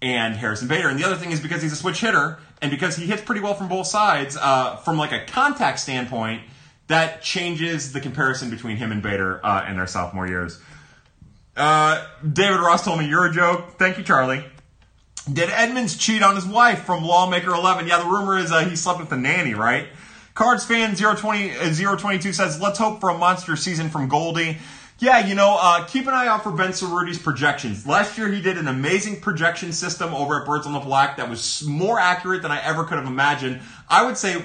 and 0.00 0.36
Harrison 0.36 0.68
Bader. 0.68 0.88
And 0.88 0.98
the 0.98 1.04
other 1.04 1.16
thing 1.16 1.32
is 1.32 1.40
because 1.40 1.60
he's 1.60 1.72
a 1.72 1.76
switch 1.76 2.00
hitter 2.00 2.38
and 2.62 2.70
because 2.70 2.94
he 2.94 3.06
hits 3.06 3.22
pretty 3.22 3.40
well 3.40 3.54
from 3.54 3.68
both 3.68 3.88
sides, 3.88 4.36
uh, 4.40 4.76
from 4.76 4.96
like 4.96 5.10
a 5.10 5.24
contact 5.24 5.80
standpoint, 5.80 6.42
that 6.90 7.22
changes 7.22 7.92
the 7.92 8.00
comparison 8.00 8.50
between 8.50 8.76
him 8.76 8.90
and 8.90 9.00
Bader 9.00 9.40
uh, 9.46 9.64
in 9.68 9.76
their 9.76 9.86
sophomore 9.86 10.26
years. 10.26 10.60
Uh, 11.56 12.04
David 12.32 12.58
Ross 12.58 12.84
told 12.84 12.98
me 12.98 13.08
you're 13.08 13.26
a 13.26 13.32
joke. 13.32 13.78
Thank 13.78 13.96
you, 13.96 14.02
Charlie. 14.02 14.44
Did 15.32 15.50
Edmonds 15.50 15.96
cheat 15.96 16.20
on 16.20 16.34
his 16.34 16.44
wife 16.44 16.82
from 16.82 17.04
Lawmaker 17.04 17.50
11? 17.50 17.86
Yeah, 17.86 18.00
the 18.00 18.06
rumor 18.06 18.36
is 18.38 18.50
uh, 18.50 18.64
he 18.64 18.74
slept 18.74 18.98
with 18.98 19.08
the 19.08 19.16
nanny, 19.16 19.54
right? 19.54 19.86
Cards 20.34 20.64
fan 20.64 20.96
020, 20.96 21.56
uh, 21.58 21.96
022 21.96 22.32
says, 22.32 22.60
let's 22.60 22.78
hope 22.78 22.98
for 22.98 23.10
a 23.10 23.16
monster 23.16 23.54
season 23.54 23.88
from 23.88 24.08
Goldie. 24.08 24.58
Yeah, 24.98 25.24
you 25.24 25.36
know, 25.36 25.58
uh, 25.60 25.84
keep 25.84 26.08
an 26.08 26.14
eye 26.14 26.26
out 26.26 26.42
for 26.42 26.50
Ben 26.50 26.72
Cerruti's 26.72 27.18
projections. 27.18 27.86
Last 27.86 28.18
year, 28.18 28.28
he 28.28 28.42
did 28.42 28.58
an 28.58 28.66
amazing 28.66 29.20
projection 29.20 29.72
system 29.72 30.12
over 30.12 30.40
at 30.40 30.46
Birds 30.46 30.66
on 30.66 30.72
the 30.72 30.80
Black 30.80 31.18
that 31.18 31.30
was 31.30 31.62
more 31.62 32.00
accurate 32.00 32.42
than 32.42 32.50
I 32.50 32.60
ever 32.62 32.82
could 32.82 32.98
have 32.98 33.06
imagined. 33.06 33.60
I 33.88 34.04
would 34.04 34.18
say 34.18 34.42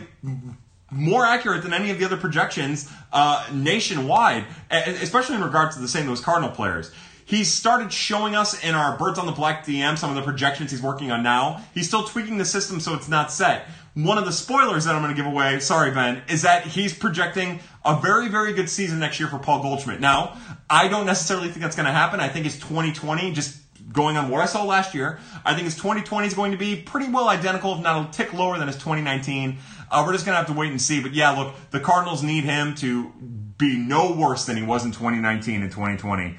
more 0.92 1.26
accurate 1.26 1.64
than 1.64 1.74
any 1.74 1.90
of 1.90 2.00
the 2.00 2.06
other 2.06 2.18
projections 2.18 2.92
uh, 3.12 3.48
nationwide, 3.52 4.46
especially 4.70 5.36
in 5.36 5.44
regards 5.44 5.76
to 5.76 5.82
the 5.82 5.88
St. 5.88 6.06
Louis 6.06 6.20
Cardinal 6.22 6.52
players. 6.52 6.92
He's 7.28 7.52
started 7.52 7.92
showing 7.92 8.36
us 8.36 8.64
in 8.64 8.76
our 8.76 8.98
Birds 8.98 9.18
on 9.18 9.26
the 9.26 9.32
Black 9.32 9.66
DM 9.66 9.98
some 9.98 10.12
of 10.12 10.16
the 10.16 10.22
projections 10.22 10.70
he's 10.70 10.82
working 10.82 11.10
on 11.10 11.24
now. 11.24 11.64
He's 11.74 11.88
still 11.88 12.04
tweaking 12.04 12.38
the 12.38 12.46
system 12.46 12.80
so 12.80 12.94
it's 12.94 13.10
not 13.10 13.32
set. 13.32 13.68
One 13.96 14.20
of 14.20 14.26
the 14.26 14.32
spoilers 14.32 14.86
that 14.86 14.94
I'm 14.94 15.02
going 15.02 15.16
to 15.16 15.22
give 15.22 15.32
away, 15.32 15.60
sorry, 15.60 15.90
Ben, 15.90 16.22
is 16.30 16.44
that 16.44 16.68
he's 16.68 16.94
projecting 16.94 17.62
a 17.84 18.00
very, 18.00 18.30
very 18.30 18.54
good 18.54 18.70
season 18.70 19.00
next 19.00 19.20
year 19.20 19.28
for 19.28 19.40
Paul 19.40 19.64
Goldschmidt. 19.64 20.02
Now, 20.02 20.38
I 20.70 20.88
don't 20.88 21.08
necessarily 21.08 21.48
think 21.48 21.62
that's 21.62 21.76
going 21.76 21.88
to 21.88 21.92
happen. 21.92 22.20
I 22.20 22.28
think 22.28 22.46
it's 22.46 22.58
2020, 22.58 23.32
just 23.32 23.58
going 23.92 24.18
on 24.18 24.30
what 24.30 24.42
I 24.42 24.46
saw 24.46 24.64
last 24.64 24.94
year. 24.94 25.20
I 25.44 25.54
think 25.54 25.66
his 25.66 25.76
2020 25.76 26.28
is 26.28 26.34
going 26.34 26.52
to 26.52 26.58
be 26.58 26.76
pretty 26.76 27.10
well 27.10 27.30
identical, 27.30 27.74
if 27.76 27.82
not 27.82 28.10
a 28.10 28.12
tick 28.12 28.34
lower 28.34 28.58
than 28.60 28.68
his 28.68 28.76
2019. 28.76 29.58
Uh, 29.90 30.04
we're 30.06 30.14
just 30.14 30.26
going 30.26 30.34
to 30.34 30.38
have 30.38 30.48
to 30.48 30.54
wait 30.54 30.72
and 30.72 30.82
see. 30.82 31.02
But 31.02 31.14
yeah, 31.14 31.32
look, 31.32 31.56
the 31.72 31.80
Cardinals 31.80 32.24
need 32.24 32.44
him 32.44 32.76
to 32.76 33.12
be 33.58 33.78
no 33.78 34.14
worse 34.14 34.46
than 34.46 34.58
he 34.58 34.64
was 34.64 34.86
in 34.86 34.92
2019 34.92 35.62
and 35.62 35.72
2020. 35.72 36.38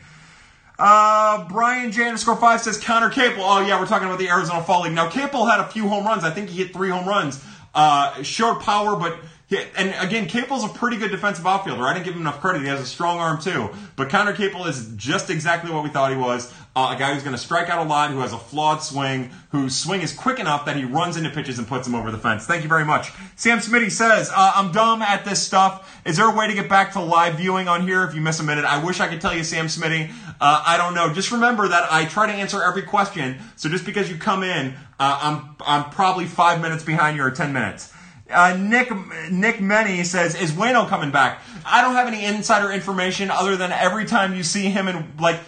Uh, 0.78 1.48
Brian 1.48 1.90
J 1.90 2.06
underscore 2.06 2.36
five 2.36 2.60
says 2.60 2.78
Conner 2.78 3.08
Capel. 3.08 3.42
Oh 3.42 3.60
yeah, 3.60 3.80
we're 3.80 3.86
talking 3.86 4.08
about 4.08 4.18
the 4.18 4.28
Arizona 4.28 4.62
Fall 4.62 4.82
League. 4.82 4.92
Now 4.92 5.08
Capel 5.08 5.46
had 5.46 5.60
a 5.60 5.66
few 5.68 5.88
home 5.88 6.04
runs. 6.04 6.22
I 6.22 6.30
think 6.30 6.50
he 6.50 6.62
hit 6.62 6.74
three 6.74 6.90
home 6.90 7.08
runs. 7.08 7.42
Uh, 7.74 8.22
short 8.22 8.60
power, 8.60 8.96
but 8.96 9.18
Yeah, 9.48 9.60
and 9.76 9.94
again, 10.04 10.26
Capel's 10.26 10.64
a 10.64 10.68
pretty 10.68 10.96
good 10.96 11.12
defensive 11.12 11.46
outfielder. 11.46 11.84
I 11.84 11.92
didn't 11.94 12.04
give 12.04 12.14
him 12.14 12.22
enough 12.22 12.40
credit. 12.40 12.62
He 12.62 12.68
has 12.68 12.80
a 12.80 12.86
strong 12.86 13.18
arm 13.18 13.40
too. 13.40 13.70
But 13.94 14.08
Conner 14.08 14.32
Capel 14.32 14.66
is 14.66 14.92
just 14.96 15.30
exactly 15.30 15.70
what 15.70 15.84
we 15.84 15.90
thought 15.90 16.10
he 16.10 16.16
was. 16.16 16.52
Uh, 16.74 16.92
a 16.94 16.98
guy 16.98 17.14
who's 17.14 17.22
going 17.22 17.34
to 17.34 17.40
strike 17.40 17.70
out 17.70 17.78
a 17.78 17.88
lot, 17.88 18.10
who 18.10 18.18
has 18.18 18.32
a 18.32 18.38
flawed 18.38 18.82
swing, 18.82 19.30
whose 19.50 19.74
swing 19.74 20.02
is 20.02 20.12
quick 20.12 20.40
enough 20.40 20.64
that 20.66 20.76
he 20.76 20.84
runs 20.84 21.16
into 21.16 21.30
pitches 21.30 21.58
and 21.58 21.68
puts 21.68 21.86
them 21.86 21.94
over 21.94 22.10
the 22.10 22.18
fence. 22.18 22.44
Thank 22.44 22.64
you 22.64 22.68
very 22.68 22.84
much. 22.84 23.12
Sam 23.36 23.58
Smitty 23.58 23.90
says, 23.90 24.30
uh, 24.34 24.52
I'm 24.56 24.72
dumb 24.72 25.00
at 25.00 25.24
this 25.24 25.40
stuff. 25.40 26.02
Is 26.04 26.16
there 26.16 26.28
a 26.28 26.34
way 26.36 26.48
to 26.48 26.52
get 26.52 26.68
back 26.68 26.92
to 26.94 27.00
live 27.00 27.36
viewing 27.36 27.68
on 27.68 27.82
here 27.86 28.02
if 28.02 28.16
you 28.16 28.20
miss 28.20 28.40
a 28.40 28.42
minute? 28.42 28.64
I 28.64 28.84
wish 28.84 28.98
I 28.98 29.06
could 29.06 29.20
tell 29.20 29.34
you, 29.34 29.44
Sam 29.44 29.68
Smitty. 29.68 30.10
Uh, 30.40 30.64
I 30.66 30.76
don't 30.76 30.94
know. 30.94 31.14
Just 31.14 31.30
remember 31.30 31.68
that 31.68 31.90
I 31.90 32.04
try 32.06 32.26
to 32.26 32.32
answer 32.32 32.62
every 32.64 32.82
question. 32.82 33.38
So 33.54 33.68
just 33.68 33.86
because 33.86 34.10
you 34.10 34.18
come 34.18 34.42
in, 34.42 34.74
uh, 34.98 35.18
I'm, 35.22 35.56
I'm 35.60 35.90
probably 35.90 36.26
five 36.26 36.60
minutes 36.60 36.82
behind 36.82 37.16
you 37.16 37.22
or 37.22 37.30
10 37.30 37.52
minutes. 37.52 37.92
Uh, 38.30 38.56
Nick 38.58 38.90
Nick 39.30 39.60
Many 39.60 40.02
says, 40.02 40.34
"Is 40.34 40.52
Waino 40.52 40.88
coming 40.88 41.10
back?" 41.10 41.40
I 41.64 41.80
don't 41.80 41.94
have 41.94 42.08
any 42.08 42.24
insider 42.24 42.70
information 42.72 43.30
other 43.30 43.56
than 43.56 43.72
every 43.72 44.04
time 44.04 44.34
you 44.34 44.42
see 44.42 44.70
him 44.70 44.88
and 44.88 45.20
like, 45.20 45.40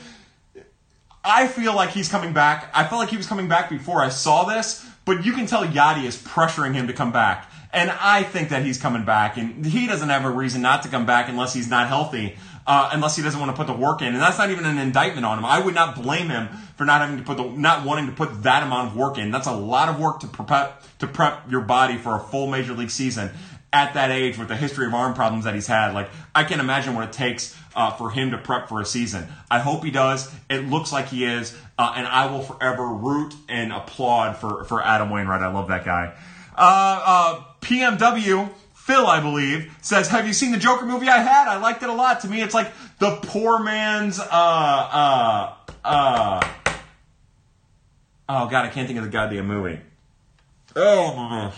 I 1.25 1.47
feel 1.49 1.75
like 1.75 1.91
he's 1.91 2.09
coming 2.09 2.33
back. 2.33 2.71
I 2.75 2.85
felt 2.85 3.01
like 3.01 3.11
he 3.11 3.17
was 3.17 3.27
coming 3.27 3.49
back 3.49 3.69
before 3.69 4.03
I 4.03 4.09
saw 4.09 4.45
this, 4.45 4.87
but 5.05 5.25
you 5.25 5.33
can 5.33 5.47
tell 5.47 5.67
Yadi 5.67 6.05
is 6.05 6.17
pressuring 6.17 6.75
him 6.75 6.87
to 6.87 6.93
come 6.93 7.13
back, 7.13 7.51
and 7.73 7.91
I 7.91 8.23
think 8.23 8.51
that 8.51 8.63
he's 8.63 8.79
coming 8.81 9.05
back, 9.05 9.37
and 9.37 9.67
he 9.67 9.87
doesn't 9.87 10.09
have 10.09 10.25
a 10.25 10.31
reason 10.31 10.63
not 10.63 10.83
to 10.85 10.89
come 10.89 11.05
back 11.05 11.29
unless 11.29 11.53
he's 11.55 11.69
not 11.69 11.89
healthy 11.89 12.37
uh, 12.69 12.91
unless 12.93 13.17
he 13.17 13.23
doesn't 13.23 13.41
want 13.41 13.51
to 13.51 13.57
put 13.57 13.67
the 13.67 13.73
work 13.73 14.03
in. 14.03 14.09
And 14.09 14.19
that's 14.19 14.37
not 14.37 14.51
even 14.51 14.67
an 14.67 14.77
indictment 14.77 15.25
on 15.25 15.39
him. 15.39 15.47
I 15.47 15.59
would 15.59 15.75
not 15.75 15.95
blame 16.01 16.29
him 16.29 16.49
for 16.77 16.85
not 16.85 17.01
having 17.01 17.17
to 17.17 17.25
put 17.25 17.39
the, 17.39 17.45
not 17.45 17.87
wanting 17.87 18.07
to 18.07 18.13
put 18.13 18.43
that 18.43 18.63
amount 18.63 18.91
of 18.91 18.97
work 18.97 19.17
in. 19.17 19.31
That's 19.31 19.47
a 19.47 19.57
lot 19.57 19.89
of 19.89 19.99
work 19.99 20.21
to 20.21 20.27
prep, 20.27 20.83
to 20.99 21.07
prep 21.07 21.51
your 21.51 21.63
body 21.63 21.97
for 21.97 22.15
a 22.15 22.21
full 22.21 22.47
major 22.47 22.75
league 22.75 22.91
season 22.91 23.31
at 23.73 23.95
that 23.95 24.11
age 24.11 24.37
with 24.37 24.49
the 24.49 24.57
history 24.57 24.87
of 24.87 24.93
arm 24.93 25.15
problems 25.15 25.47
that 25.47 25.55
he's 25.55 25.67
had. 25.67 25.95
Like, 25.95 26.11
I 26.35 26.45
can't 26.45 26.61
imagine 26.61 26.95
what 26.95 27.09
it 27.09 27.13
takes 27.13 27.57
uh, 27.75 27.91
for 27.93 28.11
him 28.11 28.33
to 28.33 28.39
prep 28.39 28.69
for 28.69 28.83
a 28.83 28.87
season. 28.87 29.27
I 29.51 29.61
hope 29.61 29.83
he 29.83 29.91
does. 29.91 30.31
It 30.51 30.69
looks 30.69 30.93
like 30.93 31.09
he 31.09 31.25
is. 31.25 31.57
Uh, 31.79 31.95
and 31.97 32.07
I 32.07 32.27
will 32.31 32.43
forever 32.43 32.87
root 32.87 33.35
and 33.49 33.73
applaud 33.73 34.37
for, 34.37 34.65
for 34.65 34.83
Adam 34.85 35.09
Wainwright. 35.09 35.41
I 35.41 35.49
love 35.49 35.69
that 35.69 35.87
guy. 35.87 36.13
Uh, 36.55 37.03
uh 37.07 37.45
PMW 37.63 38.51
Phil, 38.89 39.07
I 39.07 39.21
believe, 39.21 39.71
says, 39.83 40.09
"Have 40.09 40.27
you 40.27 40.33
seen 40.33 40.51
the 40.51 40.57
Joker 40.57 40.87
movie 40.87 41.11
I 41.11 41.19
had? 41.19 41.47
I 41.47 41.59
liked 41.59 41.83
it 41.83 41.91
a 41.91 41.93
lot. 41.93 42.21
To 42.21 42.27
me, 42.27 42.41
it's 42.41 42.55
like 42.55 42.73
the 42.99 43.17
poor 43.17 43.63
man's 43.63 44.19
uh 44.19 44.25
uh 44.25 45.53
uh." 45.85 46.49
Oh 48.31 48.47
God, 48.49 48.65
I 48.65 48.69
can't 48.69 48.87
think 48.87 48.99
of 48.99 49.05
the 49.05 49.11
goddamn 49.11 49.47
movie. 49.47 49.79
Oh. 50.75 51.53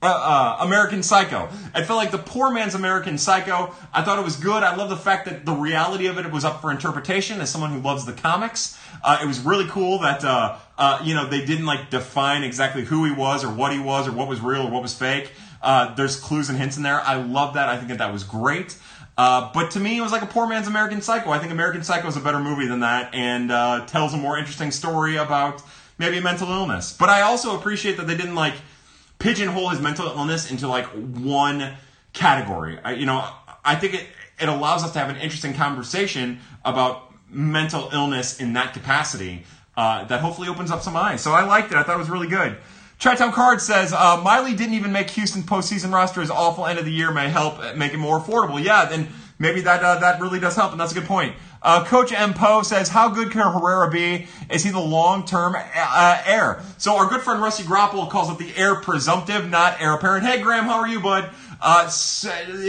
Uh, 0.00 0.06
uh, 0.06 0.58
American 0.60 1.02
Psycho. 1.02 1.48
I 1.74 1.82
felt 1.82 1.96
like 1.96 2.12
the 2.12 2.18
poor 2.18 2.52
man's 2.52 2.74
American 2.74 3.18
Psycho. 3.18 3.74
I 3.92 4.02
thought 4.02 4.18
it 4.18 4.24
was 4.24 4.36
good. 4.36 4.62
I 4.62 4.76
love 4.76 4.90
the 4.90 4.96
fact 4.96 5.24
that 5.24 5.44
the 5.44 5.54
reality 5.54 6.06
of 6.06 6.18
it 6.18 6.30
was 6.30 6.44
up 6.44 6.60
for 6.60 6.70
interpretation. 6.70 7.40
As 7.40 7.50
someone 7.50 7.72
who 7.72 7.80
loves 7.80 8.04
the 8.04 8.12
comics, 8.12 8.78
uh, 9.02 9.18
it 9.22 9.26
was 9.26 9.40
really 9.40 9.66
cool 9.68 10.00
that 10.00 10.22
uh, 10.22 10.58
uh, 10.76 11.00
you 11.02 11.14
know 11.14 11.26
they 11.28 11.44
didn't 11.44 11.66
like 11.66 11.90
define 11.90 12.44
exactly 12.44 12.84
who 12.84 13.06
he 13.06 13.10
was 13.10 13.42
or 13.42 13.48
what 13.48 13.72
he 13.72 13.80
was 13.80 14.06
or 14.06 14.12
what 14.12 14.28
was 14.28 14.40
real 14.40 14.68
or 14.68 14.70
what 14.70 14.82
was 14.82 14.94
fake. 14.94 15.32
Uh, 15.62 15.94
there's 15.94 16.18
clues 16.18 16.48
and 16.48 16.58
hints 16.58 16.76
in 16.76 16.82
there. 16.82 17.00
I 17.00 17.16
love 17.16 17.54
that. 17.54 17.68
I 17.68 17.76
think 17.76 17.88
that 17.88 17.98
that 17.98 18.12
was 18.12 18.24
great. 18.24 18.76
Uh, 19.16 19.50
but 19.52 19.72
to 19.72 19.80
me, 19.80 19.98
it 19.98 20.00
was 20.00 20.12
like 20.12 20.22
a 20.22 20.26
poor 20.26 20.46
man's 20.46 20.68
American 20.68 21.02
Psycho. 21.02 21.30
I 21.30 21.38
think 21.38 21.50
American 21.50 21.82
Psycho 21.82 22.06
is 22.06 22.16
a 22.16 22.20
better 22.20 22.38
movie 22.38 22.68
than 22.68 22.80
that 22.80 23.12
and 23.14 23.50
uh, 23.50 23.84
tells 23.86 24.14
a 24.14 24.16
more 24.16 24.38
interesting 24.38 24.70
story 24.70 25.16
about 25.16 25.60
maybe 25.98 26.20
mental 26.20 26.48
illness. 26.48 26.96
But 26.96 27.08
I 27.08 27.22
also 27.22 27.58
appreciate 27.58 27.96
that 27.96 28.06
they 28.06 28.16
didn't 28.16 28.36
like 28.36 28.54
pigeonhole 29.18 29.70
his 29.70 29.80
mental 29.80 30.06
illness 30.06 30.50
into 30.50 30.68
like 30.68 30.86
one 30.86 31.74
category. 32.12 32.78
I, 32.84 32.92
you 32.92 33.06
know, 33.06 33.28
I 33.64 33.74
think 33.74 33.94
it 33.94 34.06
it 34.40 34.48
allows 34.48 34.84
us 34.84 34.92
to 34.92 35.00
have 35.00 35.08
an 35.08 35.16
interesting 35.16 35.54
conversation 35.54 36.38
about 36.64 37.12
mental 37.28 37.88
illness 37.92 38.40
in 38.40 38.52
that 38.52 38.72
capacity 38.72 39.44
uh, 39.76 40.04
that 40.04 40.20
hopefully 40.20 40.48
opens 40.48 40.70
up 40.70 40.82
some 40.82 40.96
eyes. 40.96 41.20
So 41.20 41.32
I 41.32 41.44
liked 41.44 41.72
it. 41.72 41.76
I 41.76 41.82
thought 41.82 41.96
it 41.96 41.98
was 41.98 42.10
really 42.10 42.28
good. 42.28 42.56
Chi-Town 42.98 43.32
Card 43.32 43.60
says, 43.60 43.92
uh, 43.92 44.20
Miley 44.22 44.56
didn't 44.56 44.74
even 44.74 44.90
make 44.90 45.08
Houston 45.10 45.42
postseason 45.42 45.92
roster. 45.92 46.20
His 46.20 46.30
awful 46.30 46.66
end 46.66 46.80
of 46.80 46.84
the 46.84 46.90
year 46.90 47.12
may 47.12 47.28
help 47.28 47.76
make 47.76 47.94
it 47.94 47.98
more 47.98 48.18
affordable. 48.18 48.62
Yeah, 48.62 48.86
then 48.86 49.08
maybe 49.38 49.60
that 49.60 49.84
uh, 49.84 50.00
that 50.00 50.20
really 50.20 50.40
does 50.40 50.56
help, 50.56 50.72
and 50.72 50.80
that's 50.80 50.90
a 50.90 50.96
good 50.96 51.04
point. 51.04 51.36
Uh, 51.62 51.84
Coach 51.84 52.12
M. 52.12 52.34
Poe 52.34 52.62
says, 52.62 52.88
how 52.88 53.08
good 53.08 53.30
can 53.30 53.40
Herrera 53.40 53.88
be? 53.90 54.26
Is 54.50 54.64
he 54.64 54.70
the 54.70 54.80
long-term 54.80 55.54
uh, 55.56 56.22
heir? 56.26 56.60
So 56.76 56.96
our 56.96 57.08
good 57.08 57.20
friend 57.20 57.40
Rusty 57.40 57.64
Grapple 57.64 58.06
calls 58.06 58.30
it 58.30 58.38
the 58.38 58.56
heir 58.56 58.76
presumptive, 58.76 59.48
not 59.48 59.80
heir 59.80 59.94
apparent. 59.94 60.26
Hey, 60.26 60.42
Graham, 60.42 60.64
how 60.64 60.80
are 60.80 60.88
you, 60.88 61.00
bud? 61.00 61.30
Uh, 61.60 61.90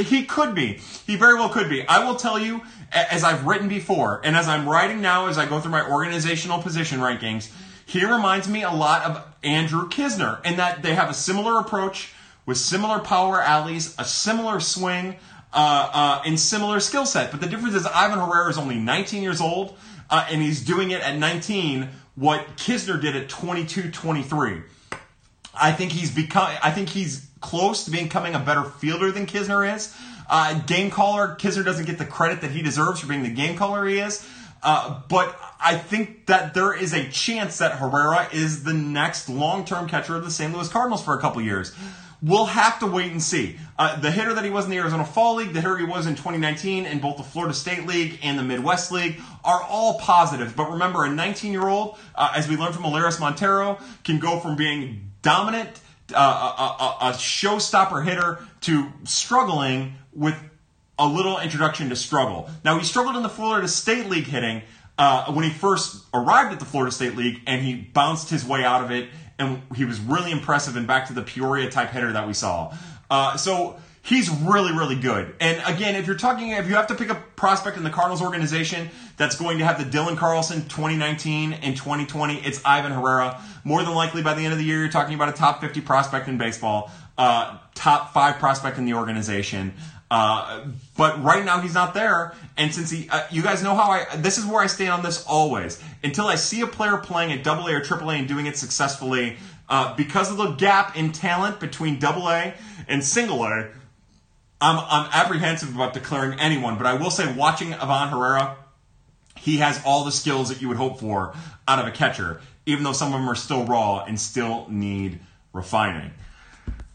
he 0.03 0.25
could 0.25 0.53
be. 0.53 0.79
He 1.05 1.15
very 1.15 1.35
well 1.35 1.49
could 1.49 1.69
be. 1.69 1.87
I 1.87 2.03
will 2.03 2.15
tell 2.15 2.39
you, 2.39 2.61
as 2.91 3.23
I've 3.23 3.45
written 3.45 3.67
before, 3.67 4.21
and 4.23 4.35
as 4.35 4.47
I'm 4.47 4.67
writing 4.67 5.01
now 5.01 5.27
as 5.27 5.37
I 5.37 5.47
go 5.47 5.59
through 5.59 5.71
my 5.71 5.87
organizational 5.87 6.61
position 6.61 6.99
rankings, 6.99 7.51
he 7.85 8.05
reminds 8.05 8.47
me 8.47 8.63
a 8.63 8.71
lot 8.71 9.03
of 9.03 9.28
Andrew 9.43 9.87
Knizner, 9.89 10.39
and 10.43 10.59
that 10.59 10.83
they 10.83 10.95
have 10.95 11.09
a 11.09 11.13
similar 11.13 11.59
approach 11.59 12.13
with 12.45 12.57
similar 12.57 12.99
power 12.99 13.41
alleys, 13.41 13.95
a 13.99 14.05
similar 14.05 14.59
swing, 14.59 15.15
uh, 15.53 15.89
uh, 15.93 16.23
and 16.25 16.39
similar 16.39 16.79
skill 16.79 17.05
set. 17.05 17.31
But 17.31 17.41
the 17.41 17.47
difference 17.47 17.75
is 17.75 17.85
Ivan 17.85 18.19
Herrera 18.19 18.49
is 18.49 18.57
only 18.57 18.75
19 18.75 19.23
years 19.23 19.41
old, 19.41 19.77
uh, 20.09 20.27
and 20.29 20.41
he's 20.41 20.63
doing 20.63 20.91
it 20.91 21.01
at 21.01 21.17
19 21.17 21.89
what 22.15 22.57
Knizner 22.57 23.01
did 23.01 23.15
at 23.15 23.29
22, 23.29 23.91
23. 23.91 24.61
I 25.53 25.71
think 25.71 25.91
he's 25.91 26.13
become. 26.13 26.49
I 26.61 26.71
think 26.71 26.89
he's 26.89 27.27
close 27.41 27.85
to 27.85 27.91
becoming 27.91 28.35
a 28.35 28.39
better 28.39 28.63
fielder 28.63 29.11
than 29.11 29.25
Knizner 29.25 29.75
is. 29.75 29.95
Uh, 30.29 30.59
game 30.61 30.91
caller, 30.91 31.35
Knizner 31.39 31.65
doesn't 31.65 31.85
get 31.85 31.97
the 31.97 32.05
credit 32.05 32.41
that 32.41 32.51
he 32.51 32.61
deserves 32.61 32.99
for 32.99 33.07
being 33.07 33.23
the 33.23 33.29
game 33.29 33.57
caller 33.57 33.87
he 33.87 33.99
is. 33.99 34.27
Uh, 34.61 35.01
but 35.07 35.39
I 35.59 35.77
think 35.77 36.27
that 36.27 36.53
there 36.53 36.73
is 36.73 36.93
a 36.93 37.09
chance 37.09 37.57
that 37.59 37.73
Herrera 37.73 38.29
is 38.33 38.63
the 38.63 38.73
next 38.73 39.29
long-term 39.29 39.87
catcher 39.87 40.15
of 40.15 40.23
the 40.23 40.31
St. 40.31 40.53
Louis 40.53 40.67
Cardinals 40.67 41.03
for 41.03 41.17
a 41.17 41.21
couple 41.21 41.41
years. 41.41 41.75
We'll 42.21 42.47
have 42.47 42.79
to 42.79 42.85
wait 42.85 43.11
and 43.11 43.23
see. 43.23 43.57
Uh, 43.77 43.97
the 43.97 44.11
hitter 44.11 44.33
that 44.33 44.43
he 44.43 44.49
was 44.49 44.65
in 44.65 44.71
the 44.71 44.77
Arizona 44.77 45.05
Fall 45.05 45.35
League, 45.35 45.53
the 45.53 45.61
hitter 45.61 45.77
he 45.77 45.85
was 45.85 46.05
in 46.05 46.15
2019 46.15 46.85
in 46.85 46.99
both 46.99 47.15
the 47.15 47.23
Florida 47.23 47.53
State 47.53 47.87
League 47.87 48.19
and 48.21 48.37
the 48.37 48.43
Midwest 48.43 48.91
League 48.91 49.21
are 49.45 49.63
all 49.63 49.97
positive. 49.99 50.53
But 50.55 50.69
remember, 50.71 51.05
a 51.05 51.09
19-year-old, 51.09 51.97
uh, 52.15 52.33
as 52.35 52.49
we 52.49 52.57
learned 52.57 52.75
from 52.75 52.83
Elehuris 52.83 53.21
Montero, 53.21 53.79
can 54.03 54.19
go 54.19 54.39
from 54.39 54.57
being 54.57 55.11
dominant, 55.21 55.79
uh, 56.13 56.17
a, 56.19 57.05
a, 57.05 57.09
a 57.09 57.13
showstopper 57.13 58.03
hitter, 58.03 58.39
to 58.61 58.91
struggling 59.05 59.93
with 60.13 60.35
a 60.99 61.07
little 61.07 61.39
introduction 61.39 61.89
to 61.89 61.95
struggle. 61.95 62.49
Now, 62.63 62.77
he 62.77 62.83
struggled 62.83 63.15
in 63.15 63.23
the 63.23 63.29
Florida 63.29 63.67
State 63.67 64.07
League 64.07 64.25
hitting 64.25 64.61
uh, 64.97 65.31
when 65.31 65.45
he 65.45 65.49
first 65.49 66.05
arrived 66.13 66.51
at 66.51 66.59
the 66.59 66.65
Florida 66.65 66.91
State 66.91 67.15
League, 67.15 67.41
and 67.47 67.61
he 67.63 67.73
bounced 67.73 68.29
his 68.29 68.45
way 68.45 68.63
out 68.65 68.83
of 68.83 68.91
it, 68.91 69.09
and 69.39 69.61
he 69.75 69.85
was 69.85 69.99
really 69.99 70.29
impressive 70.31 70.75
and 70.75 70.85
back 70.85 71.07
to 71.07 71.13
the 71.13 71.21
Peoria 71.21 71.71
type 71.71 71.91
hitter 71.91 72.11
that 72.11 72.27
we 72.27 72.33
saw. 72.33 72.75
Uh, 73.09 73.37
so 73.37 73.79
he's 74.03 74.29
really, 74.29 74.73
really 74.73 74.95
good. 74.95 75.33
And 75.39 75.61
again, 75.65 75.95
if 75.95 76.05
you're 76.05 76.17
talking, 76.17 76.49
if 76.49 76.67
you 76.67 76.75
have 76.75 76.87
to 76.87 76.95
pick 76.95 77.09
a 77.09 77.15
prospect 77.35 77.77
in 77.77 77.83
the 77.83 77.89
Cardinals 77.89 78.21
organization 78.21 78.89
that's 79.17 79.37
going 79.37 79.59
to 79.59 79.65
have 79.65 79.77
the 79.77 79.97
Dylan 79.97 80.17
Carlson 80.17 80.63
2019 80.63 81.53
and 81.53 81.77
2020, 81.77 82.39
it's 82.39 82.63
Ivan 82.65 82.91
Herrera. 82.91 83.41
More 83.63 83.83
than 83.83 83.93
likely 83.93 84.21
by 84.21 84.33
the 84.33 84.43
end 84.43 84.51
of 84.51 84.59
the 84.59 84.65
year, 84.65 84.79
you're 84.79 84.89
talking 84.89 85.15
about 85.15 85.29
a 85.29 85.33
top 85.33 85.61
50 85.61 85.81
prospect 85.81 86.27
in 86.27 86.37
baseball, 86.37 86.91
uh, 87.17 87.57
top 87.75 88.13
five 88.13 88.39
prospect 88.39 88.77
in 88.77 88.85
the 88.85 88.95
organization. 88.95 89.73
Uh, 90.11 90.65
but 90.97 91.23
right 91.23 91.45
now 91.45 91.61
he's 91.61 91.75
not 91.75 91.93
there, 91.93 92.33
and 92.57 92.73
since 92.73 92.89
he, 92.89 93.07
uh, 93.09 93.21
you 93.29 93.43
guys 93.43 93.61
know 93.61 93.75
how 93.75 93.91
I, 93.91 94.15
this 94.15 94.39
is 94.39 94.45
where 94.45 94.59
I 94.59 94.65
stand 94.65 94.91
on 94.91 95.03
this 95.03 95.23
always. 95.25 95.81
Until 96.03 96.25
I 96.25 96.35
see 96.35 96.61
a 96.61 96.67
player 96.67 96.97
playing 96.97 97.31
at 97.31 97.43
Double 97.43 97.67
A 97.67 97.75
or 97.75 97.81
Triple 97.81 98.09
A 98.09 98.15
and 98.15 98.27
doing 98.27 98.47
it 98.47 98.57
successfully, 98.57 99.37
uh, 99.69 99.95
because 99.95 100.31
of 100.31 100.37
the 100.37 100.51
gap 100.53 100.97
in 100.97 101.11
talent 101.11 101.59
between 101.59 101.99
Double 101.99 102.27
A 102.27 102.55
and 102.87 103.03
Single 103.03 103.43
A, 103.43 103.67
I'm 104.61 104.79
I'm 104.79 105.09
apprehensive 105.13 105.75
about 105.75 105.93
declaring 105.93 106.39
anyone. 106.39 106.77
But 106.77 106.87
I 106.87 106.95
will 106.95 107.11
say, 107.11 107.31
watching 107.33 107.75
Ivan 107.75 108.09
Herrera, 108.09 108.57
he 109.37 109.57
has 109.57 109.79
all 109.85 110.05
the 110.05 110.11
skills 110.11 110.49
that 110.49 110.59
you 110.59 110.69
would 110.69 110.77
hope 110.77 110.99
for 110.99 111.35
out 111.67 111.77
of 111.77 111.85
a 111.85 111.91
catcher, 111.91 112.41
even 112.65 112.83
though 112.83 112.93
some 112.93 113.13
of 113.13 113.19
them 113.19 113.29
are 113.29 113.35
still 113.35 113.63
raw 113.65 114.03
and 114.05 114.19
still 114.19 114.65
need 114.69 115.19
refining. 115.53 116.11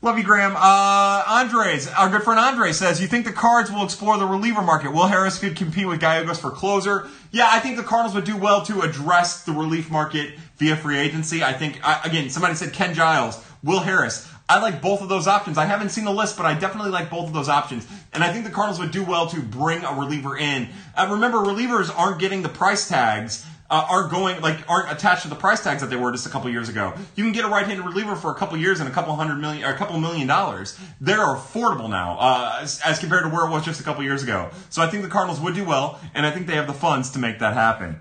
Love 0.05 0.19
you, 0.19 0.25
Graham. 0.25 0.55
Uh, 0.55 1.25
Andres, 1.27 1.89
our 1.89 2.11
good 2.11 2.23
friend 2.23 2.39
Andres 2.39 2.77
says, 2.77 3.01
you 3.01 3.09
think 3.09 3.25
the 3.25 3.33
Cards 3.33 3.73
will 3.73 3.83
explore 3.83 4.19
the 4.19 4.27
reliever 4.27 4.61
market? 4.61 4.93
Will 4.93 5.07
Harris 5.07 5.39
could 5.39 5.57
compete 5.57 5.89
with 5.89 5.99
Gallegos 5.99 6.39
for 6.39 6.51
closer? 6.51 7.09
Yeah, 7.31 7.49
I 7.51 7.59
think 7.59 7.79
the 7.79 7.83
Cardinals 7.83 8.15
would 8.15 8.27
do 8.27 8.37
well 8.37 8.63
to 8.67 8.83
address 8.83 9.45
the 9.45 9.53
relief 9.53 9.91
market 9.91 10.35
via 10.59 10.77
free 10.77 10.99
agency. 10.99 11.43
I 11.43 11.55
think, 11.55 11.81
again, 12.05 12.29
somebody 12.29 12.55
said 12.55 12.75
Ken 12.75 12.93
Giles, 12.93 13.43
Will 13.63 13.81
Harris. 13.81 14.31
I 14.47 14.61
like 14.61 14.83
both 14.83 15.01
of 15.01 15.09
those 15.09 15.27
options. 15.27 15.57
I 15.57 15.65
haven't 15.65 15.89
seen 15.89 16.05
the 16.05 16.13
list, 16.13 16.37
but 16.37 16.45
I 16.45 16.53
definitely 16.53 16.91
like 16.91 17.09
both 17.09 17.29
of 17.29 17.33
those 17.33 17.49
options. 17.49 17.87
And 18.13 18.23
I 18.23 18.31
think 18.31 18.45
the 18.45 18.51
Cardinals 18.51 18.79
would 18.81 18.91
do 18.91 19.03
well 19.03 19.27
to 19.29 19.41
bring 19.41 19.85
a 19.85 19.95
reliever 19.95 20.37
in. 20.37 20.69
Uh, 20.95 21.09
remember, 21.13 21.39
relievers 21.39 21.91
aren't 21.97 22.21
getting 22.21 22.43
the 22.43 22.51
price 22.51 22.87
tags 22.87 23.47
uh, 23.75 23.87
aren't 23.91 24.11
going 24.13 24.41
like 24.41 24.59
aren't 24.71 24.93
attached 24.93 25.23
to 25.23 25.29
the 25.29 25.35
price 25.35 25.65
tags 25.65 25.81
that 25.81 25.91
they 25.91 25.97
were 25.97 26.13
just 26.13 26.27
a 26.27 26.31
couple 26.31 26.49
years 26.49 26.69
ago. 26.69 26.95
You 27.17 27.25
can 27.25 27.33
get 27.33 27.45
a 27.45 27.49
right-handed 27.49 27.85
reliever 27.85 28.15
for 28.15 28.31
a 28.31 28.35
couple 28.35 28.57
years 28.57 28.79
and 28.79 28.89
a 28.89 28.93
couple 28.93 29.13
hundred 29.17 29.41
million 29.41 29.65
or 29.65 29.75
a 29.75 29.77
couple 29.77 29.99
million 29.99 30.29
dollars. 30.29 30.79
They're 31.01 31.19
affordable 31.19 31.91
now 31.91 32.17
uh, 32.21 32.59
as, 32.63 32.81
as, 32.85 33.01
compared 33.01 33.25
to 33.25 33.31
where 33.31 33.47
it 33.47 33.51
was 33.51 33.65
just 33.65 33.81
a 33.81 33.83
couple 33.83 34.05
years 34.05 34.23
ago. 34.23 34.51
So 34.71 34.81
I 34.81 34.87
think 34.87 35.03
the 35.03 35.09
Cardinals 35.09 35.41
would 35.41 35.57
do 35.57 35.65
well, 35.65 35.99
and 36.15 36.25
I 36.25 36.31
think 36.31 36.47
they 36.47 36.55
have 36.55 36.69
the 36.69 36.73
funds 36.73 37.11
to 37.13 37.19
make 37.19 37.41
that 37.41 37.55
happen. 37.55 37.99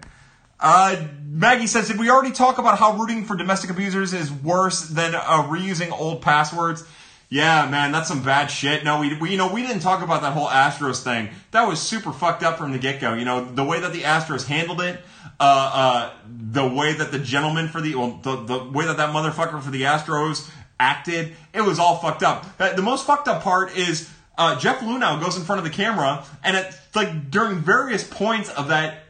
Uh, 0.59 1.07
Maggie 1.25 1.65
says, 1.65 1.87
did 1.87 1.97
we 1.97 2.11
already 2.11 2.33
talk 2.33 2.59
about 2.59 2.77
how 2.77 2.95
rooting 2.95 3.25
for 3.25 3.35
domestic 3.35 3.71
abusers 3.71 4.13
is 4.13 4.31
worse 4.31 4.87
than 4.87 5.15
uh, 5.15 5.47
reusing 5.49 5.91
old 5.91 6.21
passwords? 6.21 6.85
Yeah, 7.33 7.67
man, 7.67 7.91
that's 7.91 8.09
some 8.09 8.21
bad 8.21 8.51
shit. 8.51 8.83
No, 8.83 8.99
we, 8.99 9.17
we, 9.17 9.31
you 9.31 9.37
know, 9.37 9.51
we 9.51 9.63
didn't 9.63 9.79
talk 9.79 10.03
about 10.03 10.21
that 10.21 10.33
whole 10.33 10.47
Astros 10.47 11.03
thing. 11.03 11.29
That 11.49 11.67
was 11.67 11.81
super 11.81 12.11
fucked 12.11 12.43
up 12.43 12.59
from 12.59 12.73
the 12.73 12.77
get 12.77 13.01
go. 13.01 13.15
You 13.15 13.25
know, 13.25 13.43
the 13.43 13.63
way 13.63 13.79
that 13.79 13.91
the 13.91 14.01
Astros 14.01 14.45
handled 14.45 14.81
it, 14.81 15.01
uh, 15.39 15.43
uh, 15.73 16.13
the 16.27 16.67
way 16.67 16.93
that 16.93 17.11
the 17.11 17.19
gentleman 17.19 17.67
for 17.67 17.81
the, 17.81 17.95
well, 17.95 18.19
the, 18.21 18.35
the 18.43 18.63
way 18.63 18.85
that 18.85 18.97
that 18.97 19.13
motherfucker 19.13 19.61
for 19.61 19.71
the 19.71 19.83
Astros 19.83 20.49
acted, 20.79 21.35
it 21.53 21.61
was 21.61 21.79
all 21.79 21.97
fucked 21.97 22.23
up. 22.23 22.45
Uh, 22.59 22.73
the 22.73 22.81
most 22.81 23.05
fucked 23.05 23.27
up 23.27 23.43
part 23.43 23.75
is 23.75 24.09
uh, 24.37 24.59
Jeff 24.59 24.79
Luhnow 24.79 25.21
goes 25.21 25.37
in 25.37 25.43
front 25.43 25.59
of 25.59 25.65
the 25.65 25.71
camera, 25.71 26.25
and 26.43 26.57
at 26.57 26.79
like 26.95 27.29
during 27.29 27.57
various 27.57 28.03
points 28.03 28.49
of 28.49 28.69
that 28.69 29.03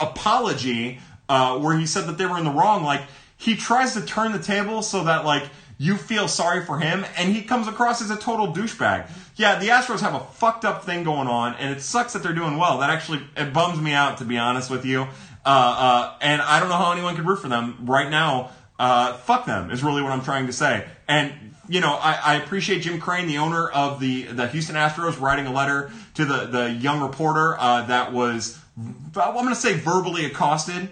apology, 0.00 1.00
uh, 1.28 1.58
where 1.58 1.76
he 1.76 1.86
said 1.86 2.06
that 2.06 2.18
they 2.18 2.26
were 2.26 2.38
in 2.38 2.44
the 2.44 2.50
wrong, 2.50 2.84
like 2.84 3.02
he 3.36 3.56
tries 3.56 3.94
to 3.94 4.04
turn 4.04 4.32
the 4.32 4.38
table 4.38 4.82
so 4.82 5.04
that 5.04 5.24
like 5.24 5.44
you 5.78 5.96
feel 5.96 6.28
sorry 6.28 6.64
for 6.64 6.78
him, 6.78 7.04
and 7.16 7.34
he 7.34 7.42
comes 7.42 7.66
across 7.66 8.00
as 8.00 8.10
a 8.10 8.16
total 8.16 8.52
douchebag. 8.52 9.08
Yeah, 9.36 9.58
the 9.58 9.68
Astros 9.68 10.00
have 10.00 10.14
a 10.14 10.20
fucked 10.20 10.64
up 10.64 10.84
thing 10.84 11.02
going 11.02 11.26
on, 11.26 11.54
and 11.54 11.76
it 11.76 11.80
sucks 11.80 12.12
that 12.12 12.22
they're 12.22 12.32
doing 12.34 12.56
well. 12.56 12.78
That 12.78 12.90
actually 12.90 13.22
it 13.36 13.52
bums 13.52 13.80
me 13.80 13.92
out 13.92 14.18
to 14.18 14.24
be 14.24 14.38
honest 14.38 14.70
with 14.70 14.84
you. 14.84 15.08
Uh, 15.44 15.48
uh, 15.48 16.18
and 16.20 16.40
I 16.40 16.58
don't 16.60 16.68
know 16.68 16.76
how 16.76 16.92
anyone 16.92 17.16
could 17.16 17.26
root 17.26 17.40
for 17.40 17.48
them 17.48 17.78
right 17.82 18.10
now. 18.10 18.50
Uh, 18.78 19.12
fuck 19.14 19.46
them 19.46 19.70
is 19.70 19.84
really 19.84 20.02
what 20.02 20.12
I'm 20.12 20.22
trying 20.22 20.46
to 20.46 20.52
say. 20.52 20.86
And 21.06 21.32
you 21.68 21.80
know, 21.80 21.94
I, 21.94 22.18
I, 22.22 22.34
appreciate 22.36 22.82
Jim 22.82 23.00
Crane, 23.00 23.26
the 23.26 23.38
owner 23.38 23.68
of 23.68 24.00
the 24.00 24.24
the 24.24 24.48
Houston 24.48 24.76
Astros, 24.76 25.20
writing 25.20 25.46
a 25.46 25.52
letter 25.52 25.90
to 26.14 26.24
the 26.24 26.46
the 26.46 26.70
young 26.70 27.00
reporter 27.00 27.56
uh, 27.58 27.86
that 27.86 28.12
was 28.12 28.58
I'm 28.76 29.34
going 29.34 29.48
to 29.48 29.54
say 29.54 29.74
verbally 29.74 30.26
accosted 30.26 30.88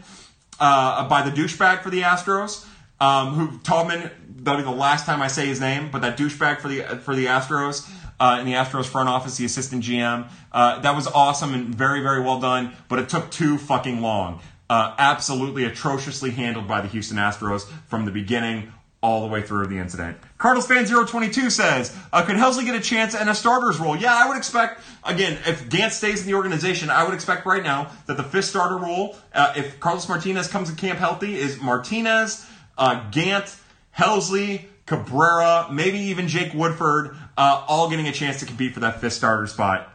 uh, 0.61 1.09
by 1.09 1.28
the 1.28 1.30
douchebag 1.30 1.82
for 1.82 1.90
the 1.90 2.03
Astros, 2.03 2.66
um, 3.00 3.34
who 3.34 3.59
Taubman 3.59 4.11
that'll 4.36 4.61
be 4.61 4.64
the 4.64 4.70
last 4.70 5.07
time 5.07 5.20
I 5.20 5.28
say 5.28 5.46
his 5.46 5.61
name, 5.61 5.90
but 5.90 6.03
that 6.03 6.16
douchebag 6.16 6.61
for 6.61 6.68
the 6.68 6.82
for 7.03 7.14
the 7.14 7.26
Astros 7.26 7.88
uh, 8.22 8.38
in 8.38 8.46
the 8.46 8.52
Astros 8.52 8.86
front 8.86 9.08
office, 9.08 9.36
the 9.36 9.44
assistant 9.44 9.82
GM, 9.82 10.30
uh, 10.52 10.78
that 10.80 10.94
was 10.94 11.08
awesome 11.08 11.52
and 11.54 11.74
very 11.74 12.00
very 12.00 12.20
well 12.20 12.38
done. 12.38 12.72
But 12.88 13.00
it 13.00 13.08
took 13.08 13.30
too 13.30 13.58
fucking 13.58 14.00
long. 14.00 14.40
Uh, 14.70 14.94
absolutely 14.96 15.64
atrociously 15.64 16.30
handled 16.30 16.68
by 16.68 16.80
the 16.80 16.88
Houston 16.88 17.18
Astros 17.18 17.68
from 17.88 18.04
the 18.04 18.12
beginning 18.12 18.72
all 19.02 19.20
the 19.20 19.26
way 19.26 19.42
through 19.42 19.66
the 19.66 19.76
incident. 19.76 20.16
Cardinals 20.38 20.68
fan 20.68 20.86
022 20.86 21.50
says, 21.50 21.94
uh, 22.12 22.22
could 22.24 22.36
Helsley 22.36 22.64
get 22.64 22.76
a 22.76 22.80
chance 22.80 23.20
in 23.20 23.28
a 23.28 23.34
starter's 23.34 23.80
role? 23.80 23.96
Yeah, 23.96 24.14
I 24.14 24.28
would 24.28 24.36
expect, 24.36 24.80
again, 25.04 25.38
if 25.44 25.68
Gant 25.68 25.92
stays 25.92 26.20
in 26.20 26.28
the 26.28 26.34
organization, 26.34 26.88
I 26.88 27.02
would 27.04 27.12
expect 27.12 27.44
right 27.44 27.64
now 27.64 27.90
that 28.06 28.16
the 28.16 28.22
fifth 28.22 28.44
starter 28.44 28.76
role, 28.76 29.16
uh, 29.34 29.52
if 29.56 29.80
Carlos 29.80 30.08
Martinez 30.08 30.46
comes 30.46 30.70
to 30.70 30.76
camp 30.76 31.00
healthy, 31.00 31.34
is 31.34 31.60
Martinez, 31.60 32.46
uh, 32.78 33.10
Gant, 33.10 33.56
Helsley, 33.98 34.66
Cabrera, 34.86 35.68
maybe 35.70 35.98
even 35.98 36.28
Jake 36.28 36.54
Woodford, 36.54 37.16
uh, 37.36 37.64
all 37.68 37.88
getting 37.90 38.08
a 38.08 38.12
chance 38.12 38.40
to 38.40 38.46
compete 38.46 38.74
for 38.74 38.80
that 38.80 39.00
fifth 39.00 39.14
starter 39.14 39.46
spot. 39.46 39.88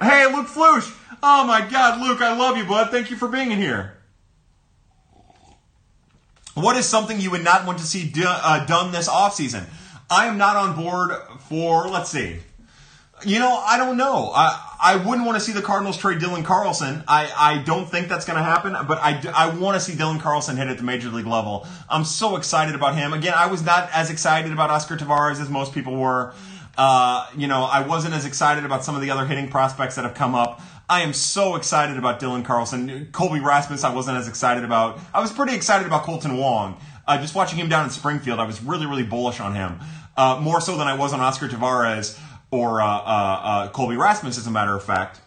Hey, 0.00 0.26
Luke 0.32 0.48
Flush! 0.48 0.90
Oh 1.22 1.46
my 1.46 1.66
God, 1.68 2.00
Luke, 2.00 2.20
I 2.20 2.36
love 2.36 2.56
you, 2.56 2.64
bud. 2.64 2.90
Thank 2.90 3.10
you 3.10 3.16
for 3.16 3.28
being 3.28 3.50
in 3.52 3.58
here. 3.58 3.96
What 6.54 6.76
is 6.76 6.86
something 6.86 7.20
you 7.20 7.30
would 7.30 7.44
not 7.44 7.66
want 7.66 7.78
to 7.78 7.84
see 7.84 8.08
do, 8.08 8.24
uh, 8.26 8.64
done 8.66 8.92
this 8.92 9.08
offseason? 9.08 9.64
I 10.08 10.26
am 10.26 10.38
not 10.38 10.56
on 10.56 10.76
board 10.76 11.12
for, 11.48 11.88
let's 11.88 12.10
see. 12.10 12.38
You 13.24 13.38
know, 13.38 13.56
I 13.66 13.78
don't 13.78 13.96
know. 13.96 14.30
I, 14.34 14.74
I 14.80 14.96
wouldn't 14.96 15.26
want 15.26 15.38
to 15.38 15.40
see 15.40 15.52
the 15.52 15.62
Cardinals 15.62 15.96
trade 15.96 16.18
Dylan 16.18 16.44
Carlson. 16.44 17.02
I, 17.08 17.32
I 17.36 17.58
don't 17.62 17.88
think 17.88 18.08
that's 18.08 18.26
going 18.26 18.36
to 18.36 18.42
happen, 18.42 18.76
but 18.86 18.98
I, 18.98 19.20
I 19.34 19.56
want 19.56 19.76
to 19.76 19.80
see 19.80 19.94
Dylan 19.94 20.20
Carlson 20.20 20.56
hit 20.56 20.68
at 20.68 20.76
the 20.76 20.82
major 20.82 21.08
league 21.08 21.26
level. 21.26 21.66
I'm 21.88 22.04
so 22.04 22.36
excited 22.36 22.74
about 22.74 22.94
him. 22.94 23.12
Again, 23.12 23.34
I 23.34 23.46
was 23.46 23.64
not 23.64 23.88
as 23.92 24.10
excited 24.10 24.52
about 24.52 24.70
Oscar 24.70 24.96
Taveras 24.96 25.40
as 25.40 25.48
most 25.48 25.72
people 25.72 25.96
were. 25.96 26.34
Uh, 26.76 27.26
you 27.36 27.46
know, 27.46 27.64
I 27.64 27.86
wasn't 27.86 28.14
as 28.14 28.24
excited 28.24 28.64
about 28.64 28.84
some 28.84 28.94
of 28.94 29.00
the 29.02 29.10
other 29.10 29.26
hitting 29.26 29.48
prospects 29.48 29.96
that 29.96 30.04
have 30.04 30.14
come 30.14 30.34
up. 30.34 30.60
I 30.88 31.02
am 31.02 31.12
so 31.12 31.56
excited 31.56 31.96
about 31.96 32.20
Dylan 32.20 32.44
Carlson. 32.44 33.08
Colby 33.12 33.40
Rasmus, 33.40 33.84
I 33.84 33.94
wasn't 33.94 34.18
as 34.18 34.28
excited 34.28 34.64
about. 34.64 34.98
I 35.12 35.20
was 35.20 35.32
pretty 35.32 35.54
excited 35.54 35.86
about 35.86 36.04
Kolten 36.04 36.38
Wong. 36.38 36.78
Uh, 37.06 37.18
just 37.18 37.34
watching 37.34 37.58
him 37.58 37.68
down 37.68 37.84
in 37.84 37.90
Springfield, 37.90 38.38
I 38.40 38.44
was 38.44 38.62
really, 38.62 38.86
really 38.86 39.02
bullish 39.02 39.40
on 39.40 39.54
him. 39.54 39.78
Uh, 40.16 40.38
more 40.42 40.60
so 40.60 40.76
than 40.76 40.86
I 40.86 40.94
was 40.94 41.12
on 41.12 41.20
Oscar 41.20 41.48
Taveras 41.48 42.18
or 42.50 42.80
uh, 42.80 42.86
uh, 42.86 43.68
Colby 43.70 43.96
Rasmus, 43.96 44.38
as 44.38 44.46
a 44.46 44.50
matter 44.50 44.74
of 44.74 44.82
fact. 44.82 45.20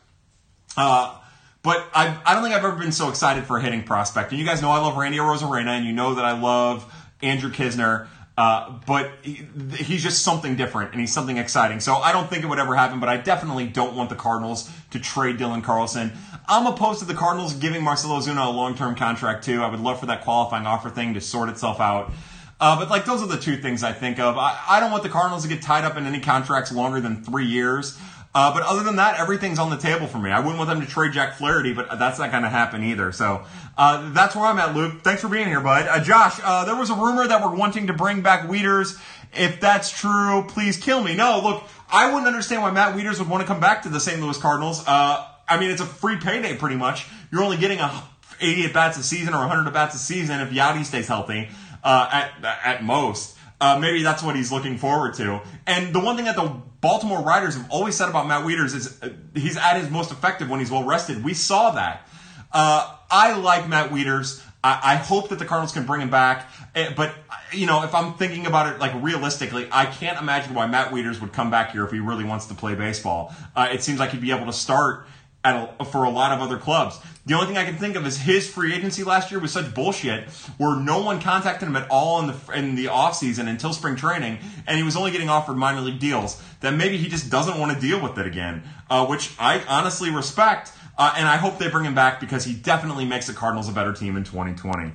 But 1.68 1.86
I, 1.94 2.18
I 2.26 2.34
don't 2.34 2.44
think 2.44 2.56
I've 2.56 2.64
ever 2.64 2.78
been 2.78 2.94
so 2.94 3.10
excited 3.10 3.44
for 3.44 3.58
a 3.58 3.62
hitting 3.62 3.84
prospect. 3.84 4.32
And 4.32 4.40
you 4.40 4.46
guys 4.46 4.62
know 4.62 4.70
I 4.70 4.80
love 4.80 4.96
Randy 4.96 5.18
Arozarena, 5.18 5.72
and 5.72 5.86
you 5.86 5.92
know 5.92 6.14
that 6.16 6.24
I 6.24 6.40
love 6.40 6.90
Andrew 7.22 7.52
Knizner. 7.52 8.08
Uh, 8.38 8.78
but 8.86 9.12
he, 9.24 9.48
he's 9.78 10.04
just 10.04 10.22
something 10.22 10.56
different 10.56 10.92
and 10.92 11.02
he's 11.02 11.12
something 11.12 11.38
exciting. 11.38 11.80
So 11.80 11.96
I 11.96 12.12
don't 12.12 12.30
think 12.30 12.44
it 12.44 12.48
would 12.48 12.60
ever 12.60 12.76
happen, 12.76 13.00
but 13.00 13.10
I 13.10 13.18
definitely 13.18 13.66
don't 13.66 13.96
want 13.96 14.12
the 14.12 14.16
Cardinals 14.16 14.72
to 14.92 15.00
trade 15.00 15.40
Dylan 15.40 15.64
Carlson. 15.64 16.12
I'm 16.48 16.68
opposed 16.68 17.00
to 17.00 17.06
the 17.06 17.16
Cardinals 17.16 17.54
giving 17.54 17.84
Marcell 17.84 18.12
Ozuna 18.12 18.46
a 18.46 18.50
long 18.50 18.76
term 18.76 18.94
contract 18.96 19.44
too. 19.44 19.64
I 19.64 19.72
would 19.72 19.80
love 19.80 20.00
for 20.00 20.06
that 20.06 20.24
qualifying 20.24 20.68
offer 20.68 20.92
thing 20.92 21.16
to 21.16 21.22
sort 21.22 21.50
itself 21.50 21.80
out. 21.80 22.12
Uh, 22.60 22.78
but 22.78 22.90
like 22.90 23.06
those 23.06 23.24
are 23.24 23.28
the 23.28 23.38
two 23.38 23.58
things 23.58 23.84
I 23.84 23.92
think 23.92 24.20
of. 24.20 24.38
I, 24.38 24.60
I 24.70 24.80
don't 24.80 24.92
want 24.92 25.02
the 25.02 25.10
Cardinals 25.10 25.42
to 25.42 25.50
get 25.50 25.64
tied 25.64 25.84
up 25.84 25.98
in 25.98 26.06
any 26.06 26.20
contracts 26.20 26.72
longer 26.72 27.02
than 27.02 27.24
three 27.24 27.46
years. 27.46 28.00
Uh, 28.38 28.54
but 28.54 28.62
other 28.62 28.84
than 28.84 28.98
that, 28.98 29.20
everything's 29.20 29.58
on 29.58 29.72
the 29.72 29.78
table 29.78 30.06
for 30.06 30.20
me. 30.20 30.30
I 30.30 30.38
wouldn't 30.38 30.60
want 30.60 30.70
them 30.70 30.80
to 30.80 30.86
trade 30.86 31.12
Jack 31.12 31.40
Flaherty, 31.40 31.74
but 31.74 31.98
that's 31.98 32.20
not 32.20 32.30
going 32.30 32.44
to 32.44 32.50
happen 32.50 32.84
either. 32.84 33.12
So 33.12 33.44
uh, 33.76 34.12
that's 34.12 34.36
where 34.36 34.46
I'm 34.46 34.60
at, 34.60 34.76
Luke. 34.76 35.02
Thanks 35.02 35.24
for 35.24 35.28
being 35.28 35.48
here, 35.48 35.60
bud. 35.60 35.88
Uh, 35.88 36.04
Josh, 36.04 36.40
uh, 36.44 36.64
there 36.66 36.76
was 36.76 36.92
a 36.92 36.94
rumor 36.94 37.28
that 37.28 37.44
we're 37.44 37.56
wanting 37.56 37.88
to 37.88 37.94
bring 37.94 38.22
back 38.22 38.48
Wieters. 38.48 39.02
If 39.34 39.60
that's 39.60 39.90
true, 39.90 40.46
please 40.50 40.78
kill 40.78 41.02
me. 41.02 41.16
No, 41.16 41.42
look, 41.44 41.64
I 41.90 42.12
wouldn't 42.12 42.28
understand 42.28 42.62
why 42.62 42.70
Matt 42.70 42.96
Wieters 42.96 43.18
would 43.18 43.28
want 43.28 43.42
to 43.42 43.48
come 43.48 43.60
back 43.60 43.82
to 43.84 43.90
the 43.90 44.00
St. 44.00 44.22
Louis 44.22 44.38
Cardinals. 44.38 44.88
Uh, 44.88 45.28
I 45.50 45.60
mean, 45.60 45.72
it's 45.72 45.82
a 45.82 45.88
free 45.88 46.18
payday 46.18 46.56
pretty 46.56 46.76
much. 46.76 47.08
You're 47.32 47.42
only 47.42 47.58
getting 47.58 47.80
a 47.80 48.04
80 48.40 48.66
at 48.66 48.74
bats 48.74 49.00
a 49.00 49.04
season 49.04 49.34
or 49.34 49.40
100 49.40 49.66
at 49.66 49.74
bats 49.74 49.96
a 49.96 49.98
season 49.98 50.42
if 50.42 50.52
Yadi 50.52 50.86
stays 50.86 51.08
healthy 51.08 51.50
uh, 51.84 52.08
at 52.12 52.46
at 52.64 52.84
most. 52.84 53.37
Uh, 53.60 53.80
maybe 53.80 54.04
that's 54.04 54.22
what 54.22 54.36
he's 54.36 54.52
looking 54.52 54.78
forward 54.78 55.16
to. 55.16 55.42
And 55.66 55.94
the 55.94 56.00
one 56.00 56.16
thing 56.16 56.26
that 56.26 56.36
the 56.36 56.62
Baltimore 56.80 57.24
Riders 57.24 57.56
have 57.56 57.70
always 57.72 57.96
said 57.96 58.08
about 58.08 58.28
Matt 58.28 58.46
Wieters 58.46 58.76
is 58.76 59.02
uh, 59.02 59.10
he's 59.34 59.58
at 59.58 59.78
his 59.78 59.90
most 59.90 60.12
effective 60.12 60.50
when 60.50 60.60
he's 60.60 60.70
well 60.70 60.84
rested. 60.84 61.24
We 61.24 61.34
saw 61.34 61.72
that. 61.72 62.08
Uh, 62.52 62.96
I 63.10 63.36
like 63.36 63.68
Matt 63.68 63.90
Wieters. 63.90 64.44
I, 64.64 64.80
I, 64.84 64.96
hope 64.96 65.30
that 65.30 65.40
the 65.40 65.46
Cardinals 65.46 65.72
can 65.72 65.86
bring 65.86 66.02
him 66.02 66.10
back. 66.10 66.50
Eh, 66.76 66.94
but 66.96 67.14
you 67.52 67.66
know, 67.66 67.84
if 67.84 67.94
I'm 67.96 68.14
thinking 68.14 68.46
about 68.46 68.74
it 68.74 68.80
like 68.80 68.94
realistically, 69.02 69.68
I 69.72 69.86
can't 69.86 70.20
imagine 70.20 70.54
why 70.54 70.68
Matt 70.68 70.92
Wieters 70.92 71.20
would 71.22 71.34
come 71.34 71.50
back 71.50 71.72
here 71.72 71.84
if 71.84 71.92
he 71.92 72.00
really 72.00 72.24
wants 72.24 72.46
to 72.48 72.54
play 72.54 72.76
baseball. 72.76 73.34
Uh, 73.56 73.70
it 73.72 73.82
seems 73.82 74.00
like 74.00 74.12
he'd 74.12 74.22
be 74.22 74.32
able 74.32 74.46
to 74.46 74.54
start 74.54 75.08
a, 75.44 75.86
for 75.86 76.04
a 76.04 76.10
lot 76.10 76.32
of 76.32 76.42
other 76.42 76.58
clubs. 76.58 77.00
The 77.26 77.34
only 77.34 77.48
thing 77.48 77.58
I 77.58 77.66
can 77.66 77.76
think 77.76 77.98
of 77.98 78.08
is 78.08 78.18
his 78.18 78.50
free 78.50 78.74
agency 78.74 79.04
last 79.04 79.32
year 79.32 79.40
was 79.42 79.52
such 79.52 79.74
bullshit 79.74 80.30
where 80.58 80.80
no 80.80 81.02
one 81.02 81.20
contacted 81.20 81.68
him 81.68 81.76
at 81.76 81.90
all 81.90 82.22
in 82.22 82.28
the 82.28 82.54
in 82.54 82.76
the 82.76 82.86
offseason 82.86 83.50
until 83.50 83.74
spring 83.74 83.98
training, 83.98 84.40
and 84.66 84.78
he 84.78 84.84
was 84.84 84.96
only 84.96 85.12
getting 85.12 85.28
offered 85.28 85.58
minor 85.58 85.82
league 85.82 86.00
deals. 86.00 86.42
That 86.62 86.74
maybe 86.74 86.98
he 86.98 87.10
just 87.10 87.30
doesn't 87.30 87.60
want 87.60 87.74
to 87.74 87.80
deal 87.80 88.02
with 88.02 88.18
it 88.18 88.26
again, 88.26 88.64
uh, 88.90 89.06
which 89.06 89.32
I 89.38 89.62
honestly 89.68 90.10
respect, 90.10 90.72
uh, 90.98 91.16
and 91.18 91.28
I 91.28 91.36
hope 91.36 91.58
they 91.58 91.70
bring 91.70 91.86
him 91.86 91.96
back 91.96 92.22
because 92.22 92.46
he 92.46 92.54
definitely 92.54 93.06
makes 93.06 93.28
the 93.28 93.34
Cardinals 93.34 93.68
a 93.68 93.74
better 93.74 93.92
team 93.92 94.16
in 94.16 94.24
2020. 94.24 94.94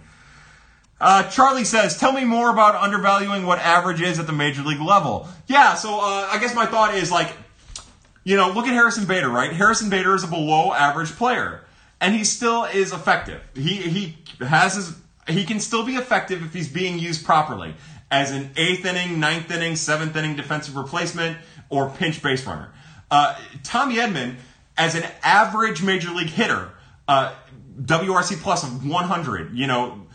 Uh, 1.02 1.24
Charlie 1.24 1.64
says, 1.64 1.98
"Tell 1.98 2.12
me 2.12 2.24
more 2.24 2.50
about 2.50 2.76
undervaluing 2.76 3.44
what 3.44 3.58
average 3.58 4.00
is 4.00 4.18
at 4.18 4.26
the 4.26 4.32
major 4.32 4.62
league 4.62 4.80
level." 4.80 5.28
Yeah, 5.48 5.74
so 5.74 6.00
uh, 6.00 6.28
I 6.32 6.38
guess 6.38 6.54
my 6.54 6.64
thought 6.64 6.94
is 6.94 7.12
like 7.12 7.30
you 8.24 8.36
know, 8.36 8.50
look 8.50 8.66
at 8.66 8.72
Harrison 8.72 9.06
Bader, 9.06 9.28
right? 9.28 9.52
Harrison 9.52 9.90
Bader 9.90 10.14
is 10.14 10.24
a 10.24 10.28
below 10.28 10.72
average 10.72 11.10
player, 11.16 11.64
and 12.00 12.14
he 12.14 12.24
still 12.24 12.64
is 12.64 12.92
effective. 12.92 13.40
He 13.54 13.76
he 13.76 14.18
has 14.40 14.74
his 14.74 14.96
he 15.28 15.44
can 15.44 15.60
still 15.60 15.84
be 15.84 15.94
effective 15.94 16.42
if 16.44 16.52
he's 16.52 16.68
being 16.68 16.98
used 16.98 17.24
properly 17.24 17.74
as 18.10 18.30
an 18.30 18.50
eighth 18.56 18.84
inning, 18.84 19.20
ninth 19.20 19.50
inning, 19.50 19.76
seventh 19.76 20.14
inning 20.16 20.36
defensive 20.36 20.76
replacement 20.76 21.38
or 21.70 21.90
pinch 21.90 22.22
base 22.22 22.46
runner. 22.46 22.72
Uh, 23.10 23.38
Tommy 23.62 23.96
Edman, 23.96 24.36
as 24.76 24.94
an 24.94 25.04
average 25.22 25.82
major 25.82 26.10
league 26.10 26.28
hitter, 26.28 26.70
uh, 27.08 27.34
WRC 27.80 28.40
plus 28.40 28.64
of 28.64 28.86
100, 28.86 29.56
you 29.56 29.66
know, 29.66 30.06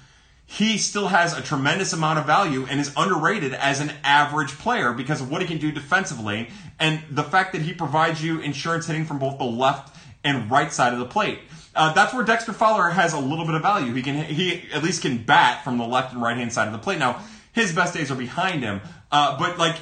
he 0.49 0.77
still 0.77 1.09
has 1.09 1.37
a 1.37 1.41
tremendous 1.41 1.91
amount 1.91 2.17
of 2.17 2.25
value 2.25 2.65
and 2.69 2.79
is 2.79 2.91
underrated 2.95 3.53
as 3.53 3.81
an 3.81 3.91
average 4.03 4.51
player 4.57 4.93
because 4.93 5.19
of 5.19 5.29
what 5.29 5.41
he 5.41 5.47
can 5.47 5.57
do 5.57 5.73
defensively 5.73 6.49
and 6.79 7.03
the 7.11 7.23
fact 7.23 7.51
that 7.51 7.61
he 7.61 7.73
provides 7.73 8.23
you 8.23 8.39
insurance 8.39 8.87
hitting 8.87 9.03
from 9.03 9.19
both 9.19 9.37
the 9.37 9.43
left 9.43 9.93
and 10.23 10.49
right 10.49 10.71
side 10.71 10.93
of 10.93 10.99
the 10.99 11.05
plate. 11.05 11.39
Uh, 11.75 11.91
that's 11.91 12.13
where 12.13 12.23
Dexter 12.23 12.53
Fowler 12.53 12.89
has 12.89 13.13
a 13.13 13.19
little 13.19 13.45
bit 13.45 13.55
of 13.55 13.61
value. 13.61 13.93
He 13.93 14.01
can 14.01 14.23
he 14.23 14.63
at 14.73 14.83
least 14.83 15.01
can 15.01 15.17
bat 15.21 15.65
from 15.65 15.77
the 15.77 15.85
left 15.85 16.13
and 16.13 16.21
right 16.21 16.37
hand 16.37 16.53
side 16.53 16.67
of 16.67 16.73
the 16.73 16.79
plate. 16.79 16.97
Now 16.97 17.21
his 17.51 17.73
best 17.73 17.93
days 17.93 18.09
are 18.09 18.15
behind 18.15 18.63
him, 18.63 18.79
uh, 19.11 19.37
but 19.37 19.57
like 19.57 19.75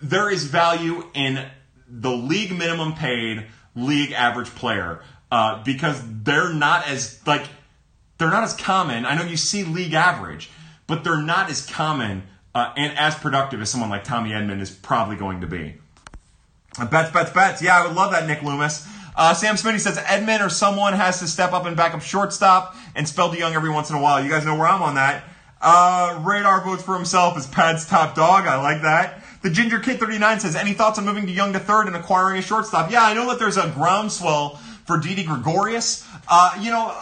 there 0.00 0.30
is 0.30 0.44
value 0.44 1.04
in 1.12 1.44
the 1.88 2.10
league 2.10 2.56
minimum 2.56 2.94
paid, 2.94 3.46
league 3.74 4.12
average 4.12 4.54
player 4.54 5.02
uh, 5.32 5.62
because 5.64 6.00
they're 6.22 6.52
not 6.52 6.86
as 6.86 7.20
like 7.26 7.44
they're 8.24 8.32
not 8.32 8.44
as 8.44 8.54
common. 8.54 9.04
I 9.04 9.14
know 9.14 9.24
you 9.24 9.36
see 9.36 9.64
league 9.64 9.92
average, 9.92 10.48
but 10.86 11.04
they're 11.04 11.20
not 11.20 11.50
as 11.50 11.66
common 11.66 12.22
uh, 12.54 12.72
and 12.74 12.96
as 12.96 13.14
productive 13.14 13.60
as 13.60 13.68
someone 13.68 13.90
like 13.90 14.02
Tommy 14.02 14.30
Edman 14.30 14.62
is 14.62 14.70
probably 14.70 15.16
going 15.16 15.42
to 15.42 15.46
be. 15.46 15.74
Uh, 16.78 16.86
bets, 16.86 17.10
bets, 17.10 17.30
bets. 17.32 17.60
Yeah, 17.60 17.78
I 17.78 17.86
would 17.86 17.94
love 17.94 18.12
that, 18.12 18.26
Nick 18.26 18.42
Loomis. 18.42 18.88
Uh, 19.14 19.34
Sam 19.34 19.56
Smitty 19.56 19.78
says 19.78 19.98
Edman 19.98 20.44
or 20.44 20.48
someone 20.48 20.94
has 20.94 21.18
to 21.18 21.28
step 21.28 21.52
up 21.52 21.66
and 21.66 21.76
back 21.76 21.92
up 21.92 22.00
shortstop 22.00 22.74
and 22.94 23.06
spell 23.06 23.30
DeJong 23.30 23.52
every 23.52 23.68
once 23.68 23.90
in 23.90 23.96
a 23.96 24.00
while. 24.00 24.24
You 24.24 24.30
guys 24.30 24.46
know 24.46 24.56
where 24.56 24.68
I'm 24.68 24.80
on 24.80 24.94
that. 24.94 25.24
Uh, 25.60 26.22
Radar 26.24 26.64
votes 26.64 26.82
for 26.82 26.94
himself 26.94 27.36
as 27.36 27.46
Pad's 27.46 27.86
top 27.86 28.14
dog. 28.14 28.46
I 28.46 28.56
like 28.56 28.80
that. 28.80 29.22
The 29.42 29.50
Ginger 29.50 29.80
Kid 29.80 30.00
39 30.00 30.40
says, 30.40 30.56
any 30.56 30.72
thoughts 30.72 30.98
on 30.98 31.04
moving 31.04 31.26
DeJong 31.26 31.52
to 31.52 31.58
third 31.58 31.88
and 31.88 31.96
acquiring 31.96 32.38
a 32.38 32.42
shortstop? 32.42 32.90
Yeah, 32.90 33.04
I 33.04 33.12
know 33.12 33.28
that 33.28 33.38
there's 33.38 33.58
a 33.58 33.68
groundswell 33.68 34.56
for 34.86 34.96
Didi 34.98 35.24
Gregorius. 35.24 36.08
Uh, 36.26 36.58
you 36.60 36.70
know, 36.70 36.96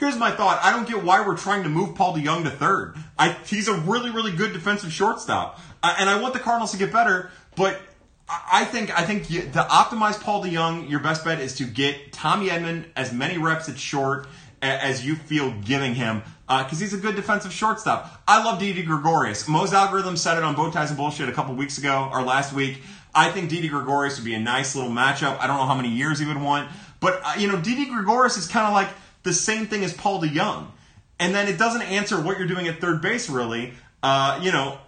here's 0.00 0.16
my 0.16 0.30
thought. 0.30 0.58
I 0.62 0.72
don't 0.72 0.88
get 0.88 1.04
why 1.04 1.24
we're 1.24 1.36
trying 1.36 1.62
to 1.62 1.68
move 1.68 1.94
Paul 1.94 2.16
DeJong 2.16 2.42
to 2.44 2.50
third. 2.50 2.96
I, 3.18 3.36
he's 3.46 3.68
a 3.68 3.74
really, 3.74 4.10
really 4.10 4.32
good 4.32 4.52
defensive 4.52 4.92
shortstop. 4.92 5.60
Uh, 5.82 5.94
and 5.98 6.10
I 6.10 6.20
want 6.20 6.34
the 6.34 6.40
Cardinals 6.40 6.72
to 6.72 6.78
get 6.78 6.92
better, 6.92 7.30
but 7.54 7.80
I 8.28 8.64
think 8.64 8.96
I 8.98 9.04
think 9.04 9.30
you, 9.30 9.42
to 9.42 9.66
optimize 9.70 10.20
Paul 10.20 10.44
DeJong, 10.44 10.88
your 10.88 11.00
best 11.00 11.24
bet 11.24 11.40
is 11.40 11.56
to 11.56 11.64
get 11.64 12.12
Tommy 12.12 12.48
Edman 12.48 12.86
as 12.96 13.12
many 13.12 13.38
reps 13.38 13.68
at 13.68 13.78
short 13.78 14.26
as 14.62 15.04
you 15.04 15.16
feel 15.16 15.52
giving 15.62 15.94
him 15.94 16.22
because 16.42 16.72
uh, 16.72 16.76
he's 16.80 16.92
a 16.92 16.98
good 16.98 17.16
defensive 17.16 17.52
shortstop. 17.52 18.22
I 18.28 18.44
love 18.44 18.58
Didi 18.58 18.82
Gregorius. 18.82 19.48
Mo's 19.48 19.72
algorithm 19.72 20.16
said 20.16 20.36
it 20.36 20.44
on 20.44 20.54
Bow 20.54 20.70
Ties 20.70 20.90
and 20.90 20.98
Bullshit 20.98 21.28
a 21.28 21.32
couple 21.32 21.54
weeks 21.54 21.78
ago 21.78 22.10
or 22.12 22.22
last 22.22 22.52
week. 22.52 22.82
I 23.14 23.30
think 23.30 23.48
Didi 23.50 23.68
Gregorius 23.68 24.18
would 24.18 24.24
be 24.24 24.34
a 24.34 24.40
nice 24.40 24.76
little 24.76 24.90
matchup. 24.90 25.38
I 25.40 25.46
don't 25.46 25.56
know 25.56 25.66
how 25.66 25.74
many 25.74 25.88
years 25.88 26.18
he 26.18 26.26
would 26.26 26.40
want, 26.40 26.70
but 27.00 27.20
uh, 27.24 27.34
you 27.38 27.48
know, 27.48 27.60
Didi 27.60 27.86
Gregorius 27.86 28.36
is 28.36 28.46
kind 28.46 28.66
of 28.66 28.72
like 28.72 28.88
the 29.22 29.32
same 29.32 29.66
thing 29.66 29.84
as 29.84 29.92
Paul 29.92 30.22
DeJong, 30.22 30.66
and 31.18 31.34
then 31.34 31.48
it 31.48 31.58
doesn't 31.58 31.82
answer 31.82 32.20
what 32.20 32.38
you're 32.38 32.48
doing 32.48 32.68
at 32.68 32.80
third 32.80 33.02
base 33.02 33.28
really. 33.28 33.74
Uh, 34.02 34.40
you 34.42 34.50
know, 34.52 34.78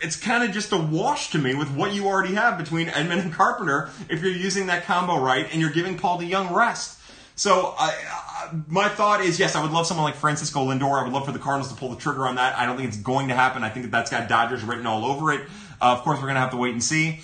it's 0.00 0.16
kind 0.16 0.42
of 0.42 0.50
just 0.50 0.72
a 0.72 0.76
wash 0.76 1.30
to 1.30 1.38
me 1.38 1.54
with 1.54 1.70
what 1.74 1.94
you 1.94 2.06
already 2.06 2.34
have 2.34 2.58
between 2.58 2.88
Edman 2.88 3.20
and 3.20 3.32
Carpenter 3.32 3.90
if 4.08 4.20
you're 4.20 4.32
using 4.32 4.66
that 4.66 4.84
combo 4.84 5.18
right 5.18 5.46
and 5.52 5.60
you're 5.60 5.70
giving 5.70 5.96
Paul 5.96 6.18
DeJong 6.18 6.52
rest. 6.54 6.98
So 7.36 7.74
I, 7.78 8.62
my 8.68 8.88
thought 8.88 9.20
is 9.20 9.38
yes, 9.38 9.54
I 9.54 9.62
would 9.62 9.70
love 9.70 9.86
someone 9.86 10.04
like 10.04 10.16
Francisco 10.16 10.66
Lindor. 10.66 11.00
I 11.00 11.04
would 11.04 11.12
love 11.12 11.24
for 11.24 11.32
the 11.32 11.38
Cardinals 11.38 11.72
to 11.72 11.78
pull 11.78 11.88
the 11.88 11.96
trigger 11.96 12.26
on 12.26 12.34
that. 12.34 12.58
I 12.58 12.66
don't 12.66 12.76
think 12.76 12.88
it's 12.88 12.98
going 12.98 13.28
to 13.28 13.34
happen. 13.34 13.62
I 13.62 13.70
think 13.70 13.86
that 13.86 13.92
that's 13.92 14.10
got 14.10 14.28
Dodgers 14.28 14.62
written 14.64 14.86
all 14.86 15.04
over 15.04 15.32
it. 15.32 15.42
Uh, 15.80 15.92
of 15.92 16.02
course, 16.02 16.18
we're 16.18 16.26
going 16.26 16.34
to 16.34 16.40
have 16.40 16.50
to 16.50 16.56
wait 16.56 16.72
and 16.72 16.82
see. 16.82 17.20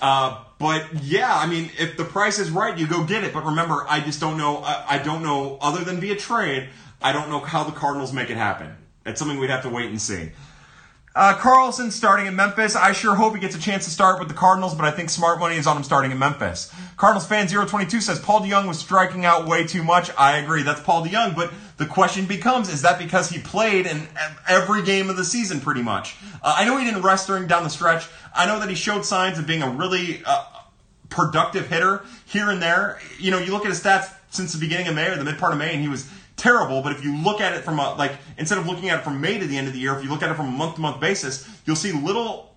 Uh, 0.00 0.42
but 0.62 1.02
yeah, 1.02 1.34
I 1.34 1.46
mean, 1.46 1.72
if 1.76 1.96
the 1.96 2.04
price 2.04 2.38
is 2.38 2.48
right, 2.48 2.78
you 2.78 2.86
go 2.86 3.02
get 3.02 3.24
it. 3.24 3.34
But 3.34 3.44
remember, 3.44 3.84
I 3.88 3.98
just 3.98 4.20
don't 4.20 4.38
know. 4.38 4.58
I, 4.58 4.84
I 4.90 4.98
don't 4.98 5.24
know 5.24 5.58
other 5.60 5.84
than 5.84 6.00
via 6.00 6.14
trade. 6.14 6.68
I 7.02 7.12
don't 7.12 7.28
know 7.28 7.40
how 7.40 7.64
the 7.64 7.72
Cardinals 7.72 8.12
make 8.12 8.30
it 8.30 8.36
happen. 8.36 8.76
It's 9.04 9.18
something 9.18 9.40
we'd 9.40 9.50
have 9.50 9.64
to 9.64 9.68
wait 9.68 9.90
and 9.90 10.00
see. 10.00 10.30
Uh, 11.14 11.34
Carlson 11.34 11.90
starting 11.90 12.26
in 12.26 12.34
Memphis. 12.34 12.74
I 12.74 12.92
sure 12.92 13.14
hope 13.14 13.34
he 13.34 13.40
gets 13.40 13.54
a 13.54 13.60
chance 13.60 13.84
to 13.84 13.90
start 13.90 14.18
with 14.18 14.28
the 14.28 14.34
Cardinals, 14.34 14.74
but 14.74 14.86
I 14.86 14.90
think 14.90 15.10
smart 15.10 15.38
money 15.38 15.56
is 15.56 15.66
on 15.66 15.76
him 15.76 15.82
starting 15.82 16.10
in 16.10 16.18
Memphis. 16.18 16.72
Cardinals 16.96 17.26
fan 17.26 17.46
022 17.48 18.00
says 18.00 18.18
Paul 18.18 18.40
DeJong 18.40 18.66
was 18.66 18.78
striking 18.78 19.26
out 19.26 19.46
way 19.46 19.66
too 19.66 19.84
much. 19.84 20.10
I 20.16 20.38
agree. 20.38 20.62
That's 20.62 20.80
Paul 20.80 21.04
DeJong, 21.04 21.36
but 21.36 21.52
the 21.76 21.84
question 21.84 22.24
becomes, 22.24 22.72
is 22.72 22.80
that 22.82 22.98
because 22.98 23.28
he 23.28 23.40
played 23.40 23.86
in 23.86 24.08
every 24.48 24.82
game 24.82 25.10
of 25.10 25.18
the 25.18 25.24
season 25.24 25.60
pretty 25.60 25.82
much? 25.82 26.16
Uh, 26.42 26.54
I 26.56 26.64
know 26.64 26.78
he 26.78 26.84
didn't 26.86 27.02
rest 27.02 27.26
during 27.26 27.46
down 27.46 27.62
the 27.62 27.70
stretch. 27.70 28.08
I 28.34 28.46
know 28.46 28.58
that 28.60 28.70
he 28.70 28.74
showed 28.74 29.04
signs 29.04 29.38
of 29.38 29.46
being 29.46 29.62
a 29.62 29.68
really 29.68 30.22
uh, 30.24 30.44
productive 31.10 31.66
hitter 31.68 32.04
here 32.24 32.48
and 32.48 32.62
there. 32.62 32.98
You 33.18 33.32
know, 33.32 33.38
you 33.38 33.52
look 33.52 33.66
at 33.66 33.68
his 33.68 33.82
stats 33.82 34.14
since 34.30 34.54
the 34.54 34.58
beginning 34.58 34.88
of 34.88 34.94
May 34.94 35.08
or 35.08 35.16
the 35.16 35.24
mid 35.24 35.36
part 35.36 35.52
of 35.52 35.58
May, 35.58 35.74
and 35.74 35.82
he 35.82 35.88
was 35.88 36.10
terrible, 36.42 36.82
but 36.82 36.92
if 36.92 37.04
you 37.04 37.16
look 37.16 37.40
at 37.40 37.54
it 37.54 37.62
from 37.62 37.78
a, 37.78 37.94
like, 37.94 38.12
instead 38.36 38.58
of 38.58 38.66
looking 38.66 38.90
at 38.90 38.98
it 38.98 39.02
from 39.02 39.20
May 39.20 39.38
to 39.38 39.46
the 39.46 39.56
end 39.56 39.68
of 39.68 39.72
the 39.72 39.78
year, 39.78 39.96
if 39.96 40.02
you 40.02 40.10
look 40.10 40.22
at 40.22 40.30
it 40.30 40.34
from 40.34 40.48
a 40.48 40.50
month 40.50 40.74
to 40.74 40.80
month 40.80 41.00
basis, 41.00 41.48
you'll 41.64 41.76
see 41.76 41.92
little 41.92 42.52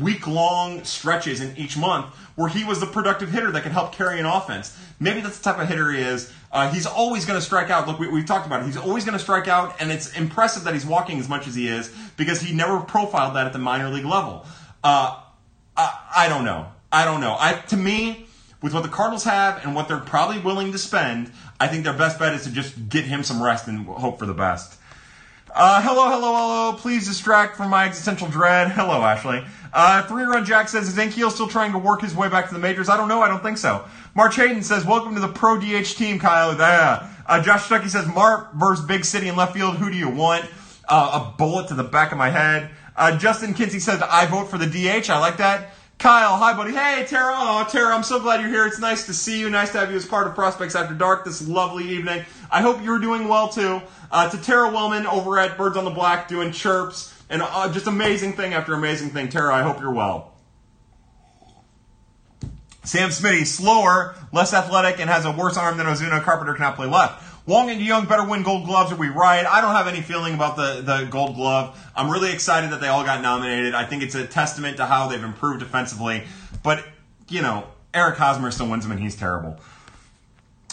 week 0.00 0.26
long 0.26 0.82
stretches 0.84 1.40
in 1.40 1.56
each 1.56 1.76
month 1.76 2.06
where 2.34 2.48
he 2.48 2.64
was 2.64 2.80
the 2.80 2.86
productive 2.86 3.30
hitter 3.30 3.50
that 3.52 3.62
could 3.62 3.72
help 3.72 3.92
carry 3.92 4.18
an 4.18 4.26
offense. 4.26 4.76
Maybe 4.98 5.20
that's 5.20 5.38
the 5.38 5.44
type 5.44 5.60
of 5.60 5.68
hitter 5.68 5.90
he 5.92 6.00
is. 6.00 6.32
Uh, 6.50 6.72
he's 6.72 6.86
always 6.86 7.24
going 7.24 7.38
to 7.38 7.44
strike 7.44 7.70
out. 7.70 7.86
Look, 7.86 7.98
we, 7.98 8.06
have 8.06 8.26
talked 8.26 8.46
about 8.46 8.62
it. 8.62 8.66
He's 8.66 8.76
always 8.76 9.04
going 9.04 9.16
to 9.16 9.22
strike 9.22 9.48
out, 9.48 9.80
and 9.80 9.90
it's 9.90 10.16
impressive 10.16 10.64
that 10.64 10.74
he's 10.74 10.86
walking 10.86 11.18
as 11.18 11.28
much 11.28 11.46
as 11.46 11.54
he 11.54 11.68
is 11.68 11.94
because 12.16 12.40
he 12.40 12.54
never 12.54 12.80
profiled 12.80 13.34
that 13.34 13.46
at 13.46 13.52
the 13.52 13.58
minor 13.58 13.88
league 13.88 14.04
level. 14.04 14.46
Uh, 14.82 15.20
I, 15.76 15.98
I 16.16 16.28
don't 16.28 16.44
know. 16.44 16.68
I 16.90 17.04
don't 17.04 17.20
know. 17.20 17.36
I, 17.38 17.54
to 17.68 17.76
me, 17.76 18.28
with 18.62 18.74
what 18.74 18.82
the 18.82 18.88
Cardinals 18.88 19.24
have 19.24 19.64
and 19.64 19.74
what 19.74 19.88
they're 19.88 19.98
probably 19.98 20.40
willing 20.40 20.72
to 20.72 20.78
spend, 20.78 21.32
I 21.60 21.66
think 21.66 21.84
their 21.84 21.92
best 21.92 22.18
bet 22.18 22.34
is 22.34 22.44
to 22.44 22.52
just 22.52 22.88
get 22.88 23.04
him 23.04 23.22
some 23.22 23.42
rest 23.42 23.66
and 23.66 23.86
hope 23.86 24.18
for 24.18 24.26
the 24.26 24.34
best. 24.34 24.78
Uh, 25.54 25.82
hello, 25.82 26.08
hello, 26.08 26.36
hello. 26.36 26.72
Please 26.74 27.08
distract 27.08 27.56
from 27.56 27.70
my 27.70 27.86
existential 27.86 28.28
dread. 28.28 28.70
Hello, 28.70 29.02
Ashley. 29.02 29.44
Uh, 29.72 30.02
Three 30.06 30.22
Run 30.24 30.44
Jack 30.44 30.68
says, 30.68 30.88
is 30.88 30.96
Ankiel 30.96 31.30
still 31.30 31.48
trying 31.48 31.72
to 31.72 31.78
work 31.78 32.02
his 32.02 32.14
way 32.14 32.28
back 32.28 32.48
to 32.48 32.54
the 32.54 32.60
majors? 32.60 32.88
I 32.88 32.96
don't 32.96 33.08
know. 33.08 33.22
I 33.22 33.28
don't 33.28 33.42
think 33.42 33.58
so. 33.58 33.84
March 34.14 34.36
Hayden 34.36 34.62
says, 34.62 34.84
welcome 34.84 35.14
to 35.14 35.20
the 35.20 35.28
Pro 35.28 35.58
DH 35.58 35.96
team, 35.96 36.18
Kyle. 36.18 36.56
Yeah. 36.56 37.08
Uh, 37.26 37.42
Josh 37.42 37.66
Stuckey 37.66 37.88
says, 37.88 38.06
Mark 38.06 38.54
versus 38.54 38.84
Big 38.84 39.04
City 39.04 39.28
in 39.28 39.36
left 39.36 39.54
field. 39.54 39.76
Who 39.76 39.90
do 39.90 39.96
you 39.96 40.10
want? 40.10 40.44
Uh, 40.88 41.24
a 41.24 41.36
bullet 41.36 41.68
to 41.68 41.74
the 41.74 41.84
back 41.84 42.12
of 42.12 42.18
my 42.18 42.30
head. 42.30 42.70
Uh, 42.94 43.16
Justin 43.18 43.54
Kinsey 43.54 43.80
says, 43.80 44.02
I 44.02 44.26
vote 44.26 44.48
for 44.48 44.58
the 44.58 44.66
DH. 44.66 45.10
I 45.10 45.18
like 45.18 45.38
that. 45.38 45.70
Kyle, 45.98 46.36
hi 46.36 46.54
buddy. 46.54 46.70
Hey 46.70 47.04
Tara. 47.08 47.34
Oh, 47.36 47.66
Tara, 47.68 47.92
I'm 47.92 48.04
so 48.04 48.20
glad 48.20 48.40
you're 48.40 48.50
here. 48.50 48.64
It's 48.66 48.78
nice 48.78 49.06
to 49.06 49.12
see 49.12 49.40
you. 49.40 49.50
Nice 49.50 49.72
to 49.72 49.78
have 49.78 49.90
you 49.90 49.96
as 49.96 50.06
part 50.06 50.28
of 50.28 50.34
Prospects 50.36 50.76
After 50.76 50.94
Dark 50.94 51.24
this 51.24 51.46
lovely 51.48 51.88
evening. 51.88 52.24
I 52.52 52.62
hope 52.62 52.80
you're 52.84 53.00
doing 53.00 53.26
well 53.26 53.48
too. 53.48 53.82
Uh, 54.12 54.30
to 54.30 54.40
Tara 54.40 54.70
Wellman 54.70 55.08
over 55.08 55.40
at 55.40 55.58
Birds 55.58 55.76
on 55.76 55.84
the 55.84 55.90
Black 55.90 56.28
doing 56.28 56.52
chirps 56.52 57.20
and 57.28 57.42
uh, 57.42 57.72
just 57.72 57.88
amazing 57.88 58.34
thing 58.34 58.54
after 58.54 58.74
amazing 58.74 59.10
thing. 59.10 59.28
Tara, 59.28 59.52
I 59.52 59.62
hope 59.62 59.80
you're 59.80 59.92
well. 59.92 60.34
Sam 62.84 63.10
Smitty, 63.10 63.44
slower, 63.44 64.14
less 64.32 64.54
athletic, 64.54 65.00
and 65.00 65.10
has 65.10 65.24
a 65.24 65.32
worse 65.32 65.56
arm 65.56 65.78
than 65.78 65.86
Ozuna. 65.86 66.22
Carpenter 66.22 66.54
cannot 66.54 66.76
play 66.76 66.86
left. 66.86 67.27
Wong 67.48 67.70
and 67.70 67.80
Young 67.80 68.04
better 68.04 68.26
win 68.26 68.42
Gold 68.42 68.66
Gloves. 68.66 68.92
Are 68.92 68.96
we 68.96 69.08
right? 69.08 69.46
I 69.46 69.62
don't 69.62 69.74
have 69.74 69.86
any 69.86 70.02
feeling 70.02 70.34
about 70.34 70.56
the, 70.56 70.82
the 70.82 71.08
Gold 71.10 71.34
Glove. 71.34 71.82
I'm 71.96 72.10
really 72.10 72.30
excited 72.30 72.68
that 72.72 72.82
they 72.82 72.88
all 72.88 73.04
got 73.04 73.22
nominated. 73.22 73.74
I 73.74 73.86
think 73.86 74.02
it's 74.02 74.14
a 74.14 74.26
testament 74.26 74.76
to 74.76 74.84
how 74.84 75.08
they've 75.08 75.24
improved 75.24 75.60
defensively. 75.60 76.24
But, 76.62 76.84
you 77.30 77.40
know, 77.40 77.66
Eric 77.94 78.18
Hosmer 78.18 78.50
still 78.50 78.68
wins 78.68 78.84
them 78.84 78.92
and 78.92 79.00
he's 79.00 79.16
terrible. 79.16 79.58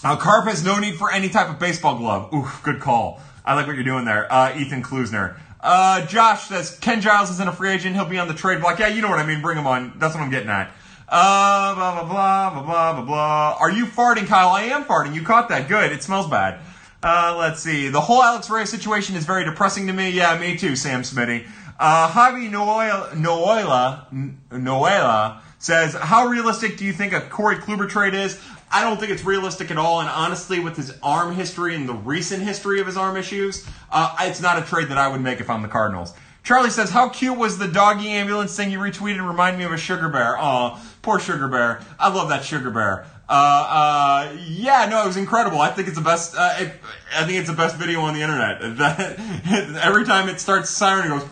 Uh, 0.04 0.18
Carp 0.18 0.48
has 0.48 0.66
no 0.66 0.78
need 0.78 0.96
for 0.96 1.10
any 1.10 1.30
type 1.30 1.50
of 1.50 1.60
baseball 1.60 1.98
glove. 1.98 2.34
Ooh, 2.34 2.46
good 2.62 2.82
call. 2.82 3.22
I 3.46 3.56
like 3.56 3.68
what 3.68 3.78
you're 3.78 3.86
doing 3.86 4.04
there. 4.04 4.32
Uh, 4.32 4.54
Ethan 4.58 4.84
Klusner. 4.84 5.40
Uh, 5.62 6.06
Josh 6.06 6.50
says 6.50 6.78
Ken 6.80 7.00
Giles 7.00 7.32
isn't 7.32 7.48
a 7.48 7.54
free 7.54 7.72
agent. 7.72 7.96
He'll 7.96 8.04
be 8.04 8.20
on 8.20 8.28
the 8.28 8.34
trade 8.34 8.60
block. 8.60 8.80
Yeah, 8.80 8.90
you 8.90 9.02
know 9.02 9.10
what 9.10 9.20
I 9.20 9.26
mean. 9.26 9.42
Bring 9.42 9.58
him 9.58 9.66
on. 9.66 9.94
That's 9.98 10.14
what 10.14 10.22
I'm 10.22 10.30
getting 10.30 10.50
at. 10.50 10.74
Uh, 11.08 11.76
blah, 11.76 12.04
blah, 12.04 12.04
blah, 12.04 12.50
blah, 12.50 12.64
blah, 12.64 12.94
blah, 12.94 13.06
blah. 13.06 13.58
Are 13.60 13.72
you 13.72 13.86
farting, 13.86 14.26
Kyle? 14.26 14.50
I 14.50 14.64
am 14.64 14.86
farting. 14.86 15.14
You 15.14 15.22
caught 15.22 15.50
that. 15.50 15.68
Good. 15.68 15.92
It 15.92 16.02
smells 16.02 16.28
bad. 16.28 16.60
Uh, 17.04 17.36
let's 17.38 17.62
see. 17.62 17.90
The 17.90 18.02
whole 18.02 18.24
Alex 18.24 18.50
Reyes 18.50 18.70
situation 18.70 19.16
is 19.16 19.26
very 19.26 19.46
depressing 19.46 19.86
to 19.88 19.94
me. 19.94 20.10
Yeah, 20.10 20.38
me 20.40 20.58
too, 20.58 20.76
Sam 20.76 21.04
Smitty. 21.04 21.48
Uh, 21.80 22.10
Javi 22.10 22.50
Noela, 22.50 23.12
Noela, 23.12 24.34
Noela 24.50 25.42
says, 25.60 25.94
How 25.94 26.28
realistic 26.28 26.78
do 26.78 26.86
you 26.86 26.94
think 26.94 27.14
a 27.14 27.22
Corey 27.22 27.58
Kluber 27.58 27.88
trade 27.88 28.16
is? 28.16 28.42
I 28.72 28.84
don't 28.84 29.00
think 29.00 29.12
it's 29.12 29.24
realistic 29.24 29.70
at 29.70 29.78
all. 29.78 30.00
And 30.00 30.10
honestly, 30.10 30.60
with 30.60 30.76
his 30.76 30.98
arm 31.04 31.36
history 31.36 31.76
and 31.76 31.88
the 31.88 31.94
recent 31.94 32.42
history 32.42 32.80
of 32.80 32.88
his 32.88 32.98
arm 32.98 33.16
issues, 33.16 33.68
uh, 33.92 34.16
it's 34.22 34.42
not 34.42 34.58
a 34.58 34.66
trade 34.66 34.88
that 34.88 34.98
I 34.98 35.08
would 35.08 35.22
make 35.22 35.40
if 35.40 35.50
I'm 35.50 35.62
the 35.62 35.68
Cardinals. 35.68 36.14
Charlie 36.46 36.70
says, 36.70 36.92
How 36.92 37.10
cute 37.10 37.38
was 37.38 37.58
the 37.58 37.68
doggy 37.68 38.10
ambulance 38.10 38.56
thing 38.56 38.72
you 38.72 38.78
retweeted? 38.80 39.28
Remind 39.28 39.58
me 39.58 39.66
of 39.66 39.72
a 39.72 39.78
sugar 39.78 40.08
bear. 40.10 40.38
Oh, 40.40 40.82
poor 41.02 41.20
sugar 41.20 41.48
bear. 41.48 41.82
I 42.00 42.14
love 42.14 42.30
that 42.30 42.46
sugar 42.46 42.70
bear. 42.70 43.08
Uh, 43.28 43.32
uh, 43.32 44.38
yeah, 44.48 44.86
no, 44.88 45.04
it 45.04 45.08
was 45.08 45.18
incredible. 45.18 45.60
I 45.60 45.72
think 45.72 45.88
it's 45.88 45.98
the 45.98 46.04
best. 46.04 46.36
Uh, 46.38 46.54
it, 46.60 46.74
I 47.16 47.26
think 47.26 47.40
it's 47.40 47.50
the 47.50 47.56
best 47.56 47.78
video 47.78 48.02
on 48.02 48.14
the 48.14 48.22
internet. 48.22 48.62
Every 49.84 50.06
time 50.06 50.30
it 50.30 50.40
starts 50.40 50.70
siren, 50.70 51.08
it 51.08 51.10
goes. 51.10 51.24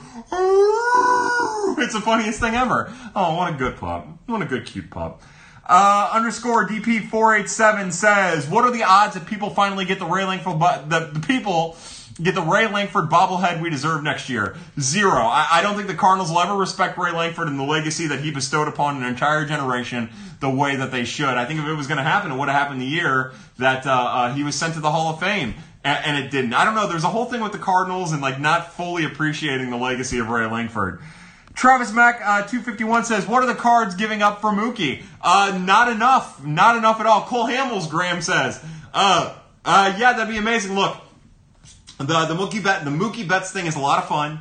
It's 1.77 1.93
the 1.93 2.01
funniest 2.01 2.39
thing 2.39 2.55
ever. 2.55 2.91
Oh, 3.15 3.35
what 3.35 3.53
a 3.53 3.55
good 3.55 3.77
pup! 3.77 4.07
What 4.25 4.41
a 4.41 4.45
good 4.45 4.65
cute 4.65 4.89
pup. 4.89 5.21
Uh, 5.65 6.09
underscore 6.11 6.67
DP487 6.67 7.93
says, 7.93 8.49
What 8.49 8.65
are 8.65 8.71
the 8.71 8.83
odds 8.83 9.13
that 9.13 9.25
people 9.25 9.49
finally 9.49 9.85
get 9.85 9.99
the 9.99 10.05
railing 10.05 10.39
for 10.39 10.55
but 10.55 10.89
the, 10.89 11.11
the 11.13 11.19
people 11.21 11.77
get 12.21 12.35
the 12.35 12.41
Ray 12.41 12.67
Lankford 12.67 13.09
bobblehead 13.09 13.61
we 13.61 13.69
deserve 13.69 14.03
next 14.03 14.29
year. 14.29 14.55
Zero. 14.79 15.21
I, 15.21 15.47
I 15.51 15.61
don't 15.61 15.75
think 15.75 15.87
the 15.87 15.95
Cardinals 15.95 16.29
will 16.29 16.39
ever 16.39 16.55
respect 16.55 16.97
Ray 16.97 17.11
Lankford 17.11 17.47
and 17.47 17.59
the 17.59 17.63
legacy 17.63 18.07
that 18.07 18.19
he 18.19 18.31
bestowed 18.31 18.67
upon 18.67 18.97
an 18.97 19.03
entire 19.03 19.45
generation 19.45 20.09
the 20.39 20.49
way 20.49 20.75
that 20.75 20.91
they 20.91 21.05
should. 21.05 21.29
I 21.29 21.45
think 21.45 21.59
if 21.59 21.67
it 21.67 21.73
was 21.73 21.87
going 21.87 21.97
to 21.97 22.03
happen, 22.03 22.31
it 22.31 22.37
would 22.37 22.49
have 22.49 22.59
happened 22.59 22.81
the 22.81 22.85
year 22.85 23.33
that 23.57 23.87
uh, 23.87 23.91
uh, 23.91 24.33
he 24.33 24.43
was 24.43 24.55
sent 24.55 24.75
to 24.75 24.79
the 24.79 24.91
Hall 24.91 25.13
of 25.13 25.19
Fame. 25.19 25.55
And, 25.85 26.23
it 26.23 26.31
didn't. 26.31 26.53
I 26.53 26.63
don't 26.63 26.75
know. 26.75 26.87
There's 26.87 27.03
a 27.03 27.09
whole 27.09 27.25
thing 27.25 27.41
with 27.41 27.51
the 27.51 27.57
Cardinals 27.57 28.13
and 28.13 28.21
like 28.21 28.39
not 28.39 28.71
fully 28.73 29.03
appreciating 29.03 29.69
the 29.69 29.75
legacy 29.75 30.17
of 30.19 30.29
Ray 30.29 30.45
Lankford. 30.45 31.01
Travis 31.55 31.91
Mack, 31.91 32.21
uh, 32.21 32.47
251 32.47 33.03
says, 33.03 33.27
What 33.27 33.43
are 33.43 33.45
the 33.45 33.55
cards 33.55 33.95
giving 33.95 34.21
up 34.21 34.39
for 34.39 34.51
Mookie? 34.51 35.03
Uh, 35.21 35.59
not 35.61 35.91
enough. 35.91 36.43
Not 36.43 36.77
enough 36.77 37.01
at 37.01 37.05
all. 37.05 37.23
Cole 37.23 37.47
Hamels, 37.47 37.89
Graham 37.89 38.21
says. 38.21 38.63
Uh, 38.93 39.35
uh, 39.65 39.93
yeah, 39.99 40.13
that'd 40.13 40.29
be 40.33 40.37
amazing. 40.37 40.73
Look, 40.73 40.97
the, 41.97 42.05
the 42.05 42.35
Mookie 42.35 42.63
bet, 42.63 42.85
the 42.85 42.91
Mookie 42.91 43.27
Betts 43.27 43.51
thing 43.51 43.65
is 43.65 43.75
a 43.75 43.79
lot 43.79 43.99
of 44.01 44.07
fun. 44.07 44.39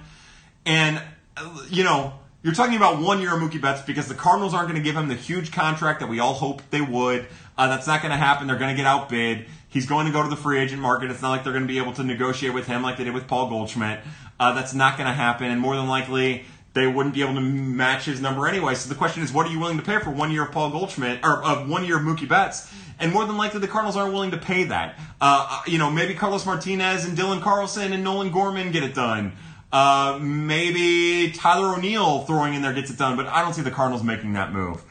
And, 0.64 1.02
uh, 1.36 1.64
you 1.68 1.84
know, 1.84 2.14
you're 2.42 2.54
talking 2.54 2.76
about 2.76 3.00
one 3.00 3.20
year 3.20 3.34
of 3.34 3.40
Mookie 3.40 3.60
Betts 3.60 3.82
because 3.82 4.08
the 4.08 4.14
Cardinals 4.14 4.54
aren't 4.54 4.68
going 4.68 4.82
to 4.82 4.84
give 4.84 4.96
him 4.96 5.08
the 5.08 5.14
huge 5.14 5.52
contract 5.52 6.00
that 6.00 6.08
we 6.08 6.18
all 6.18 6.34
hoped 6.34 6.70
they 6.70 6.80
would. 6.80 7.26
Uh, 7.56 7.68
that's 7.68 7.86
not 7.86 8.02
going 8.02 8.10
to 8.10 8.16
happen. 8.16 8.46
They're 8.46 8.58
going 8.58 8.70
to 8.70 8.76
get 8.76 8.86
outbid. 8.86 9.46
He's 9.68 9.86
going 9.86 10.06
to 10.06 10.12
go 10.12 10.22
to 10.22 10.28
the 10.28 10.36
free 10.36 10.58
agent 10.58 10.82
market. 10.82 11.10
It's 11.10 11.22
not 11.22 11.30
like 11.30 11.44
they're 11.44 11.52
going 11.52 11.66
to 11.66 11.72
be 11.72 11.78
able 11.78 11.92
to 11.94 12.04
negotiate 12.04 12.52
with 12.52 12.66
him 12.66 12.82
like 12.82 12.96
they 12.96 13.04
did 13.04 13.14
with 13.14 13.28
Paul 13.28 13.48
Goldschmidt. 13.48 14.00
Uh, 14.40 14.52
that's 14.54 14.74
not 14.74 14.98
going 14.98 15.08
to 15.08 15.14
happen. 15.14 15.50
And 15.50 15.60
more 15.60 15.76
than 15.76 15.88
likely, 15.88 16.44
they 16.74 16.86
wouldn't 16.86 17.14
be 17.14 17.22
able 17.22 17.34
to 17.34 17.40
match 17.40 18.06
his 18.06 18.20
number 18.20 18.48
anyway. 18.48 18.74
So 18.74 18.88
the 18.88 18.94
question 18.94 19.22
is, 19.22 19.32
what 19.32 19.46
are 19.46 19.50
you 19.50 19.58
willing 19.58 19.76
to 19.76 19.84
pay 19.84 19.98
for 20.00 20.10
one 20.10 20.30
year 20.30 20.44
of 20.44 20.52
Paul 20.52 20.70
Goldschmidt 20.70 21.20
or 21.22 21.44
of 21.44 21.68
one 21.68 21.84
year 21.84 21.98
of 21.98 22.02
Mookie 22.02 22.28
Betts? 22.28 22.72
And 22.98 23.12
more 23.12 23.24
than 23.24 23.36
likely, 23.36 23.60
the 23.60 23.68
Cardinals 23.68 23.96
aren't 23.96 24.12
willing 24.12 24.30
to 24.32 24.38
pay 24.38 24.64
that. 24.64 24.98
Uh, 25.20 25.46
uh, 25.50 25.62
you 25.66 25.78
know, 25.78 25.90
maybe 25.90 26.14
Carlos 26.14 26.46
Martinez 26.46 27.04
and 27.04 27.16
Dylan 27.16 27.42
Carlson 27.42 27.92
and 27.92 28.04
Nolan 28.04 28.30
Gorman 28.30 28.72
get 28.72 28.82
it 28.82 28.94
done. 28.94 29.32
Uh, 29.72 30.18
maybe 30.20 31.32
Tyler 31.32 31.74
O'Neill 31.74 32.20
throwing 32.24 32.54
in 32.54 32.62
there 32.62 32.74
gets 32.74 32.90
it 32.90 32.98
done, 32.98 33.16
but 33.16 33.26
I 33.26 33.42
don't 33.42 33.54
see 33.54 33.62
the 33.62 33.70
Cardinals 33.70 34.02
making 34.02 34.34
that 34.34 34.52
move. 34.52 34.82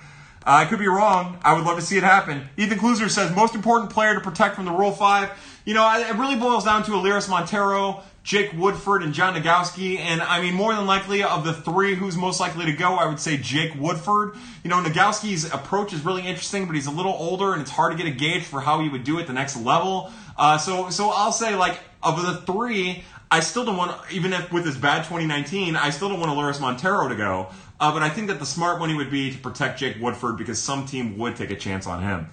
Uh, 0.44 0.64
I 0.64 0.65
could 0.65 0.80
be 0.80 0.88
wrong. 0.88 1.38
I 1.44 1.53
would 1.53 1.65
love 1.65 1.78
to 1.78 1.84
see 1.84 1.98
it 1.98 2.03
happen. 2.03 2.49
Ethan 2.57 2.80
Kluser 2.80 3.10
says 3.10 3.34
most 3.36 3.53
important 3.53 3.91
player 3.91 4.15
to 4.15 4.22
protect 4.22 4.56
from 4.56 4.65
the 4.65 4.72
Rule 4.72 4.91
Five. 4.91 5.30
You 5.65 5.76
know, 5.76 5.88
it 5.95 6.15
really 6.15 6.36
boils 6.36 6.65
down 6.65 6.84
to 6.86 6.91
Elehuris 6.91 7.30
Montero, 7.30 8.02
Jake 8.23 8.53
Woodford 8.53 9.02
and 9.02 9.14
John 9.14 9.34
Nogowski. 9.34 9.98
And 9.98 10.22
I 10.22 10.41
mean, 10.41 10.53
more 10.53 10.76
than 10.76 10.85
likely, 10.85 11.23
of 11.23 11.43
the 11.43 11.53
three, 11.53 11.95
who's 11.95 12.15
most 12.15 12.39
likely 12.39 12.65
to 12.65 12.73
go? 12.73 12.95
I 12.95 13.07
would 13.07 13.19
say 13.19 13.38
Jake 13.38 13.73
Woodford. 13.76 14.35
You 14.64 14.69
know, 14.69 14.81
Nogowski's 14.81 15.45
approach 15.45 15.93
is 15.93 16.06
really 16.06 16.27
interesting, 16.27 16.68
but 16.68 16.76
he's 16.76 16.88
a 16.88 16.91
little 16.91 17.14
older, 17.14 17.53
and 17.53 17.61
it's 17.61 17.72
hard 17.72 17.91
to 17.91 17.98
get 17.98 18.11
a 18.11 18.15
gauge 18.15 18.43
for 18.43 18.61
how 18.61 18.81
he 18.81 18.89
would 18.89 19.03
do 19.03 19.19
it 19.19 19.27
the 19.27 19.34
next 19.34 19.57
level. 19.57 20.11
Uh, 20.38 20.57
so, 20.57 20.89
so 20.89 21.10
I'll 21.10 21.31
say 21.31 21.56
like 21.56 21.80
of 22.03 22.22
the 22.22 22.38
three, 22.52 23.03
I 23.31 23.39
still 23.39 23.65
don't 23.65 23.77
want, 23.77 23.99
even 24.11 24.34
if 24.34 24.52
with 24.52 24.65
his 24.65 24.77
bad 24.77 25.03
2019, 25.03 25.76
I 25.76 25.89
still 25.89 26.10
don't 26.10 26.19
want 26.19 26.31
Elehuris 26.31 26.60
Montero 26.60 27.07
to 27.07 27.15
go. 27.15 27.48
Uh, 27.80 27.91
but 27.91 28.03
I 28.03 28.10
think 28.10 28.27
that 28.27 28.39
the 28.39 28.45
smart 28.45 28.77
money 28.77 28.93
would 28.93 29.10
be 29.10 29.31
to 29.31 29.38
protect 29.39 29.80
Jake 29.80 29.98
Woodford 29.99 30.38
because 30.38 30.61
some 30.61 30.85
team 30.85 31.18
would 31.18 31.35
take 31.35 31.49
a 31.49 31.56
chance 31.56 31.88
on 31.88 32.03
him. 32.03 32.27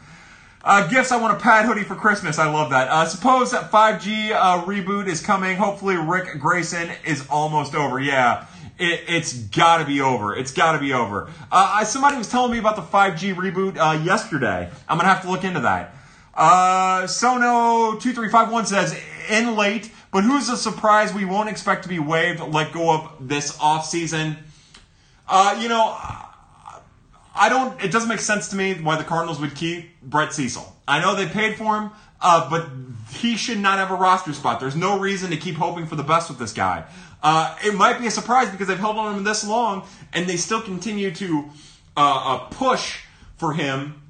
Uh, 0.65 0.89
gifts, 0.89 1.13
I 1.13 1.21
want 1.21 1.37
a 1.37 1.41
pad 1.41 1.67
hoodie 1.67 1.85
for 1.85 1.95
Christmas. 1.95 2.39
I 2.39 2.51
love 2.51 2.71
that. 2.71 2.89
Uh, 2.89 3.07
suppose 3.07 3.53
that 3.53 3.71
5G 3.71 4.33
uh, 4.33 4.65
reboot 4.65 5.07
is 5.07 5.21
coming. 5.25 5.57
Hopefully, 5.57 5.97
Rick 5.97 6.41
Grayson 6.41 6.91
is 7.07 7.25
almost 7.31 7.77
over. 7.77 8.01
Yeah, 8.01 8.47
it, 8.77 9.09
has 9.09 9.35
got 9.35 9.79
to 9.79 9.85
be 9.85 10.01
over. 10.01 10.35
It's 10.35 10.53
got 10.53 10.73
to 10.73 10.81
be 10.81 10.93
over. 10.93 11.31
Uh, 11.53 11.85
somebody 11.85 12.17
was 12.17 12.29
telling 12.29 12.51
me 12.51 12.59
about 12.59 12.75
the 12.75 12.83
5G 12.83 13.35
reboot 13.35 13.77
uh, 13.79 14.03
yesterday. 14.03 14.69
I'm 14.89 14.99
going 14.99 15.09
to 15.09 15.15
have 15.15 15.23
to 15.23 15.31
look 15.31 15.45
into 15.45 15.61
that. 15.61 15.95
Uh, 16.35 17.03
Sono2351 17.03 18.67
says, 18.67 19.01
in 19.31 19.57
late, 19.57 19.93
but 20.11 20.25
who's 20.25 20.49
a 20.49 20.57
surprise 20.57 21.15
we 21.15 21.25
won't 21.25 21.49
expect 21.49 21.85
to 21.85 21.89
be 21.89 22.01
waived, 22.01 22.41
let 22.41 22.73
go 22.73 22.93
of 22.93 23.29
this 23.29 23.57
offseason? 23.59 24.37
Uh, 25.29 25.59
you 25.61 25.69
know, 25.69 25.97
I 27.39 27.49
don't. 27.49 27.83
It 27.83 27.93
doesn't 27.93 28.09
make 28.09 28.21
sense 28.21 28.49
to 28.49 28.57
me 28.57 28.75
why 28.75 28.97
the 28.97 29.05
Cardinals 29.05 29.41
would 29.41 29.55
keep 29.55 30.01
Brett 30.03 30.33
Cecil. 30.33 30.77
I 30.87 31.01
know 31.01 31.15
they 31.15 31.27
paid 31.27 31.57
for 31.57 31.77
him, 31.77 31.91
uh, 32.21 32.49
but 32.51 32.69
he 33.15 33.37
should 33.37 33.59
not 33.59 33.79
have 33.79 33.91
a 33.91 33.95
roster 33.95 34.33
spot. 34.33 34.61
There's 34.61 34.77
no 34.77 34.99
reason 34.99 35.31
to 35.31 35.37
keep 35.37 35.57
hoping 35.57 35.87
for 35.87 35.97
the 35.97 36.03
best 36.03 36.29
with 36.29 36.39
this 36.39 36.53
guy. 36.53 36.85
Uh, 37.23 37.57
it 37.65 37.75
might 37.75 37.99
be 37.99 38.07
a 38.07 38.11
surprise 38.11 38.51
because 38.51 38.69
they've 38.69 38.79
held 38.79 38.97
on 38.97 39.17
him 39.17 39.25
this 39.25 39.47
long, 39.47 39.87
and 40.13 40.27
they 40.27 40.37
still 40.37 40.63
continue 40.63 41.11
to 41.13 41.49
uh, 41.97 42.01
uh 42.01 42.39
push 42.51 43.01
for 43.37 43.53
him 43.53 44.03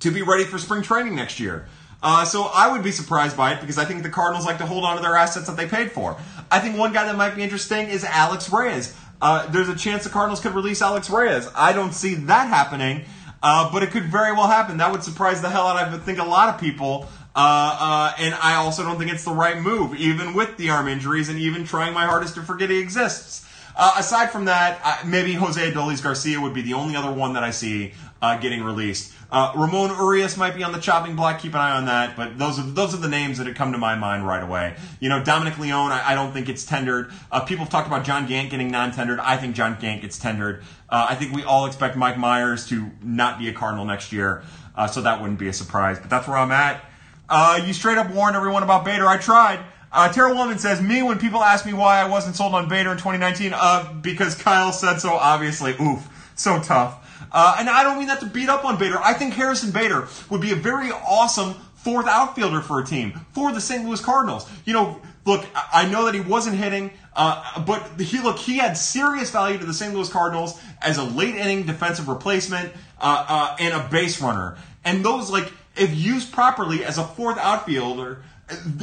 to 0.00 0.10
be 0.10 0.22
ready 0.22 0.44
for 0.44 0.58
spring 0.58 0.82
training 0.82 1.14
next 1.14 1.38
year. 1.38 1.68
Uh, 2.02 2.24
so 2.24 2.50
I 2.52 2.72
would 2.72 2.82
be 2.82 2.90
surprised 2.90 3.36
by 3.36 3.52
it 3.52 3.60
because 3.60 3.78
I 3.78 3.84
think 3.84 4.02
the 4.02 4.10
Cardinals 4.10 4.44
like 4.44 4.58
to 4.58 4.66
hold 4.66 4.84
on 4.84 4.96
to 4.96 5.02
their 5.02 5.14
assets 5.14 5.46
that 5.46 5.56
they 5.56 5.66
paid 5.66 5.92
for. 5.92 6.16
I 6.50 6.58
think 6.58 6.76
one 6.76 6.92
guy 6.92 7.04
that 7.04 7.16
might 7.16 7.36
be 7.36 7.42
interesting 7.42 7.88
is 7.88 8.04
Alex 8.04 8.50
Reyes. 8.50 8.96
Uh, 9.22 9.46
there's 9.52 9.68
a 9.68 9.76
chance 9.76 10.02
the 10.02 10.10
Cardinals 10.10 10.40
could 10.40 10.52
release 10.52 10.82
Alex 10.82 11.08
Reyes. 11.08 11.48
I 11.54 11.72
don't 11.72 11.94
see 11.94 12.16
that 12.16 12.48
happening, 12.48 13.04
uh, 13.40 13.70
but 13.72 13.84
it 13.84 13.92
could 13.92 14.06
very 14.06 14.32
well 14.32 14.48
happen. 14.48 14.78
That 14.78 14.90
would 14.90 15.04
surprise 15.04 15.40
the 15.40 15.48
hell 15.48 15.68
out 15.68 15.80
of 15.80 15.94
I 15.94 15.98
think 16.04 16.18
a 16.18 16.24
lot 16.24 16.52
of 16.52 16.60
people. 16.60 17.06
Uh, 17.34 17.78
uh, 17.80 18.12
and 18.18 18.34
I 18.34 18.56
also 18.56 18.82
don't 18.82 18.98
think 18.98 19.12
it's 19.12 19.24
the 19.24 19.32
right 19.32 19.56
move, 19.56 19.94
even 19.94 20.34
with 20.34 20.56
the 20.56 20.70
arm 20.70 20.88
injuries 20.88 21.28
and 21.28 21.38
even 21.38 21.64
trying 21.64 21.94
my 21.94 22.04
hardest 22.04 22.34
to 22.34 22.42
forget 22.42 22.68
he 22.68 22.80
exists. 22.80 23.48
Uh, 23.76 23.94
aside 23.96 24.30
from 24.30 24.46
that, 24.46 25.06
maybe 25.06 25.32
Jose 25.34 25.70
Adolis 25.70 26.02
Garcia 26.02 26.40
would 26.40 26.52
be 26.52 26.60
the 26.60 26.74
only 26.74 26.96
other 26.96 27.10
one 27.10 27.32
that 27.34 27.44
I 27.44 27.52
see 27.52 27.94
getting 28.40 28.62
released. 28.64 29.14
Uh, 29.32 29.50
Ramon 29.56 29.88
Urias 29.96 30.36
might 30.36 30.54
be 30.54 30.62
on 30.62 30.72
the 30.72 30.78
chopping 30.78 31.16
block. 31.16 31.40
Keep 31.40 31.54
an 31.54 31.60
eye 31.60 31.74
on 31.74 31.86
that. 31.86 32.16
But 32.16 32.38
those 32.38 32.58
are 32.58 32.62
those 32.62 32.92
are 32.92 32.98
the 32.98 33.08
names 33.08 33.38
that 33.38 33.46
have 33.46 33.56
come 33.56 33.72
to 33.72 33.78
my 33.78 33.96
mind 33.96 34.26
right 34.26 34.42
away. 34.42 34.76
You 35.00 35.08
know, 35.08 35.24
Dominic 35.24 35.58
Leone. 35.58 35.90
I, 35.90 36.10
I 36.10 36.14
don't 36.14 36.32
think 36.32 36.50
it's 36.50 36.66
tendered. 36.66 37.10
Uh, 37.30 37.40
people 37.40 37.64
have 37.64 37.72
talked 37.72 37.86
about 37.86 38.04
John 38.04 38.26
Gant 38.26 38.50
getting 38.50 38.70
non-tendered. 38.70 39.18
I 39.18 39.38
think 39.38 39.56
John 39.56 39.78
Gant 39.80 40.02
gets 40.02 40.18
tendered. 40.18 40.62
Uh, 40.90 41.06
I 41.08 41.14
think 41.14 41.32
we 41.32 41.42
all 41.44 41.64
expect 41.64 41.96
Mike 41.96 42.18
Myers 42.18 42.68
to 42.68 42.90
not 43.02 43.38
be 43.38 43.48
a 43.48 43.54
Cardinal 43.54 43.86
next 43.86 44.12
year, 44.12 44.42
uh, 44.76 44.86
so 44.86 45.00
that 45.00 45.22
wouldn't 45.22 45.38
be 45.38 45.48
a 45.48 45.54
surprise. 45.54 45.98
But 45.98 46.10
that's 46.10 46.28
where 46.28 46.36
I'm 46.36 46.52
at. 46.52 46.84
Uh, 47.30 47.62
you 47.64 47.72
straight 47.72 47.96
up 47.96 48.10
warned 48.10 48.36
everyone 48.36 48.62
about 48.62 48.84
Bader. 48.84 49.06
I 49.06 49.16
tried. 49.16 49.60
Uh, 49.90 50.12
Tara 50.12 50.34
Wellman 50.34 50.58
says, 50.58 50.82
Me, 50.82 51.02
when 51.02 51.18
people 51.18 51.42
ask 51.42 51.64
me 51.64 51.72
why 51.72 52.00
I 52.00 52.08
wasn't 52.08 52.36
sold 52.36 52.54
on 52.54 52.68
Bader 52.68 52.90
in 52.90 52.98
2019, 52.98 53.52
uh, 53.54 53.94
because 54.02 54.34
Kyle 54.34 54.72
said 54.72 54.98
so, 54.98 55.14
obviously. 55.14 55.74
Oof. 55.80 56.08
So 56.34 56.60
tough. 56.60 57.01
Uh, 57.30 57.56
and 57.58 57.68
I 57.68 57.82
don't 57.82 57.98
mean 57.98 58.08
that 58.08 58.20
to 58.20 58.26
beat 58.26 58.48
up 58.48 58.64
on 58.64 58.78
Bader. 58.78 58.98
I 58.98 59.14
think 59.14 59.34
Harrison 59.34 59.70
Bader 59.70 60.08
would 60.30 60.40
be 60.40 60.52
a 60.52 60.56
very 60.56 60.90
awesome 60.90 61.54
fourth 61.82 62.06
outfielder 62.06 62.60
for 62.60 62.80
a 62.80 62.84
team, 62.84 63.12
for 63.32 63.52
the 63.52 63.60
St. 63.60 63.84
Louis 63.84 64.00
Cardinals. 64.00 64.48
You 64.64 64.72
know, 64.72 65.00
look, 65.24 65.44
I 65.72 65.88
know 65.88 66.06
that 66.06 66.14
he 66.14 66.20
wasn't 66.20 66.56
hitting, 66.56 66.90
uh, 67.14 67.62
but 67.64 68.00
he 68.00 68.20
look 68.20 68.38
he 68.38 68.58
had 68.58 68.76
serious 68.76 69.30
value 69.30 69.58
to 69.58 69.64
the 69.64 69.74
St. 69.74 69.92
Louis 69.94 70.08
Cardinals 70.08 70.60
as 70.80 70.98
a 70.98 71.04
late 71.04 71.34
inning 71.34 71.64
defensive 71.64 72.08
replacement 72.08 72.72
uh, 73.00 73.24
uh, 73.28 73.56
and 73.58 73.74
a 73.74 73.88
base 73.88 74.20
runner. 74.20 74.56
And 74.84 75.04
those 75.04 75.30
like 75.30 75.52
if 75.76 75.94
used 75.94 76.32
properly 76.32 76.84
as 76.84 76.98
a 76.98 77.04
fourth 77.04 77.38
outfielder, 77.38 78.22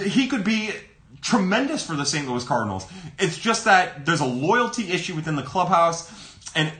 he 0.03 0.27
could 0.27 0.43
be 0.43 0.71
tremendous 1.21 1.85
for 1.85 1.95
the 1.95 2.05
St. 2.05 2.27
Louis 2.27 2.43
Cardinals. 2.43 2.87
It's 3.17 3.37
just 3.37 3.65
that 3.65 4.05
there's 4.05 4.21
a 4.21 4.25
loyalty 4.25 4.91
issue 4.91 5.15
within 5.15 5.35
the 5.35 5.43
clubhouse, 5.43 6.11
and 6.55 6.71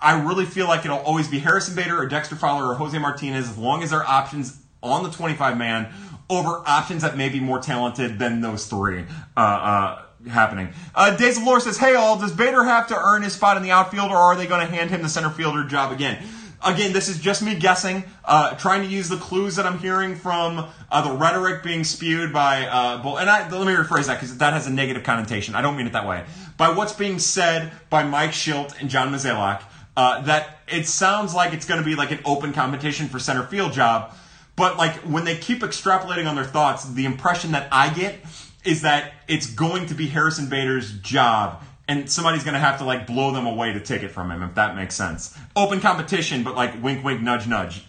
I 0.00 0.20
really 0.20 0.44
feel 0.44 0.66
like 0.66 0.84
it'll 0.84 0.98
always 0.98 1.28
be 1.28 1.38
Harrison 1.38 1.74
Bader 1.74 1.98
or 1.98 2.06
Dexter 2.06 2.36
Fowler 2.36 2.70
or 2.70 2.74
Jose 2.74 2.96
Martinez 2.98 3.48
as 3.48 3.58
long 3.58 3.82
as 3.82 3.90
there 3.90 4.00
are 4.00 4.06
options 4.06 4.60
on 4.82 5.02
the 5.02 5.10
25 5.10 5.56
man 5.56 5.92
over 6.28 6.62
options 6.66 7.02
that 7.02 7.16
may 7.16 7.28
be 7.28 7.40
more 7.40 7.60
talented 7.60 8.18
than 8.18 8.40
those 8.40 8.66
three. 8.66 9.04
Uh, 9.36 9.40
uh, 9.40 10.02
happening. 10.28 10.68
Uh, 10.94 11.16
Days 11.16 11.36
of 11.36 11.44
Lore 11.44 11.60
says, 11.60 11.78
Hey 11.78 11.94
all, 11.94 12.18
does 12.18 12.32
Bader 12.32 12.64
have 12.64 12.88
to 12.88 12.96
earn 12.96 13.22
his 13.22 13.34
spot 13.34 13.56
in 13.56 13.62
the 13.62 13.70
outfield 13.70 14.10
or 14.10 14.16
are 14.16 14.36
they 14.36 14.46
going 14.46 14.66
to 14.66 14.72
hand 14.72 14.90
him 14.90 15.02
the 15.02 15.08
center 15.08 15.30
fielder 15.30 15.64
job 15.64 15.92
again? 15.92 16.22
Again, 16.64 16.92
this 16.92 17.08
is 17.08 17.20
just 17.20 17.42
me 17.42 17.54
guessing, 17.54 18.02
uh, 18.24 18.56
trying 18.56 18.82
to 18.82 18.88
use 18.88 19.08
the 19.08 19.18
clues 19.18 19.56
that 19.56 19.66
I'm 19.66 19.78
hearing 19.78 20.16
from 20.16 20.66
uh, 20.90 21.02
the 21.02 21.16
rhetoric 21.16 21.62
being 21.62 21.84
spewed 21.84 22.32
by, 22.32 22.66
uh, 22.66 23.16
and 23.20 23.30
I, 23.30 23.48
let 23.48 23.66
me 23.66 23.74
rephrase 23.74 24.06
that 24.06 24.14
because 24.14 24.36
that 24.38 24.52
has 24.54 24.66
a 24.66 24.70
negative 24.70 25.04
connotation. 25.04 25.54
I 25.54 25.60
don't 25.60 25.76
mean 25.76 25.86
it 25.86 25.92
that 25.92 26.08
way. 26.08 26.24
By 26.56 26.70
what's 26.70 26.94
being 26.94 27.18
said 27.18 27.72
by 27.90 28.04
Mike 28.04 28.30
Shildt 28.30 28.80
and 28.80 28.88
John 28.88 29.12
Mozeliak, 29.12 29.62
uh, 29.96 30.22
that 30.22 30.58
it 30.68 30.86
sounds 30.86 31.34
like 31.34 31.52
it's 31.52 31.66
going 31.66 31.80
to 31.80 31.84
be 31.84 31.94
like 31.94 32.10
an 32.10 32.20
open 32.24 32.52
competition 32.52 33.08
for 33.08 33.18
center 33.18 33.44
field 33.44 33.72
job. 33.72 34.14
But 34.56 34.76
like 34.76 34.94
when 35.00 35.24
they 35.24 35.36
keep 35.36 35.60
extrapolating 35.60 36.28
on 36.28 36.34
their 36.34 36.44
thoughts, 36.44 36.84
the 36.84 37.04
impression 37.04 37.52
that 37.52 37.68
I 37.70 37.92
get 37.92 38.18
is 38.64 38.82
that 38.82 39.12
it's 39.28 39.46
going 39.46 39.86
to 39.86 39.94
be 39.94 40.08
Harrison 40.08 40.48
Bader's 40.48 40.92
job 41.00 41.62
and 41.88 42.10
somebody's 42.10 42.42
going 42.42 42.54
to 42.54 42.60
have 42.60 42.78
to 42.78 42.84
like 42.84 43.06
blow 43.06 43.32
them 43.32 43.46
away 43.46 43.72
to 43.72 43.80
take 43.80 44.02
it 44.02 44.08
from 44.08 44.30
him 44.30 44.42
if 44.42 44.54
that 44.56 44.74
makes 44.74 44.94
sense. 44.94 45.38
Open 45.54 45.80
competition, 45.80 46.42
but 46.42 46.56
like 46.56 46.82
wink, 46.82 47.04
wink, 47.04 47.20
nudge, 47.22 47.46
nudge. 47.46 47.84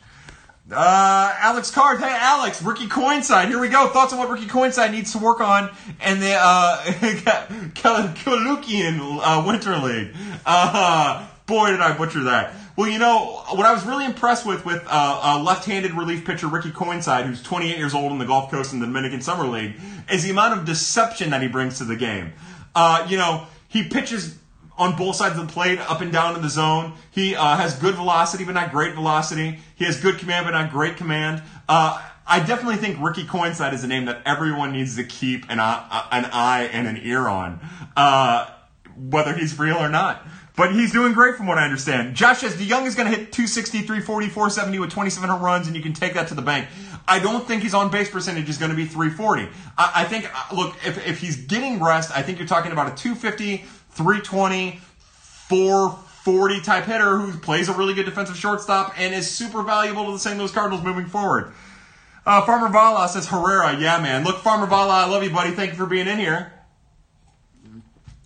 Uh, 0.69 1.34
Alex 1.39 1.71
Card. 1.71 1.99
Hey, 1.99 2.09
Alex, 2.11 2.61
Ricky 2.61 2.88
Coinside. 2.88 3.47
Here 3.47 3.59
we 3.59 3.69
go. 3.69 3.88
Thoughts 3.88 4.11
on 4.11 4.19
what 4.19 4.29
Ricky 4.29 4.47
Coinside 4.47 4.91
needs 4.91 5.13
to 5.13 5.17
work 5.17 5.39
on 5.39 5.71
and 6.01 6.21
the 6.21 6.34
uh, 6.34 6.84
Kalukian 7.73 8.99
uh, 9.23 9.43
Winter 9.47 9.77
League. 9.77 10.13
Uh, 10.45 11.25
Boy, 11.48 11.72
did 11.72 11.80
I 11.80 11.98
butcher 11.98 12.26
that. 12.26 12.53
Well, 12.76 12.90
you 12.90 12.99
know, 12.99 13.41
what 13.49 13.65
I 13.65 13.74
was 13.74 13.86
really 13.86 14.06
impressed 14.06 14.45
with 14.45 14.65
with 14.65 14.86
uh, 14.86 14.90
uh, 15.24 15.44
left-handed 15.44 15.94
relief 15.94 16.26
pitcher 16.26 16.48
Ricky 16.48 16.72
Coinside, 16.72 17.26
who's 17.26 17.41
28 17.41 17.78
years 17.78 17.94
old 17.94 18.11
in 18.11 18.19
the 18.19 18.26
Gulf 18.26 18.52
Coast 18.52 18.74
in 18.74 18.80
the 18.80 18.86
Dominican 18.86 19.22
Summer 19.22 19.48
League, 19.48 19.76
is 20.11 20.24
the 20.24 20.30
amount 20.30 20.60
of 20.60 20.65
deception 20.65 21.30
that 21.32 21.41
he 21.41 21.48
brings 21.48 21.78
to 21.78 21.86
the 21.86 21.95
game. 21.95 22.34
Uh, 22.76 23.07
you 23.10 23.18
know, 23.18 23.48
he 23.69 23.88
pitches 23.88 24.38
on 24.78 24.95
both 24.95 25.15
sides 25.15 25.40
of 25.40 25.48
the 25.48 25.52
plate, 25.52 25.80
up 25.80 26.02
and 26.02 26.11
down 26.11 26.36
in 26.36 26.41
the 26.41 26.49
zone. 26.49 26.94
He 27.11 27.36
uh, 27.36 27.57
has 27.57 27.80
good 27.80 27.95
velocity, 27.95 28.45
but 28.45 28.52
not 28.52 28.72
great 28.72 28.94
velocity. 28.94 29.60
He 29.76 29.86
has 29.86 29.99
good 29.99 30.19
command, 30.19 30.45
but 30.45 30.52
not 30.52 30.69
great 30.69 30.98
command. 30.98 31.41
Uh, 31.68 32.02
I 32.28 32.41
definitely 32.41 32.76
think 32.76 33.02
Ricky 33.02 33.24
Coinside 33.24 33.74
is 33.74 33.84
a 33.84 33.88
name 33.88 34.06
that 34.06 34.22
everyone 34.26 34.74
needs 34.74 34.98
to 34.98 35.03
keep 35.03 35.49
an 35.49 35.60
eye, 35.60 36.07
an 36.11 36.26
eye 36.26 36.64
and 36.74 36.88
an 36.88 36.99
ear 37.02 37.28
on, 37.28 37.60
uh, 37.95 38.52
whether 38.98 39.34
he's 39.34 39.57
real 39.57 39.78
or 39.78 39.90
not. 39.90 40.28
But 40.57 40.73
he's 40.73 40.91
doing 40.91 41.13
great 41.13 41.35
from 41.35 41.45
what 41.45 41.59
I 41.59 41.63
understand. 41.65 42.15
Josh 42.15 42.39
says 42.39 42.55
DeJong 42.55 42.88
is 42.88 42.95
going 42.95 43.09
to 43.09 43.15
hit 43.15 43.31
260, 43.31 43.81
340, 43.81 44.27
470 44.27 44.79
with 44.79 44.89
27 44.89 45.29
home 45.29 45.41
runs, 45.41 45.67
and 45.67 45.75
you 45.75 45.84
can 45.84 45.93
take 45.93 46.15
that 46.15 46.27
to 46.29 46.34
the 46.34 46.41
bank. 46.41 46.67
I 47.07 47.19
don't 47.19 47.47
think 47.47 47.61
his 47.61 47.75
on 47.75 47.91
base 47.91 48.09
percentage 48.09 48.49
is 48.49 48.57
going 48.57 48.71
to 48.71 48.75
be 48.75 48.85
340. 48.85 49.49
I, 49.77 49.91
I 49.97 50.03
think, 50.05 50.25
uh, 50.25 50.55
look, 50.55 50.75
if, 50.84 51.05
if 51.07 51.19
he's 51.19 51.38
getting 51.38 51.81
rest, 51.81 52.11
I 52.13 52.23
think 52.23 52.39
you're 52.39 52.47
talking 52.47 52.71
about 52.71 52.91
a 52.91 52.95
250, 52.95 53.57
320, 53.91 54.79
440 55.47 56.61
type 56.61 56.85
hitter 56.85 57.19
who 57.19 57.38
plays 57.38 57.69
a 57.69 57.73
really 57.73 57.93
good 57.93 58.05
defensive 58.05 58.35
shortstop 58.35 58.99
and 58.99 59.13
is 59.13 59.29
super 59.29 59.61
valuable 59.61 60.07
to 60.07 60.13
the 60.13 60.19
St. 60.19 60.39
Louis 60.39 60.51
Cardinals 60.51 60.84
moving 60.84 61.05
forward. 61.05 61.53
Uh, 62.25 62.41
Farmer 62.41 62.69
Vala 62.69 63.07
says 63.07 63.27
Herrera. 63.27 63.77
Yeah, 63.77 64.01
man. 64.01 64.23
Look, 64.23 64.39
Farmer 64.39 64.65
Vala, 64.65 65.05
I 65.05 65.05
love 65.05 65.23
you, 65.23 65.29
buddy. 65.29 65.51
Thank 65.51 65.73
you 65.73 65.77
for 65.77 65.85
being 65.85 66.07
in 66.07 66.17
here. 66.17 66.51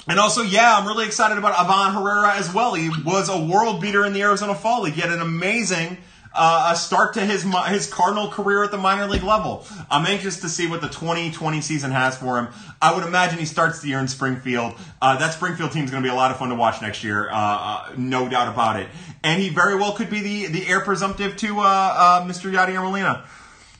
And 0.08 0.20
also, 0.20 0.42
yeah, 0.42 0.78
I'm 0.78 0.88
really 0.88 1.06
excited 1.06 1.38
about 1.38 1.58
Ivan 1.58 1.94
Herrera 1.94 2.36
as 2.36 2.54
well. 2.54 2.74
He 2.74 2.90
was 3.04 3.30
a 3.30 3.40
world 3.40 3.82
beater 3.82 4.06
in 4.06 4.14
the 4.14 4.22
Arizona 4.22 4.56
Fall 4.56 4.84
League. 4.84 4.94
He 4.94 5.02
had 5.02 5.12
an 5.12 5.22
amazing 5.22 5.98
uh, 6.34 6.74
start 6.74 7.14
to 7.16 7.22
his 7.22 7.46
his 7.68 7.88
Cardinal 7.88 8.30
career 8.30 8.64
at 8.64 8.72
the 8.72 8.78
minor 8.78 9.08
league 9.08 9.24
level. 9.24 9.66
I'm 9.90 10.06
anxious 10.06 10.40
to 10.42 10.50
see 10.50 10.68
what 10.68 10.82
the 10.82 10.88
2020 10.88 11.62
season 11.62 11.92
has 11.92 12.18
for 12.18 12.40
him. 12.40 12.48
I 12.82 12.96
would 12.96 13.06
imagine 13.06 13.40
he 13.40 13.46
starts 13.46 13.82
the 13.82 13.90
year 13.90 14.00
in 14.00 14.08
Springfield. 14.08 14.74
Uh, 15.02 15.18
that 15.18 15.34
Springfield 15.34 15.72
team 15.72 15.86
is 15.86 15.92
going 15.92 16.02
to 16.02 16.08
be 16.08 16.12
a 16.12 16.16
lot 16.16 16.32
of 16.32 16.38
fun 16.38 16.50
to 16.50 16.56
watch 16.56 16.82
next 16.82 17.04
year, 17.04 17.30
uh, 17.30 17.34
uh, 17.34 17.94
no 17.98 18.30
doubt 18.30 18.48
about 18.48 18.80
it. 18.80 18.88
And 19.24 19.42
he 19.42 19.50
very 19.50 19.76
well 19.76 19.92
could 19.94 20.10
be 20.10 20.22
the 20.22 20.48
the 20.48 20.68
heir 20.68 20.80
presumptive 20.82 21.36
to 21.38 21.60
uh, 21.60 21.64
uh, 21.64 22.26
Mr. 22.26 22.52
Yadier 22.52 22.82
Molina. 22.82 23.26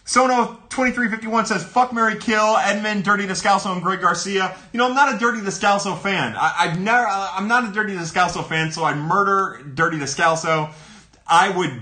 Sono2351 0.06 1.48
says, 1.48 1.64
fuck 1.64 1.94
Mary 1.94 2.18
Kill, 2.18 2.56
Edman, 2.56 3.04
Dirty 3.04 3.26
Descalso, 3.26 3.72
and 3.72 3.82
Greg 3.82 4.02
Garcia. 4.02 4.58
You 4.74 4.80
know, 4.80 4.88
I'm 4.88 4.96
not 4.96 5.16
a 5.16 5.18
Dirty 5.18 5.40
Descalso 5.40 5.98
fan. 5.98 6.36
I, 6.36 6.68
have 6.68 6.80
never, 6.80 7.06
I'm 7.08 7.48
not 7.48 7.70
a 7.70 7.72
Dirty 7.72 7.94
Descalso 7.94 8.46
fan, 8.46 8.72
so 8.72 8.84
I'd 8.84 8.98
murder 8.98 9.64
Dirty 9.64 9.98
Descalso. 9.98 10.74
I 11.28 11.50
would 11.50 11.82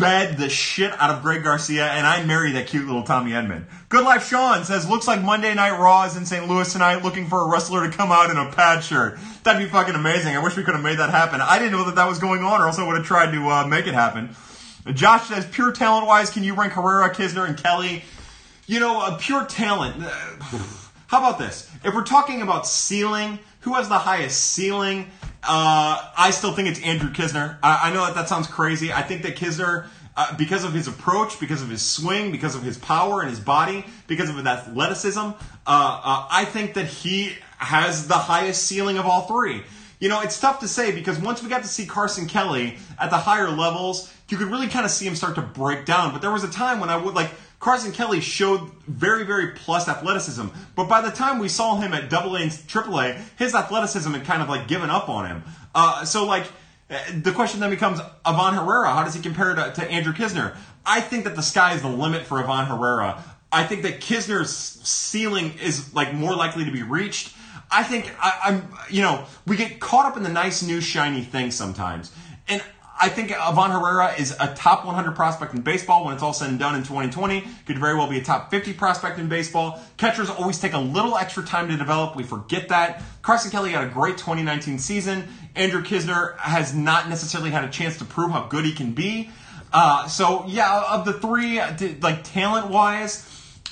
bed 0.00 0.38
the 0.38 0.48
shit 0.48 0.92
out 0.98 1.10
of 1.10 1.22
Greg 1.22 1.44
Garcia, 1.44 1.86
and 1.86 2.06
I'd 2.06 2.26
marry 2.26 2.52
that 2.52 2.66
cute 2.66 2.86
little 2.86 3.02
Tommy 3.02 3.32
Edman. 3.32 3.64
Good 3.88 4.04
Life 4.04 4.28
Sean 4.28 4.64
says, 4.64 4.88
looks 4.88 5.06
like 5.06 5.22
Monday 5.22 5.54
Night 5.54 5.78
Raw 5.78 6.04
is 6.04 6.16
in 6.16 6.24
St. 6.24 6.48
Louis 6.48 6.72
tonight, 6.72 7.04
looking 7.04 7.28
for 7.28 7.42
a 7.42 7.50
wrestler 7.50 7.88
to 7.88 7.96
come 7.96 8.10
out 8.10 8.30
in 8.30 8.36
a 8.36 8.50
pad 8.50 8.82
shirt. 8.82 9.18
That'd 9.44 9.62
be 9.62 9.68
fucking 9.68 9.94
amazing. 9.94 10.34
I 10.34 10.42
wish 10.42 10.56
we 10.56 10.64
could 10.64 10.74
have 10.74 10.82
made 10.82 10.98
that 10.98 11.10
happen. 11.10 11.40
I 11.40 11.58
didn't 11.58 11.72
know 11.72 11.84
that 11.84 11.96
that 11.96 12.08
was 12.08 12.18
going 12.18 12.42
on, 12.42 12.60
or 12.60 12.66
else 12.66 12.78
I 12.78 12.86
would 12.86 12.96
have 12.96 13.06
tried 13.06 13.32
to 13.32 13.48
uh, 13.48 13.66
make 13.66 13.86
it 13.86 13.94
happen. 13.94 14.34
Josh 14.94 15.28
says, 15.28 15.46
pure 15.46 15.72
talent 15.72 16.06
wise, 16.06 16.30
can 16.30 16.42
you 16.42 16.54
rank 16.54 16.72
Herrera, 16.72 17.14
Knizner, 17.14 17.46
and 17.46 17.56
Kelly? 17.56 18.04
You 18.66 18.80
know, 18.80 19.00
uh, 19.00 19.16
pure 19.18 19.44
talent. 19.44 20.02
How 21.06 21.18
about 21.18 21.38
this? 21.38 21.68
If 21.84 21.94
we're 21.94 22.04
talking 22.04 22.40
about 22.40 22.66
ceiling, 22.66 23.40
who 23.60 23.74
has 23.74 23.88
the 23.88 23.98
highest 23.98 24.40
ceiling? 24.40 25.10
Uh, 25.42 26.10
I 26.16 26.30
still 26.30 26.52
think 26.52 26.68
it's 26.68 26.80
Andrew 26.82 27.10
Knizner. 27.10 27.58
I, 27.62 27.90
I, 27.90 27.92
know 27.92 28.04
that 28.06 28.14
that 28.14 28.28
sounds 28.28 28.46
crazy. 28.46 28.92
I 28.92 29.02
think 29.02 29.22
that 29.22 29.36
Knizner, 29.36 29.86
uh, 30.16 30.36
because 30.36 30.64
of 30.64 30.72
his 30.72 30.86
approach, 30.86 31.40
because 31.40 31.62
of 31.62 31.68
his 31.68 31.82
swing, 31.82 32.30
because 32.30 32.54
of 32.54 32.62
his 32.62 32.78
power 32.78 33.22
and 33.22 33.30
his 33.30 33.40
body, 33.40 33.84
because 34.06 34.28
of 34.28 34.36
his 34.36 34.46
athleticism, 34.46 35.18
uh, 35.18 35.32
uh, 35.66 36.28
I 36.30 36.44
think 36.44 36.74
that 36.74 36.86
he 36.86 37.32
has 37.58 38.06
the 38.06 38.14
highest 38.14 38.64
ceiling 38.64 38.98
of 38.98 39.06
all 39.06 39.22
three. 39.22 39.62
You 39.98 40.08
know, 40.08 40.22
it's 40.22 40.40
tough 40.40 40.60
to 40.60 40.68
say 40.68 40.92
because 40.92 41.18
once 41.18 41.42
we 41.42 41.50
got 41.50 41.62
to 41.62 41.68
see 41.68 41.86
Carson 41.86 42.26
Kelly 42.26 42.78
at 42.98 43.10
the 43.10 43.18
higher 43.18 43.50
levels, 43.50 44.12
you 44.30 44.38
could 44.38 44.48
really 44.48 44.68
kind 44.68 44.84
of 44.84 44.90
see 44.90 45.06
him 45.06 45.14
start 45.14 45.34
to 45.34 45.42
break 45.42 45.84
down. 45.84 46.12
But 46.12 46.22
there 46.22 46.30
was 46.30 46.44
a 46.44 46.50
time 46.50 46.80
when 46.80 46.90
I 46.90 46.96
would 46.96 47.14
like 47.14 47.30
Carson 47.58 47.92
Kelly 47.92 48.20
showed 48.20 48.70
very, 48.86 49.24
very 49.24 49.48
plus 49.48 49.86
athleticism. 49.86 50.46
But 50.74 50.88
by 50.88 51.02
the 51.02 51.10
time 51.10 51.38
we 51.38 51.48
saw 51.48 51.78
him 51.78 51.92
at 51.92 52.08
Double 52.08 52.36
A 52.36 52.40
and 52.40 52.68
Triple 52.68 53.00
A, 53.00 53.12
his 53.38 53.54
athleticism 53.54 54.10
had 54.10 54.24
kind 54.24 54.42
of 54.42 54.48
like 54.48 54.66
given 54.66 54.88
up 54.88 55.08
on 55.08 55.26
him. 55.26 55.42
Uh, 55.74 56.04
so 56.04 56.24
like 56.24 56.46
the 57.12 57.32
question 57.32 57.60
then 57.60 57.70
becomes 57.70 58.00
Ivan 58.24 58.54
Herrera. 58.54 58.92
How 58.92 59.04
does 59.04 59.14
he 59.14 59.20
compare 59.20 59.54
to, 59.54 59.72
to 59.72 59.90
Andrew 59.90 60.12
Knizner? 60.12 60.56
I 60.86 61.00
think 61.00 61.24
that 61.24 61.36
the 61.36 61.42
sky 61.42 61.74
is 61.74 61.82
the 61.82 61.88
limit 61.88 62.22
for 62.22 62.38
Ivan 62.42 62.66
Herrera. 62.66 63.22
I 63.52 63.64
think 63.64 63.82
that 63.82 64.00
Knizner's 64.00 64.50
ceiling 64.50 65.54
is 65.62 65.92
like 65.94 66.14
more 66.14 66.34
likely 66.34 66.64
to 66.64 66.72
be 66.72 66.82
reached. 66.82 67.34
I 67.70 67.82
think 67.84 68.12
I, 68.18 68.40
I'm, 68.44 68.68
you 68.88 69.02
know, 69.02 69.26
we 69.46 69.56
get 69.56 69.80
caught 69.80 70.06
up 70.06 70.16
in 70.16 70.22
the 70.22 70.30
nice 70.30 70.62
new 70.62 70.80
shiny 70.80 71.22
thing 71.22 71.50
sometimes, 71.50 72.10
and 72.48 72.62
I 73.02 73.08
think 73.08 73.32
Ivan 73.32 73.70
Herrera 73.70 74.14
is 74.18 74.36
a 74.38 74.54
top 74.54 74.84
100 74.84 75.16
prospect 75.16 75.54
in 75.54 75.62
baseball 75.62 76.04
when 76.04 76.12
it's 76.12 76.22
all 76.22 76.34
said 76.34 76.50
and 76.50 76.58
done 76.58 76.74
in 76.74 76.82
2020. 76.82 77.42
Could 77.64 77.78
very 77.78 77.94
well 77.94 78.08
be 78.10 78.18
a 78.18 78.22
top 78.22 78.50
50 78.50 78.74
prospect 78.74 79.18
in 79.18 79.26
baseball. 79.26 79.80
Catchers 79.96 80.28
always 80.28 80.60
take 80.60 80.74
a 80.74 80.78
little 80.78 81.16
extra 81.16 81.42
time 81.42 81.68
to 81.68 81.76
develop. 81.78 82.14
We 82.14 82.24
forget 82.24 82.68
that. 82.68 83.02
Carson 83.22 83.50
Kelly 83.50 83.70
had 83.70 83.84
a 83.84 83.88
great 83.88 84.18
2019 84.18 84.78
season. 84.78 85.26
Andrew 85.56 85.82
Knizner 85.82 86.36
has 86.36 86.74
not 86.74 87.08
necessarily 87.08 87.50
had 87.50 87.64
a 87.64 87.70
chance 87.70 87.96
to 87.98 88.04
prove 88.04 88.32
how 88.32 88.46
good 88.48 88.66
he 88.66 88.72
can 88.72 88.92
be. 88.92 89.30
Uh, 89.72 90.06
so 90.06 90.44
yeah, 90.46 90.84
of 90.90 91.06
the 91.06 91.14
three, 91.14 91.58
like 92.02 92.22
talent 92.22 92.68
wise, 92.68 93.26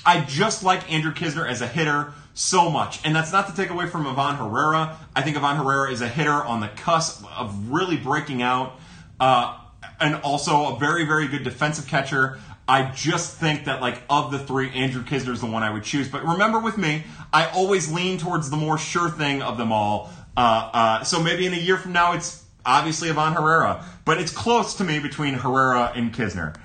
I 0.05 0.21
just 0.21 0.63
like 0.63 0.91
Andrew 0.91 1.13
Knizner 1.13 1.47
as 1.47 1.61
a 1.61 1.67
hitter 1.67 2.13
so 2.33 2.71
much. 2.71 2.99
And 3.05 3.15
that's 3.15 3.31
not 3.31 3.47
to 3.47 3.55
take 3.55 3.69
away 3.69 3.85
from 3.85 4.07
Ivan 4.07 4.37
Herrera. 4.37 4.97
I 5.15 5.21
think 5.21 5.37
Ivan 5.37 5.57
Herrera 5.57 5.91
is 5.91 6.01
a 6.01 6.07
hitter 6.07 6.43
on 6.43 6.61
the 6.61 6.69
cusp 6.69 7.25
of 7.37 7.69
really 7.69 7.97
breaking 7.97 8.41
out. 8.41 8.79
Uh, 9.19 9.59
and 9.99 10.15
also 10.15 10.75
a 10.75 10.79
very, 10.79 11.05
very 11.05 11.27
good 11.27 11.43
defensive 11.43 11.87
catcher. 11.87 12.39
I 12.67 12.91
just 12.91 13.37
think 13.37 13.65
that, 13.65 13.81
like, 13.81 14.01
of 14.09 14.31
the 14.31 14.39
three, 14.39 14.69
Andrew 14.69 15.03
Knizner 15.03 15.33
is 15.33 15.41
the 15.41 15.47
one 15.47 15.63
I 15.63 15.71
would 15.71 15.83
choose. 15.83 16.07
But 16.07 16.23
remember 16.23 16.59
with 16.59 16.77
me, 16.77 17.03
I 17.33 17.47
always 17.47 17.91
lean 17.91 18.17
towards 18.17 18.49
the 18.49 18.57
more 18.57 18.77
sure 18.77 19.09
thing 19.09 19.41
of 19.41 19.57
them 19.57 19.71
all. 19.71 20.11
Uh, 20.37 20.69
uh, 20.73 21.03
so 21.03 21.21
maybe 21.21 21.45
in 21.47 21.53
a 21.53 21.57
year 21.57 21.77
from 21.77 21.93
now, 21.93 22.13
it's 22.13 22.45
obviously 22.65 23.09
Ivan 23.09 23.33
Herrera. 23.33 23.83
But 24.05 24.19
it's 24.19 24.31
close 24.31 24.75
to 24.75 24.83
me 24.83 24.99
between 24.99 25.33
Herrera 25.33 25.91
and 25.95 26.13
Knizner. 26.13 26.55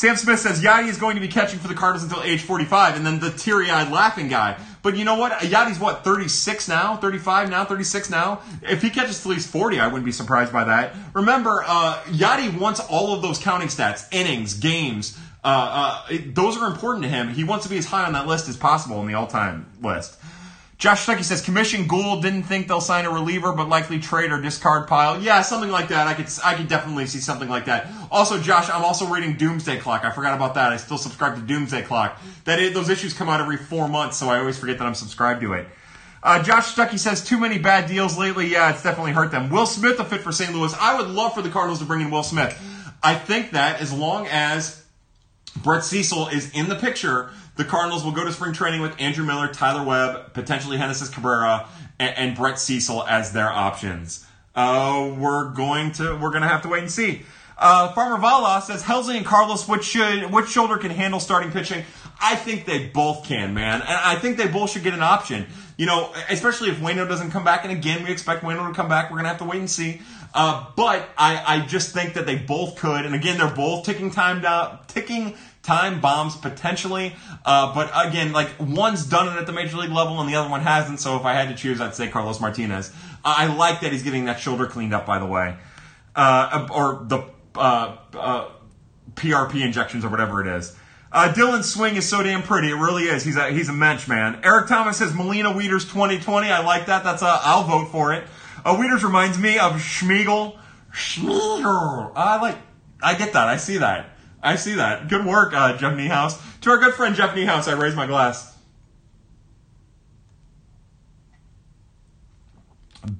Sam 0.00 0.16
Smith 0.16 0.38
says 0.38 0.62
Yadi 0.62 0.88
is 0.88 0.96
going 0.96 1.16
to 1.16 1.20
be 1.20 1.28
catching 1.28 1.58
for 1.58 1.68
the 1.68 1.74
Cardinals 1.74 2.10
until 2.10 2.22
age 2.22 2.40
45, 2.40 2.96
and 2.96 3.04
then 3.04 3.20
the 3.20 3.30
teary-eyed 3.30 3.92
laughing 3.92 4.28
guy. 4.28 4.58
But 4.82 4.96
you 4.96 5.04
know 5.04 5.16
what? 5.16 5.32
Yadi's 5.32 5.78
what 5.78 6.04
36 6.04 6.68
now, 6.68 6.96
35 6.96 7.50
now, 7.50 7.66
36 7.66 8.08
now. 8.08 8.40
If 8.62 8.80
he 8.80 8.88
catches 8.88 9.22
till 9.22 9.32
he's 9.32 9.46
40, 9.46 9.78
I 9.78 9.88
wouldn't 9.88 10.06
be 10.06 10.12
surprised 10.12 10.54
by 10.54 10.64
that. 10.64 10.94
Remember, 11.12 11.62
uh, 11.66 12.00
Yadi 12.06 12.58
wants 12.58 12.80
all 12.80 13.12
of 13.12 13.20
those 13.20 13.38
counting 13.38 13.68
stats, 13.68 14.08
innings, 14.10 14.54
games. 14.54 15.18
Uh, 15.44 16.06
uh, 16.08 16.16
those 16.28 16.56
are 16.56 16.66
important 16.66 17.02
to 17.02 17.10
him. 17.10 17.28
He 17.28 17.44
wants 17.44 17.66
to 17.66 17.70
be 17.70 17.76
as 17.76 17.84
high 17.84 18.06
on 18.06 18.14
that 18.14 18.26
list 18.26 18.48
as 18.48 18.56
possible 18.56 19.02
in 19.02 19.06
the 19.06 19.12
all-time 19.12 19.70
list. 19.82 20.18
Josh 20.80 21.04
Stuckey 21.04 21.24
says 21.24 21.42
Commission 21.42 21.86
Goold 21.86 22.22
didn't 22.22 22.44
think 22.44 22.66
they'll 22.66 22.80
sign 22.80 23.04
a 23.04 23.10
reliever, 23.10 23.52
but 23.52 23.68
likely 23.68 24.00
trade 24.00 24.32
or 24.32 24.40
discard 24.40 24.88
pile. 24.88 25.22
Yeah, 25.22 25.42
something 25.42 25.70
like 25.70 25.88
that. 25.88 26.06
I 26.06 26.14
could 26.14 26.26
I 26.42 26.54
could 26.54 26.68
definitely 26.68 27.06
see 27.06 27.18
something 27.18 27.50
like 27.50 27.66
that. 27.66 27.86
Also, 28.10 28.40
Josh, 28.40 28.70
I'm 28.70 28.82
also 28.82 29.06
reading 29.06 29.36
Doomsday 29.36 29.76
Clock. 29.76 30.06
I 30.06 30.10
forgot 30.10 30.34
about 30.34 30.54
that. 30.54 30.72
I 30.72 30.78
still 30.78 30.96
subscribe 30.96 31.34
to 31.34 31.42
Doomsday 31.42 31.82
Clock. 31.82 32.18
That 32.44 32.60
is, 32.60 32.72
those 32.72 32.88
issues 32.88 33.12
come 33.12 33.28
out 33.28 33.42
every 33.42 33.58
four 33.58 33.88
months, 33.88 34.16
so 34.16 34.30
I 34.30 34.38
always 34.38 34.58
forget 34.58 34.78
that 34.78 34.86
I'm 34.86 34.94
subscribed 34.94 35.42
to 35.42 35.52
it. 35.52 35.68
Uh, 36.22 36.42
Josh 36.42 36.74
Stuckey 36.74 36.98
says 36.98 37.22
too 37.22 37.38
many 37.38 37.58
bad 37.58 37.86
deals 37.86 38.16
lately. 38.16 38.46
Yeah, 38.46 38.70
it's 38.70 38.82
definitely 38.82 39.12
hurt 39.12 39.30
them. 39.30 39.50
Will 39.50 39.66
Smith 39.66 40.00
a 40.00 40.04
fit 40.06 40.22
for 40.22 40.32
St. 40.32 40.54
Louis? 40.54 40.74
I 40.80 40.98
would 40.98 41.10
love 41.10 41.34
for 41.34 41.42
the 41.42 41.50
Cardinals 41.50 41.80
to 41.80 41.84
bring 41.84 42.00
in 42.00 42.10
Will 42.10 42.22
Smith. 42.22 42.58
I 43.02 43.16
think 43.16 43.50
that 43.50 43.82
as 43.82 43.92
long 43.92 44.26
as 44.28 44.82
Brett 45.56 45.84
Cecil 45.84 46.28
is 46.28 46.50
in 46.52 46.70
the 46.70 46.76
picture, 46.76 47.32
the 47.56 47.64
Cardinals 47.64 48.04
will 48.04 48.12
go 48.12 48.24
to 48.24 48.32
spring 48.32 48.52
training 48.52 48.80
with 48.80 48.98
Andrew 49.00 49.24
Miller, 49.24 49.48
Tyler 49.48 49.84
Webb, 49.84 50.32
potentially 50.32 50.78
Genesis 50.78 51.08
Cabrera, 51.08 51.68
and, 51.98 52.16
and 52.16 52.36
Brett 52.36 52.58
Cecil 52.58 53.04
as 53.06 53.32
their 53.32 53.50
options. 53.50 54.26
Uh, 54.54 55.14
we're 55.16 55.50
going 55.50 55.92
to 55.92 56.16
we're 56.16 56.30
going 56.30 56.42
to 56.42 56.48
have 56.48 56.62
to 56.62 56.68
wait 56.68 56.80
and 56.80 56.90
see. 56.90 57.22
Uh, 57.56 57.92
Farmer 57.92 58.16
Vala 58.16 58.62
says 58.62 58.82
Helsley 58.82 59.16
and 59.16 59.26
Carlos, 59.26 59.68
which 59.68 59.84
should 59.84 60.32
which 60.32 60.48
shoulder 60.48 60.78
can 60.78 60.90
handle 60.90 61.20
starting 61.20 61.52
pitching? 61.52 61.84
I 62.20 62.34
think 62.34 62.66
they 62.66 62.86
both 62.86 63.24
can, 63.24 63.54
man, 63.54 63.80
and 63.80 63.90
I 63.90 64.16
think 64.16 64.36
they 64.36 64.48
both 64.48 64.70
should 64.70 64.82
get 64.82 64.94
an 64.94 65.02
option. 65.02 65.46
You 65.76 65.86
know, 65.86 66.12
especially 66.28 66.70
if 66.70 66.78
Waino 66.78 67.08
doesn't 67.08 67.30
come 67.30 67.44
back, 67.44 67.64
and 67.64 67.72
again, 67.72 68.02
we 68.04 68.10
expect 68.10 68.42
Waino 68.42 68.66
to 68.68 68.74
come 68.74 68.88
back. 68.88 69.10
We're 69.10 69.18
gonna 69.18 69.28
have 69.28 69.38
to 69.38 69.44
wait 69.44 69.60
and 69.60 69.70
see. 69.70 70.00
Uh, 70.32 70.66
but 70.76 71.08
I, 71.18 71.56
I 71.56 71.66
just 71.66 71.92
think 71.92 72.14
that 72.14 72.24
they 72.24 72.36
both 72.36 72.76
could, 72.76 73.04
and 73.04 73.14
again, 73.14 73.38
they're 73.38 73.54
both 73.54 73.84
ticking 73.84 74.10
time 74.10 74.42
down, 74.42 74.78
ticking 74.86 75.36
time 75.62 76.00
bombs 76.00 76.36
potentially. 76.36 77.14
Uh, 77.44 77.74
but 77.74 77.90
again, 77.94 78.32
like 78.32 78.50
one's 78.58 79.04
done 79.04 79.28
it 79.28 79.38
at 79.38 79.46
the 79.46 79.52
major 79.52 79.76
league 79.76 79.90
level 79.90 80.20
and 80.20 80.28
the 80.28 80.34
other 80.34 80.48
one 80.48 80.60
hasn't. 80.60 81.00
So 81.00 81.16
if 81.16 81.24
I 81.24 81.34
had 81.34 81.48
to 81.48 81.54
choose, 81.54 81.80
I'd 81.80 81.94
say 81.94 82.08
Carlos 82.08 82.40
Martinez. 82.40 82.92
I 83.24 83.46
like 83.54 83.80
that 83.80 83.92
he's 83.92 84.02
getting 84.02 84.24
that 84.26 84.40
shoulder 84.40 84.66
cleaned 84.66 84.94
up. 84.94 85.06
By 85.06 85.18
the 85.18 85.26
way, 85.26 85.56
uh, 86.16 86.68
or 86.72 87.04
the 87.06 87.24
uh, 87.54 87.96
uh, 88.14 88.48
PRP 89.14 89.62
injections 89.62 90.04
or 90.04 90.08
whatever 90.08 90.40
it 90.40 90.46
is. 90.46 90.76
Uh, 91.12 91.32
Dylan's 91.34 91.70
swing 91.70 91.96
is 91.96 92.08
so 92.08 92.22
damn 92.22 92.42
pretty. 92.42 92.70
It 92.70 92.76
really 92.76 93.04
is. 93.04 93.24
He's 93.24 93.36
a 93.36 93.50
he's 93.50 93.68
a 93.68 93.72
mensch 93.72 94.06
man. 94.06 94.40
Eric 94.44 94.68
Thomas 94.68 94.98
says 94.98 95.12
Molina 95.12 95.50
Wieters 95.50 95.82
2020. 95.90 96.48
I 96.48 96.64
like 96.64 96.86
that. 96.86 97.02
That's 97.02 97.22
a, 97.22 97.40
I'll 97.42 97.64
vote 97.64 97.86
for 97.86 98.12
it. 98.12 98.24
Uh, 98.64 98.76
reminds 99.02 99.38
me 99.38 99.58
of 99.58 99.72
Schmiegel. 99.72 100.58
Schmiegel. 100.92 102.12
I 102.14 102.40
like. 102.40 102.56
I 103.02 103.14
get 103.14 103.32
that. 103.32 103.48
I 103.48 103.56
see 103.56 103.78
that. 103.78 104.09
I 104.42 104.56
see 104.56 104.74
that. 104.74 105.08
Good 105.08 105.26
work, 105.26 105.52
uh, 105.52 105.76
Jeff 105.76 105.94
Niehaus. 105.94 106.40
To 106.62 106.70
our 106.70 106.78
good 106.78 106.94
friend 106.94 107.14
Jeff 107.14 107.34
Niehaus, 107.34 107.68
I 107.68 107.74
raise 107.74 107.94
my 107.94 108.06
glass. 108.06 108.56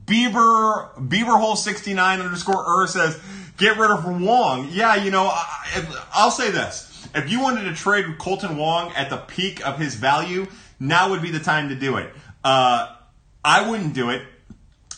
Beaver 0.06 0.90
Beaver 1.08 1.36
Hole 1.38 1.56
69 1.56 2.20
underscore 2.20 2.82
Ur 2.82 2.86
says, 2.86 3.18
get 3.56 3.78
rid 3.78 3.90
of 3.90 4.04
Wong. 4.04 4.68
Yeah, 4.70 4.96
you 4.96 5.10
know, 5.10 5.26
I, 5.26 6.06
I'll 6.12 6.30
say 6.30 6.50
this. 6.50 7.08
If 7.14 7.30
you 7.30 7.40
wanted 7.40 7.64
to 7.64 7.74
trade 7.74 8.04
Kolten 8.18 8.56
Wong 8.56 8.92
at 8.92 9.10
the 9.10 9.16
peak 9.16 9.66
of 9.66 9.78
his 9.78 9.94
value, 9.94 10.46
now 10.78 11.10
would 11.10 11.22
be 11.22 11.30
the 11.30 11.40
time 11.40 11.68
to 11.70 11.74
do 11.74 11.96
it. 11.96 12.12
Uh, 12.44 12.94
I 13.44 13.68
wouldn't 13.68 13.94
do 13.94 14.10
it. 14.10 14.22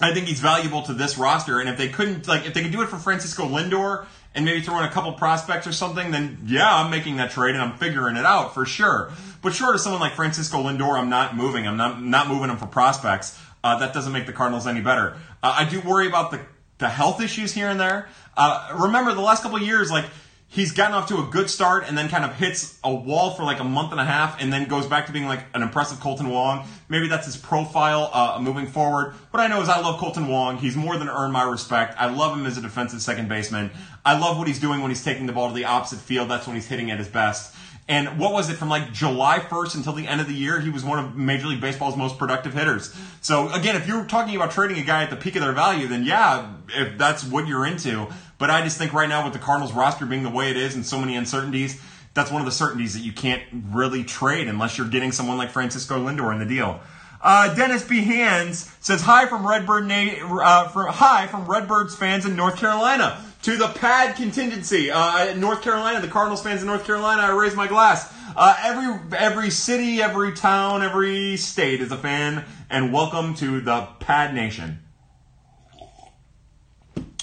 I 0.01 0.13
think 0.13 0.27
he's 0.27 0.41
valuable 0.41 0.83
to 0.83 0.95
this 0.95 1.17
roster, 1.17 1.61
and 1.61 1.69
if 1.69 1.79
they 1.79 1.89
couldn't, 1.89 2.27
like, 2.27 2.45
if 2.45 2.55
they 2.55 2.63
could 2.63 2.73
do 2.73 2.83
it 2.83 2.89
for 2.89 2.97
Francisco 2.97 3.47
Lindor 3.47 4.07
and 4.35 4.45
maybe 4.45 4.61
throw 4.63 4.79
in 4.79 4.85
a 4.85 4.91
couple 4.91 5.13
prospects 5.13 5.67
or 5.67 5.73
something, 5.73 6.11
then 6.11 6.39
yeah, 6.47 6.75
I'm 6.75 6.91
making 6.91 7.17
that 7.17 7.31
trade 7.31 7.55
and 7.55 7.63
I'm 7.63 7.77
figuring 7.77 8.17
it 8.17 8.25
out 8.25 8.55
for 8.55 8.65
sure. 8.65 9.11
But 9.43 9.55
short 9.55 9.75
of 9.75 9.81
someone 9.81 10.01
like 10.01 10.15
Francisco 10.15 10.63
Lindor, 10.63 10.99
I'm 10.99 11.11
not 11.11 11.37
moving. 11.37 11.67
I'm 11.67 11.77
not 11.77 12.03
not 12.03 12.29
moving 12.29 12.51
him 12.51 12.57
for 12.57 12.67
prospects. 12.67 13.39
Uh, 13.65 13.79
that 13.79 13.93
doesn't 13.93 14.13
make 14.13 14.27
the 14.27 14.33
Cardinals 14.33 14.67
any 14.67 14.81
better. 14.81 15.17
Uh, 15.43 15.55
I 15.59 15.65
do 15.69 15.81
worry 15.81 16.07
about 16.07 16.31
the 16.31 16.41
the 16.79 16.89
health 16.89 17.21
issues 17.21 17.53
here 17.53 17.69
and 17.69 17.79
there. 17.79 18.09
Uh, 18.37 18.77
remember 18.81 19.15
the 19.15 19.21
last 19.21 19.43
couple 19.43 19.61
years, 19.61 19.91
like 19.91 20.07
he's 20.53 20.71
gotten 20.73 20.95
off 20.95 21.09
to 21.09 21.17
a 21.17 21.25
good 21.25 21.49
start 21.49 21.85
and 21.89 21.97
then 21.97 22.11
kind 22.11 22.25
of 22.25 22.35
hits 22.37 22.79
a 22.85 22.95
wall 22.95 23.31
for 23.31 23.43
like 23.43 23.59
a 23.59 23.65
month 23.65 23.91
and 23.91 24.01
a 24.01 24.05
half 24.05 24.41
and 24.41 24.53
then 24.53 24.69
goes 24.69 24.87
back 24.87 25.07
to 25.07 25.13
being 25.13 25.25
like 25.25 25.41
an 25.55 25.63
impressive 25.63 25.99
Kolten 25.99 26.31
Wong. 26.31 26.69
Maybe 26.91 27.09
that's 27.09 27.25
his 27.25 27.39
profile 27.39 28.11
uh, 28.13 28.39
moving 28.41 28.67
forward. 28.67 29.15
What 29.31 29.41
I 29.41 29.47
know 29.47 29.63
is 29.63 29.71
I 29.71 29.81
love 29.81 29.99
Kolten 29.99 30.29
Wong. 30.29 30.59
He's 30.59 30.77
more 30.77 30.99
than 30.99 31.09
earned 31.09 31.33
my 31.33 31.43
respect. 31.43 31.95
I 31.99 32.07
love 32.11 32.39
him 32.39 32.45
as 32.45 32.59
a 32.59 32.61
defensive 32.61 33.01
second 33.01 33.31
baseman. 33.31 33.71
I 34.05 34.19
love 34.19 34.37
what 34.37 34.47
he's 34.47 34.61
doing 34.61 34.83
when 34.83 34.91
he's 34.91 35.03
taking 35.03 35.27
the 35.27 35.33
ball 35.33 35.49
to 35.49 35.55
the 35.55 35.65
opposite 35.65 36.01
field. 36.01 36.29
That's 36.29 36.47
when 36.47 36.55
he's 36.55 36.67
hitting 36.67 36.91
at 36.91 36.99
his 36.99 37.09
best. 37.09 37.57
And 37.89 38.19
what 38.19 38.33
was 38.33 38.49
it 38.49 38.55
from 38.55 38.69
like 38.69 38.93
July 38.93 39.41
1st 39.41 39.75
until 39.77 39.93
the 39.93 40.07
end 40.07 40.21
of 40.21 40.29
the 40.29 40.35
year? 40.35 40.61
He 40.61 40.71
was 40.71 40.85
one 40.85 40.99
of 40.99 41.17
Major 41.17 41.49
League 41.49 41.61
Baseball's 41.61 41.97
most 41.97 42.17
productive 42.17 42.55
hitters. 42.55 42.95
So 43.21 43.53
again, 43.53 43.75
if 43.75 43.89
you're 43.89 44.05
talking 44.05 44.37
about 44.37 44.53
trading 44.53 44.79
a 44.79 44.85
guy 44.85 45.03
at 45.03 45.11
the 45.11 45.17
peak 45.17 45.35
of 45.35 45.43
their 45.43 45.53
value, 45.53 45.89
then 45.89 46.05
yeah, 46.05 46.55
if 46.69 46.97
that's 46.97 47.25
what 47.25 47.49
you're 47.49 47.67
into. 47.67 48.07
But 48.43 48.51
I 48.51 48.63
just 48.63 48.77
think 48.77 48.93
right 48.93 49.09
now 49.09 49.23
with 49.23 49.35
the 49.35 49.39
Cardinals 49.39 49.73
roster 49.73 50.05
being 50.05 50.25
the 50.25 50.29
way 50.29 50.51
it 50.51 50.57
is 50.57 50.75
and 50.75 50.85
so 50.85 50.99
many 50.99 51.15
uncertainties, 51.15 51.81
that's 52.13 52.29
one 52.29 52.43
of 52.43 52.47
the 52.47 52.51
certainties 52.51 52.93
that 52.95 52.99
you 52.99 53.13
can't 53.13 53.41
really 53.71 54.03
trade 54.03 54.49
unless 54.49 54.77
you're 54.77 54.89
getting 54.89 55.13
someone 55.13 55.37
like 55.37 55.51
Francisco 55.51 56.05
Lindor 56.05 56.33
in 56.33 56.41
the 56.41 56.45
deal. 56.45 56.81
Uh, 57.21 57.55
Dennis 57.55 57.85
B. 57.85 58.01
Hands 58.01 58.69
says 58.81 59.01
hi 59.03 59.27
from 59.27 59.47
Redbird. 59.47 59.89
Uh, 59.89 60.67
from, 60.71 60.93
hi 60.93 61.29
from 61.29 61.47
Redbirds 61.47 61.95
fans 61.95 62.27
in 62.27 62.35
North 62.35 62.57
Carolina 62.57 63.25
to 63.43 63.57
the 63.57 63.69
pad 63.69 64.17
contingency. 64.17 64.91
Uh, 64.91 65.35
North 65.35 65.63
Carolina, 65.63 66.01
the 66.01 66.09
Cardinals 66.09 66.43
fans 66.43 66.63
in 66.63 66.67
North 66.67 66.85
Carolina, 66.85 67.23
I 67.23 67.31
raise 67.41 67.55
my 67.55 67.69
glass. 67.69 68.13
Uh, 68.35 68.57
every 68.61 69.17
every 69.17 69.51
city, 69.51 70.03
every 70.03 70.33
town, 70.33 70.83
every 70.83 71.37
state 71.37 71.81
is 71.81 71.93
a 71.93 71.97
fan, 71.97 72.45
and 72.69 72.93
welcome 72.93 73.37
to 73.37 73.61
the 73.61 73.83
Pad 74.01 74.35
Nation. 74.35 74.82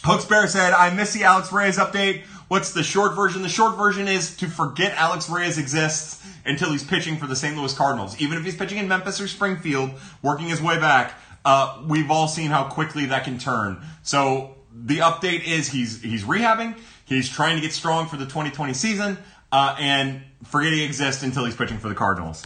Hooks 0.03 0.25
Bear 0.25 0.47
said, 0.47 0.73
"I 0.73 0.89
miss 0.91 1.13
the 1.13 1.23
Alex 1.23 1.51
Reyes 1.51 1.77
update. 1.77 2.23
What's 2.47 2.71
the 2.71 2.83
short 2.83 3.15
version? 3.15 3.43
The 3.43 3.49
short 3.49 3.77
version 3.77 4.07
is 4.07 4.35
to 4.37 4.47
forget 4.47 4.93
Alex 4.97 5.29
Reyes 5.29 5.57
exists 5.57 6.25
until 6.45 6.71
he's 6.71 6.83
pitching 6.83 7.17
for 7.17 7.27
the 7.27 7.35
St. 7.35 7.55
Louis 7.55 7.73
Cardinals. 7.73 8.19
Even 8.19 8.37
if 8.37 8.43
he's 8.43 8.55
pitching 8.55 8.79
in 8.79 8.87
Memphis 8.87 9.21
or 9.21 9.27
Springfield, 9.27 9.91
working 10.23 10.47
his 10.47 10.61
way 10.61 10.79
back, 10.79 11.13
uh, 11.45 11.79
we've 11.85 12.09
all 12.09 12.27
seen 12.27 12.49
how 12.49 12.63
quickly 12.63 13.05
that 13.07 13.23
can 13.23 13.37
turn. 13.37 13.81
So 14.01 14.55
the 14.73 14.99
update 14.99 15.45
is 15.45 15.67
he's 15.67 16.01
he's 16.01 16.23
rehabbing. 16.23 16.77
He's 17.05 17.29
trying 17.29 17.55
to 17.55 17.61
get 17.61 17.73
strong 17.73 18.07
for 18.07 18.17
the 18.17 18.25
2020 18.25 18.73
season, 18.73 19.17
uh, 19.51 19.75
and 19.79 20.21
forget 20.43 20.73
he 20.73 20.83
exists 20.83 21.23
until 21.23 21.45
he's 21.45 21.55
pitching 21.55 21.77
for 21.77 21.89
the 21.89 21.95
Cardinals. 21.95 22.45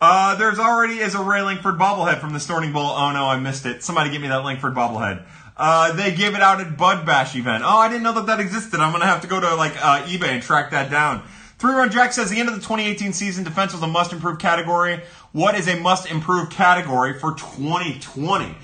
Uh, 0.00 0.34
there's 0.34 0.58
already 0.58 0.98
is 0.98 1.14
a 1.14 1.22
Ray 1.22 1.42
Lankford 1.42 1.78
bobblehead 1.78 2.20
from 2.20 2.32
the 2.32 2.40
Starting 2.40 2.72
Bowl. 2.72 2.90
Oh 2.90 3.12
no, 3.12 3.26
I 3.26 3.38
missed 3.38 3.66
it. 3.66 3.84
Somebody 3.84 4.10
give 4.10 4.20
me 4.20 4.28
that 4.28 4.44
Lankford 4.44 4.74
bobblehead. 4.74 5.24
Uh, 5.56 5.92
they 5.92 6.14
gave 6.14 6.34
it 6.34 6.42
out 6.42 6.60
at 6.60 6.76
Bud 6.76 7.04
Bash 7.04 7.36
event. 7.36 7.62
Oh, 7.64 7.78
I 7.78 7.88
didn't 7.88 8.02
know 8.02 8.14
that 8.14 8.26
that 8.26 8.40
existed. 8.40 8.80
I'm 8.80 8.92
gonna 8.92 9.06
have 9.06 9.20
to 9.22 9.26
go 9.26 9.40
to 9.40 9.54
like 9.54 9.76
uh, 9.76 10.02
eBay 10.04 10.28
and 10.28 10.42
track 10.42 10.70
that 10.70 10.90
down. 10.90 11.22
Three 11.58 11.74
Run 11.74 11.90
Jack 11.90 12.12
says 12.12 12.30
the 12.30 12.40
end 12.40 12.48
of 12.48 12.54
the 12.54 12.60
2018 12.60 13.12
season 13.12 13.44
defense 13.44 13.72
was 13.72 13.82
a 13.82 13.86
must 13.86 14.12
improve 14.12 14.38
category. 14.38 15.02
What 15.32 15.54
is 15.54 15.68
a 15.68 15.78
must 15.78 16.10
improve 16.10 16.50
category 16.50 17.18
for 17.18 17.34
2020? 17.34 18.54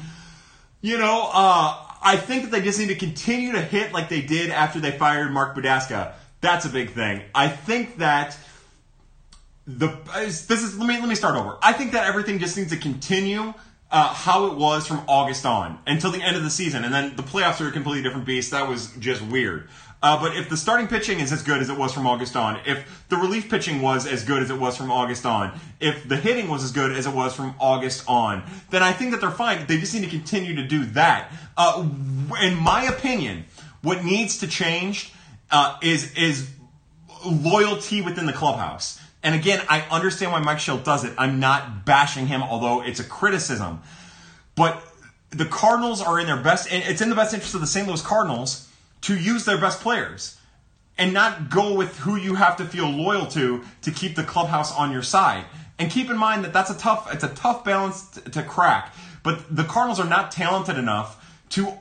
You 0.81 0.99
know, 0.99 1.31
uh, 1.33 1.77
I 2.03 2.17
think 2.17 2.45
that 2.45 2.51
they 2.51 2.61
just 2.61 2.79
need 2.79 2.89
to 2.89 2.95
continue 2.95 3.53
to 3.53 3.61
hit 3.61 3.93
like 3.93 4.09
they 4.09 4.23
did 4.23 4.51
after 4.51 4.81
they 4.81 4.91
fired 4.91 5.31
Mark 5.31 5.57
Budaska. 5.57 6.13
That's 6.41 6.65
a 6.65 6.69
big 6.69 6.93
thing. 6.93 7.23
I 7.35 7.49
think 7.49 7.99
that 7.99 8.37
the 9.67 9.97
this 10.15 10.51
is 10.51 10.79
let 10.79 10.89
me 10.89 10.99
let 10.99 11.09
me 11.09 11.15
start 11.15 11.37
over. 11.37 11.59
I 11.63 11.75
think 11.75 11.93
that 11.93 12.07
everything 12.07 12.39
just 12.39 12.57
needs 12.57 12.71
to 12.71 12.79
continue 12.79 13.53
uh, 13.91 14.13
how 14.13 14.47
it 14.47 14.55
was 14.55 14.87
from 14.87 15.03
August 15.09 15.47
on 15.47 15.79
until 15.87 16.11
the 16.11 16.23
end 16.23 16.37
of 16.37 16.43
the 16.43 16.51
season, 16.51 16.85
and 16.85 16.93
then 16.93 17.17
the 17.17 17.23
playoffs 17.23 17.61
are 17.61 17.69
a 17.69 17.73
completely 17.73 18.03
different 18.03 18.27
beast. 18.27 18.51
That 18.51 18.69
was 18.69 18.93
just 18.99 19.23
weird. 19.23 19.69
Uh, 20.01 20.21
but 20.21 20.37
if 20.37 20.49
the 20.49 20.57
starting 20.57 20.87
pitching 20.87 21.19
is 21.19 21.33
as 21.33 21.43
good 21.43 21.61
as 21.61 21.69
it 21.69 21.77
was 21.77 21.93
from 21.93 22.07
August 22.07 22.37
on, 22.37 22.61
if 22.65 23.05
the 23.09 23.17
relief 23.17 23.51
pitching 23.51 23.83
was 23.83 24.07
as 24.07 24.23
good 24.23 24.43
as 24.43 24.51
it 24.51 24.59
was 24.59 24.77
from 24.77 24.93
August 24.93 25.27
on, 25.27 25.59
if 25.81 26.09
the 26.09 26.17
hitting 26.17 26.49
was 26.49 26.63
as 26.63 26.71
good 26.71 26.93
as 26.93 27.07
it 27.07 27.13
was 27.13 27.35
from 27.35 27.53
August 27.59 28.05
on, 28.07 28.45
then 28.71 28.81
I 28.81 28.93
think 28.93 29.11
that 29.11 29.21
they're 29.21 29.31
fine. 29.31 29.67
They 29.67 29.79
just 29.79 29.95
need 29.95 30.05
to 30.05 30.11
continue 30.11 30.55
to 30.55 30.67
do 30.67 30.85
that. 30.87 31.33
Uh, 31.57 31.89
in 32.41 32.57
my 32.57 32.85
opinion, 32.85 33.47
what 33.83 34.05
needs 34.05 34.39
to 34.39 34.47
change 34.47 35.13
uh, 35.51 35.77
is 35.83 36.17
is 36.17 36.49
loyalty 37.27 38.01
within 38.01 38.27
the 38.27 38.33
clubhouse. 38.33 39.01
And 39.23 39.35
again, 39.35 39.65
I 39.69 39.81
understand 39.91 40.33
why 40.33 40.41
Mike 40.41 40.59
Shildt 40.59 40.85
does 40.85 41.05
it. 41.05 41.13
I'm 41.19 41.41
not 41.41 41.85
bashing 41.85 42.27
him, 42.27 42.43
although 42.43 42.83
it's 42.83 43.01
a 43.01 43.05
criticism. 43.05 43.81
But 44.55 44.83
the 45.31 45.45
Cardinals 45.45 46.01
are 46.01 46.19
in 46.19 46.27
their 46.27 46.37
best, 46.37 46.73
and 46.73 46.83
it's 46.85 47.01
in 47.01 47.11
the 47.11 47.17
best 47.17 47.35
interest 47.35 47.55
of 47.55 47.61
the 47.61 47.67
St. 47.67 47.87
Louis 47.87 48.03
Cardinals 48.03 48.69
to 49.03 49.19
use 49.19 49.45
their 49.45 49.59
best 49.59 49.81
players 49.81 50.39
and 50.97 51.13
not 51.13 51.51
go 51.51 51.75
with 51.75 51.97
who 51.99 52.17
you 52.17 52.35
have 52.35 52.57
to 52.57 52.65
feel 52.65 52.89
loyal 52.89 53.27
to 53.27 53.63
to 53.83 53.91
keep 53.91 54.17
the 54.17 54.25
clubhouse 54.25 54.75
on 54.75 54.91
your 54.91 55.03
side. 55.03 55.45
And 55.79 55.91
keep 55.91 56.11
in 56.11 56.17
mind 56.17 56.45
that 56.45 56.53
that's 56.53 56.71
a 56.71 56.79
tough 56.79 57.13
it's 57.13 57.25
a 57.25 57.29
tough 57.29 57.65
balance 57.65 58.09
to 58.11 58.43
crack. 58.43 58.95
But 59.23 59.55
the 59.55 59.65
Cardinals 59.65 60.01
are 60.01 60.09
not 60.09 60.33
talented 60.33 60.77
enough 60.77 61.25
to 61.51 61.73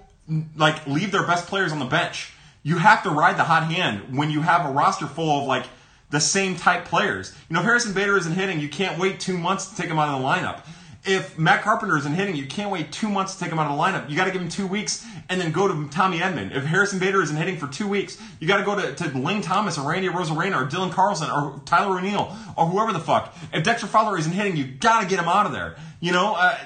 like 0.55 0.85
leave 0.85 1.11
their 1.11 1.25
best 1.25 1.47
players 1.47 1.71
on 1.71 1.79
the 1.79 1.85
bench. 1.85 2.33
You 2.61 2.77
have 2.77 3.03
to 3.03 3.09
ride 3.09 3.37
the 3.37 3.45
hot 3.45 3.71
hand 3.71 4.17
when 4.17 4.29
you 4.29 4.41
have 4.41 4.65
a 4.65 4.71
roster 4.71 5.07
full 5.07 5.41
of 5.41 5.47
like 5.47 5.65
the 6.09 6.19
same 6.19 6.55
type 6.55 6.85
players. 6.85 7.35
You 7.49 7.53
know, 7.53 7.59
if 7.59 7.65
Harrison 7.65 7.93
Bader 7.93 8.17
isn't 8.17 8.33
hitting, 8.33 8.59
you 8.59 8.69
can't 8.69 8.99
wait 8.99 9.19
two 9.19 9.37
months 9.37 9.69
to 9.69 9.75
take 9.75 9.89
him 9.89 9.99
out 9.99 10.09
of 10.09 10.21
the 10.21 10.27
lineup 10.27 10.63
if 11.07 11.37
Matt 11.39 11.61
Carpenter 11.61 11.97
isn't 11.97 12.13
hitting, 12.13 12.35
you 12.35 12.45
can't 12.45 12.69
wait 12.69 12.91
two 12.91 13.07
months 13.07 13.35
to 13.35 13.39
take 13.39 13.51
him 13.51 13.59
out 13.59 13.71
of 13.71 13.77
the 13.77 13.81
lineup. 13.81 14.09
You 14.09 14.17
got 14.17 14.25
to 14.25 14.31
give 14.31 14.41
him 14.41 14.49
two 14.49 14.67
weeks 14.67 15.05
and 15.29 15.39
then 15.39 15.51
go 15.51 15.67
to 15.67 15.89
Tommy 15.89 16.19
Edman. 16.19 16.53
If 16.55 16.65
Harrison 16.65 16.99
Bader 16.99 17.21
isn't 17.21 17.35
hitting 17.35 17.57
for 17.57 17.67
two 17.67 17.87
weeks, 17.87 18.21
you 18.39 18.47
got 18.47 18.57
to 18.57 18.63
go 18.63 18.75
to, 18.75 19.17
Lane 19.17 19.41
Thomas 19.41 19.77
or 19.77 19.89
Randy 19.89 20.09
Arozarena 20.09 20.61
or 20.61 20.65
Dylan 20.65 20.91
Carlson 20.91 21.29
or 21.31 21.61
Tyler 21.65 21.97
O'Neill 21.97 22.35
or 22.57 22.67
whoever 22.67 22.91
the 22.91 22.99
fuck. 22.99 23.35
If 23.53 23.63
Dexter 23.63 23.87
Fowler 23.87 24.17
isn't 24.17 24.31
hitting, 24.31 24.57
you 24.57 24.65
got 24.65 25.01
to 25.01 25.07
get 25.07 25.17
him 25.19 25.27
out 25.27 25.45
of 25.45 25.53
there. 25.53 25.77
You 26.01 26.11
know, 26.11 26.35
uh, 26.35 26.57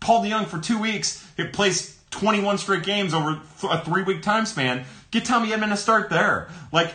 Paul 0.00 0.24
DeJong 0.24 0.46
for 0.46 0.60
two 0.60 0.78
weeks, 0.78 1.26
it 1.36 1.52
plays 1.52 1.98
21 2.10 2.58
straight 2.58 2.84
games 2.84 3.12
over 3.12 3.40
a 3.64 3.84
three 3.84 4.04
week 4.04 4.22
time 4.22 4.46
span. 4.46 4.84
Get 5.10 5.24
Tommy 5.24 5.48
Edman 5.48 5.70
to 5.70 5.76
start 5.76 6.10
there. 6.10 6.48
Like, 6.70 6.94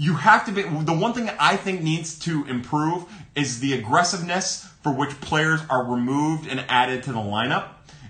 you 0.00 0.14
have 0.14 0.46
to 0.46 0.52
be 0.52 0.62
the 0.62 0.94
one 0.94 1.12
thing 1.12 1.26
that 1.26 1.36
I 1.38 1.56
think 1.56 1.82
needs 1.82 2.18
to 2.20 2.46
improve 2.46 3.04
is 3.34 3.60
the 3.60 3.74
aggressiveness 3.74 4.66
for 4.82 4.92
which 4.92 5.20
players 5.20 5.60
are 5.68 5.84
removed 5.84 6.48
and 6.48 6.64
added 6.70 7.02
to 7.02 7.12
the 7.12 7.18
lineup. 7.18 7.68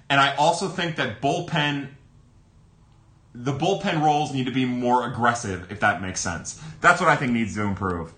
And 0.09 0.21
I 0.21 0.37
also 0.37 0.69
think 0.69 0.95
that 0.97 1.21
bullpen 1.21 1.89
the 3.35 3.53
bullpen 3.53 4.05
roles 4.05 4.33
need 4.33 4.47
to 4.47 4.53
be 4.53 4.67
more 4.67 5.05
aggressive, 5.05 5.73
if 5.73 5.81
that 5.81 6.01
makes 6.01 6.21
sense. 6.21 6.63
That's 6.81 7.01
what 7.01 7.11
I 7.11 7.17
think 7.17 7.33
needs 7.33 7.57
to 7.57 7.63
improve. 7.63 8.13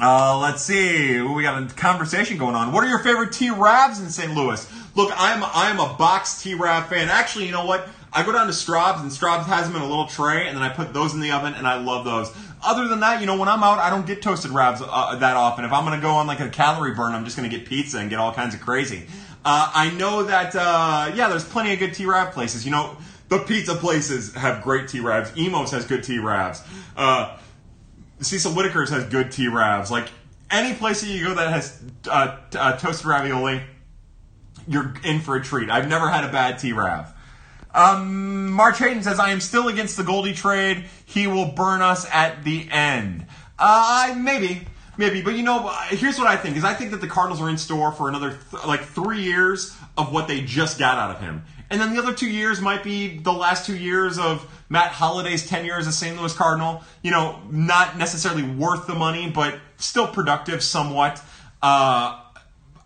Uh, 0.00 0.38
let's 0.38 0.62
see. 0.62 1.20
We 1.20 1.42
got 1.42 1.60
a 1.60 1.74
conversation 1.74 2.38
going 2.38 2.54
on. 2.54 2.70
What 2.70 2.84
are 2.84 2.88
your 2.88 3.00
favorite 3.00 3.32
T 3.32 3.48
Ravs 3.48 4.00
in 4.00 4.08
St. 4.08 4.36
Louis? 4.36 4.72
Look, 4.94 5.12
I'm 5.16 5.42
I'm 5.42 5.80
a 5.80 5.94
box 5.94 6.40
T 6.40 6.54
Rav 6.54 6.88
fan. 6.88 7.08
Actually, 7.08 7.46
you 7.46 7.52
know 7.52 7.66
what? 7.66 7.88
I 8.12 8.22
go 8.22 8.32
down 8.32 8.46
to 8.46 8.52
Straub's 8.52 9.00
and 9.00 9.10
Straub's 9.10 9.46
has 9.46 9.66
them 9.66 9.76
in 9.76 9.82
a 9.82 9.88
little 9.88 10.06
tray, 10.06 10.46
and 10.46 10.56
then 10.56 10.62
I 10.62 10.68
put 10.68 10.92
those 10.92 11.14
in 11.14 11.20
the 11.20 11.30
oven, 11.30 11.54
and 11.54 11.66
I 11.66 11.78
love 11.78 12.04
those. 12.04 12.30
Other 12.64 12.86
than 12.86 13.00
that, 13.00 13.20
you 13.20 13.26
know, 13.26 13.38
when 13.38 13.48
I'm 13.48 13.62
out, 13.62 13.78
I 13.78 13.90
don't 13.90 14.06
get 14.06 14.22
toasted 14.22 14.52
Ravs 14.52 14.86
uh, 14.86 15.16
that 15.16 15.36
often. 15.36 15.64
If 15.64 15.72
I'm 15.72 15.84
gonna 15.84 16.00
go 16.00 16.10
on 16.10 16.26
like 16.26 16.40
a 16.40 16.48
calorie 16.48 16.94
burn, 16.94 17.12
I'm 17.12 17.24
just 17.24 17.36
gonna 17.36 17.48
get 17.48 17.66
pizza 17.66 17.98
and 17.98 18.08
get 18.08 18.18
all 18.18 18.32
kinds 18.32 18.54
of 18.54 18.60
crazy. 18.60 19.06
Uh, 19.44 19.70
I 19.74 19.90
know 19.90 20.22
that, 20.22 20.54
uh, 20.54 21.12
yeah, 21.14 21.28
there's 21.28 21.44
plenty 21.44 21.72
of 21.72 21.80
good 21.80 21.94
T-Rav 21.94 22.32
places. 22.32 22.64
You 22.64 22.70
know, 22.70 22.96
the 23.28 23.40
pizza 23.40 23.74
places 23.74 24.34
have 24.34 24.62
great 24.62 24.86
T-Ravs. 24.88 25.36
Imo's 25.36 25.72
has 25.72 25.84
good 25.84 26.04
T-Ravs. 26.04 26.64
Uh, 26.96 27.36
Cecil 28.20 28.52
Whitaker's 28.52 28.90
has 28.90 29.04
good 29.06 29.32
T-Ravs. 29.32 29.90
Like, 29.90 30.08
any 30.48 30.74
place 30.74 31.00
that 31.00 31.08
you 31.08 31.24
go 31.24 31.34
that 31.34 31.50
has 31.50 31.82
uh, 32.08 32.36
t- 32.50 32.58
uh, 32.58 32.76
toasted 32.76 33.06
ravioli, 33.06 33.62
you're 34.68 34.94
in 35.02 35.18
for 35.20 35.34
a 35.34 35.42
treat. 35.42 35.70
I've 35.70 35.88
never 35.88 36.08
had 36.08 36.22
a 36.24 36.30
bad 36.30 36.58
T-Rav. 36.58 37.11
Um, 37.74 38.50
March 38.50 38.78
Hayden 38.78 39.02
says, 39.02 39.18
I 39.18 39.30
am 39.30 39.40
still 39.40 39.68
against 39.68 39.96
the 39.96 40.04
Goldie 40.04 40.34
trade. 40.34 40.84
He 41.04 41.26
will 41.26 41.46
burn 41.46 41.82
us 41.82 42.06
at 42.12 42.44
the 42.44 42.68
end. 42.70 43.26
Uh, 43.58 44.14
maybe. 44.16 44.66
Maybe, 44.98 45.22
but 45.22 45.34
you 45.34 45.42
know, 45.42 45.68
here's 45.88 46.18
what 46.18 46.28
I 46.28 46.36
think: 46.36 46.56
is 46.56 46.64
I 46.64 46.74
think 46.74 46.90
that 46.90 47.00
the 47.00 47.08
Cardinals 47.08 47.40
are 47.40 47.48
in 47.48 47.56
store 47.56 47.92
for 47.92 48.10
another 48.10 48.38
th- 48.50 48.64
like 48.66 48.82
three 48.82 49.22
years 49.22 49.74
of 49.96 50.12
what 50.12 50.28
they 50.28 50.42
just 50.42 50.78
got 50.78 50.98
out 50.98 51.16
of 51.16 51.20
him, 51.20 51.44
and 51.70 51.80
then 51.80 51.94
the 51.94 51.98
other 52.02 52.12
two 52.12 52.28
years 52.28 52.60
might 52.60 52.84
be 52.84 53.16
the 53.16 53.32
last 53.32 53.64
two 53.64 53.76
years 53.76 54.18
of 54.18 54.46
Matt 54.68 54.92
Holliday's 54.92 55.46
tenure 55.48 55.76
as 55.76 55.86
a 55.86 55.92
St. 55.92 56.18
Louis 56.18 56.34
Cardinal. 56.34 56.84
You 57.00 57.10
know, 57.10 57.40
not 57.50 57.96
necessarily 57.96 58.42
worth 58.42 58.86
the 58.86 58.94
money, 58.94 59.30
but 59.30 59.58
still 59.78 60.06
productive 60.06 60.62
somewhat. 60.62 61.22
Uh, 61.62 62.20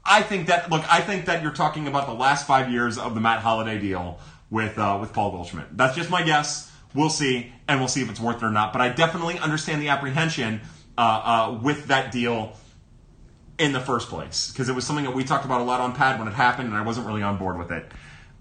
I 0.05 0.23
think 0.23 0.47
that 0.47 0.71
look, 0.71 0.85
I 0.91 1.01
think 1.01 1.27
that 1.27 1.43
you're 1.43 1.51
talking 1.51 1.89
about 1.89 2.07
the 2.07 2.15
last 2.15 2.47
five 2.47 2.71
years 2.71 2.99
of 2.99 3.17
the 3.17 3.21
Matt 3.21 3.41
Holliday 3.41 3.81
deal 3.81 4.21
with 4.51 4.79
uh, 4.79 4.99
with 5.01 5.13
Paul 5.13 5.31
Goldschmidt. 5.33 5.77
That's 5.77 5.97
just 5.97 6.11
my 6.11 6.23
guess. 6.23 6.73
We'll 6.95 7.11
see, 7.11 7.53
and 7.69 7.81
we'll 7.81 7.89
see 7.89 8.03
if 8.03 8.11
it's 8.11 8.21
worth 8.21 8.37
it 8.37 8.43
or 8.45 8.51
not. 8.51 8.73
But 8.73 8.83
I 8.83 8.89
definitely 8.89 9.39
understand 9.39 9.83
the 9.83 9.89
apprehension 9.89 10.61
uh, 10.97 11.01
uh, 11.01 11.59
with 11.63 11.87
that 11.87 12.11
deal 12.13 12.55
in 13.59 13.73
the 13.73 13.81
first 13.81 14.09
place 14.09 14.51
because 14.51 14.69
it 14.69 14.75
was 14.75 14.87
something 14.87 15.05
that 15.05 15.15
we 15.15 15.25
talked 15.25 15.45
about 15.45 15.61
a 15.61 15.65
lot 15.65 15.81
on 15.81 15.95
Pad 15.95 16.19
when 16.19 16.29
it 16.29 16.35
happened, 16.35 16.69
and 16.69 16.77
I 16.77 16.83
wasn't 16.83 17.07
really 17.07 17.23
on 17.23 17.39
board 17.39 17.59
with 17.59 17.71
it. 17.71 17.91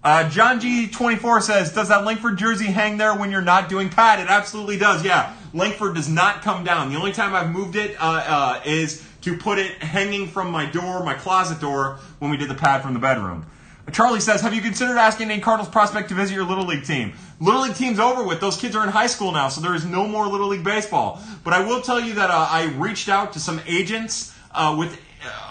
Uh, 0.06 0.28
John 0.28 0.60
G24 0.60 1.42
says, 1.42 1.74
Does 1.74 1.88
that 1.88 2.04
Lankford 2.04 2.38
jersey 2.38 2.66
hang 2.66 2.96
there 2.96 3.14
when 3.14 3.32
you're 3.32 3.42
not 3.42 3.68
doing 3.68 3.88
pad? 3.88 4.20
It 4.20 4.28
absolutely 4.28 4.78
does, 4.78 5.04
yeah. 5.04 5.34
Lankford 5.52 5.96
does 5.96 6.08
not 6.08 6.42
come 6.42 6.62
down. 6.62 6.92
The 6.92 6.98
only 6.98 7.12
time 7.12 7.34
I've 7.34 7.50
moved 7.50 7.74
it 7.74 7.96
uh, 8.00 8.24
uh, 8.24 8.60
is 8.64 9.04
to 9.22 9.36
put 9.36 9.58
it 9.58 9.82
hanging 9.82 10.28
from 10.28 10.52
my 10.52 10.66
door, 10.66 11.02
my 11.02 11.14
closet 11.14 11.60
door, 11.60 11.98
when 12.20 12.30
we 12.30 12.36
did 12.36 12.48
the 12.48 12.54
pad 12.54 12.82
from 12.82 12.94
the 12.94 13.00
bedroom. 13.00 13.46
Charlie 13.92 14.20
says, 14.20 14.40
Have 14.40 14.54
you 14.54 14.60
considered 14.60 14.98
asking 14.98 15.30
a 15.30 15.40
Cardinals 15.40 15.70
prospect 15.70 16.08
to 16.08 16.14
visit 16.14 16.34
your 16.34 16.44
Little 16.44 16.66
League 16.66 16.84
team? 16.84 17.12
Little 17.40 17.62
League 17.62 17.76
team's 17.76 17.98
over 17.98 18.24
with. 18.24 18.40
Those 18.40 18.56
kids 18.56 18.74
are 18.74 18.82
in 18.82 18.90
high 18.90 19.06
school 19.06 19.32
now, 19.32 19.48
so 19.48 19.60
there 19.60 19.74
is 19.74 19.84
no 19.84 20.06
more 20.06 20.26
Little 20.26 20.48
League 20.48 20.64
baseball. 20.64 21.20
But 21.44 21.52
I 21.52 21.64
will 21.64 21.80
tell 21.80 22.00
you 22.00 22.14
that 22.14 22.30
uh, 22.30 22.48
I 22.50 22.72
reached 22.76 23.08
out 23.08 23.32
to 23.34 23.40
some 23.40 23.60
agents 23.66 24.34
uh, 24.52 24.74
with 24.78 24.98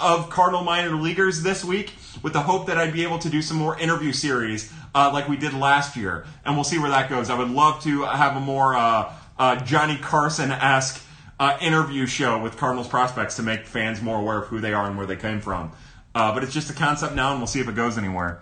of 0.02 0.30
Cardinal 0.30 0.64
minor 0.64 0.96
leaguers 0.96 1.44
this 1.44 1.64
week 1.64 1.94
with 2.22 2.34
the 2.34 2.42
hope 2.42 2.68
that 2.68 2.78
I'd 2.78 2.94
be 2.94 3.04
able 3.04 3.20
to 3.20 3.30
do 3.30 3.42
some 3.42 3.58
more 3.58 3.78
interview 3.78 4.12
series 4.12 4.72
uh, 4.94 5.12
like 5.14 5.28
we 5.28 5.38
did 5.38 5.54
last 5.54 5.96
year, 5.96 6.26
and 6.46 6.56
we'll 6.56 6.64
see 6.64 6.80
where 6.80 6.90
that 6.90 7.10
goes. 7.10 7.30
I 7.30 7.38
would 7.38 7.50
love 7.50 7.84
to 7.84 8.04
have 8.04 8.36
a 8.36 8.40
more 8.40 8.76
uh, 8.76 9.14
uh, 9.38 9.58
Johnny 9.58 9.98
Carson 9.98 10.52
esque 10.52 11.04
uh, 11.40 11.58
interview 11.60 12.06
show 12.06 12.42
with 12.42 12.58
Cardinals 12.58 12.88
prospects 12.88 13.36
to 13.36 13.44
make 13.44 13.66
fans 13.66 14.02
more 14.02 14.20
aware 14.20 14.40
of 14.40 14.48
who 14.48 14.62
they 14.62 14.74
are 14.74 14.86
and 14.86 14.98
where 14.98 15.06
they 15.06 15.18
came 15.18 15.42
from. 15.42 15.72
Uh, 16.16 16.34
but 16.34 16.44
it's 16.44 16.54
just 16.54 16.70
a 16.70 16.74
concept 16.74 17.14
now, 17.14 17.32
and 17.32 17.40
we'll 17.40 17.48
see 17.48 17.60
if 17.60 17.68
it 17.68 17.76
goes 17.76 17.98
anywhere. 17.98 18.40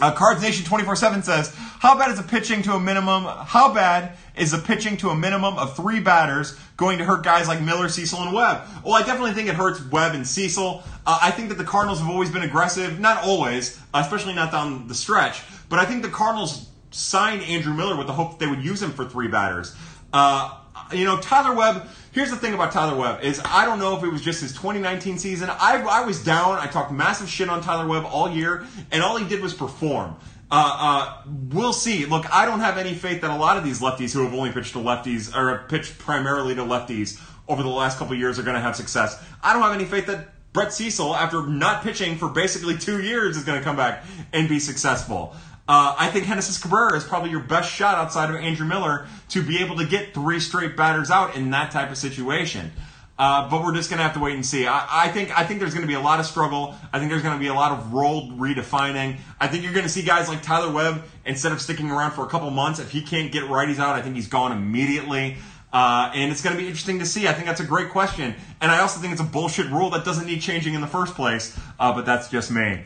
Uh, 0.00 0.12
Cards 0.12 0.40
Nation 0.40 0.64
24 0.64 0.96
7 0.96 1.22
says, 1.22 1.52
How 1.54 1.98
bad 1.98 2.10
is 2.10 2.18
a 2.18 2.22
pitching 2.22 2.62
to 2.62 2.72
a 2.72 2.80
minimum? 2.80 3.24
How 3.24 3.74
bad 3.74 4.16
is 4.36 4.54
a 4.54 4.58
pitching 4.58 4.96
to 4.98 5.10
a 5.10 5.16
minimum 5.16 5.58
of 5.58 5.76
three 5.76 6.00
batters 6.00 6.58
going 6.76 6.98
to 6.98 7.04
hurt 7.04 7.24
guys 7.24 7.48
like 7.48 7.60
Miller, 7.60 7.88
Cecil, 7.88 8.22
and 8.22 8.32
Webb? 8.32 8.62
Well, 8.84 8.94
I 8.94 9.00
definitely 9.02 9.32
think 9.32 9.48
it 9.48 9.56
hurts 9.56 9.84
Webb 9.90 10.14
and 10.14 10.26
Cecil. 10.26 10.82
Uh, 11.04 11.18
I 11.20 11.32
think 11.32 11.48
that 11.48 11.58
the 11.58 11.64
Cardinals 11.64 11.98
have 11.98 12.08
always 12.08 12.30
been 12.30 12.42
aggressive, 12.42 13.00
not 13.00 13.24
always, 13.24 13.78
especially 13.92 14.34
not 14.34 14.52
down 14.52 14.86
the 14.86 14.94
stretch, 14.94 15.42
but 15.68 15.80
I 15.80 15.84
think 15.84 16.02
the 16.02 16.08
Cardinals 16.08 16.68
signed 16.92 17.42
Andrew 17.42 17.74
Miller 17.74 17.96
with 17.96 18.06
the 18.06 18.12
hope 18.12 18.30
that 18.30 18.38
they 18.38 18.46
would 18.46 18.64
use 18.64 18.80
him 18.80 18.92
for 18.92 19.04
three 19.04 19.28
batters. 19.28 19.74
Uh, 20.12 20.56
you 20.92 21.04
know, 21.04 21.18
Tyler 21.20 21.54
Webb. 21.54 21.88
Here's 22.12 22.30
the 22.30 22.36
thing 22.36 22.54
about 22.54 22.72
Tyler 22.72 22.96
Webb 22.98 23.22
is 23.22 23.40
I 23.44 23.64
don't 23.64 23.78
know 23.78 23.96
if 23.96 24.02
it 24.02 24.08
was 24.08 24.20
just 24.20 24.40
his 24.40 24.52
2019 24.52 25.18
season. 25.18 25.48
I, 25.48 25.84
I 25.88 26.04
was 26.04 26.22
down. 26.24 26.58
I 26.58 26.66
talked 26.66 26.90
massive 26.90 27.28
shit 27.28 27.48
on 27.48 27.62
Tyler 27.62 27.86
Webb 27.86 28.04
all 28.04 28.28
year, 28.28 28.66
and 28.90 29.02
all 29.02 29.16
he 29.16 29.28
did 29.28 29.40
was 29.40 29.54
perform. 29.54 30.16
Uh, 30.50 30.76
uh, 30.80 31.22
we'll 31.50 31.72
see. 31.72 32.06
Look, 32.06 32.26
I 32.34 32.44
don't 32.44 32.58
have 32.58 32.76
any 32.76 32.94
faith 32.94 33.20
that 33.20 33.30
a 33.30 33.36
lot 33.36 33.56
of 33.56 33.62
these 33.62 33.80
lefties 33.80 34.12
who 34.12 34.24
have 34.24 34.34
only 34.34 34.50
pitched 34.50 34.72
to 34.72 34.78
lefties 34.78 35.34
or 35.34 35.64
pitched 35.68 35.98
primarily 35.98 36.56
to 36.56 36.62
lefties 36.62 37.20
over 37.46 37.62
the 37.62 37.68
last 37.68 37.98
couple 37.98 38.16
years 38.16 38.38
are 38.38 38.42
going 38.42 38.56
to 38.56 38.60
have 38.60 38.74
success. 38.74 39.22
I 39.42 39.52
don't 39.52 39.62
have 39.62 39.74
any 39.74 39.84
faith 39.84 40.06
that 40.06 40.30
Brett 40.52 40.72
Cecil, 40.72 41.14
after 41.14 41.46
not 41.46 41.84
pitching 41.84 42.16
for 42.16 42.28
basically 42.28 42.76
two 42.76 43.00
years, 43.00 43.36
is 43.36 43.44
going 43.44 43.58
to 43.58 43.64
come 43.64 43.76
back 43.76 44.04
and 44.32 44.48
be 44.48 44.58
successful. 44.58 45.36
Uh, 45.70 45.94
I 45.96 46.08
think 46.08 46.26
Genesis 46.26 46.58
Cabrera 46.58 46.96
is 46.96 47.04
probably 47.04 47.30
your 47.30 47.44
best 47.44 47.72
shot 47.72 47.94
outside 47.94 48.28
of 48.28 48.34
Andrew 48.34 48.66
Miller 48.66 49.06
to 49.28 49.40
be 49.40 49.62
able 49.62 49.76
to 49.76 49.86
get 49.86 50.12
three 50.12 50.40
straight 50.40 50.76
batters 50.76 51.12
out 51.12 51.36
in 51.36 51.50
that 51.50 51.70
type 51.70 51.92
of 51.92 51.96
situation. 51.96 52.72
Uh, 53.16 53.48
but 53.48 53.62
we're 53.62 53.72
just 53.72 53.88
gonna 53.88 54.02
have 54.02 54.14
to 54.14 54.18
wait 54.18 54.34
and 54.34 54.44
see. 54.44 54.66
I, 54.66 55.04
I 55.04 55.08
think 55.10 55.30
I 55.38 55.44
think 55.44 55.60
there's 55.60 55.72
gonna 55.72 55.86
be 55.86 55.94
a 55.94 56.00
lot 56.00 56.18
of 56.18 56.26
struggle. 56.26 56.74
I 56.92 56.98
think 56.98 57.12
there's 57.12 57.22
gonna 57.22 57.38
be 57.38 57.46
a 57.46 57.54
lot 57.54 57.70
of 57.70 57.92
role 57.92 58.32
redefining. 58.32 59.18
I 59.38 59.46
think 59.46 59.62
you're 59.62 59.72
gonna 59.72 59.88
see 59.88 60.02
guys 60.02 60.28
like 60.28 60.42
Tyler 60.42 60.72
Webb 60.72 61.04
instead 61.24 61.52
of 61.52 61.60
sticking 61.60 61.88
around 61.88 62.12
for 62.12 62.26
a 62.26 62.28
couple 62.28 62.50
months. 62.50 62.80
If 62.80 62.90
he 62.90 63.00
can't 63.00 63.30
get 63.30 63.44
righties 63.44 63.78
out, 63.78 63.94
I 63.94 64.02
think 64.02 64.16
he's 64.16 64.26
gone 64.26 64.50
immediately. 64.50 65.36
Uh, 65.72 66.10
and 66.16 66.32
it's 66.32 66.42
going 66.42 66.56
to 66.56 66.60
be 66.60 66.66
interesting 66.66 66.98
to 66.98 67.06
see. 67.06 67.28
I 67.28 67.32
think 67.32 67.46
that's 67.46 67.60
a 67.60 67.64
great 67.64 67.90
question. 67.90 68.34
And 68.60 68.72
I 68.72 68.80
also 68.80 68.98
think 68.98 69.12
it's 69.12 69.22
a 69.22 69.24
bullshit 69.24 69.66
rule 69.66 69.90
that 69.90 70.04
doesn't 70.04 70.26
need 70.26 70.42
changing 70.42 70.74
in 70.74 70.80
the 70.80 70.88
first 70.88 71.14
place. 71.14 71.56
Uh, 71.78 71.92
but 71.92 72.04
that's 72.04 72.28
just 72.28 72.50
me. 72.50 72.82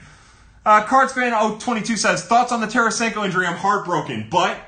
Uh, 0.65 0.83
Cards 0.85 1.13
fan 1.13 1.33
022 1.59 1.97
says 1.97 2.25
thoughts 2.25 2.51
on 2.51 2.61
the 2.61 2.67
Tarasenko 2.67 3.25
injury. 3.25 3.47
I'm 3.47 3.57
heartbroken, 3.57 4.29
but 4.31 4.59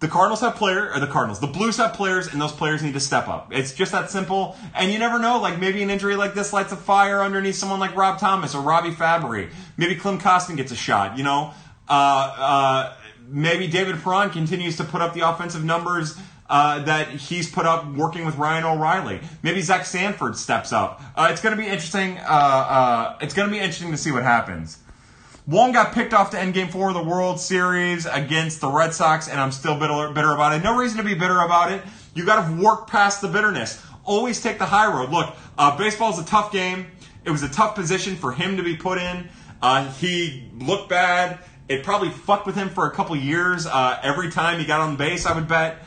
the 0.00 0.08
Cardinals 0.08 0.40
have 0.40 0.54
players, 0.54 0.96
or 0.96 1.00
the 1.00 1.06
Cardinals, 1.06 1.40
the 1.40 1.46
Blues 1.46 1.76
have 1.76 1.92
players, 1.92 2.28
and 2.28 2.40
those 2.40 2.52
players 2.52 2.82
need 2.82 2.94
to 2.94 3.00
step 3.00 3.28
up. 3.28 3.52
It's 3.52 3.72
just 3.72 3.92
that 3.92 4.10
simple. 4.10 4.56
And 4.74 4.90
you 4.92 4.98
never 4.98 5.18
know, 5.18 5.40
like 5.40 5.58
maybe 5.58 5.82
an 5.82 5.90
injury 5.90 6.16
like 6.16 6.34
this 6.34 6.52
lights 6.52 6.72
a 6.72 6.76
fire 6.76 7.20
underneath 7.20 7.56
someone 7.56 7.80
like 7.80 7.96
Rob 7.96 8.18
Thomas 8.18 8.54
or 8.54 8.62
Robby 8.62 8.90
Fabbri. 8.90 9.50
Maybe 9.76 9.96
Klim 9.96 10.18
Kostin 10.18 10.56
gets 10.56 10.72
a 10.72 10.76
shot. 10.76 11.18
You 11.18 11.24
know, 11.24 11.52
uh, 11.88 11.92
uh, 12.38 12.96
maybe 13.28 13.66
David 13.66 14.00
Perron 14.00 14.30
continues 14.30 14.76
to 14.78 14.84
put 14.84 15.02
up 15.02 15.14
the 15.14 15.28
offensive 15.28 15.64
numbers 15.64 16.16
uh, 16.48 16.80
that 16.84 17.08
he's 17.08 17.50
put 17.50 17.66
up 17.66 17.86
working 17.92 18.24
with 18.24 18.36
Ryan 18.36 18.64
O'Reilly. 18.64 19.20
Maybe 19.42 19.60
Zach 19.60 19.84
Sanford 19.84 20.36
steps 20.36 20.72
up. 20.72 21.02
Uh, 21.14 21.28
it's 21.30 21.40
going 21.40 21.56
to 21.56 21.60
be 21.62 21.68
interesting. 21.68 22.18
Uh, 22.18 22.22
uh, 22.22 23.18
it's 23.20 23.34
going 23.34 23.48
to 23.48 23.52
be 23.52 23.58
interesting 23.58 23.90
to 23.90 23.98
see 23.98 24.10
what 24.10 24.22
happens. 24.22 24.78
Wong 25.46 25.72
got 25.72 25.94
picked 25.94 26.12
off 26.12 26.30
to 26.32 26.38
end 26.38 26.52
game 26.52 26.68
four 26.68 26.88
of 26.88 26.94
the 26.94 27.02
World 27.02 27.40
Series 27.40 28.04
against 28.04 28.60
the 28.60 28.68
Red 28.68 28.92
Sox, 28.92 29.28
and 29.28 29.40
I'm 29.40 29.50
still 29.50 29.78
bitter, 29.78 30.12
bitter 30.12 30.34
about 30.34 30.52
it. 30.52 30.62
No 30.62 30.76
reason 30.76 30.98
to 30.98 31.04
be 31.04 31.14
bitter 31.14 31.40
about 31.40 31.72
it. 31.72 31.82
You 32.14 32.26
got 32.26 32.46
to 32.46 32.62
work 32.62 32.86
past 32.86 33.22
the 33.22 33.28
bitterness. 33.28 33.82
Always 34.04 34.42
take 34.42 34.58
the 34.58 34.66
high 34.66 34.92
road. 34.92 35.10
Look, 35.10 35.34
uh, 35.56 35.76
baseball 35.78 36.12
is 36.12 36.18
a 36.18 36.24
tough 36.24 36.52
game. 36.52 36.86
It 37.24 37.30
was 37.30 37.42
a 37.42 37.48
tough 37.48 37.74
position 37.74 38.16
for 38.16 38.32
him 38.32 38.58
to 38.58 38.62
be 38.62 38.76
put 38.76 38.98
in. 38.98 39.28
Uh, 39.62 39.90
he 39.92 40.50
looked 40.58 40.88
bad. 40.88 41.38
It 41.68 41.82
probably 41.82 42.10
fucked 42.10 42.46
with 42.46 42.54
him 42.54 42.68
for 42.68 42.86
a 42.86 42.90
couple 42.90 43.16
years. 43.16 43.66
Uh, 43.66 43.98
every 44.02 44.30
time 44.30 44.58
he 44.58 44.66
got 44.66 44.80
on 44.80 44.96
base, 44.96 45.26
I 45.26 45.34
would 45.34 45.48
bet. 45.48 45.78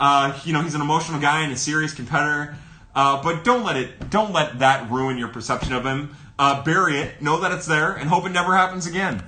Uh, 0.00 0.40
you 0.44 0.54
know, 0.54 0.62
he's 0.62 0.74
an 0.74 0.80
emotional 0.80 1.20
guy 1.20 1.42
and 1.42 1.52
a 1.52 1.56
serious 1.56 1.92
competitor. 1.92 2.56
Uh, 2.94 3.22
but 3.22 3.44
don't 3.44 3.64
let 3.64 3.76
it, 3.76 4.10
don't 4.10 4.32
let 4.32 4.58
that 4.58 4.90
ruin 4.90 5.18
your 5.18 5.28
perception 5.28 5.72
of 5.74 5.84
him. 5.84 6.16
Uh, 6.38 6.64
bury 6.64 6.96
it, 6.96 7.20
know 7.20 7.38
that 7.40 7.52
it's 7.52 7.66
there, 7.66 7.92
and 7.92 8.08
hope 8.08 8.24
it 8.24 8.30
never 8.30 8.56
happens 8.56 8.86
again. 8.86 9.22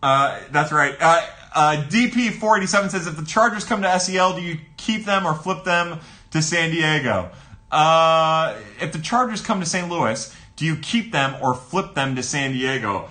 Uh, 0.00 0.40
that's 0.52 0.70
right. 0.70 0.96
Uh, 1.00 1.26
uh, 1.54 1.84
DP487 1.88 2.90
says, 2.90 3.06
if 3.08 3.16
the 3.16 3.24
Chargers 3.24 3.64
come 3.64 3.82
to 3.82 3.98
SEL, 3.98 4.36
do 4.36 4.42
you 4.42 4.58
keep 4.76 5.04
them 5.04 5.26
or 5.26 5.34
flip 5.34 5.64
them 5.64 5.98
to 6.30 6.40
San 6.40 6.70
Diego? 6.70 7.30
Uh, 7.70 8.56
if 8.80 8.92
the 8.92 9.00
Chargers 9.00 9.42
come 9.42 9.58
to 9.58 9.66
St. 9.66 9.88
Louis, 9.88 10.34
do 10.54 10.64
you 10.64 10.76
keep 10.76 11.10
them 11.10 11.36
or 11.42 11.54
flip 11.54 11.94
them 11.94 12.14
to 12.14 12.22
San 12.22 12.52
Diego? 12.52 13.08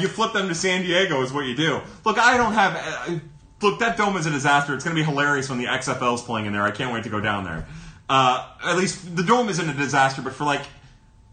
You 0.00 0.08
flip 0.08 0.32
them 0.32 0.48
to 0.48 0.54
San 0.54 0.82
Diego 0.82 1.22
is 1.22 1.32
what 1.32 1.46
you 1.46 1.54
do. 1.54 1.80
Look, 2.04 2.18
I 2.18 2.36
don't 2.36 2.54
have. 2.54 3.20
Look, 3.62 3.78
that 3.80 3.96
dome 3.96 4.16
is 4.16 4.26
a 4.26 4.30
disaster. 4.30 4.74
It's 4.74 4.84
going 4.84 4.96
to 4.96 5.02
be 5.02 5.06
hilarious 5.06 5.48
when 5.50 5.58
the 5.58 5.66
XFL 5.66 6.14
is 6.14 6.22
playing 6.22 6.46
in 6.46 6.52
there. 6.52 6.62
I 6.62 6.70
can't 6.70 6.92
wait 6.92 7.04
to 7.04 7.10
go 7.10 7.20
down 7.20 7.44
there. 7.44 7.66
Uh, 8.08 8.48
at 8.64 8.76
least 8.76 9.14
the 9.14 9.22
dome 9.22 9.48
isn't 9.48 9.68
a 9.68 9.74
disaster, 9.74 10.22
but 10.22 10.32
for 10.32 10.44
like 10.44 10.62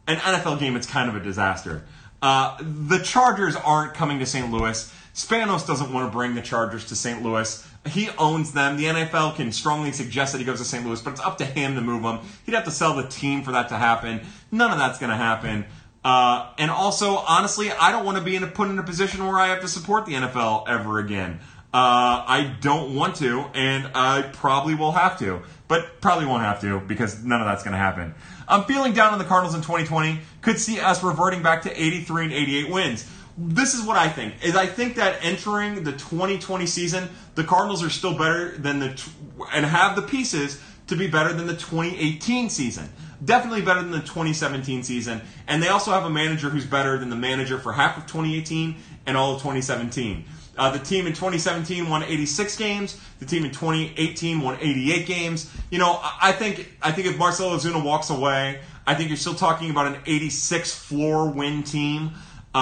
an 0.07 0.17
NFL 0.17 0.59
game, 0.59 0.75
it's 0.75 0.87
kind 0.87 1.09
of 1.09 1.15
a 1.15 1.19
disaster. 1.19 1.83
Uh, 2.21 2.57
the 2.61 2.99
Chargers 2.99 3.55
aren't 3.55 3.93
coming 3.93 4.19
to 4.19 4.25
St. 4.25 4.51
Louis. 4.51 4.93
Spanos 5.13 5.65
doesn't 5.65 5.91
want 5.91 6.07
to 6.07 6.15
bring 6.15 6.35
the 6.35 6.41
Chargers 6.41 6.85
to 6.85 6.95
St. 6.95 7.23
Louis. 7.23 7.67
He 7.87 8.09
owns 8.17 8.53
them. 8.53 8.77
The 8.77 8.85
NFL 8.85 9.35
can 9.35 9.51
strongly 9.51 9.91
suggest 9.91 10.33
that 10.33 10.39
he 10.39 10.45
goes 10.45 10.59
to 10.59 10.65
St. 10.65 10.85
Louis, 10.85 11.01
but 11.01 11.11
it's 11.11 11.21
up 11.21 11.37
to 11.39 11.45
him 11.45 11.75
to 11.75 11.81
move 11.81 12.03
them. 12.03 12.19
He'd 12.45 12.53
have 12.53 12.65
to 12.65 12.71
sell 12.71 12.95
the 12.95 13.07
team 13.07 13.43
for 13.43 13.51
that 13.53 13.69
to 13.69 13.77
happen. 13.77 14.21
None 14.51 14.71
of 14.71 14.77
that's 14.77 14.99
going 14.99 15.09
to 15.09 15.15
happen. 15.17 15.65
Uh, 16.03 16.51
and 16.57 16.69
also, 16.69 17.17
honestly, 17.17 17.71
I 17.71 17.91
don't 17.91 18.05
want 18.05 18.17
to 18.17 18.23
be 18.23 18.35
in 18.35 18.43
a, 18.43 18.47
put 18.47 18.69
in 18.69 18.77
a 18.77 18.83
position 18.83 19.25
where 19.25 19.37
I 19.37 19.47
have 19.47 19.61
to 19.61 19.67
support 19.67 20.05
the 20.05 20.13
NFL 20.13 20.67
ever 20.67 20.99
again. 20.99 21.39
Uh, 21.73 22.23
I 22.25 22.55
don't 22.61 22.95
want 22.95 23.17
to, 23.17 23.41
and 23.53 23.91
I 23.93 24.21
probably 24.21 24.73
will 24.73 24.93
have 24.93 25.19
to, 25.19 25.41
but 25.67 25.99
probably 25.99 26.25
won't 26.25 26.43
have 26.43 26.61
to 26.61 26.79
because 26.79 27.23
none 27.23 27.41
of 27.41 27.47
that's 27.47 27.63
going 27.63 27.73
to 27.73 27.77
happen. 27.77 28.15
I'm 28.47 28.63
feeling 28.63 28.93
down 28.93 29.11
on 29.11 29.19
the 29.19 29.25
Cardinals 29.25 29.53
in 29.53 29.61
2020. 29.61 30.19
Could 30.41 30.59
see 30.59 30.79
us 30.79 31.03
reverting 31.03 31.43
back 31.43 31.63
to 31.63 31.81
83 31.81 32.23
and 32.25 32.33
88 32.33 32.69
wins. 32.71 33.11
This 33.37 33.73
is 33.73 33.85
what 33.85 33.97
I 33.97 34.07
think. 34.07 34.33
Is 34.43 34.55
I 34.55 34.65
think 34.65 34.95
that 34.95 35.19
entering 35.21 35.83
the 35.83 35.91
2020 35.91 36.65
season, 36.65 37.09
the 37.35 37.43
Cardinals 37.43 37.83
are 37.83 37.89
still 37.89 38.17
better 38.17 38.57
than 38.57 38.79
the 38.79 39.09
and 39.53 39.65
have 39.65 39.95
the 39.95 40.01
pieces 40.01 40.61
to 40.87 40.95
be 40.95 41.07
better 41.07 41.33
than 41.33 41.47
the 41.47 41.53
2018 41.53 42.49
season. 42.49 42.89
Definitely 43.23 43.61
better 43.61 43.81
than 43.81 43.91
the 43.91 43.99
2017 43.99 44.83
season. 44.83 45.21
And 45.47 45.61
they 45.61 45.67
also 45.67 45.91
have 45.91 46.05
a 46.05 46.09
manager 46.09 46.49
who's 46.49 46.65
better 46.65 46.97
than 46.97 47.09
the 47.09 47.15
manager 47.15 47.57
for 47.57 47.73
half 47.73 47.97
of 47.97 48.05
2018 48.07 48.75
and 49.05 49.17
all 49.17 49.35
of 49.35 49.39
2017. 49.39 50.25
Uh, 50.57 50.71
the 50.71 50.79
team 50.79 51.05
in 51.05 51.13
2017 51.13 51.89
won 51.89 52.03
86 52.03 52.57
games. 52.57 52.99
The 53.19 53.25
team 53.25 53.45
in 53.45 53.51
2018 53.51 54.41
won 54.41 54.57
88 54.59 55.05
games. 55.05 55.51
You 55.69 55.79
know, 55.79 55.99
I 56.01 56.31
think 56.31 56.71
I 56.81 56.91
think 56.91 57.07
if 57.07 57.17
Marcell 57.17 57.51
Ozuna 57.51 57.83
walks 57.83 58.09
away, 58.09 58.59
I 58.85 58.95
think 58.95 59.09
you're 59.09 59.17
still 59.17 59.35
talking 59.35 59.69
about 59.69 59.87
an 59.87 59.97
86 60.05 60.73
floor 60.73 61.29
win 61.29 61.63
team 61.63 62.11
uh, 62.55 62.57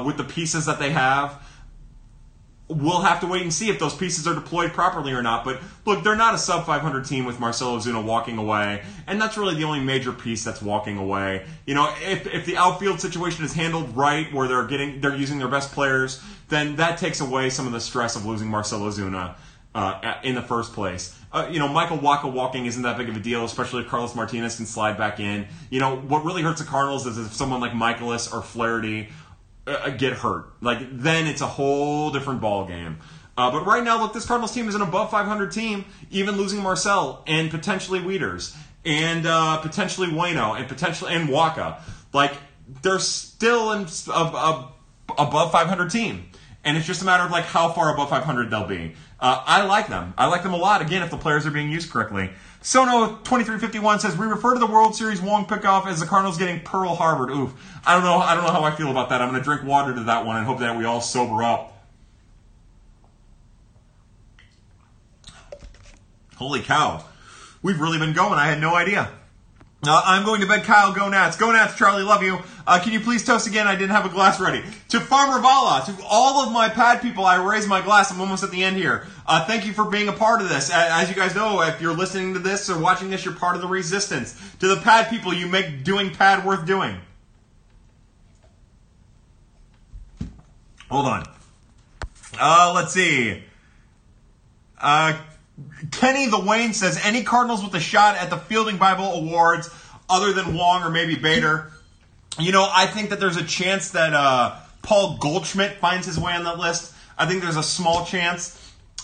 uh, 0.00 0.04
with 0.04 0.16
the 0.16 0.24
pieces 0.24 0.66
that 0.66 0.78
they 0.78 0.90
have 0.90 1.42
we'll 2.70 3.00
have 3.00 3.20
to 3.20 3.26
wait 3.26 3.42
and 3.42 3.52
see 3.52 3.68
if 3.68 3.78
those 3.78 3.94
pieces 3.94 4.26
are 4.26 4.34
deployed 4.34 4.72
properly 4.72 5.12
or 5.12 5.22
not. 5.22 5.44
But 5.44 5.60
look, 5.84 6.04
they're 6.04 6.16
not 6.16 6.34
a 6.34 6.38
sub 6.38 6.64
500 6.64 7.04
team 7.04 7.24
with 7.24 7.40
Marcell 7.40 7.76
Ozuna 7.76 8.02
walking 8.02 8.38
away, 8.38 8.82
and 9.06 9.20
that's 9.20 9.36
really 9.36 9.56
the 9.56 9.64
only 9.64 9.80
major 9.80 10.12
piece 10.12 10.44
that's 10.44 10.62
walking 10.62 10.96
away. 10.96 11.44
You 11.66 11.74
know, 11.74 11.92
if, 12.02 12.26
if 12.26 12.46
the 12.46 12.56
outfield 12.56 13.00
situation 13.00 13.44
is 13.44 13.52
handled 13.52 13.96
right, 13.96 14.32
where 14.32 14.46
they're 14.46 14.66
getting 14.66 15.00
they're 15.00 15.16
using 15.16 15.38
their 15.38 15.48
best 15.48 15.72
players, 15.72 16.22
then 16.48 16.76
that 16.76 16.98
takes 16.98 17.20
away 17.20 17.50
some 17.50 17.66
of 17.66 17.72
the 17.72 17.80
stress 17.80 18.16
of 18.16 18.24
losing 18.24 18.48
Marcell 18.48 18.80
Ozuna. 18.80 19.36
Uh, 19.72 20.16
in 20.24 20.34
the 20.34 20.42
first 20.42 20.72
place, 20.72 21.16
uh, 21.30 21.46
you 21.48 21.60
know 21.60 21.68
Michael 21.68 21.96
Wacha 21.98 22.32
walking 22.32 22.66
isn't 22.66 22.82
that 22.82 22.98
big 22.98 23.08
of 23.08 23.14
a 23.16 23.20
deal, 23.20 23.44
especially 23.44 23.84
if 23.84 23.88
Carlos 23.88 24.16
Martinez 24.16 24.56
can 24.56 24.66
slide 24.66 24.98
back 24.98 25.20
in. 25.20 25.46
You 25.70 25.78
know 25.78 25.94
what 25.94 26.24
really 26.24 26.42
hurts 26.42 26.60
the 26.60 26.66
Cardinals 26.66 27.06
is 27.06 27.16
if 27.18 27.32
someone 27.32 27.60
like 27.60 27.70
Mikolas 27.70 28.34
or 28.34 28.42
Flaherty 28.42 29.10
uh, 29.66 29.90
get 29.90 30.14
hurt. 30.14 30.52
Like 30.60 30.78
then 30.90 31.26
it's 31.26 31.40
a 31.40 31.46
whole 31.46 32.10
different 32.10 32.40
ball 32.40 32.66
game. 32.66 32.98
Uh, 33.36 33.50
but 33.50 33.64
right 33.64 33.82
now, 33.82 34.00
look, 34.00 34.12
this 34.12 34.26
Cardinals 34.26 34.52
team 34.52 34.68
is 34.68 34.74
an 34.74 34.82
above 34.82 35.10
500 35.10 35.50
team, 35.50 35.86
even 36.10 36.36
losing 36.36 36.62
Marcel 36.62 37.22
and 37.26 37.50
potentially 37.50 37.98
Wieters 38.00 38.54
and 38.84 39.26
uh, 39.26 39.58
potentially 39.58 40.08
Waino 40.08 40.58
and 40.58 40.68
potentially 40.68 41.14
and 41.14 41.28
Wacha. 41.28 41.80
Like 42.12 42.32
they're 42.82 42.98
still 42.98 43.72
in, 43.72 43.86
above 45.18 45.52
500 45.52 45.90
team, 45.90 46.28
and 46.64 46.76
it's 46.76 46.86
just 46.86 47.02
a 47.02 47.04
matter 47.04 47.24
of 47.24 47.30
like 47.30 47.44
how 47.44 47.72
far 47.72 47.94
above 47.94 48.10
500 48.10 48.50
they'll 48.50 48.66
be. 48.66 48.94
Uh, 49.18 49.42
I 49.46 49.64
like 49.64 49.88
them. 49.88 50.14
I 50.16 50.26
like 50.26 50.42
them 50.42 50.54
a 50.54 50.56
lot. 50.56 50.82
Again, 50.82 51.02
if 51.02 51.10
the 51.10 51.18
players 51.18 51.46
are 51.46 51.50
being 51.50 51.70
used 51.70 51.90
correctly. 51.90 52.30
Sono2351 52.62 54.00
says, 54.00 54.16
we 54.18 54.26
refer 54.26 54.52
to 54.52 54.60
the 54.60 54.66
World 54.66 54.94
Series 54.94 55.20
Wong 55.20 55.46
pickoff 55.46 55.86
as 55.86 55.98
the 55.98 56.06
Cardinals 56.06 56.36
getting 56.36 56.60
Pearl 56.60 56.94
Harbor. 56.94 57.30
Oof. 57.30 57.54
I 57.86 57.94
don't 57.94 58.04
know. 58.04 58.18
I 58.18 58.34
don't 58.34 58.44
know 58.44 58.50
how 58.50 58.64
I 58.64 58.70
feel 58.72 58.90
about 58.90 59.08
that. 59.08 59.22
I'm 59.22 59.30
going 59.30 59.40
to 59.40 59.44
drink 59.44 59.64
water 59.64 59.94
to 59.94 60.00
that 60.04 60.26
one 60.26 60.36
and 60.36 60.44
hope 60.44 60.58
that 60.58 60.76
we 60.76 60.84
all 60.84 61.00
sober 61.00 61.42
up. 61.42 61.88
Holy 66.36 66.60
cow. 66.60 67.04
We've 67.62 67.80
really 67.80 67.98
been 67.98 68.12
going. 68.12 68.34
I 68.34 68.46
had 68.46 68.60
no 68.60 68.74
idea. 68.74 69.10
Uh, 69.82 70.02
I'm 70.04 70.26
going 70.26 70.42
to 70.42 70.46
bed, 70.46 70.64
Kyle. 70.64 70.92
Go 70.92 71.08
Nats. 71.08 71.38
Go 71.38 71.50
Nats, 71.52 71.74
Charlie. 71.74 72.02
Love 72.02 72.22
you. 72.22 72.38
Uh, 72.66 72.78
can 72.78 72.92
you 72.92 73.00
please 73.00 73.24
toast 73.24 73.46
again? 73.46 73.66
I 73.66 73.76
didn't 73.76 73.92
have 73.92 74.04
a 74.04 74.10
glass 74.10 74.38
ready. 74.38 74.62
To 74.90 75.00
Farmer 75.00 75.40
Vala, 75.40 75.82
to 75.86 75.96
all 76.06 76.44
of 76.44 76.52
my 76.52 76.68
pad 76.68 77.00
people, 77.00 77.24
I 77.24 77.42
raise 77.42 77.66
my 77.66 77.80
glass. 77.80 78.12
I'm 78.12 78.20
almost 78.20 78.44
at 78.44 78.50
the 78.50 78.62
end 78.62 78.76
here. 78.76 79.06
Uh, 79.26 79.46
thank 79.46 79.64
you 79.64 79.72
for 79.72 79.86
being 79.86 80.08
a 80.08 80.12
part 80.12 80.42
of 80.42 80.50
this. 80.50 80.70
As 80.70 81.08
you 81.08 81.14
guys 81.14 81.34
know, 81.34 81.62
if 81.62 81.80
you're 81.80 81.96
listening 81.96 82.34
to 82.34 82.40
this 82.40 82.68
or 82.68 82.78
watching 82.78 83.08
this, 83.08 83.24
you're 83.24 83.34
part 83.34 83.56
of 83.56 83.62
the 83.62 83.68
resistance. 83.68 84.38
To 84.58 84.68
the 84.68 84.76
pad 84.82 85.08
people, 85.08 85.32
you 85.32 85.46
make 85.46 85.82
doing 85.82 86.10
pad 86.10 86.44
worth 86.44 86.66
doing. 86.66 86.96
Hold 90.90 91.06
on. 91.06 91.28
Uh, 92.38 92.72
let's 92.74 92.92
see. 92.92 93.44
Uh, 94.78 95.18
Kenny 95.90 96.26
the 96.26 96.40
Wayne 96.40 96.72
says 96.72 97.00
any 97.02 97.22
Cardinals 97.22 97.64
with 97.64 97.74
a 97.74 97.80
shot 97.80 98.16
at 98.16 98.30
the 98.30 98.36
Fielding 98.36 98.76
Bible 98.76 99.12
Awards 99.12 99.70
other 100.08 100.32
than 100.32 100.54
Wong 100.54 100.82
or 100.82 100.90
maybe 100.90 101.16
Bader. 101.16 101.70
You 102.38 102.52
know, 102.52 102.68
I 102.72 102.86
think 102.86 103.10
that 103.10 103.20
there's 103.20 103.36
a 103.36 103.44
chance 103.44 103.90
that 103.90 104.12
uh, 104.12 104.56
Paul 104.82 105.18
Goldschmidt 105.18 105.78
finds 105.78 106.06
his 106.06 106.18
way 106.18 106.32
on 106.32 106.44
that 106.44 106.58
list. 106.58 106.94
I 107.18 107.26
think 107.26 107.42
there's 107.42 107.56
a 107.56 107.62
small 107.62 108.04
chance 108.04 108.56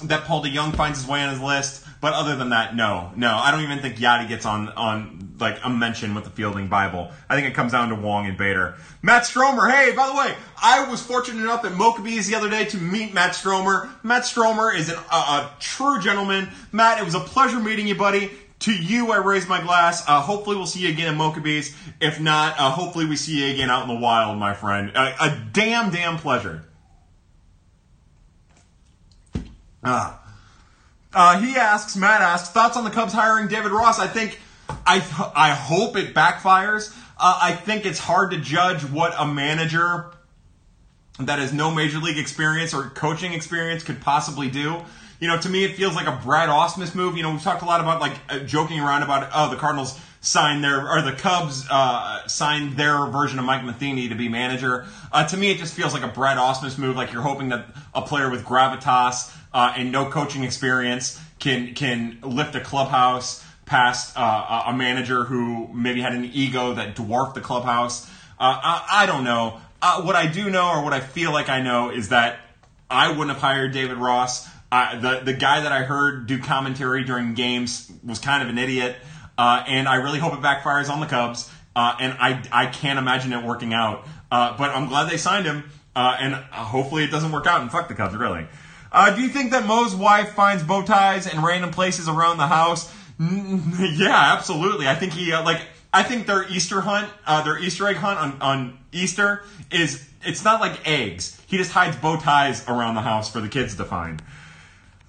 that 0.04 0.24
Paul 0.24 0.44
DeJong 0.44 0.74
finds 0.74 1.00
his 1.00 1.08
way 1.08 1.22
on 1.22 1.30
his 1.30 1.40
list. 1.40 1.85
But 2.06 2.14
other 2.14 2.36
than 2.36 2.50
that, 2.50 2.76
no, 2.76 3.10
no, 3.16 3.36
I 3.36 3.50
don't 3.50 3.62
even 3.62 3.80
think 3.80 3.96
Yadi 3.96 4.28
gets 4.28 4.46
on 4.46 4.68
on 4.68 5.34
like 5.40 5.58
a 5.64 5.68
mention 5.68 6.14
with 6.14 6.22
the 6.22 6.30
Fielding 6.30 6.68
Bible. 6.68 7.10
I 7.28 7.34
think 7.34 7.48
it 7.48 7.54
comes 7.54 7.72
down 7.72 7.88
to 7.88 7.96
Wong 7.96 8.28
and 8.28 8.38
Bader. 8.38 8.76
Matt 9.02 9.26
Stromer, 9.26 9.66
hey, 9.66 9.90
by 9.90 10.06
the 10.06 10.14
way, 10.14 10.32
I 10.62 10.88
was 10.88 11.02
fortunate 11.02 11.42
enough 11.42 11.64
at 11.64 11.72
Mokabe's 11.72 12.28
the 12.28 12.36
other 12.36 12.48
day 12.48 12.64
to 12.66 12.76
meet 12.76 13.12
Matt 13.12 13.34
Stromer. 13.34 13.90
Matt 14.04 14.24
Stromer 14.24 14.72
is 14.72 14.88
an, 14.88 14.94
a, 15.10 15.16
a 15.16 15.50
true 15.58 16.00
gentleman. 16.00 16.48
Matt, 16.70 17.00
it 17.00 17.04
was 17.04 17.16
a 17.16 17.18
pleasure 17.18 17.58
meeting 17.58 17.88
you, 17.88 17.96
buddy. 17.96 18.30
To 18.60 18.72
you, 18.72 19.10
I 19.10 19.16
raise 19.16 19.48
my 19.48 19.60
glass. 19.60 20.04
Uh, 20.06 20.20
hopefully, 20.20 20.54
we'll 20.54 20.66
see 20.66 20.82
you 20.82 20.90
again 20.90 21.12
at 21.12 21.18
Mokabe's. 21.18 21.74
If 22.00 22.20
not, 22.20 22.54
uh, 22.56 22.70
hopefully, 22.70 23.06
we 23.06 23.16
see 23.16 23.44
you 23.44 23.52
again 23.52 23.68
out 23.68 23.82
in 23.82 23.92
the 23.92 24.00
wild, 24.00 24.38
my 24.38 24.54
friend. 24.54 24.92
A 24.94 25.36
damn, 25.52 25.90
damn 25.90 26.18
pleasure. 26.18 26.62
Ah. 29.82 30.22
Uh, 31.16 31.40
he 31.40 31.56
asks, 31.56 31.97
Matt 31.97 32.20
asks, 32.20 32.51
thoughts 32.51 32.76
on 32.76 32.84
the 32.84 32.90
Cubs 32.90 33.14
hiring 33.14 33.48
David 33.48 33.72
Ross? 33.72 33.98
I 33.98 34.06
think, 34.06 34.38
I, 34.68 34.97
I 35.34 35.52
hope 35.52 35.97
it 35.97 36.12
backfires. 36.12 36.94
Uh, 37.16 37.38
I 37.40 37.52
think 37.52 37.86
it's 37.86 37.98
hard 37.98 38.32
to 38.32 38.36
judge 38.36 38.82
what 38.82 39.14
a 39.18 39.26
manager 39.26 40.12
that 41.18 41.38
has 41.38 41.55
no 41.55 41.70
major 41.70 42.01
league 42.01 42.18
experience 42.18 42.74
or 42.74 42.90
coaching 42.90 43.32
experience 43.32 43.82
could 43.82 44.02
possibly 44.02 44.51
do. 44.51 44.82
You 45.18 45.28
know, 45.28 45.40
to 45.40 45.48
me, 45.48 45.64
it 45.64 45.74
feels 45.74 45.94
like 45.94 46.06
a 46.06 46.20
Brad 46.22 46.51
Ausmus 46.51 46.94
move. 46.94 47.16
You 47.16 47.22
know, 47.22 47.30
we've 47.30 47.43
talked 47.43 47.62
a 47.62 47.64
lot 47.64 47.80
about 47.80 48.02
like 48.02 48.12
uh, 48.28 48.40
joking 48.40 48.78
around 48.78 49.02
about, 49.02 49.30
oh, 49.34 49.48
the 49.48 49.56
Cardinals 49.56 49.98
signed 50.20 50.62
their, 50.62 50.86
or 50.86 51.01
the 51.01 51.12
Cubs 51.12 51.66
uh, 51.70 52.26
signed 52.26 52.76
their 52.76 53.06
version 53.06 53.38
of 53.38 53.47
Mike 53.47 53.64
Matheny 53.64 54.10
to 54.10 54.14
be 54.14 54.28
manager. 54.28 54.84
Uh, 55.10 55.26
to 55.28 55.38
me, 55.38 55.51
it 55.51 55.56
just 55.56 55.72
feels 55.72 55.94
like 55.94 56.02
a 56.02 56.09
Brad 56.09 56.36
Ausmus 56.36 56.76
move. 56.76 56.94
Like 56.94 57.14
you're 57.14 57.22
hoping 57.22 57.48
that 57.48 57.68
a 57.94 58.02
player 58.02 58.30
with 58.30 58.44
gravitas 58.44 59.32
uh, 59.56 59.72
and 59.74 59.90
no 59.90 60.10
coaching 60.10 60.44
experience 60.44 61.18
can 61.38 61.72
can 61.72 62.18
lift 62.22 62.54
a 62.54 62.60
clubhouse 62.60 63.42
past 63.64 64.12
uh, 64.14 64.64
a 64.66 64.74
manager 64.74 65.24
who 65.24 65.66
maybe 65.72 66.02
had 66.02 66.12
an 66.12 66.30
ego 66.34 66.74
that 66.74 66.94
dwarfed 66.94 67.34
the 67.34 67.40
clubhouse. 67.40 68.06
Uh, 68.38 68.60
I, 68.62 68.86
I, 68.90 69.06
don't 69.06 69.24
know. 69.24 69.58
Uh, 69.80 70.02
what 70.02 70.14
I 70.14 70.26
do 70.26 70.50
know, 70.50 70.68
or 70.68 70.84
what 70.84 70.92
I 70.92 71.00
feel 71.00 71.32
like 71.32 71.48
I 71.48 71.62
know, 71.62 71.88
is 71.88 72.10
that 72.10 72.38
I 72.90 73.08
wouldn't 73.08 73.30
have 73.30 73.38
hired 73.38 73.72
David 73.72 73.96
Ross. 73.96 74.46
the 74.70 75.22
the 75.24 75.32
guy 75.32 75.62
that 75.62 75.72
I 75.72 75.84
heard 75.84 76.26
do 76.26 76.38
commentary 76.38 77.04
during 77.04 77.32
games 77.32 77.90
was 78.04 78.18
kind 78.18 78.42
of 78.42 78.50
an 78.50 78.58
idiot, 78.58 78.96
uh, 79.38 79.64
and 79.66 79.88
I 79.88 79.96
really 79.96 80.18
hope 80.18 80.34
it 80.34 80.40
backfires 80.40 80.90
on 80.90 81.00
the 81.00 81.06
Cubs. 81.06 81.50
Uh, 81.74 81.96
and 81.98 82.12
I 82.20 82.42
I 82.52 82.66
can't 82.66 82.98
imagine 82.98 83.32
it 83.32 83.42
working 83.42 83.72
out. 83.72 84.06
but 84.30 84.70
I'm 84.70 84.88
glad 84.88 85.10
they 85.10 85.16
signed 85.16 85.46
him, 85.46 85.70
and 85.94 86.34
hopefully 86.34 87.04
it 87.04 87.10
doesn't 87.10 87.32
work 87.32 87.46
out 87.46 87.62
and 87.62 87.70
fuck 87.70 87.88
the 87.88 87.94
Cubs 87.94 88.14
really. 88.14 88.46
Uh, 88.90 89.14
do 89.14 89.22
you 89.22 89.28
think 89.28 89.50
that 89.50 89.66
Mo's 89.66 89.94
wife 89.94 90.32
finds 90.32 90.62
bow 90.62 90.82
ties 90.82 91.32
in 91.32 91.42
random 91.42 91.70
places 91.70 92.08
around 92.08 92.38
the 92.38 92.46
house? 92.46 92.92
yeah, 93.18 94.34
absolutely. 94.36 94.88
I 94.88 94.94
think 94.94 95.12
he 95.12 95.32
uh, 95.32 95.44
like. 95.44 95.60
I 95.94 96.02
think 96.02 96.26
their 96.26 96.46
Easter 96.50 96.82
hunt, 96.82 97.10
uh, 97.26 97.42
their 97.42 97.58
Easter 97.58 97.88
egg 97.88 97.96
hunt 97.96 98.18
on, 98.18 98.42
on 98.42 98.78
Easter 98.92 99.44
is 99.70 100.06
it's 100.22 100.44
not 100.44 100.60
like 100.60 100.86
eggs. 100.86 101.40
He 101.46 101.56
just 101.56 101.70
hides 101.70 101.96
bow 101.96 102.16
ties 102.16 102.68
around 102.68 102.96
the 102.96 103.00
house 103.00 103.30
for 103.30 103.40
the 103.40 103.48
kids 103.48 103.76
to 103.76 103.84
find. 103.84 104.20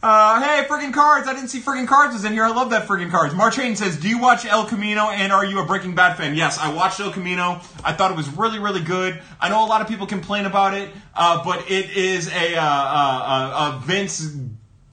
Uh, 0.01 0.39
hey, 0.39 0.63
friggin' 0.67 0.93
cards! 0.93 1.27
I 1.27 1.33
didn't 1.33 1.47
see 1.47 1.59
friggin' 1.59 1.87
cards 1.87 2.13
was 2.13 2.23
in 2.23 2.31
here. 2.31 2.43
I 2.43 2.51
love 2.51 2.69
that 2.69 2.87
friggin' 2.87 3.09
cards. 3.09 3.33
March 3.33 3.55
Hayden 3.55 3.75
says, 3.75 3.97
"Do 3.97 4.07
you 4.07 4.19
watch 4.19 4.45
El 4.45 4.65
Camino 4.65 5.09
and 5.09 5.33
are 5.33 5.43
you 5.43 5.59
a 5.59 5.65
Breaking 5.65 5.95
Bad 5.95 6.17
fan?" 6.17 6.35
Yes, 6.35 6.59
I 6.59 6.71
watched 6.71 6.99
El 6.99 7.11
Camino. 7.11 7.61
I 7.83 7.93
thought 7.93 8.11
it 8.11 8.17
was 8.17 8.29
really, 8.29 8.59
really 8.59 8.81
good. 8.81 9.19
I 9.41 9.49
know 9.49 9.65
a 9.65 9.67
lot 9.67 9.81
of 9.81 9.87
people 9.87 10.05
complain 10.05 10.45
about 10.45 10.75
it, 10.75 10.91
uh, 11.15 11.43
but 11.43 11.71
it 11.71 11.97
is 11.97 12.31
a, 12.31 12.55
uh, 12.55 12.61
uh, 12.61 13.73
a 13.73 13.85
Vince 13.87 14.37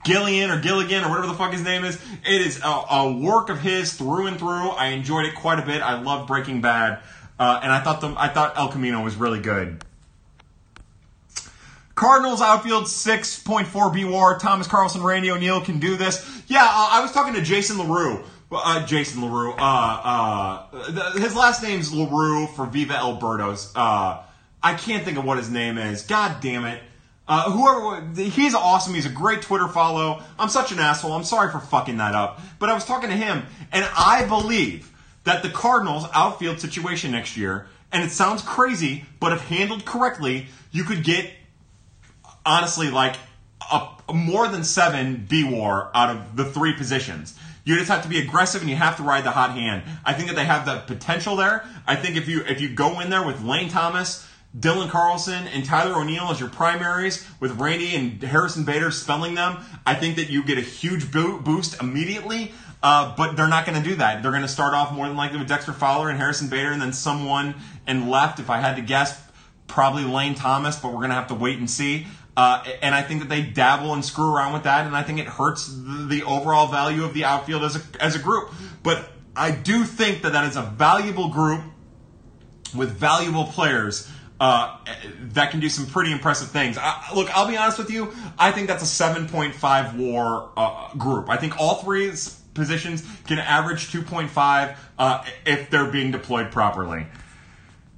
Gillian 0.07 0.51
or 0.51 0.59
Gilligan 0.59 1.05
or 1.05 1.11
whatever 1.11 1.27
the 1.27 1.35
fuck 1.35 1.53
his 1.53 1.63
name 1.63 1.85
is. 1.85 1.97
It 2.27 2.41
is 2.41 2.61
a, 2.63 2.67
a, 2.91 3.13
work 3.13 3.51
of 3.51 3.61
his 3.61 3.93
through 3.93 4.27
and 4.29 4.39
through. 4.39 4.71
I 4.71 4.89
enjoyed 4.89 5.27
it 5.27 5.35
quite 5.35 5.59
a 5.59 5.67
bit. 5.67 5.83
I 5.83 6.01
love 6.01 6.27
Breaking 6.27 6.63
Bad, 6.63 7.01
uh, 7.39 7.61
and 7.63 7.71
I 7.71 7.81
thought 7.81 8.01
the 8.01 8.15
I 8.17 8.29
thought 8.29 8.57
El 8.57 8.69
Camino 8.69 9.05
was 9.05 9.17
really 9.17 9.41
good. 9.41 9.85
Cardinals 11.95 12.41
outfield 12.41 12.85
6.4 12.85 13.95
B 13.95 14.05
WAR. 14.05 14.39
Thomas 14.39 14.67
Carlson, 14.67 15.03
Randy 15.03 15.31
O'Neill 15.31 15.61
can 15.61 15.79
do 15.79 15.97
this. 15.97 16.43
Yeah, 16.49 16.65
uh, 16.65 16.89
I 16.93 17.01
was 17.03 17.13
talking 17.13 17.35
to 17.35 17.43
Jason 17.43 17.79
LaRue. 17.79 18.25
Uh, 18.51 18.85
Jason 18.87 19.23
LaRue. 19.23 19.53
Uh, 19.53 19.57
uh, 19.59 21.13
his 21.13 21.35
last 21.35 21.63
name's 21.63 21.93
LaRue 21.93 22.47
for 22.49 22.67
Viva 22.67 22.95
El 22.95 23.19
Birdos. 23.19 23.73
Uh, 23.75 24.23
I 24.63 24.75
can't 24.75 25.05
think 25.05 25.19
of 25.19 25.25
what 25.25 25.39
his 25.39 25.51
name 25.51 25.79
is. 25.79 26.03
God 26.03 26.41
damn 26.41 26.65
it. 26.65 26.83
Uh, 27.27 27.51
whoever 27.51 28.13
he's 28.21 28.55
awesome. 28.55 28.95
He's 28.95 29.07
a 29.07 29.11
great 29.11 29.43
Twitter 29.43 29.69
follow. 29.69 30.23
I'm 30.39 30.49
such 30.49 30.73
an 30.73 30.79
asshole. 30.79 31.13
I'm 31.13 31.25
sorry 31.25 31.51
for 31.51 31.59
fucking 31.59 31.97
that 31.97 32.15
up. 32.15 32.41
But 32.59 32.69
I 32.69 32.75
was 32.75 32.85
talking 32.85 33.09
to 33.09 33.17
him, 33.17 33.45
and 33.73 33.89
I 33.97 34.27
believe 34.27 34.91
that 35.25 35.43
the 35.43 35.49
Cardinals' 35.49 36.07
outfield 36.13 36.61
situation 36.61 37.13
next 37.13 37.37
year, 37.37 37.67
and 37.93 38.03
it 38.03 38.11
sounds 38.11 38.43
crazy, 38.43 39.05
but 39.21 39.33
if 39.33 39.41
handled 39.43 39.87
correctly, 39.87 40.49
you 40.71 40.85
could 40.85 41.03
get 41.03 41.31
honestly 42.47 42.91
like 42.91 43.17
a, 43.73 43.89
a 44.09 44.15
more 44.15 44.49
than 44.49 44.65
seven 44.65 45.27
B 45.29 45.45
WAR 45.45 45.91
out 45.95 46.11
of 46.11 46.37
the 46.37 46.45
three 46.45 46.75
positions. 46.75 47.39
You 47.65 47.77
just 47.77 47.89
have 47.89 48.03
to 48.03 48.09
be 48.09 48.19
aggressive 48.19 48.61
and 48.61 48.69
you 48.69 48.77
have 48.77 48.99
to 48.99 49.03
ride 49.03 49.25
the 49.25 49.31
hot 49.31 49.53
hand. 49.53 49.85
I 50.05 50.13
think 50.13 50.29
that 50.29 50.37
they 50.37 50.45
have 50.45 50.67
the 50.67 50.81
potential 50.81 51.35
there. 51.37 51.65
I 51.87 51.97
think 51.97 52.17
if 52.17 52.29
you 52.29 52.43
if 52.43 52.61
you 52.61 52.69
go 52.69 53.01
in 53.01 53.09
there 53.09 53.25
with 53.25 53.43
Lane 53.43 53.71
Thomas, 53.71 54.29
Dylan 54.59 54.91
Carlson, 54.91 55.47
and 55.47 55.65
Tyler 55.65 55.99
O'Neill 55.99 56.31
as 56.31 56.41
your 56.41 56.51
primaries, 56.51 57.27
with 57.41 57.59
Randy 57.59 57.95
and 57.95 58.23
Harrison 58.23 58.65
Bader 58.65 58.91
spelling 58.91 59.35
them, 59.35 59.65
I 59.87 59.95
think 59.95 60.17
that 60.17 60.29
you 60.29 60.45
get 60.45 60.59
a 60.59 60.63
huge 60.63 61.11
boost 61.11 61.81
immediately. 61.81 62.53
Uh, 62.83 63.17
but 63.17 63.35
they're 63.35 63.49
not 63.49 63.65
going 63.65 63.83
to 63.83 63.89
do 63.89 63.97
that. 63.97 64.23
They're 64.23 64.31
going 64.31 64.43
to 64.43 64.49
start 64.49 64.75
off 64.75 64.93
more 64.93 65.09
than 65.09 65.17
likely 65.17 65.39
with 65.39 65.49
Dexter 65.49 65.73
Fowler 65.73 66.11
and 66.11 66.19
Harrison 66.19 66.51
Bader, 66.51 66.71
and 66.71 66.83
then 66.83 66.93
someone 66.93 67.55
and 67.87 68.11
left. 68.11 68.39
If 68.41 68.51
I 68.51 68.61
had 68.61 68.77
to 68.77 68.83
guess, 68.83 69.19
probably 69.67 70.05
Lane 70.05 70.35
Thomas, 70.35 70.79
but 70.79 70.89
we're 70.89 70.99
going 70.99 71.09
to 71.09 71.15
have 71.15 71.29
to 71.29 71.35
wait 71.35 71.59
and 71.59 71.71
see. 71.71 72.07
Uh, 72.37 72.65
and 72.83 72.95
I 72.95 73.03
think 73.03 73.21
that 73.21 73.29
they 73.29 73.43
dabble 73.43 73.95
and 73.95 74.05
screw 74.05 74.35
around 74.35 74.55
with 74.55 74.65
that, 74.65 74.87
and 74.87 74.97
I 74.97 75.03
think 75.03 75.21
it 75.21 75.27
hurts 75.27 75.69
the, 75.69 76.07
the, 76.09 76.23
overall 76.25 76.67
value 76.67 77.05
of 77.05 77.15
the 77.15 77.25
outfield 77.25 77.63
as 77.63 77.77
a, 77.77 77.81
as 78.01 78.17
a 78.17 78.19
group. 78.19 78.53
But 78.83 79.09
I 79.37 79.53
do 79.53 79.85
think 79.85 80.23
that 80.23 80.33
that 80.33 80.45
is 80.45 80.57
a 80.57 80.63
valuable 80.63 81.29
group 81.29 81.63
with 82.75 82.91
valuable 82.91 83.45
players 83.45 84.11
uh, 84.41 84.79
that 85.33 85.53
can 85.53 85.61
do 85.61 85.69
some 85.69 85.87
pretty 85.87 86.11
impressive 86.11 86.49
things. 86.49 86.77
I, 86.77 87.05
look, 87.15 87.35
I'll 87.37 87.47
be 87.47 87.57
honest 87.57 87.79
with 87.79 87.91
you. 87.91 88.13
I 88.37 88.51
think 88.51 88.67
that's 88.67 88.83
a 88.83 89.05
7.5 89.05 89.97
WAR 89.97 90.51
uh, 90.57 90.95
group. 90.95 91.31
I 91.31 91.37
think 91.37 91.61
all 91.61 91.77
three 91.77 92.13
positions 92.53 93.07
can 93.27 93.39
average 93.39 93.93
2.5 93.93 94.77
uh, 94.99 95.25
if 95.47 95.71
they're 95.71 95.91
being 95.91 96.11
deployed 96.11 96.51
properly. 96.51 97.07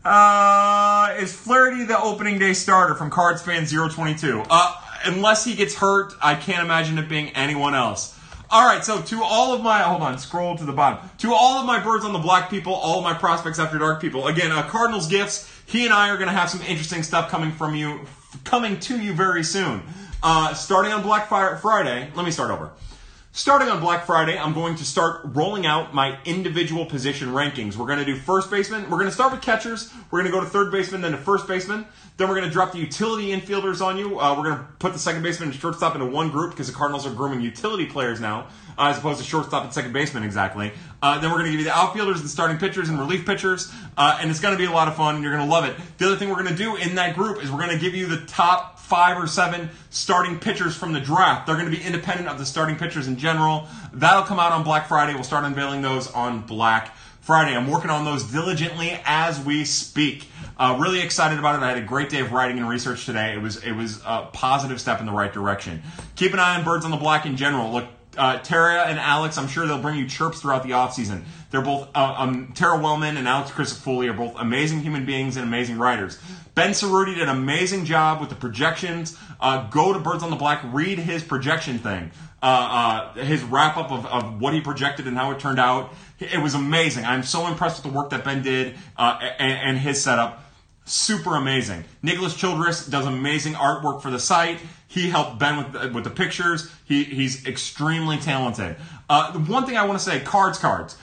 Uh, 0.07 1.17
is 1.19 1.35
Flaherty 1.35 1.85
the 1.85 2.01
opening 2.01 2.39
day 2.39 2.53
starter 2.53 2.95
from 2.95 3.11
Cards 3.11 3.43
fan 3.43 3.67
022? 3.67 4.45
Uh, 4.49 4.75
unless 5.05 5.45
he 5.45 5.57
gets 5.57 5.75
hurt, 5.75 6.15
I 6.23 6.37
can't 6.37 6.65
imagine 6.65 6.97
it 6.97 7.09
being 7.09 7.31
anyone 7.31 7.75
else. 7.75 8.17
All 8.49 8.65
right, 8.65 8.85
so 8.85 9.03
to 9.03 9.25
all 9.25 9.53
of 9.53 9.63
my 9.63 9.83
hold 9.83 10.03
on, 10.03 10.17
scroll 10.19 10.57
to 10.59 10.65
the 10.65 10.73
bottom. 10.73 11.11
To 11.19 11.35
all 11.35 11.59
of 11.59 11.67
my 11.67 11.83
birds 11.83 12.05
on 12.05 12.13
the 12.13 12.21
black 12.21 12.49
people, 12.51 12.73
all 12.73 13.03
my 13.03 13.15
prospects 13.15 13.59
after 13.59 13.79
dark 13.79 14.01
people. 14.01 14.29
Again, 14.29 14.53
uh, 14.53 14.63
Cardinals 14.69 15.09
gifts. 15.09 15.51
He 15.67 15.85
and 15.85 15.93
I 15.93 16.11
are 16.11 16.17
going 16.17 16.29
to 16.29 16.35
have 16.35 16.51
some 16.51 16.61
interesting 16.63 17.03
stuff 17.03 17.29
coming 17.29 17.51
from 17.51 17.75
you, 17.75 18.03
coming 18.45 18.79
to 18.79 19.01
you 19.01 19.13
very 19.13 19.43
soon. 19.43 19.83
Uh, 20.23 20.55
starting 20.55 20.93
on 20.93 21.03
Black 21.03 21.27
Friday. 21.27 22.13
Let 22.15 22.25
me 22.25 22.31
start 22.31 22.53
over. 22.53 22.71
Starting 23.37 23.69
on 23.69 23.81
Black 23.81 24.07
Friday, 24.07 24.39
I'm 24.39 24.55
going 24.55 24.77
to 24.77 24.85
start 24.87 25.21
rolling 25.27 25.67
out 25.67 25.93
my 25.93 26.19
individual 26.25 26.87
position 26.87 27.29
rankings. 27.29 27.77
We're 27.77 27.87
going 27.87 27.99
to 27.99 28.05
do 28.07 28.17
first 28.17 28.51
baseman. 28.51 28.85
We're 28.85 28.97
going 28.97 29.11
to 29.11 29.15
start 29.15 29.31
with 29.31 29.43
catchers. 29.43 29.93
We're 30.11 30.23
going 30.23 30.33
to 30.33 30.39
go 30.39 30.43
to 30.43 30.49
third 30.49 30.73
baseman, 30.73 31.03
then 31.03 31.13
to 31.13 31.19
first 31.19 31.47
baseman. 31.47 31.85
Then 32.17 32.31
we're 32.31 32.37
going 32.37 32.47
to 32.47 32.51
drop 32.51 32.73
the 32.73 32.79
utility 32.79 33.39
infielders 33.39 33.85
on 33.85 33.99
you. 33.99 34.19
Uh, 34.19 34.35
we're 34.35 34.45
going 34.45 34.57
to 34.57 34.65
put 34.79 34.95
the 34.95 34.99
second 34.99 35.23
baseman 35.23 35.51
and 35.51 35.61
shortstop 35.61 35.95
into 35.95 36.07
one 36.07 36.31
group 36.31 36.53
because 36.53 36.67
the 36.67 36.73
Cardinals 36.73 37.07
are 37.07 37.13
grooming 37.13 37.43
utility 37.43 37.85
players 37.85 38.21
now, 38.23 38.47
uh, 38.79 38.87
as 38.87 38.97
opposed 38.97 39.19
to 39.19 39.25
shortstop 39.27 39.65
and 39.65 39.75
second 39.75 39.93
baseman 39.93 40.23
exactly. 40.23 40.73
Uh, 41.03 41.21
then 41.21 41.29
we're 41.29 41.37
going 41.37 41.45
to 41.45 41.51
give 41.51 41.61
you 41.61 41.67
the 41.67 41.77
outfielders, 41.77 42.23
the 42.23 42.31
starting 42.31 42.57
pitchers, 42.57 42.89
and 42.89 42.99
relief 42.99 43.27
pitchers, 43.27 43.71
uh, 43.99 44.17
and 44.19 44.31
it's 44.31 44.41
going 44.41 44.55
to 44.55 44.59
be 44.59 44.65
a 44.65 44.71
lot 44.71 44.89
of 44.89 44.97
fun. 44.97 45.17
And 45.17 45.23
you're 45.23 45.37
going 45.37 45.47
to 45.47 45.53
love 45.53 45.67
it. 45.67 45.77
The 45.99 46.07
other 46.07 46.17
thing 46.17 46.31
we're 46.31 46.43
going 46.43 46.57
to 46.57 46.57
do 46.57 46.77
in 46.77 46.95
that 46.95 47.15
group 47.15 47.45
is 47.45 47.53
we're 47.53 47.59
going 47.59 47.79
to 47.79 47.79
give 47.79 47.95
you 47.95 48.07
the 48.07 48.25
top 48.25 48.76
five 48.87 49.19
or 49.21 49.27
seven 49.27 49.69
starting 49.91 50.39
pitchers 50.39 50.77
from 50.77 50.93
the 50.93 51.01
draft. 51.01 51.47
They're 51.47 51.57
going 51.57 51.69
to 51.69 51.77
be 51.77 51.83
independent 51.83 52.29
of 52.29 52.39
the 52.39 52.47
starting 52.47 52.77
pitchers 52.77 53.09
in 53.09 53.17
general. 53.17 53.67
That'll 53.93 54.23
come 54.23 54.39
out 54.39 54.53
on 54.53 54.63
Black 54.63 54.87
Friday. 54.87 55.13
We'll 55.13 55.25
start 55.25 55.45
unveiling 55.45 55.83
those 55.83 56.09
on 56.13 56.43
Black 56.43 56.97
Friday. 57.21 57.57
I'm 57.57 57.69
working 57.69 57.91
on 57.91 58.05
those 58.05 58.23
diligently 58.23 58.97
as 59.05 59.45
we 59.45 59.65
speak. 59.65 60.29
Uh, 60.57 60.79
really 60.81 61.01
excited 61.01 61.41
about 61.41 61.57
it. 61.57 61.65
I 61.65 61.69
had 61.71 61.79
a 61.79 61.87
great 61.87 62.11
day 62.11 62.21
of 62.21 62.31
writing 62.31 62.59
and 62.59 62.69
research 62.69 63.07
today. 63.07 63.35
It 63.35 63.43
was 63.43 63.57
it 63.65 63.73
was 63.73 64.01
a 64.07 64.29
positive 64.33 64.81
step 64.81 65.01
in 65.01 65.07
the 65.07 65.13
right 65.13 65.33
direction. 65.33 65.83
Keep 66.15 66.35
an 66.35 66.39
eye 66.39 66.57
on 66.57 66.65
Birds 66.65 66.85
on 66.85 66.93
the 66.93 66.97
Black 66.97 67.27
in 67.27 67.37
general. 67.37 67.73
Look, 67.73 67.87
uh, 68.17 68.39
Tara 68.39 68.85
and 68.85 69.01
Alex, 69.01 69.37
I'm 69.37 69.49
sure 69.49 69.67
they'll 69.67 69.83
bring 69.83 69.99
you 69.99 70.07
chirps 70.07 70.41
throughout 70.41 70.63
the 70.63 70.71
offseason. 70.71 71.25
They're 71.51 71.61
both, 71.61 71.89
uh, 71.95 72.15
um, 72.19 72.53
Tara 72.55 72.79
Wellman 72.79 73.17
and 73.17 73.27
Alex 73.29 73.51
Crisafulli 73.51 74.09
are 74.09 74.15
both 74.15 74.35
amazing 74.39 74.81
human 74.81 75.05
beings 75.05 75.37
and 75.37 75.45
amazing 75.45 75.79
writers. 75.79 76.19
Ben 76.57 76.71
Cerruti 76.71 77.15
did 77.15 77.25
an 77.25 77.29
amazing 77.29 77.85
job 77.85 78.19
with 78.19 78.31
the 78.31 78.35
projections. 78.35 79.17
Uh, 79.39 79.69
go 79.69 79.93
to 79.93 79.99
Birds 79.99 80.23
on 80.23 80.31
the 80.31 80.37
Black, 80.37 80.63
read 80.73 80.99
his 80.99 81.23
projection 81.23 81.79
thing, 81.79 82.11
uh, 82.43 83.13
uh, 83.15 83.23
his 83.23 83.43
wrap 83.43 83.77
up 83.77 83.93
of, 83.93 84.07
of 84.07 84.41
what 84.41 84.55
he 84.55 84.63
projected 84.63 85.07
and 85.07 85.19
how 85.19 85.31
it 85.33 85.39
turned 85.39 85.61
out. 85.61 85.93
It 86.19 86.41
was 86.43 86.55
amazing. 86.55 87.05
I'm 87.05 87.23
so 87.25 87.47
impressed 87.47 87.85
with 87.85 87.93
the 87.93 87.97
work 87.97 88.09
that 88.09 88.25
Ben 88.25 88.43
did 88.43 88.75
uh, 88.97 89.19
and, 89.39 89.53
and 89.53 89.79
his 89.79 90.03
setup 90.03 90.45
super 90.87 91.37
amazing. 91.37 91.85
Nicholas 92.03 92.35
Childress 92.35 92.87
does 92.87 93.05
amazing 93.05 93.53
artwork 93.55 94.01
for 94.01 94.11
the 94.11 94.19
site. 94.19 94.61
He 94.89 95.11
helped 95.11 95.39
Ben 95.39 95.59
with 95.59 95.73
the, 95.73 95.93
with 95.93 96.05
the 96.05 96.11
pictures. 96.11 96.73
He, 96.87 97.05
he's 97.05 97.47
extremely 97.47 98.17
talented. 98.17 98.77
Uh, 99.11 99.33
the 99.33 99.41
one 99.41 99.67
thing 99.67 99.77
I 99.77 99.85
want 99.85 99.99
to 99.99 100.05
say, 100.05 100.21
cards, 100.21 100.59
cards. 100.59 100.97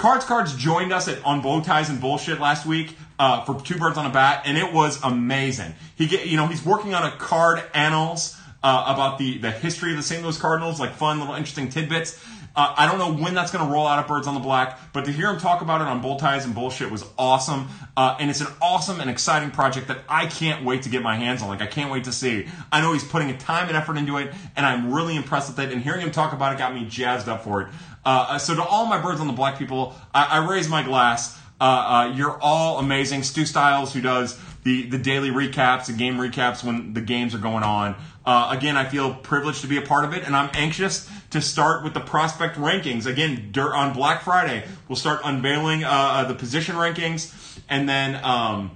Cards 0.00 0.24
Cards 0.24 0.56
joined 0.56 0.94
us 0.94 1.08
at 1.08 1.22
on 1.26 1.42
bow 1.42 1.60
ties 1.60 1.90
and 1.90 2.00
bullshit 2.00 2.40
last 2.40 2.64
week 2.64 2.96
uh, 3.18 3.44
for 3.44 3.60
two 3.60 3.76
birds 3.76 3.98
on 3.98 4.06
a 4.06 4.10
bat, 4.10 4.44
and 4.46 4.56
it 4.56 4.72
was 4.72 4.98
amazing. 5.02 5.74
He 5.94 6.06
get 6.06 6.26
you 6.26 6.38
know 6.38 6.46
he's 6.46 6.64
working 6.64 6.94
on 6.94 7.04
a 7.04 7.14
card 7.18 7.62
annals 7.74 8.34
uh, 8.62 8.84
about 8.86 9.18
the 9.18 9.36
the 9.36 9.50
history 9.50 9.90
of 9.90 9.98
the 9.98 10.02
St. 10.02 10.22
Louis 10.22 10.38
Cardinals, 10.38 10.80
like 10.80 10.94
fun 10.94 11.20
little 11.20 11.34
interesting 11.34 11.68
tidbits. 11.68 12.18
Uh, 12.56 12.74
I 12.76 12.86
don't 12.86 12.98
know 12.98 13.22
when 13.22 13.34
that's 13.34 13.52
going 13.52 13.64
to 13.64 13.72
roll 13.72 13.86
out 13.86 14.00
of 14.00 14.08
Birds 14.08 14.26
on 14.26 14.34
the 14.34 14.40
Black, 14.40 14.78
but 14.92 15.04
to 15.04 15.12
hear 15.12 15.28
him 15.30 15.38
talk 15.38 15.62
about 15.62 15.80
it 15.80 15.86
on 15.86 16.02
Bow 16.02 16.18
Ties 16.18 16.44
and 16.44 16.54
Bullshit 16.54 16.90
was 16.90 17.04
awesome. 17.16 17.68
Uh, 17.96 18.16
and 18.18 18.28
it's 18.28 18.40
an 18.40 18.48
awesome 18.60 19.00
and 19.00 19.08
exciting 19.08 19.52
project 19.52 19.86
that 19.88 19.98
I 20.08 20.26
can't 20.26 20.64
wait 20.64 20.82
to 20.82 20.88
get 20.88 21.02
my 21.02 21.14
hands 21.14 21.42
on. 21.42 21.48
Like, 21.48 21.62
I 21.62 21.66
can't 21.66 21.92
wait 21.92 22.04
to 22.04 22.12
see. 22.12 22.48
I 22.72 22.80
know 22.80 22.92
he's 22.92 23.04
putting 23.04 23.30
a 23.30 23.38
time 23.38 23.68
and 23.68 23.76
effort 23.76 23.96
into 23.96 24.16
it, 24.16 24.34
and 24.56 24.66
I'm 24.66 24.92
really 24.92 25.14
impressed 25.14 25.48
with 25.48 25.60
it. 25.60 25.72
And 25.72 25.80
hearing 25.80 26.00
him 26.00 26.10
talk 26.10 26.32
about 26.32 26.52
it 26.52 26.58
got 26.58 26.74
me 26.74 26.86
jazzed 26.86 27.28
up 27.28 27.44
for 27.44 27.62
it. 27.62 27.68
Uh, 28.04 28.38
so, 28.38 28.54
to 28.54 28.62
all 28.62 28.86
my 28.86 29.00
Birds 29.00 29.20
on 29.20 29.26
the 29.26 29.32
Black 29.32 29.58
people, 29.58 29.94
I, 30.14 30.40
I 30.40 30.50
raise 30.50 30.68
my 30.68 30.82
glass. 30.82 31.38
Uh, 31.60 31.64
uh, 31.64 32.14
you're 32.16 32.38
all 32.40 32.78
amazing. 32.78 33.22
Stu 33.22 33.44
Styles, 33.44 33.92
who 33.92 34.00
does 34.00 34.38
the, 34.64 34.88
the 34.88 34.98
daily 34.98 35.30
recaps, 35.30 35.86
the 35.86 35.92
game 35.92 36.16
recaps 36.16 36.64
when 36.64 36.94
the 36.94 37.00
games 37.00 37.34
are 37.34 37.38
going 37.38 37.62
on. 37.62 37.94
Uh, 38.24 38.54
again, 38.56 38.76
I 38.76 38.84
feel 38.84 39.14
privileged 39.14 39.62
to 39.62 39.66
be 39.66 39.76
a 39.76 39.82
part 39.82 40.04
of 40.04 40.14
it, 40.14 40.24
and 40.24 40.36
I'm 40.36 40.50
anxious 40.54 41.10
to 41.30 41.40
start 41.40 41.82
with 41.84 41.94
the 41.94 42.00
prospect 42.00 42.56
rankings. 42.56 43.06
Again, 43.06 43.48
dirt 43.52 43.74
on 43.74 43.92
Black 43.92 44.22
Friday, 44.22 44.64
we'll 44.88 44.96
start 44.96 45.20
unveiling 45.24 45.84
uh, 45.84 45.88
uh, 45.88 46.24
the 46.24 46.34
position 46.34 46.76
rankings, 46.76 47.34
and 47.68 47.88
then 47.88 48.22
um, 48.24 48.70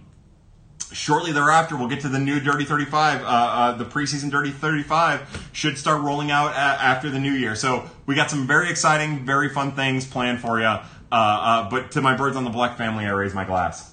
shortly 0.95 1.33
thereafter, 1.33 1.77
we'll 1.77 1.89
get 1.89 2.01
to 2.01 2.09
the 2.09 2.19
new 2.19 2.41
Dirty 2.41 2.65
35. 2.65 3.23
Uh, 3.23 3.25
uh, 3.27 3.73
the 3.73 3.85
preseason 3.85 4.31
Dirty 4.31 4.51
35 4.51 5.49
should 5.53 5.77
start 5.77 6.03
rolling 6.03 6.31
out 6.31 6.53
a- 6.53 6.57
after 6.57 7.11
the 7.11 7.19
new 7.19 7.33
year. 7.33 7.55
So 7.55 7.89
we 8.07 8.15
got 8.15 8.31
some 8.31 8.47
very 8.47 8.71
exciting, 8.71 9.27
very 9.27 9.49
fun 9.49 9.73
things 9.73 10.07
planned 10.07 10.41
for 10.41 10.61
you. 10.61 10.77
Uh, 11.13 11.69
but 11.69 11.93
to 11.93 12.01
my 12.01 12.17
birds 12.17 12.37
on 12.37 12.45
the 12.45 12.51
black 12.51 12.77
family, 12.77 13.05
I 13.05 13.11
raise 13.11 13.35
my 13.35 13.45
glass. 13.45 13.91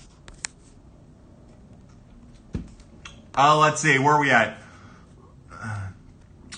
let's 3.37 3.81
see, 3.81 3.97
where 3.97 4.15
are 4.15 4.21
we 4.21 4.31
at? 4.31 4.57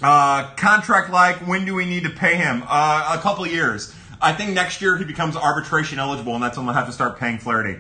Uh, 0.02 0.49
contract 0.57 1.10
like, 1.11 1.38
when 1.48 1.64
do 1.65 1.74
we 1.74 1.86
need 1.86 2.03
to 2.03 2.10
pay 2.10 2.36
him? 2.36 2.64
Uh, 2.68 3.15
a 3.18 3.22
couple 3.22 3.48
years. 3.48 3.95
I 4.22 4.34
think 4.34 4.52
next 4.52 4.82
year 4.82 4.98
he 4.98 5.06
becomes 5.06 5.36
arbitration 5.36 5.99
eligible, 5.99 6.34
and 6.34 6.44
that's 6.44 6.57
when 6.57 6.65
we'll 6.65 6.76
have 6.76 6.88
to 6.88 6.91
start 6.94 7.20
paying 7.20 7.38
Flaherty. 7.38 7.80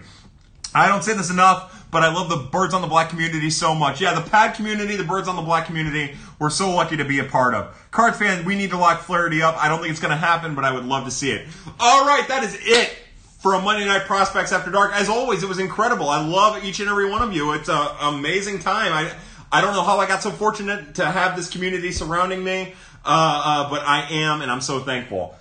I 0.73 0.87
don't 0.87 1.03
say 1.03 1.13
this 1.13 1.29
enough, 1.29 1.87
but 1.91 2.03
I 2.03 2.13
love 2.13 2.29
the 2.29 2.37
Birds 2.37 2.73
on 2.73 2.81
the 2.81 2.87
Black 2.87 3.09
community 3.09 3.49
so 3.49 3.75
much. 3.75 4.01
Yeah, 4.01 4.13
the 4.13 4.27
pad 4.27 4.55
community, 4.55 4.95
the 4.95 5.03
Birds 5.03 5.27
on 5.27 5.35
the 5.35 5.41
Black 5.41 5.65
community, 5.65 6.15
we're 6.39 6.49
so 6.49 6.71
lucky 6.71 6.97
to 6.97 7.05
be 7.05 7.19
a 7.19 7.23
part 7.23 7.53
of. 7.53 7.75
Card 7.91 8.15
fans, 8.15 8.45
we 8.45 8.55
need 8.55 8.71
to 8.71 8.77
lock 8.77 9.01
Flaherty 9.01 9.41
up. 9.41 9.55
I 9.57 9.69
don't 9.69 9.79
think 9.79 9.91
it's 9.91 9.99
going 9.99 10.11
to 10.11 10.17
happen, 10.17 10.55
but 10.55 10.65
I 10.65 10.73
would 10.73 10.85
love 10.85 11.05
to 11.05 11.11
see 11.11 11.31
it. 11.31 11.47
All 11.79 12.05
right, 12.05 12.27
that 12.27 12.43
is 12.43 12.57
it 12.61 12.97
for 13.39 13.53
a 13.53 13.61
Monday 13.61 13.85
Night 13.85 14.03
Prospects 14.03 14.51
After 14.51 14.71
Dark. 14.71 14.93
As 14.93 15.09
always, 15.09 15.43
it 15.43 15.49
was 15.49 15.59
incredible. 15.59 16.09
I 16.09 16.25
love 16.25 16.63
each 16.63 16.79
and 16.79 16.89
every 16.89 17.09
one 17.09 17.21
of 17.21 17.33
you. 17.33 17.53
It's 17.53 17.69
an 17.69 17.87
amazing 18.01 18.59
time. 18.59 18.93
I 18.93 19.11
I 19.51 19.61
don't 19.61 19.75
know 19.75 19.83
how 19.83 19.99
I 19.99 20.07
got 20.07 20.23
so 20.23 20.31
fortunate 20.31 20.95
to 20.95 21.05
have 21.05 21.35
this 21.35 21.47
community 21.47 21.91
surrounding 21.91 22.43
me, 22.43 22.73
uh, 23.05 23.41
uh, 23.45 23.69
but 23.69 23.83
I 23.83 24.07
am, 24.09 24.41
and 24.41 24.49
I'm 24.49 24.61
so 24.61 24.79
thankful. 24.79 25.35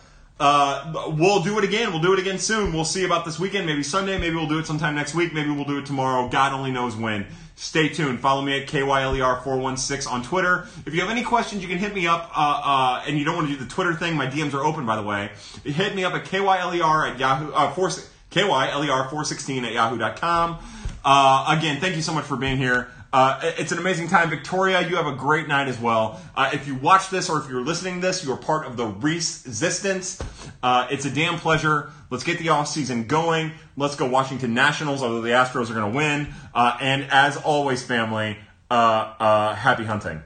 Uh, 0.44 1.12
we'll 1.16 1.40
do 1.40 1.56
it 1.56 1.62
again. 1.62 1.92
We'll 1.92 2.02
do 2.02 2.12
it 2.12 2.18
again 2.18 2.36
soon. 2.36 2.72
We'll 2.72 2.84
see 2.84 3.04
about 3.04 3.24
this 3.24 3.38
weekend. 3.38 3.64
Maybe 3.64 3.84
Sunday. 3.84 4.18
Maybe 4.18 4.34
we'll 4.34 4.48
do 4.48 4.58
it 4.58 4.66
sometime 4.66 4.96
next 4.96 5.14
week. 5.14 5.32
Maybe 5.32 5.50
we'll 5.50 5.64
do 5.64 5.78
it 5.78 5.86
tomorrow. 5.86 6.28
God 6.28 6.52
only 6.52 6.72
knows 6.72 6.96
when. 6.96 7.26
Stay 7.54 7.88
tuned. 7.88 8.18
Follow 8.18 8.42
me 8.42 8.60
at 8.60 8.66
KYLER416 8.66 10.10
on 10.10 10.24
Twitter. 10.24 10.66
If 10.84 10.94
you 10.94 11.00
have 11.00 11.10
any 11.10 11.22
questions, 11.22 11.62
you 11.62 11.68
can 11.68 11.78
hit 11.78 11.94
me 11.94 12.08
up. 12.08 12.32
Uh, 12.36 12.60
uh, 12.64 13.04
and 13.06 13.16
you 13.16 13.24
don't 13.24 13.36
want 13.36 13.50
to 13.50 13.54
do 13.54 13.62
the 13.62 13.70
Twitter 13.70 13.94
thing, 13.94 14.16
my 14.16 14.26
DMs 14.26 14.52
are 14.52 14.64
open, 14.64 14.84
by 14.84 14.96
the 14.96 15.04
way. 15.04 15.30
Hit 15.62 15.94
me 15.94 16.02
up 16.02 16.12
at 16.14 16.24
KYLER 16.24 17.12
at 17.12 17.20
Yahoo, 17.20 17.52
uh, 17.52 17.72
4, 17.72 17.88
KYLER416 18.32 19.62
at 19.62 19.72
yahoo.com. 19.72 20.58
Uh, 21.04 21.56
again, 21.56 21.80
thank 21.80 21.94
you 21.94 22.02
so 22.02 22.12
much 22.12 22.24
for 22.24 22.36
being 22.36 22.56
here. 22.56 22.90
Uh, 23.12 23.38
it's 23.58 23.72
an 23.72 23.78
amazing 23.78 24.08
time. 24.08 24.30
Victoria, 24.30 24.88
you 24.88 24.96
have 24.96 25.06
a 25.06 25.14
great 25.14 25.46
night 25.46 25.68
as 25.68 25.78
well. 25.78 26.20
Uh, 26.34 26.50
if 26.54 26.66
you 26.66 26.74
watch 26.76 27.10
this 27.10 27.28
or 27.28 27.38
if 27.40 27.48
you're 27.48 27.62
listening 27.62 28.00
to 28.00 28.06
this, 28.06 28.24
you 28.24 28.32
are 28.32 28.38
part 28.38 28.66
of 28.66 28.76
the 28.76 28.86
Resistance. 28.86 30.18
Uh, 30.62 30.86
it's 30.90 31.04
a 31.04 31.10
damn 31.10 31.38
pleasure. 31.38 31.90
Let's 32.08 32.24
get 32.24 32.38
the 32.38 32.48
off 32.48 32.68
season 32.68 33.06
going. 33.06 33.52
Let's 33.76 33.96
go 33.96 34.08
Washington 34.08 34.54
Nationals, 34.54 35.02
although 35.02 35.20
the 35.20 35.30
Astros 35.30 35.70
are 35.70 35.74
going 35.74 35.92
to 35.92 35.96
win. 35.96 36.34
Uh, 36.54 36.78
and 36.80 37.04
as 37.10 37.36
always, 37.36 37.82
family, 37.82 38.38
uh, 38.70 38.74
uh, 38.74 39.54
happy 39.54 39.84
hunting. 39.84 40.22